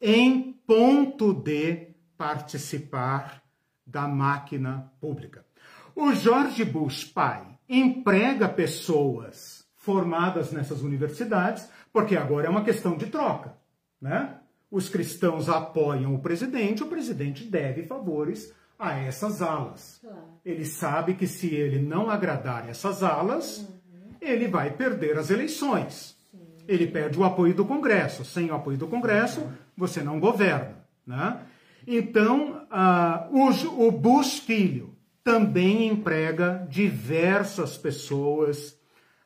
em 0.00 0.52
ponto 0.66 1.32
de 1.32 1.94
participar 2.16 3.42
da 3.86 4.06
máquina 4.06 4.92
pública. 5.00 5.46
O 5.94 6.12
George 6.12 6.64
Bush 6.64 7.04
pai 7.04 7.58
emprega 7.68 8.48
pessoas 8.48 9.66
formadas 9.74 10.52
nessas 10.52 10.82
universidades, 10.82 11.70
porque 11.92 12.16
agora 12.16 12.48
é 12.48 12.50
uma 12.50 12.64
questão 12.64 12.96
de 12.96 13.06
troca, 13.06 13.56
né? 14.00 14.40
Os 14.70 14.88
cristãos 14.88 15.48
apoiam 15.48 16.14
o 16.14 16.18
presidente, 16.18 16.82
o 16.82 16.88
presidente 16.88 17.44
deve 17.44 17.84
favores 17.84 18.52
a 18.78 18.98
essas 18.98 19.42
alas. 19.42 19.98
Claro. 20.00 20.18
Ele 20.44 20.64
sabe 20.64 21.14
que 21.14 21.26
se 21.26 21.54
ele 21.54 21.78
não 21.78 22.10
agradar 22.10 22.68
essas 22.68 23.02
alas, 23.02 23.58
uhum. 23.58 24.14
ele 24.20 24.48
vai 24.48 24.70
perder 24.70 25.18
as 25.18 25.30
eleições. 25.30 26.16
Sim. 26.30 26.38
Ele 26.68 26.86
perde 26.86 27.18
o 27.18 27.24
apoio 27.24 27.54
do 27.54 27.64
Congresso. 27.64 28.24
Sem 28.24 28.50
o 28.50 28.54
apoio 28.54 28.76
do 28.76 28.86
Congresso, 28.86 29.40
uhum. 29.40 29.52
você 29.76 30.02
não 30.02 30.20
governa, 30.20 30.84
né? 31.06 31.40
Então, 31.86 32.66
uh, 32.66 33.36
o, 33.36 33.86
o 33.86 33.92
Bush 33.92 34.40
Filho 34.40 34.96
também 35.22 35.86
emprega 35.88 36.66
diversas 36.68 37.78
pessoas 37.78 38.76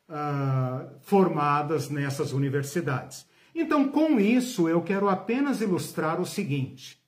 uh, 0.08 0.90
formadas 1.00 1.88
nessas 1.88 2.32
universidades. 2.32 3.26
Então, 3.54 3.88
com 3.88 4.20
isso, 4.20 4.68
eu 4.68 4.82
quero 4.82 5.08
apenas 5.08 5.60
ilustrar 5.60 6.20
o 6.20 6.26
seguinte: 6.26 6.99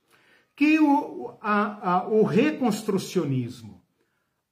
que 0.62 0.78
o, 0.78 1.36
a, 1.40 1.90
a, 1.90 2.06
o 2.06 2.22
reconstrucionismo, 2.22 3.82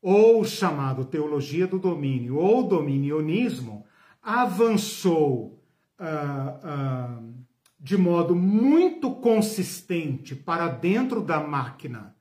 ou 0.02 0.44
chamado 0.44 1.04
teologia 1.04 1.68
do 1.68 1.78
domínio, 1.78 2.36
ou 2.36 2.64
dominionismo, 2.66 3.84
avançou. 4.20 5.62
Uh, 6.00 7.22
uh, 7.22 7.40
de 7.78 7.96
modo 7.96 8.34
muito 8.34 9.10
consistente 9.10 10.34
para 10.34 10.68
dentro 10.68 11.22
da 11.22 11.40
máquina 11.40 12.14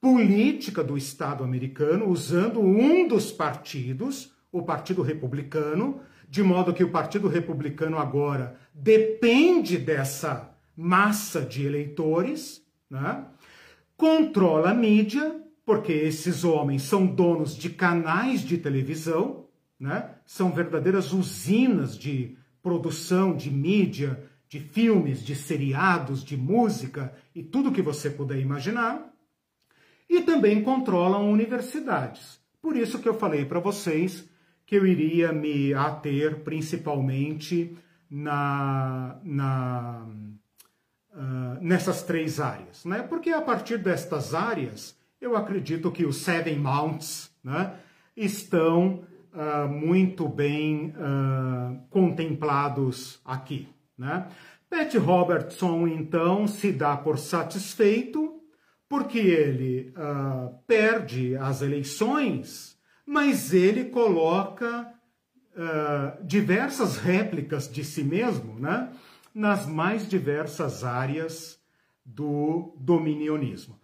política 0.00 0.82
do 0.82 0.96
Estado 0.96 1.44
americano, 1.44 2.08
usando 2.08 2.60
um 2.60 3.06
dos 3.06 3.30
partidos, 3.30 4.32
o 4.50 4.62
Partido 4.62 5.02
Republicano, 5.02 6.00
de 6.28 6.42
modo 6.42 6.72
que 6.72 6.82
o 6.82 6.90
Partido 6.90 7.28
Republicano 7.28 7.98
agora 7.98 8.58
depende 8.74 9.76
dessa 9.76 10.52
massa 10.74 11.40
de 11.40 11.66
eleitores, 11.66 12.64
né? 12.90 13.24
controla 13.96 14.70
a 14.70 14.74
mídia, 14.74 15.40
porque 15.64 15.92
esses 15.92 16.42
homens 16.42 16.82
são 16.82 17.06
donos 17.06 17.56
de 17.56 17.70
canais 17.70 18.42
de 18.42 18.58
televisão, 18.58 19.46
né? 19.78 20.10
são 20.26 20.50
verdadeiras 20.50 21.12
usinas 21.12 21.96
de 21.96 22.36
produção 22.62 23.36
de 23.36 23.50
mídia, 23.50 24.22
de 24.48 24.58
filmes, 24.58 25.22
de 25.22 25.36
seriados, 25.36 26.24
de 26.24 26.36
música 26.36 27.14
e 27.34 27.42
tudo 27.42 27.70
que 27.72 27.80
você 27.80 28.10
puder 28.10 28.40
imaginar. 28.40 29.14
E 30.08 30.22
também 30.22 30.62
controlam 30.62 31.30
universidades. 31.30 32.40
Por 32.60 32.76
isso 32.76 32.98
que 32.98 33.08
eu 33.08 33.14
falei 33.14 33.44
para 33.44 33.60
vocês 33.60 34.28
que 34.66 34.76
eu 34.76 34.86
iria 34.86 35.32
me 35.32 35.72
ater 35.74 36.40
principalmente 36.44 37.76
na, 38.10 39.18
na, 39.22 40.06
uh, 41.14 41.58
nessas 41.60 42.02
três 42.02 42.40
áreas. 42.40 42.84
Né? 42.84 43.02
Porque 43.02 43.30
a 43.30 43.40
partir 43.40 43.78
destas 43.78 44.34
áreas, 44.34 44.96
eu 45.20 45.36
acredito 45.36 45.90
que 45.90 46.04
os 46.04 46.18
Seven 46.18 46.58
Mounts 46.58 47.30
né, 47.42 47.74
estão 48.16 49.04
uh, 49.32 49.68
muito 49.68 50.28
bem 50.28 50.94
uh, 50.96 51.80
contemplados 51.90 53.20
aqui. 53.24 53.68
Né? 53.96 54.26
Pat 54.68 54.94
Robertson, 54.94 55.86
então, 55.86 56.46
se 56.46 56.72
dá 56.72 56.96
por 56.96 57.18
satisfeito 57.18 58.36
porque 58.88 59.18
ele 59.18 59.94
perde 60.66 61.36
as 61.36 61.62
eleições, 61.62 62.76
mas 63.06 63.54
ele 63.54 63.84
coloca 63.84 64.92
diversas 66.24 66.96
réplicas 66.96 67.72
de 67.72 67.84
si 67.84 68.02
mesmo 68.02 68.58
né? 68.58 68.90
Nas 69.34 69.66
mais 69.66 70.08
diversas 70.08 70.84
áreas 70.84 71.60
do 72.04 72.74
dominionismo. 72.78 73.78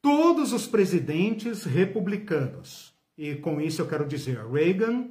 Todos 0.00 0.52
os 0.52 0.66
presidentes 0.66 1.64
republicanos, 1.64 2.94
e 3.16 3.34
com 3.34 3.60
isso 3.60 3.82
eu 3.82 3.88
quero 3.88 4.06
dizer 4.06 4.38
Reagan, 4.46 5.08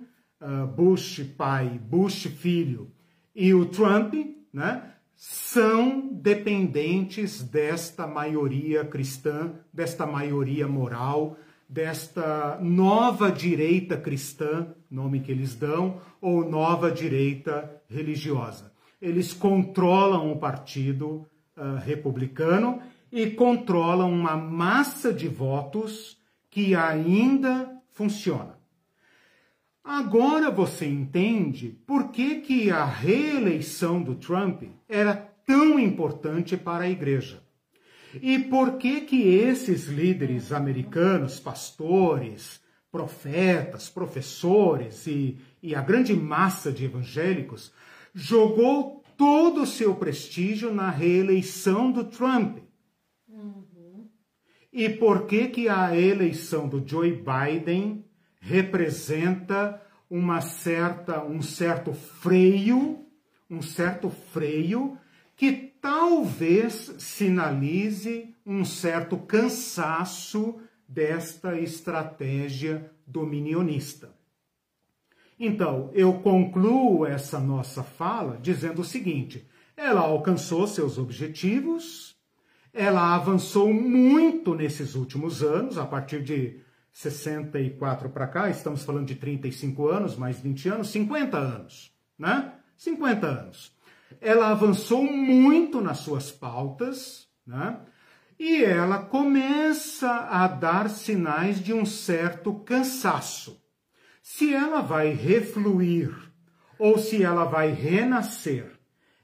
Bush 0.75 1.23
pai, 1.37 1.79
Bush 1.79 2.27
filho 2.27 2.91
e 3.35 3.53
o 3.53 3.65
Trump, 3.65 4.13
né, 4.53 4.93
são 5.15 6.09
dependentes 6.13 7.41
desta 7.41 8.05
maioria 8.05 8.85
cristã, 8.85 9.51
desta 9.73 10.05
maioria 10.05 10.67
moral, 10.67 11.37
desta 11.67 12.57
nova 12.61 13.31
direita 13.31 13.97
cristã, 13.97 14.73
nome 14.89 15.19
que 15.19 15.31
eles 15.31 15.55
dão, 15.55 15.99
ou 16.21 16.47
nova 16.47 16.91
direita 16.91 17.81
religiosa. 17.89 18.71
Eles 19.01 19.33
controlam 19.33 20.31
o 20.31 20.37
partido 20.37 21.27
uh, 21.55 21.75
republicano 21.83 22.81
e 23.11 23.29
controlam 23.31 24.11
uma 24.11 24.35
massa 24.35 25.13
de 25.13 25.27
votos 25.27 26.17
que 26.49 26.75
ainda 26.75 27.71
funciona. 27.91 28.57
Agora 29.83 30.51
você 30.51 30.85
entende 30.85 31.79
por 31.87 32.09
que, 32.09 32.41
que 32.41 32.69
a 32.69 32.83
reeleição 32.83 34.03
do 34.03 34.15
Trump 34.15 34.63
era 34.89 35.15
tão 35.45 35.79
importante 35.79 36.57
para 36.57 36.83
a 36.83 36.89
igreja. 36.89 37.41
E 38.21 38.37
por 38.39 38.77
que 38.77 39.01
que 39.01 39.27
esses 39.27 39.85
líderes 39.85 40.51
americanos, 40.51 41.39
pastores, 41.39 42.59
profetas, 42.91 43.89
professores 43.89 45.07
e, 45.07 45.37
e 45.61 45.73
a 45.73 45.81
grande 45.81 46.13
massa 46.13 46.71
de 46.71 46.85
evangélicos 46.85 47.71
jogou 48.19 49.03
todo 49.15 49.61
o 49.61 49.67
seu 49.67 49.93
prestígio 49.93 50.73
na 50.73 50.89
reeleição 50.89 51.91
do 51.91 52.03
Trump? 52.03 52.57
Uhum. 53.29 54.09
E 54.73 54.89
por 54.89 55.27
que 55.27 55.49
que 55.49 55.69
a 55.69 55.95
eleição 55.95 56.67
do 56.67 56.83
Joe 56.83 57.11
Biden 57.11 58.03
representa 58.39 59.79
uma 60.09 60.41
certa, 60.41 61.23
um 61.23 61.43
certo 61.43 61.93
freio, 61.93 63.05
um 63.47 63.61
certo 63.61 64.09
freio 64.09 64.97
que 65.35 65.51
talvez 65.79 66.95
sinalize 66.97 68.33
um 68.43 68.65
certo 68.65 69.15
cansaço 69.17 70.59
desta 70.87 71.59
estratégia 71.59 72.89
dominionista. 73.05 74.16
Então, 75.39 75.91
eu 75.93 76.13
concluo 76.19 77.05
essa 77.05 77.39
nossa 77.39 77.83
fala 77.83 78.39
dizendo 78.41 78.81
o 78.81 78.85
seguinte: 78.85 79.47
ela 79.75 80.01
alcançou 80.01 80.65
seus 80.65 80.97
objetivos, 80.97 82.15
ela 82.73 83.13
avançou 83.15 83.71
muito 83.71 84.55
nesses 84.55 84.95
últimos 84.95 85.43
anos, 85.43 85.77
a 85.77 85.85
partir 85.85 86.23
de 86.23 86.59
64 86.91 88.09
para 88.09 88.25
cá, 88.27 88.49
estamos 88.49 88.83
falando 88.83 89.05
de 89.05 89.15
35 89.15 89.87
anos, 89.87 90.15
mais 90.15 90.39
20 90.39 90.69
anos, 90.69 90.89
50 90.89 91.37
anos, 91.37 91.93
né? 92.17 92.53
50 92.75 93.27
anos. 93.27 93.71
Ela 94.19 94.49
avançou 94.49 95.03
muito 95.03 95.79
nas 95.79 95.99
suas 95.99 96.31
pautas, 96.31 97.27
né? 97.45 97.79
E 98.39 98.63
ela 98.63 98.99
começa 98.99 100.09
a 100.09 100.47
dar 100.47 100.89
sinais 100.89 101.59
de 101.59 101.73
um 101.73 101.85
certo 101.85 102.53
cansaço. 102.53 103.61
Se 104.29 104.53
ela 104.53 104.81
vai 104.81 105.13
refluir 105.13 106.13
ou 106.77 106.97
se 106.97 107.23
ela 107.23 107.45
vai 107.45 107.71
renascer 107.71 108.77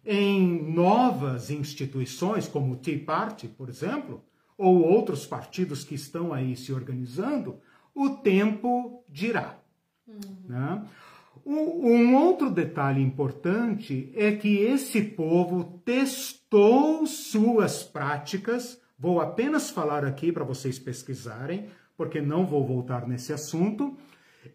em 0.03 0.73
novas 0.73 1.51
instituições, 1.51 2.47
como 2.47 2.71
o 2.71 2.77
Tea 2.77 3.03
Party, 3.03 3.49
por 3.49 3.67
exemplo, 3.67 4.23
ou 4.57 4.81
outros 4.81 5.25
partidos 5.25 5.83
que 5.83 5.93
estão 5.93 6.33
aí 6.33 6.55
se 6.55 6.71
organizando, 6.71 7.59
o 7.93 8.11
tempo 8.11 9.03
dirá. 9.09 9.59
Uhum. 10.07 10.37
Né? 10.47 10.85
Um 11.45 12.15
outro 12.15 12.49
detalhe 12.49 13.01
importante 13.01 14.09
é 14.15 14.31
que 14.31 14.59
esse 14.59 15.01
povo 15.01 15.81
testou 15.83 17.05
suas 17.05 17.83
práticas. 17.83 18.81
Vou 18.97 19.19
apenas 19.19 19.69
falar 19.69 20.05
aqui 20.05 20.31
para 20.31 20.45
vocês 20.45 20.79
pesquisarem, 20.79 21.67
porque 21.97 22.21
não 22.21 22.45
vou 22.45 22.65
voltar 22.65 23.05
nesse 23.05 23.33
assunto. 23.33 23.97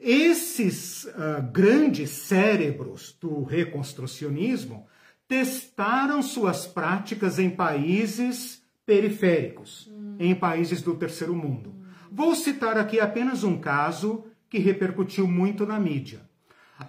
Esses 0.01 1.05
uh, 1.05 1.43
grandes 1.52 2.10
cérebros 2.10 3.16
do 3.20 3.43
reconstrucionismo 3.43 4.86
testaram 5.27 6.23
suas 6.23 6.66
práticas 6.66 7.39
em 7.39 7.51
países 7.51 8.62
periféricos, 8.86 9.89
hum. 9.90 10.16
em 10.19 10.35
países 10.35 10.81
do 10.81 10.94
terceiro 10.94 11.35
mundo. 11.35 11.70
Hum. 11.70 11.85
Vou 12.10 12.35
citar 12.35 12.78
aqui 12.78 12.98
apenas 13.01 13.44
um 13.44 13.59
caso 13.59 14.24
que 14.48 14.59
repercutiu 14.59 15.27
muito 15.27 15.66
na 15.66 15.78
mídia. 15.78 16.20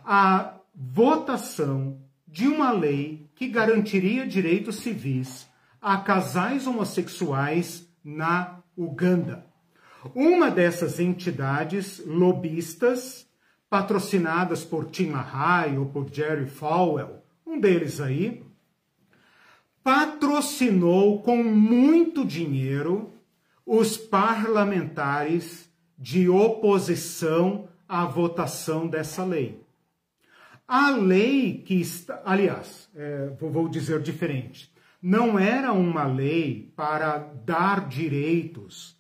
A 0.05 0.55
votação 0.73 1.99
de 2.27 2.47
uma 2.47 2.71
lei 2.71 3.29
que 3.35 3.47
garantiria 3.47 4.25
direitos 4.25 4.77
civis 4.77 5.47
a 5.81 5.97
casais 5.97 6.67
homossexuais 6.67 7.87
na 8.03 8.59
Uganda. 8.77 9.48
Uma 10.15 10.49
dessas 10.49 10.99
entidades 10.99 12.01
lobistas, 12.05 13.27
patrocinadas 13.69 14.63
por 14.63 14.85
Tim 14.85 15.11
LaHaye 15.11 15.77
ou 15.77 15.85
por 15.87 16.09
Jerry 16.11 16.47
Falwell, 16.47 17.21
um 17.45 17.59
deles 17.59 17.99
aí, 17.99 18.43
patrocinou 19.83 21.21
com 21.21 21.43
muito 21.43 22.25
dinheiro 22.25 23.11
os 23.65 23.97
parlamentares 23.97 25.69
de 25.97 26.29
oposição 26.29 27.67
à 27.87 28.05
votação 28.05 28.87
dessa 28.87 29.23
lei. 29.23 29.61
A 30.67 30.91
lei 30.91 31.63
que 31.65 31.75
está, 31.75 32.21
aliás, 32.23 32.89
é, 32.95 33.31
vou 33.39 33.67
dizer 33.67 34.01
diferente, 34.01 34.71
não 35.01 35.37
era 35.37 35.73
uma 35.73 36.05
lei 36.05 36.71
para 36.75 37.17
dar 37.17 37.87
direitos 37.87 38.98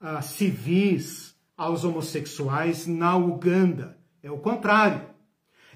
uh, 0.00 0.22
civis 0.22 1.34
aos 1.56 1.84
homossexuais 1.84 2.86
na 2.86 3.16
Uganda. 3.16 3.98
É 4.22 4.30
o 4.30 4.38
contrário. 4.38 5.02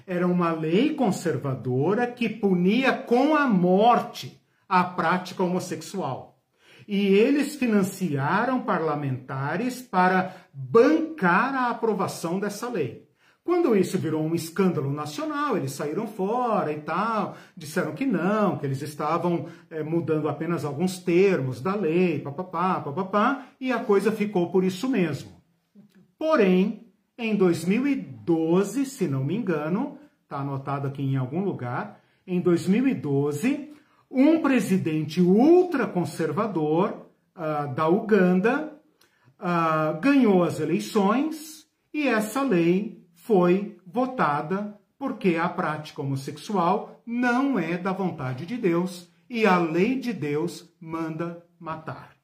Era 0.07 0.27
uma 0.27 0.51
lei 0.51 0.93
conservadora 0.93 2.07
que 2.07 2.29
punia 2.29 2.93
com 2.93 3.35
a 3.35 3.47
morte 3.47 4.41
a 4.67 4.83
prática 4.83 5.43
homossexual. 5.43 6.39
E 6.87 7.05
eles 7.05 7.55
financiaram 7.55 8.61
parlamentares 8.61 9.81
para 9.81 10.35
bancar 10.53 11.55
a 11.55 11.69
aprovação 11.69 12.39
dessa 12.39 12.69
lei. 12.69 13.04
Quando 13.45 13.75
isso 13.75 13.99
virou 13.99 14.23
um 14.23 14.33
escândalo 14.33 14.91
nacional, 14.91 15.55
eles 15.55 15.71
saíram 15.71 16.07
fora 16.07 16.73
e 16.73 16.81
tal, 16.81 17.37
disseram 17.55 17.93
que 17.93 18.03
não, 18.03 18.57
que 18.57 18.65
eles 18.65 18.81
estavam 18.81 19.45
é, 19.69 19.83
mudando 19.83 20.27
apenas 20.27 20.65
alguns 20.65 20.97
termos 20.97 21.61
da 21.61 21.75
lei, 21.75 22.17
papapá, 22.17 22.81
papapá, 22.81 23.45
e 23.61 23.71
a 23.71 23.77
coisa 23.77 24.11
ficou 24.11 24.49
por 24.49 24.63
isso 24.63 24.89
mesmo. 24.89 25.29
Porém, 26.17 26.87
em 27.15 27.35
2012, 27.35 28.83
se 28.83 29.07
não 29.07 29.23
me 29.23 29.35
engano, 29.35 29.99
está 30.23 30.37
anotado 30.37 30.87
aqui 30.87 31.03
em 31.03 31.15
algum 31.15 31.43
lugar, 31.43 32.01
em 32.25 32.41
2012, 32.41 33.71
um 34.09 34.41
presidente 34.41 35.21
ultraconservador 35.21 37.05
uh, 37.35 37.71
da 37.75 37.87
Uganda 37.87 38.75
uh, 39.39 40.01
ganhou 40.01 40.43
as 40.43 40.59
eleições 40.59 41.67
e 41.93 42.07
essa 42.07 42.41
lei 42.41 42.94
foi 43.25 43.77
votada 43.85 44.79
porque 44.99 45.35
a 45.35 45.49
prática 45.49 46.01
homossexual 46.01 47.01
não 47.05 47.57
é 47.57 47.75
da 47.75 47.91
vontade 47.91 48.45
de 48.45 48.55
Deus 48.55 49.11
e 49.27 49.47
a 49.47 49.57
lei 49.57 49.99
de 49.99 50.13
Deus 50.13 50.71
manda 50.79 51.43
matar. 51.59 52.15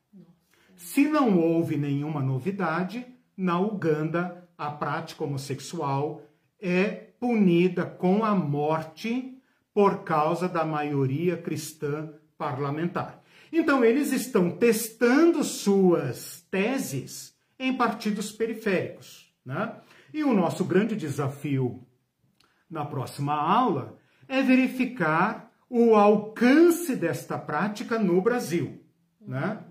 Se 0.75 1.07
não 1.07 1.39
houve 1.39 1.75
nenhuma 1.75 2.21
novidade, 2.21 3.05
na 3.35 3.59
Uganda 3.59 4.47
a 4.55 4.69
prática 4.69 5.23
homossexual 5.23 6.21
é 6.59 6.89
punida 7.19 7.83
com 7.83 8.23
a 8.23 8.35
morte 8.35 9.35
por 9.73 10.03
causa 10.03 10.47
da 10.47 10.63
maioria 10.63 11.35
cristã 11.35 12.13
parlamentar. 12.37 13.23
Então, 13.51 13.83
eles 13.83 14.11
estão 14.11 14.51
testando 14.51 15.43
suas 15.43 16.45
teses 16.51 17.35
em 17.57 17.75
partidos 17.75 18.31
periféricos. 18.31 19.31
Né? 19.43 19.75
E 20.13 20.23
o 20.23 20.33
nosso 20.33 20.65
grande 20.65 20.95
desafio 20.95 21.85
na 22.69 22.85
próxima 22.85 23.33
aula 23.33 23.97
é 24.27 24.41
verificar 24.41 25.51
o 25.69 25.95
alcance 25.95 26.95
desta 26.95 27.37
prática 27.37 27.97
no 27.97 28.21
Brasil. 28.21 28.83
Né? 29.19 29.63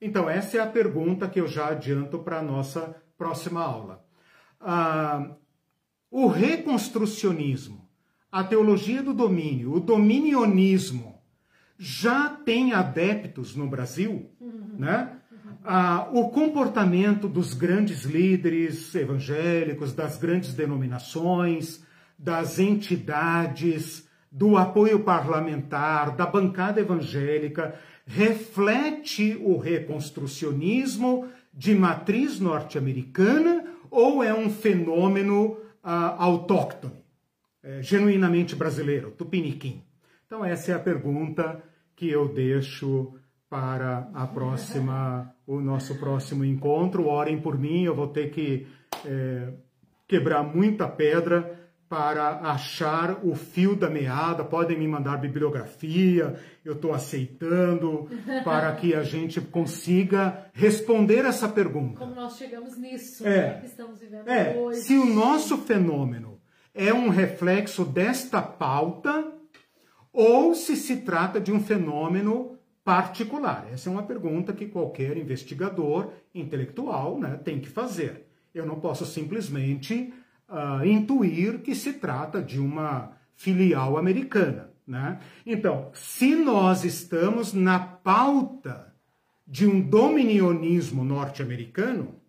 Então, 0.00 0.28
essa 0.28 0.56
é 0.56 0.60
a 0.60 0.66
pergunta 0.66 1.28
que 1.28 1.40
eu 1.40 1.46
já 1.46 1.68
adianto 1.68 2.18
para 2.18 2.38
a 2.38 2.42
nossa 2.42 2.96
próxima 3.16 3.62
aula. 3.62 4.04
Ah, 4.60 5.34
o 6.10 6.26
reconstrucionismo, 6.26 7.88
a 8.30 8.44
teologia 8.44 9.02
do 9.02 9.14
domínio, 9.14 9.74
o 9.74 9.80
dominionismo, 9.80 11.22
já 11.78 12.28
tem 12.28 12.72
adeptos 12.72 13.56
no 13.56 13.66
Brasil, 13.66 14.30
uhum. 14.40 14.76
né? 14.78 15.18
Ah, 15.64 16.08
o 16.12 16.28
comportamento 16.30 17.28
dos 17.28 17.54
grandes 17.54 18.04
líderes 18.04 18.94
evangélicos, 18.94 19.92
das 19.92 20.18
grandes 20.18 20.54
denominações, 20.54 21.84
das 22.18 22.58
entidades, 22.58 24.08
do 24.30 24.56
apoio 24.56 25.00
parlamentar, 25.00 26.16
da 26.16 26.24
bancada 26.24 26.80
evangélica, 26.80 27.74
reflete 28.06 29.38
o 29.42 29.58
reconstrucionismo 29.58 31.28
de 31.52 31.74
matriz 31.74 32.40
norte-americana 32.40 33.64
ou 33.90 34.22
é 34.22 34.32
um 34.32 34.48
fenômeno 34.48 35.52
uh, 35.84 36.16
autóctone, 36.16 37.04
é, 37.62 37.82
genuinamente 37.82 38.56
brasileiro, 38.56 39.10
tupiniquim? 39.10 39.82
Então 40.26 40.44
essa 40.44 40.72
é 40.72 40.74
a 40.74 40.78
pergunta 40.78 41.62
que 41.94 42.08
eu 42.08 42.26
deixo 42.26 43.14
para 43.52 44.08
a 44.14 44.26
próxima, 44.26 45.36
o 45.46 45.60
nosso 45.60 45.96
próximo 45.96 46.42
encontro. 46.42 47.06
Orem 47.06 47.38
por 47.38 47.58
mim, 47.58 47.84
eu 47.84 47.94
vou 47.94 48.06
ter 48.06 48.30
que 48.30 48.66
é, 49.04 49.52
quebrar 50.08 50.42
muita 50.42 50.88
pedra 50.88 51.60
para 51.86 52.50
achar 52.50 53.22
o 53.22 53.34
fio 53.34 53.76
da 53.76 53.90
meada. 53.90 54.42
Podem 54.42 54.78
me 54.78 54.88
mandar 54.88 55.18
bibliografia, 55.18 56.34
eu 56.64 56.72
estou 56.72 56.94
aceitando, 56.94 58.08
para 58.42 58.74
que 58.74 58.94
a 58.94 59.02
gente 59.02 59.38
consiga 59.38 60.46
responder 60.54 61.26
essa 61.26 61.46
pergunta. 61.46 61.98
Como 61.98 62.14
nós 62.14 62.38
chegamos 62.38 62.78
nisso, 62.78 63.26
é, 63.26 63.48
né, 63.48 63.60
que 63.60 63.66
estamos 63.66 64.00
vivendo 64.00 64.28
é, 64.30 64.56
hoje. 64.56 64.80
Se 64.80 64.96
o 64.96 65.04
nosso 65.04 65.58
fenômeno 65.58 66.40
é 66.74 66.90
um 66.94 67.10
reflexo 67.10 67.84
desta 67.84 68.40
pauta, 68.40 69.30
ou 70.10 70.54
se 70.54 70.74
se 70.74 71.02
trata 71.02 71.38
de 71.38 71.52
um 71.52 71.60
fenômeno 71.60 72.52
particular. 72.84 73.66
Essa 73.72 73.88
é 73.88 73.92
uma 73.92 74.02
pergunta 74.02 74.52
que 74.52 74.66
qualquer 74.66 75.16
investigador 75.16 76.12
intelectual 76.34 77.18
né, 77.18 77.38
tem 77.42 77.60
que 77.60 77.68
fazer. 77.68 78.28
Eu 78.54 78.66
não 78.66 78.80
posso 78.80 79.06
simplesmente 79.06 80.12
uh, 80.48 80.84
intuir 80.84 81.60
que 81.60 81.74
se 81.74 81.94
trata 81.94 82.42
de 82.42 82.58
uma 82.58 83.12
filial 83.34 83.96
americana. 83.96 84.70
Né? 84.86 85.20
Então, 85.46 85.90
se 85.94 86.34
nós 86.34 86.84
estamos 86.84 87.52
na 87.52 87.78
pauta 87.78 88.92
de 89.46 89.66
um 89.66 89.80
dominionismo 89.80 91.04
norte-americano, 91.04 92.20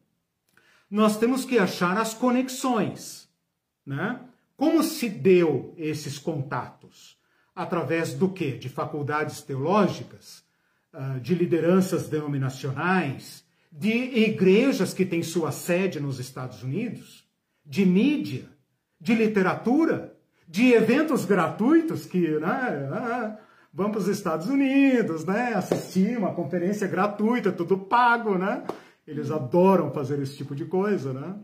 nós 0.90 1.18
temos 1.18 1.46
que 1.46 1.58
achar 1.58 1.98
as 1.98 2.14
conexões. 2.14 3.28
Né? 3.86 4.20
Como 4.56 4.84
se 4.84 5.10
deu 5.10 5.74
esses 5.78 6.20
contatos? 6.20 7.18
Através 7.56 8.14
do 8.14 8.30
quê? 8.30 8.52
De 8.52 8.70
faculdades 8.70 9.42
teológicas, 9.42 10.43
de 11.22 11.34
lideranças 11.34 12.08
denominacionais, 12.08 13.44
de 13.72 13.90
igrejas 13.90 14.94
que 14.94 15.06
têm 15.06 15.24
sua 15.24 15.52
sede 15.52 16.00
nos 16.00 16.20
Estados 16.20 16.62
Unidos, 16.62 17.24
de 17.66 17.86
mídia, 17.86 18.46
de 19.02 19.16
literatura, 19.16 20.16
de 20.48 20.74
eventos 20.74 21.26
gratuitos 21.26 22.06
que 22.06 22.40
né, 22.40 22.90
ah, 22.92 23.38
vão 23.74 23.90
para 23.90 24.00
os 24.00 24.08
Estados 24.08 24.48
Unidos, 24.48 25.26
né, 25.26 25.54
assistir 25.56 26.18
uma 26.18 26.34
conferência 26.34 26.88
gratuita, 26.88 27.52
tudo 27.52 27.78
pago, 27.78 28.38
né? 28.38 28.64
Eles 29.06 29.32
adoram 29.32 29.92
fazer 29.92 30.22
esse 30.22 30.38
tipo 30.38 30.56
de 30.56 30.66
coisa, 30.66 31.12
né? 31.12 31.36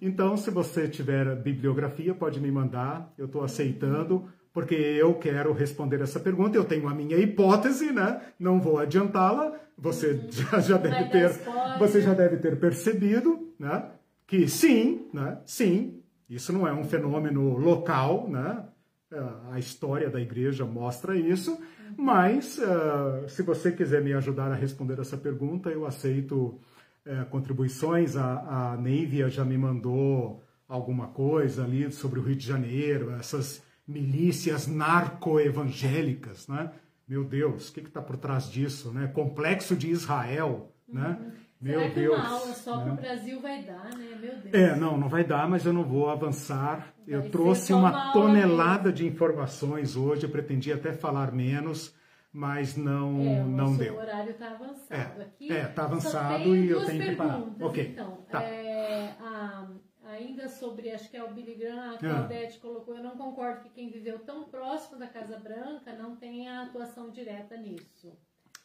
Então, 0.00 0.36
se 0.36 0.50
você 0.50 0.86
tiver 0.86 1.34
bibliografia, 1.36 2.14
pode 2.14 2.38
me 2.38 2.50
mandar, 2.50 3.12
eu 3.16 3.26
estou 3.26 3.42
aceitando 3.42 4.28
porque 4.52 4.74
eu 4.74 5.14
quero 5.14 5.52
responder 5.52 6.00
essa 6.00 6.18
pergunta. 6.18 6.56
Eu 6.56 6.64
tenho 6.64 6.88
a 6.88 6.94
minha 6.94 7.16
hipótese, 7.16 7.92
né? 7.92 8.20
Não 8.38 8.60
vou 8.60 8.78
adiantá-la. 8.78 9.54
Você 9.78 10.12
uhum. 10.12 10.30
já, 10.30 10.60
já 10.60 10.76
deve 10.76 11.10
ter, 11.10 11.30
você 11.78 12.02
já 12.02 12.14
deve 12.14 12.36
ter 12.38 12.58
percebido, 12.58 13.52
né? 13.58 13.90
Que 14.26 14.48
sim, 14.48 15.08
né? 15.12 15.38
Sim, 15.44 16.02
isso 16.28 16.52
não 16.52 16.66
é 16.66 16.72
um 16.72 16.84
fenômeno 16.84 17.56
local, 17.56 18.28
né? 18.28 18.64
É, 19.12 19.22
a 19.52 19.58
história 19.58 20.08
da 20.08 20.20
igreja 20.20 20.64
mostra 20.64 21.16
isso, 21.16 21.52
uhum. 21.52 21.94
mas 21.96 22.58
uh, 22.58 23.28
se 23.28 23.42
você 23.42 23.72
quiser 23.72 24.00
me 24.02 24.12
ajudar 24.12 24.52
a 24.52 24.54
responder 24.54 25.00
essa 25.00 25.16
pergunta, 25.16 25.68
eu 25.68 25.84
aceito 25.84 26.60
uh, 27.06 27.26
contribuições. 27.30 28.16
A, 28.16 28.72
a 28.72 28.76
Neivia 28.76 29.28
já 29.28 29.44
me 29.44 29.58
mandou 29.58 30.44
alguma 30.68 31.08
coisa 31.08 31.64
ali 31.64 31.90
sobre 31.90 32.20
o 32.20 32.22
Rio 32.22 32.36
de 32.36 32.46
Janeiro, 32.46 33.10
essas 33.10 33.60
milícias 33.90 34.66
narco-evangélicas, 34.66 36.46
né? 36.48 36.70
Meu 37.06 37.24
Deus, 37.24 37.68
o 37.68 37.72
que 37.72 37.80
está 37.80 38.00
por 38.00 38.16
trás 38.16 38.48
disso, 38.48 38.92
né? 38.92 39.08
Complexo 39.08 39.74
de 39.74 39.90
Israel, 39.90 40.72
né? 40.88 41.18
uhum. 41.20 41.26
né? 41.26 41.32
Meu 41.60 41.80
Será 41.80 41.90
que 41.90 42.00
Deus, 42.00 42.18
uma 42.18 42.28
aula 42.28 42.54
só 42.54 42.76
né? 42.78 42.84
para 42.84 42.92
o 42.92 42.96
Brasil 42.96 43.40
vai 43.42 43.62
dar, 43.62 43.84
né? 43.94 44.18
Meu 44.18 44.36
Deus. 44.38 44.54
É, 44.54 44.74
não, 44.76 44.96
não 44.96 45.10
vai 45.10 45.24
dar, 45.24 45.46
mas 45.46 45.66
eu 45.66 45.74
não 45.74 45.84
vou 45.84 46.08
avançar. 46.08 46.94
Vai 47.06 47.16
eu 47.16 47.30
trouxe 47.30 47.74
uma, 47.74 47.90
uma 47.90 48.12
tonelada 48.12 48.90
de 48.90 49.06
informações 49.06 49.94
hoje, 49.94 50.24
eu 50.24 50.30
pretendia 50.30 50.76
até 50.76 50.94
falar 50.94 51.32
menos, 51.32 51.94
mas 52.32 52.78
não, 52.78 53.20
é, 53.20 53.42
não 53.42 53.76
deu. 53.76 53.94
O 53.94 53.98
horário 53.98 54.30
está 54.30 54.52
avançado 54.52 55.20
é, 55.20 55.22
aqui. 55.22 55.52
É, 55.52 55.62
está 55.64 55.84
avançado 55.84 56.56
e 56.56 56.70
eu 56.70 56.86
tenho 56.86 57.02
que 57.02 57.16
parar. 57.16 57.42
Ok. 57.60 57.90
Então, 57.92 58.24
tá. 58.30 58.42
é, 58.42 59.16
a 59.20 59.68
ainda 60.10 60.48
sobre, 60.48 60.90
acho 60.90 61.10
que 61.10 61.16
é 61.16 61.24
o 61.24 61.32
Billy 61.32 61.54
Graham, 61.54 61.94
a 61.94 61.98
Claudete 61.98 62.58
ah. 62.58 62.60
colocou, 62.60 62.96
eu 62.96 63.02
não 63.02 63.16
concordo 63.16 63.62
que 63.62 63.70
quem 63.70 63.90
viveu 63.90 64.18
tão 64.20 64.44
próximo 64.44 64.98
da 64.98 65.06
Casa 65.06 65.38
Branca 65.38 65.92
não 65.94 66.16
tenha 66.16 66.62
atuação 66.62 67.10
direta 67.10 67.56
nisso. 67.56 68.12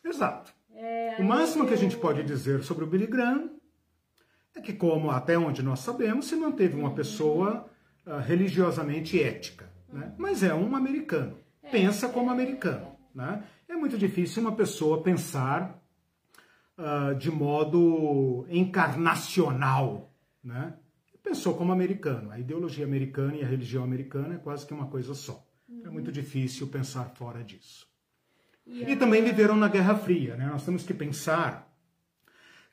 Exato. 0.04 0.54
É, 0.74 1.18
o 1.20 1.24
máximo 1.24 1.64
eu... 1.64 1.68
que 1.68 1.74
a 1.74 1.78
gente 1.78 1.98
pode 1.98 2.24
dizer 2.24 2.64
sobre 2.64 2.84
o 2.84 2.88
Billy 2.88 3.08
Graham 3.08 3.50
é 4.54 4.62
que, 4.62 4.74
como 4.74 5.12
até 5.12 5.38
onde 5.38 5.62
nós 5.62 5.80
sabemos, 5.80 6.26
se 6.26 6.36
manteve 6.36 6.76
uma 6.76 6.94
pessoa 6.94 7.70
uh, 8.06 8.20
religiosamente 8.20 9.22
ética. 9.22 9.70
Né? 9.92 9.94
Uhum. 9.94 10.00
Né? 10.00 10.16
Mas 10.18 10.44
é 10.44 10.54
um 10.54 10.76
americano. 10.76 11.38
É, 11.62 11.70
Pensa 11.70 12.08
como 12.10 12.30
americano. 12.30 12.96
Né? 13.14 13.44
É 13.68 13.76
muito 13.76 13.98
difícil 13.98 14.42
uma 14.42 14.56
pessoa 14.56 15.02
pensar 15.02 15.82
uh, 16.78 17.16
de 17.16 17.32
modo 17.32 18.46
encarnacional. 18.50 20.14
Né? 20.44 20.74
Pensou 21.26 21.56
como 21.56 21.72
americano. 21.72 22.30
A 22.32 22.40
ideologia 22.40 22.86
americana 22.86 23.36
e 23.36 23.44
a 23.44 23.48
religião 23.48 23.84
americana 23.84 24.36
é 24.36 24.38
quase 24.38 24.66
que 24.66 24.74
uma 24.74 24.86
coisa 24.86 25.16
só. 25.16 25.44
Uhum. 25.68 25.82
É 25.84 25.90
muito 25.90 26.12
difícil 26.12 26.68
pensar 26.68 27.06
fora 27.16 27.44
disso. 27.44 27.88
E, 28.66 28.84
e 28.84 28.96
também 28.96 29.24
viveram 29.24 29.56
na 29.56 29.68
Guerra 29.68 29.96
Fria. 29.96 30.36
Né? 30.38 30.46
Nós 30.46 30.64
temos 30.64 30.84
que 30.84 30.94
pensar 30.94 31.68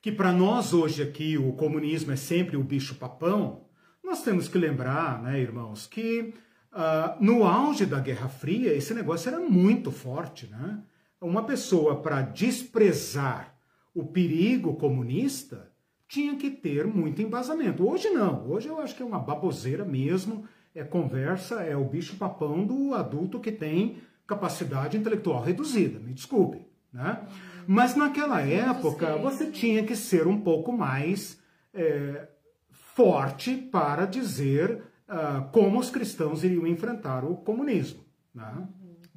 que 0.02 0.12
para 0.12 0.32
nós 0.32 0.74
hoje 0.74 1.02
aqui 1.02 1.38
o 1.38 1.54
comunismo 1.54 2.12
é 2.12 2.16
sempre 2.16 2.56
o 2.56 2.62
bicho 2.62 2.96
papão. 2.96 3.64
Nós 4.04 4.22
temos 4.22 4.48
que 4.48 4.58
lembrar, 4.58 5.22
né, 5.22 5.40
irmãos, 5.40 5.86
que 5.86 6.34
uh, 6.72 7.24
no 7.24 7.44
auge 7.44 7.86
da 7.86 8.00
Guerra 8.00 8.28
Fria 8.28 8.74
esse 8.74 8.92
negócio 8.92 9.28
era 9.28 9.40
muito 9.40 9.90
forte. 9.90 10.46
Né? 10.48 10.82
Uma 11.20 11.44
pessoa 11.44 12.02
para 12.02 12.20
desprezar 12.20 13.56
o 13.94 14.04
perigo 14.04 14.76
comunista 14.76 15.71
tinha 16.12 16.36
que 16.36 16.50
ter 16.50 16.86
muito 16.86 17.22
embasamento. 17.22 17.88
Hoje 17.88 18.10
não, 18.10 18.46
hoje 18.46 18.68
eu 18.68 18.78
acho 18.78 18.94
que 18.94 19.02
é 19.02 19.06
uma 19.06 19.18
baboseira 19.18 19.82
mesmo, 19.82 20.44
é 20.74 20.84
conversa, 20.84 21.62
é 21.62 21.74
o 21.74 21.86
bicho 21.86 22.16
papão 22.16 22.66
do 22.66 22.94
adulto 22.94 23.40
que 23.40 23.50
tem 23.50 23.96
capacidade 24.26 24.98
intelectual 24.98 25.42
reduzida, 25.42 25.98
me 25.98 26.12
desculpe, 26.12 26.66
né? 26.92 27.26
Mas 27.66 27.96
naquela 27.96 28.42
época 28.42 29.16
você 29.16 29.50
tinha 29.50 29.84
que 29.84 29.96
ser 29.96 30.26
um 30.26 30.38
pouco 30.38 30.70
mais 30.70 31.40
é, 31.72 32.28
forte 32.70 33.56
para 33.56 34.04
dizer 34.04 34.82
uh, 35.08 35.50
como 35.50 35.78
os 35.78 35.88
cristãos 35.88 36.44
iriam 36.44 36.66
enfrentar 36.66 37.24
o 37.24 37.36
comunismo, 37.36 38.04
né? 38.34 38.68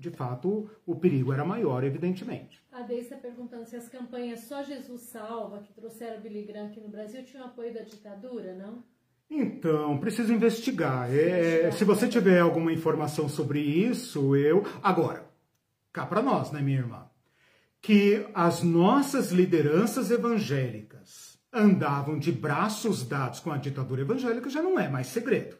De 0.09 0.11
fato, 0.11 0.69
o 0.85 0.95
perigo 0.95 1.33
era 1.33 1.43
maior, 1.43 1.83
evidentemente. 1.83 2.61
A 2.71 2.83
Deise 2.83 3.05
está 3.05 3.17
perguntando 3.17 3.65
se 3.65 3.75
as 3.75 3.89
campanhas 3.89 4.41
Só 4.41 4.61
Jesus 4.61 5.01
Salva, 5.01 5.59
que 5.59 5.73
trouxeram 5.73 6.21
Billy 6.21 6.43
Graham 6.43 6.67
aqui 6.67 6.79
no 6.79 6.89
Brasil, 6.89 7.23
tinham 7.23 7.45
apoio 7.45 7.73
da 7.73 7.81
ditadura, 7.81 8.53
não? 8.53 8.83
Então, 9.27 9.97
preciso 9.97 10.31
investigar. 10.31 11.11
É, 11.11 11.71
se 11.71 11.83
você 11.83 12.07
tiver 12.07 12.39
alguma 12.39 12.71
informação 12.71 13.27
sobre 13.27 13.59
isso, 13.59 14.35
eu. 14.35 14.63
Agora, 14.83 15.25
cá 15.91 16.05
para 16.05 16.21
nós, 16.21 16.51
né, 16.51 16.61
minha 16.61 16.77
irmã? 16.77 17.09
Que 17.81 18.27
as 18.35 18.61
nossas 18.61 19.31
lideranças 19.31 20.11
evangélicas 20.11 21.39
andavam 21.51 22.19
de 22.19 22.31
braços 22.31 23.03
dados 23.07 23.39
com 23.39 23.51
a 23.51 23.57
ditadura 23.57 24.01
evangélica 24.01 24.49
já 24.49 24.61
não 24.61 24.79
é 24.79 24.87
mais 24.87 25.07
segredo, 25.07 25.57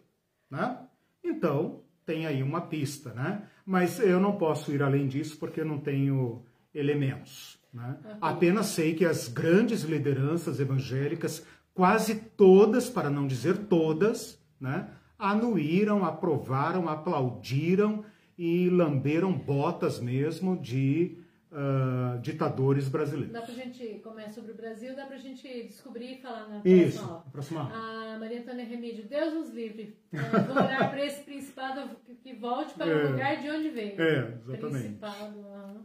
né? 0.51 0.77
Então, 1.23 1.84
tem 2.05 2.25
aí 2.25 2.43
uma 2.43 2.61
pista, 2.61 3.13
né? 3.13 3.43
Mas 3.65 3.99
eu 3.99 4.19
não 4.19 4.37
posso 4.37 4.71
ir 4.71 4.83
além 4.83 5.07
disso 5.07 5.37
porque 5.37 5.61
eu 5.61 5.65
não 5.65 5.79
tenho 5.79 6.43
elementos. 6.73 7.57
Né? 7.73 7.97
Uhum. 8.05 8.17
Apenas 8.21 8.67
sei 8.67 8.93
que 8.93 9.05
as 9.05 9.27
grandes 9.27 9.81
lideranças 9.81 10.59
evangélicas, 10.59 11.45
quase 11.73 12.15
todas, 12.15 12.89
para 12.89 13.09
não 13.09 13.27
dizer 13.27 13.57
todas, 13.67 14.39
né, 14.59 14.87
anuíram, 15.17 16.05
aprovaram, 16.05 16.87
aplaudiram 16.87 18.05
e 18.37 18.69
lamberam 18.69 19.33
botas 19.33 19.99
mesmo 19.99 20.57
de 20.57 21.17
uh, 21.55 22.19
ditadores 22.19 22.89
brasileiros. 22.89 23.31
Dá 23.31 23.41
pra 23.41 23.53
gente 23.53 23.99
começar 24.03 24.31
sobre 24.31 24.51
o 24.51 24.55
Brasil, 24.55 24.95
dá 24.95 25.05
pra 25.05 25.17
gente 25.17 25.47
descobrir 25.63 26.17
e 26.17 26.21
falar 26.21 26.49
na 26.49 26.61
Isso, 26.65 26.99
próxima. 27.31 27.31
próxima. 27.31 27.71
A 28.13 28.19
Maria 28.19 28.41
Antônia 28.41 28.65
Remídio, 28.65 29.07
Deus 29.07 29.33
nos 29.33 29.53
livre. 29.53 29.97
Uh, 30.13 30.17
vou 30.47 30.55
orar 30.55 30.89
para 30.89 31.05
esse 31.05 31.23
principado 31.23 31.89
que 32.21 32.33
volte 32.33 32.73
para 32.73 32.91
é, 32.91 33.05
o 33.05 33.11
lugar 33.11 33.41
de 33.41 33.49
onde 33.49 33.69
veio. 33.69 34.01
É, 34.01 34.37
exatamente. 34.41 34.99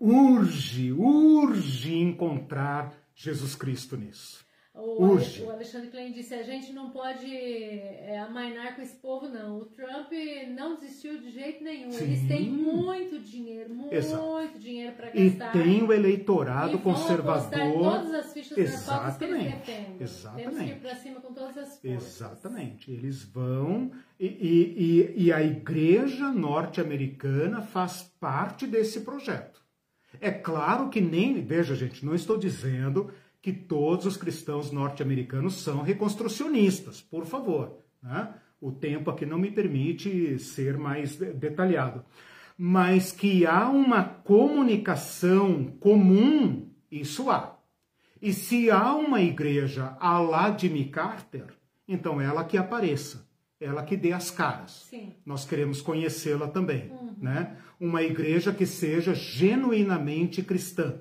Urge, 0.01 0.93
urge 0.93 1.97
encontrar 1.97 2.93
Jesus 3.15 3.55
Cristo 3.55 3.97
nisso. 3.97 4.45
O, 4.81 5.13
Urge. 5.13 5.43
o 5.43 5.51
Alexandre 5.51 5.89
Klein 5.91 6.13
disse: 6.13 6.35
a 6.35 6.43
gente 6.43 6.73
não 6.73 6.91
pode 6.91 7.27
é, 7.35 8.19
amainar 8.19 8.75
com 8.75 8.83
esse 8.83 8.97
povo, 8.97 9.29
não. 9.29 9.59
O 9.59 9.67
Trump 9.67 10.11
não 10.57 10.77
desistiu 10.77 11.19
de 11.19 11.31
jeito 11.31 11.63
nenhum. 11.63 11.91
Sim. 11.91 12.05
Eles 12.05 12.27
têm 12.27 12.51
muito 12.51 13.19
dinheiro, 13.19 13.75
muito 13.75 13.95
Exato. 13.95 14.59
dinheiro 14.59 14.97
para 14.97 15.11
gastar. 15.11 15.57
E 15.57 15.63
tem 15.63 15.83
o 15.83 15.93
eleitorado 15.93 16.79
conservador. 16.79 17.73
todas 17.73 18.15
as 18.15 18.33
fichas 18.33 18.57
Exatamente. 18.57 19.19
que 19.19 19.25
eles 19.25 19.55
defendem. 19.55 19.97
Exatamente. 20.01 20.49
Temos 20.51 20.65
que 20.65 20.71
ir 20.71 20.81
para 20.81 20.95
cima 20.97 21.21
com 21.21 21.35
todas 21.35 21.59
as 21.59 21.79
forças. 21.79 21.85
Exatamente. 21.85 22.91
Eles 22.91 23.23
vão. 23.23 23.91
E, 24.19 24.27
e, 24.27 25.15
e, 25.17 25.25
e 25.27 25.33
a 25.33 25.43
igreja 25.43 26.31
norte-americana 26.31 27.63
faz 27.63 28.03
parte 28.21 28.67
desse 28.67 29.01
projeto. 29.01 29.61
É 30.21 30.31
claro 30.31 30.89
que 30.89 31.01
nem. 31.01 31.43
Veja, 31.45 31.75
gente, 31.75 32.05
não 32.05 32.15
estou 32.15 32.37
dizendo 32.37 33.11
que 33.43 33.53
todos 33.53 34.07
os 34.07 34.17
cristãos 34.17 34.71
norte-americanos 34.71 35.63
são 35.63 35.83
reconstrucionistas, 35.83 37.01
por 37.01 37.25
favor. 37.25 37.79
Né? 38.03 38.35
O 38.61 38.71
tempo 38.71 39.11
aqui 39.11 39.25
não 39.25 39.39
me 39.39 39.51
permite 39.51 40.39
ser 40.39 40.77
mais 40.77 41.17
detalhado. 41.17 42.05
Mas 42.57 43.11
que 43.11 43.47
há 43.47 43.71
uma 43.71 44.05
comunicação 44.05 45.65
comum, 45.81 46.69
isso 46.91 47.31
há. 47.31 47.59
E 48.21 48.35
se 48.35 48.71
há 48.71 48.95
uma 48.95 49.23
igreja 49.23 49.97
a 49.99 50.19
lá 50.19 50.51
de 50.51 50.85
Carter, 50.85 51.47
então 51.89 52.21
ela 52.21 52.45
que 52.45 52.59
apareça, 52.59 53.27
ela 53.59 53.83
que 53.83 53.97
dê 53.97 54.13
as 54.13 54.31
caras. 54.31 54.87
Sim. 54.91 55.15
Nós 55.25 55.47
queremos 55.47 55.81
conhecê-la 55.81 56.49
também. 56.49 56.91
Uhum. 56.91 57.15
Né? 57.19 57.57
Uma 57.81 58.03
igreja 58.03 58.53
que 58.53 58.67
seja 58.67 59.15
genuinamente 59.15 60.43
cristã 60.43 61.01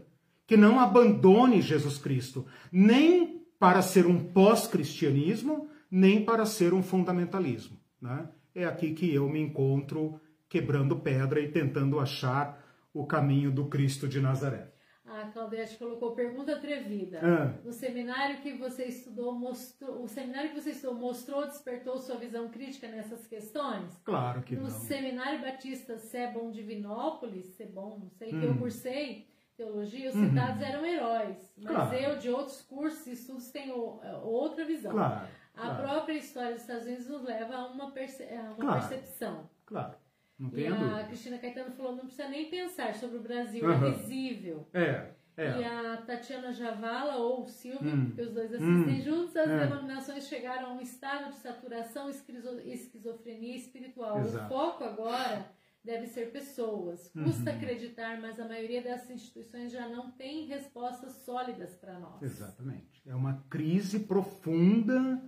que 0.49 0.57
não 0.57 0.79
abandone 0.79 1.61
Jesus 1.61 1.99
Cristo, 1.99 2.43
nem 2.71 3.45
para 3.59 3.83
ser 3.83 4.07
um 4.07 4.17
pós-cristianismo, 4.17 5.69
nem 5.91 6.25
para 6.25 6.43
ser 6.43 6.73
um 6.73 6.81
fundamentalismo. 6.81 7.77
Né? 8.01 8.27
É 8.55 8.65
aqui 8.65 8.95
que 8.95 9.13
eu 9.13 9.29
me 9.29 9.39
encontro 9.39 10.19
quebrando 10.49 10.95
pedra 10.95 11.39
e 11.39 11.51
tentando 11.51 11.99
achar 11.99 12.65
o 12.91 13.05
caminho 13.05 13.51
do 13.51 13.67
Cristo 13.67 14.07
de 14.07 14.19
Nazaré. 14.19 14.73
A 15.05 15.27
Claudete 15.27 15.77
colocou 15.77 16.15
pergunta 16.15 16.55
atrevida. 16.55 17.19
Ah. 17.21 17.53
No 17.63 17.71
seminário 17.71 18.41
que 18.41 18.53
você 18.53 18.85
estudou, 18.85 19.31
mostrou, 19.31 20.01
o 20.01 20.07
seminário 20.07 20.49
que 20.49 20.59
você 20.59 20.71
estudou 20.71 20.95
mostrou, 20.95 21.45
despertou 21.45 21.99
sua 21.99 22.15
visão 22.15 22.49
crítica 22.49 22.87
nessas 22.87 23.27
questões? 23.27 24.01
Claro 24.03 24.41
que 24.41 24.55
no 24.55 24.63
não. 24.63 24.67
No 24.67 24.75
seminário 24.75 25.41
Batista 25.41 25.99
Sebon 25.99 26.49
Divinópolis, 26.49 27.45
Sebon, 27.55 27.99
não 27.99 28.09
sei 28.09 28.33
hum. 28.33 28.39
que 28.39 28.45
eu 28.47 28.51
hum. 28.51 28.57
cursei, 28.57 29.29
teologia, 29.59 30.09
os 30.09 30.15
uhum. 30.15 30.29
citados 30.29 30.61
eram 30.61 30.85
heróis. 30.85 31.53
Mas 31.57 31.75
claro. 31.75 31.95
eu, 31.95 32.17
de 32.17 32.29
outros 32.29 32.61
cursos 32.61 33.05
e 33.07 33.11
estudos, 33.11 33.51
tenho 33.51 33.99
é, 34.01 34.13
outra 34.23 34.63
visão. 34.63 34.91
Claro, 34.91 35.27
a 35.53 35.61
claro. 35.61 35.83
própria 35.83 36.13
história 36.13 36.53
dos 36.53 36.61
Estados 36.61 36.85
Unidos 36.85 37.07
nos 37.07 37.23
leva 37.23 37.55
a 37.55 37.67
uma, 37.67 37.91
perce 37.91 38.23
a 38.23 38.53
uma 38.57 38.73
percepção. 38.73 39.49
Claro. 39.65 39.95
Não 40.39 40.57
e 40.57 40.65
a, 40.65 40.99
a 40.99 41.03
Cristina 41.03 41.37
Caetano 41.37 41.71
falou, 41.71 41.91
não 41.91 42.05
precisa 42.05 42.29
nem 42.29 42.49
pensar 42.49 42.95
sobre 42.95 43.17
o 43.17 43.21
Brasil, 43.21 43.65
uhum. 43.65 43.87
é 43.87 43.91
visível. 43.91 44.67
É. 44.73 45.19
É. 45.35 45.57
E 45.57 45.63
a 45.63 45.97
Tatiana 46.05 46.51
Javala 46.51 47.15
ou 47.15 47.47
Silvia, 47.47 47.93
hum. 47.93 48.07
porque 48.07 48.21
os 48.23 48.31
dois 48.31 48.53
assistem 48.53 48.99
hum. 48.99 49.01
juntos, 49.01 49.37
as 49.37 49.49
é. 49.49 49.67
denominações 49.67 50.27
chegaram 50.27 50.71
a 50.71 50.73
um 50.73 50.81
estado 50.81 51.29
de 51.29 51.35
saturação 51.35 52.09
e 52.09 52.73
esquizofrenia 52.73 53.55
espiritual. 53.55 54.19
Exato. 54.19 54.45
O 54.45 54.49
foco 54.49 54.83
agora 54.83 55.49
deve 55.83 56.07
ser 56.07 56.31
pessoas. 56.31 57.09
Custa 57.11 57.51
uhum. 57.51 57.57
acreditar, 57.57 58.19
mas 58.21 58.39
a 58.39 58.47
maioria 58.47 58.81
dessas 58.81 59.09
instituições 59.11 59.71
já 59.71 59.87
não 59.87 60.11
tem 60.11 60.45
respostas 60.45 61.13
sólidas 61.25 61.75
para 61.75 61.99
nós. 61.99 62.21
Exatamente. 62.21 63.01
É 63.05 63.15
uma 63.15 63.43
crise 63.49 63.99
profunda 64.01 65.21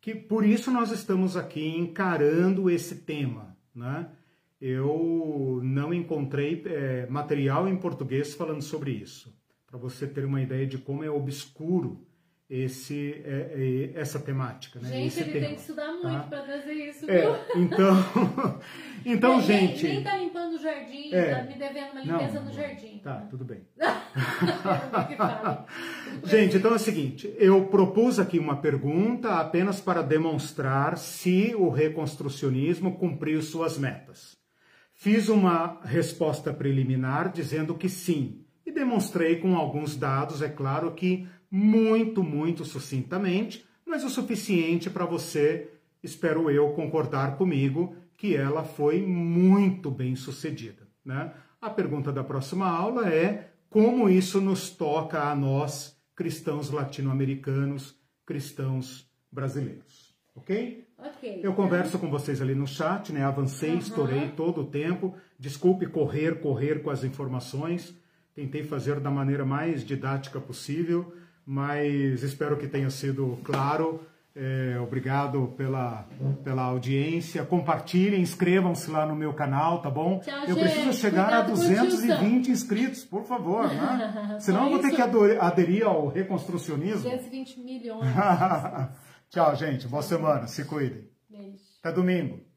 que 0.00 0.14
por 0.14 0.44
isso 0.44 0.70
nós 0.70 0.90
estamos 0.90 1.36
aqui 1.36 1.66
encarando 1.76 2.70
esse 2.70 2.96
tema, 2.96 3.56
né? 3.74 4.10
Eu 4.60 5.60
não 5.62 5.94
encontrei 5.94 6.62
é, 6.66 7.06
material 7.06 7.68
em 7.68 7.76
português 7.76 8.34
falando 8.34 8.62
sobre 8.62 8.90
isso, 8.90 9.32
para 9.66 9.78
você 9.78 10.04
ter 10.04 10.24
uma 10.24 10.42
ideia 10.42 10.66
de 10.66 10.78
como 10.78 11.04
é 11.04 11.10
obscuro 11.10 12.04
esse, 12.48 13.22
é, 13.24 13.92
é, 13.94 14.00
essa 14.00 14.18
temática. 14.18 14.80
Né? 14.80 14.88
Gente, 14.88 15.06
esse 15.08 15.20
ele 15.20 15.32
tema, 15.32 15.46
tem 15.46 15.54
que 15.54 15.60
estudar 15.60 15.92
muito 15.92 16.02
tá? 16.02 16.22
para 16.22 16.42
trazer 16.42 16.72
isso. 16.72 17.10
É, 17.10 17.46
então, 17.56 17.94
então 19.12 19.38
nem, 19.38 19.46
gente... 19.46 19.86
Nem 19.86 20.02
tá 20.02 20.16
limpando 20.16 20.54
o 20.54 20.58
jardim, 20.58 21.12
é, 21.12 21.34
tá 21.34 21.42
me 21.44 21.54
devendo 21.54 21.92
uma 21.92 22.00
limpeza 22.00 22.40
não, 22.40 22.46
no 22.46 22.52
jardim. 22.52 23.00
Tá, 23.02 23.26
tudo 23.30 23.44
bem. 23.44 23.62
gente, 26.24 26.56
então 26.56 26.72
é 26.72 26.74
o 26.74 26.78
seguinte, 26.78 27.32
eu 27.38 27.66
propus 27.66 28.18
aqui 28.18 28.38
uma 28.38 28.56
pergunta 28.56 29.38
apenas 29.38 29.80
para 29.80 30.02
demonstrar 30.02 30.98
se 30.98 31.54
o 31.56 31.70
reconstrucionismo 31.70 32.96
cumpriu 32.96 33.40
suas 33.40 33.78
metas. 33.78 34.36
Fiz 34.92 35.28
uma 35.28 35.80
resposta 35.84 36.52
preliminar 36.52 37.32
dizendo 37.32 37.74
que 37.74 37.88
sim, 37.88 38.44
e 38.66 38.72
demonstrei 38.72 39.36
com 39.36 39.56
alguns 39.56 39.96
dados, 39.96 40.42
é 40.42 40.48
claro 40.48 40.92
que 40.92 41.26
muito, 41.50 42.22
muito 42.22 42.64
sucintamente, 42.64 43.64
mas 43.86 44.04
o 44.04 44.10
suficiente 44.10 44.90
para 44.90 45.06
você, 45.06 45.70
espero 46.02 46.50
eu, 46.50 46.70
concordar 46.70 47.36
comigo 47.36 47.96
que 48.18 48.36
ela 48.36 48.62
foi 48.62 49.00
muito 49.00 49.90
bem 49.90 50.14
sucedida. 50.14 50.86
Né? 51.02 51.32
A 51.58 51.70
pergunta 51.70 52.12
da 52.12 52.22
próxima 52.22 52.68
aula 52.68 53.08
é 53.08 53.52
como 53.70 54.10
isso 54.10 54.40
nos 54.40 54.68
toca 54.68 55.30
a 55.30 55.34
nós, 55.34 55.96
cristãos 56.14 56.70
latino-americanos, 56.70 57.98
cristãos 58.26 59.10
brasileiros. 59.32 60.14
Ok? 60.34 60.86
Ok. 60.98 61.40
Eu 61.42 61.54
converso 61.54 61.98
com 61.98 62.10
vocês 62.10 62.42
ali 62.42 62.54
no 62.54 62.66
chat, 62.66 63.10
né? 63.12 63.24
Avancei, 63.24 63.70
uhum. 63.70 63.78
estourei 63.78 64.28
todo 64.36 64.60
o 64.60 64.66
tempo. 64.66 65.16
Desculpe 65.38 65.86
correr, 65.86 66.40
correr 66.40 66.82
com 66.82 66.90
as 66.90 67.04
informações. 67.04 67.94
Tentei 68.34 68.62
fazer 68.62 69.00
da 69.00 69.10
maneira 69.10 69.46
mais 69.46 69.84
didática 69.84 70.38
possível 70.38 71.14
mas 71.50 72.22
espero 72.22 72.58
que 72.58 72.66
tenha 72.68 72.90
sido 72.90 73.38
claro. 73.42 74.02
É, 74.40 74.78
obrigado 74.78 75.52
pela, 75.56 76.06
pela 76.44 76.62
audiência. 76.62 77.44
Compartilhem, 77.44 78.20
inscrevam-se 78.20 78.88
lá 78.88 79.04
no 79.04 79.16
meu 79.16 79.34
canal, 79.34 79.82
tá 79.82 79.90
bom? 79.90 80.20
Tchau, 80.20 80.44
eu 80.46 80.54
preciso 80.54 80.92
chegar 80.92 81.32
a 81.32 81.42
220 81.42 82.48
inscritos, 82.48 83.04
por 83.04 83.24
favor, 83.24 83.66
né? 83.66 84.38
Senão 84.38 84.66
eu 84.66 84.70
vou 84.70 84.78
ter 84.78 84.94
que 84.94 85.02
aderir 85.02 85.84
ao 85.84 86.06
reconstrucionismo. 86.06 87.02
220 87.02 87.60
milhões. 87.60 88.06
Tchau, 89.28 89.56
gente. 89.56 89.88
Boa 89.88 90.02
semana. 90.02 90.46
Se 90.46 90.64
cuidem. 90.64 91.10
Beijo. 91.28 91.58
Até 91.82 91.92
domingo. 91.92 92.47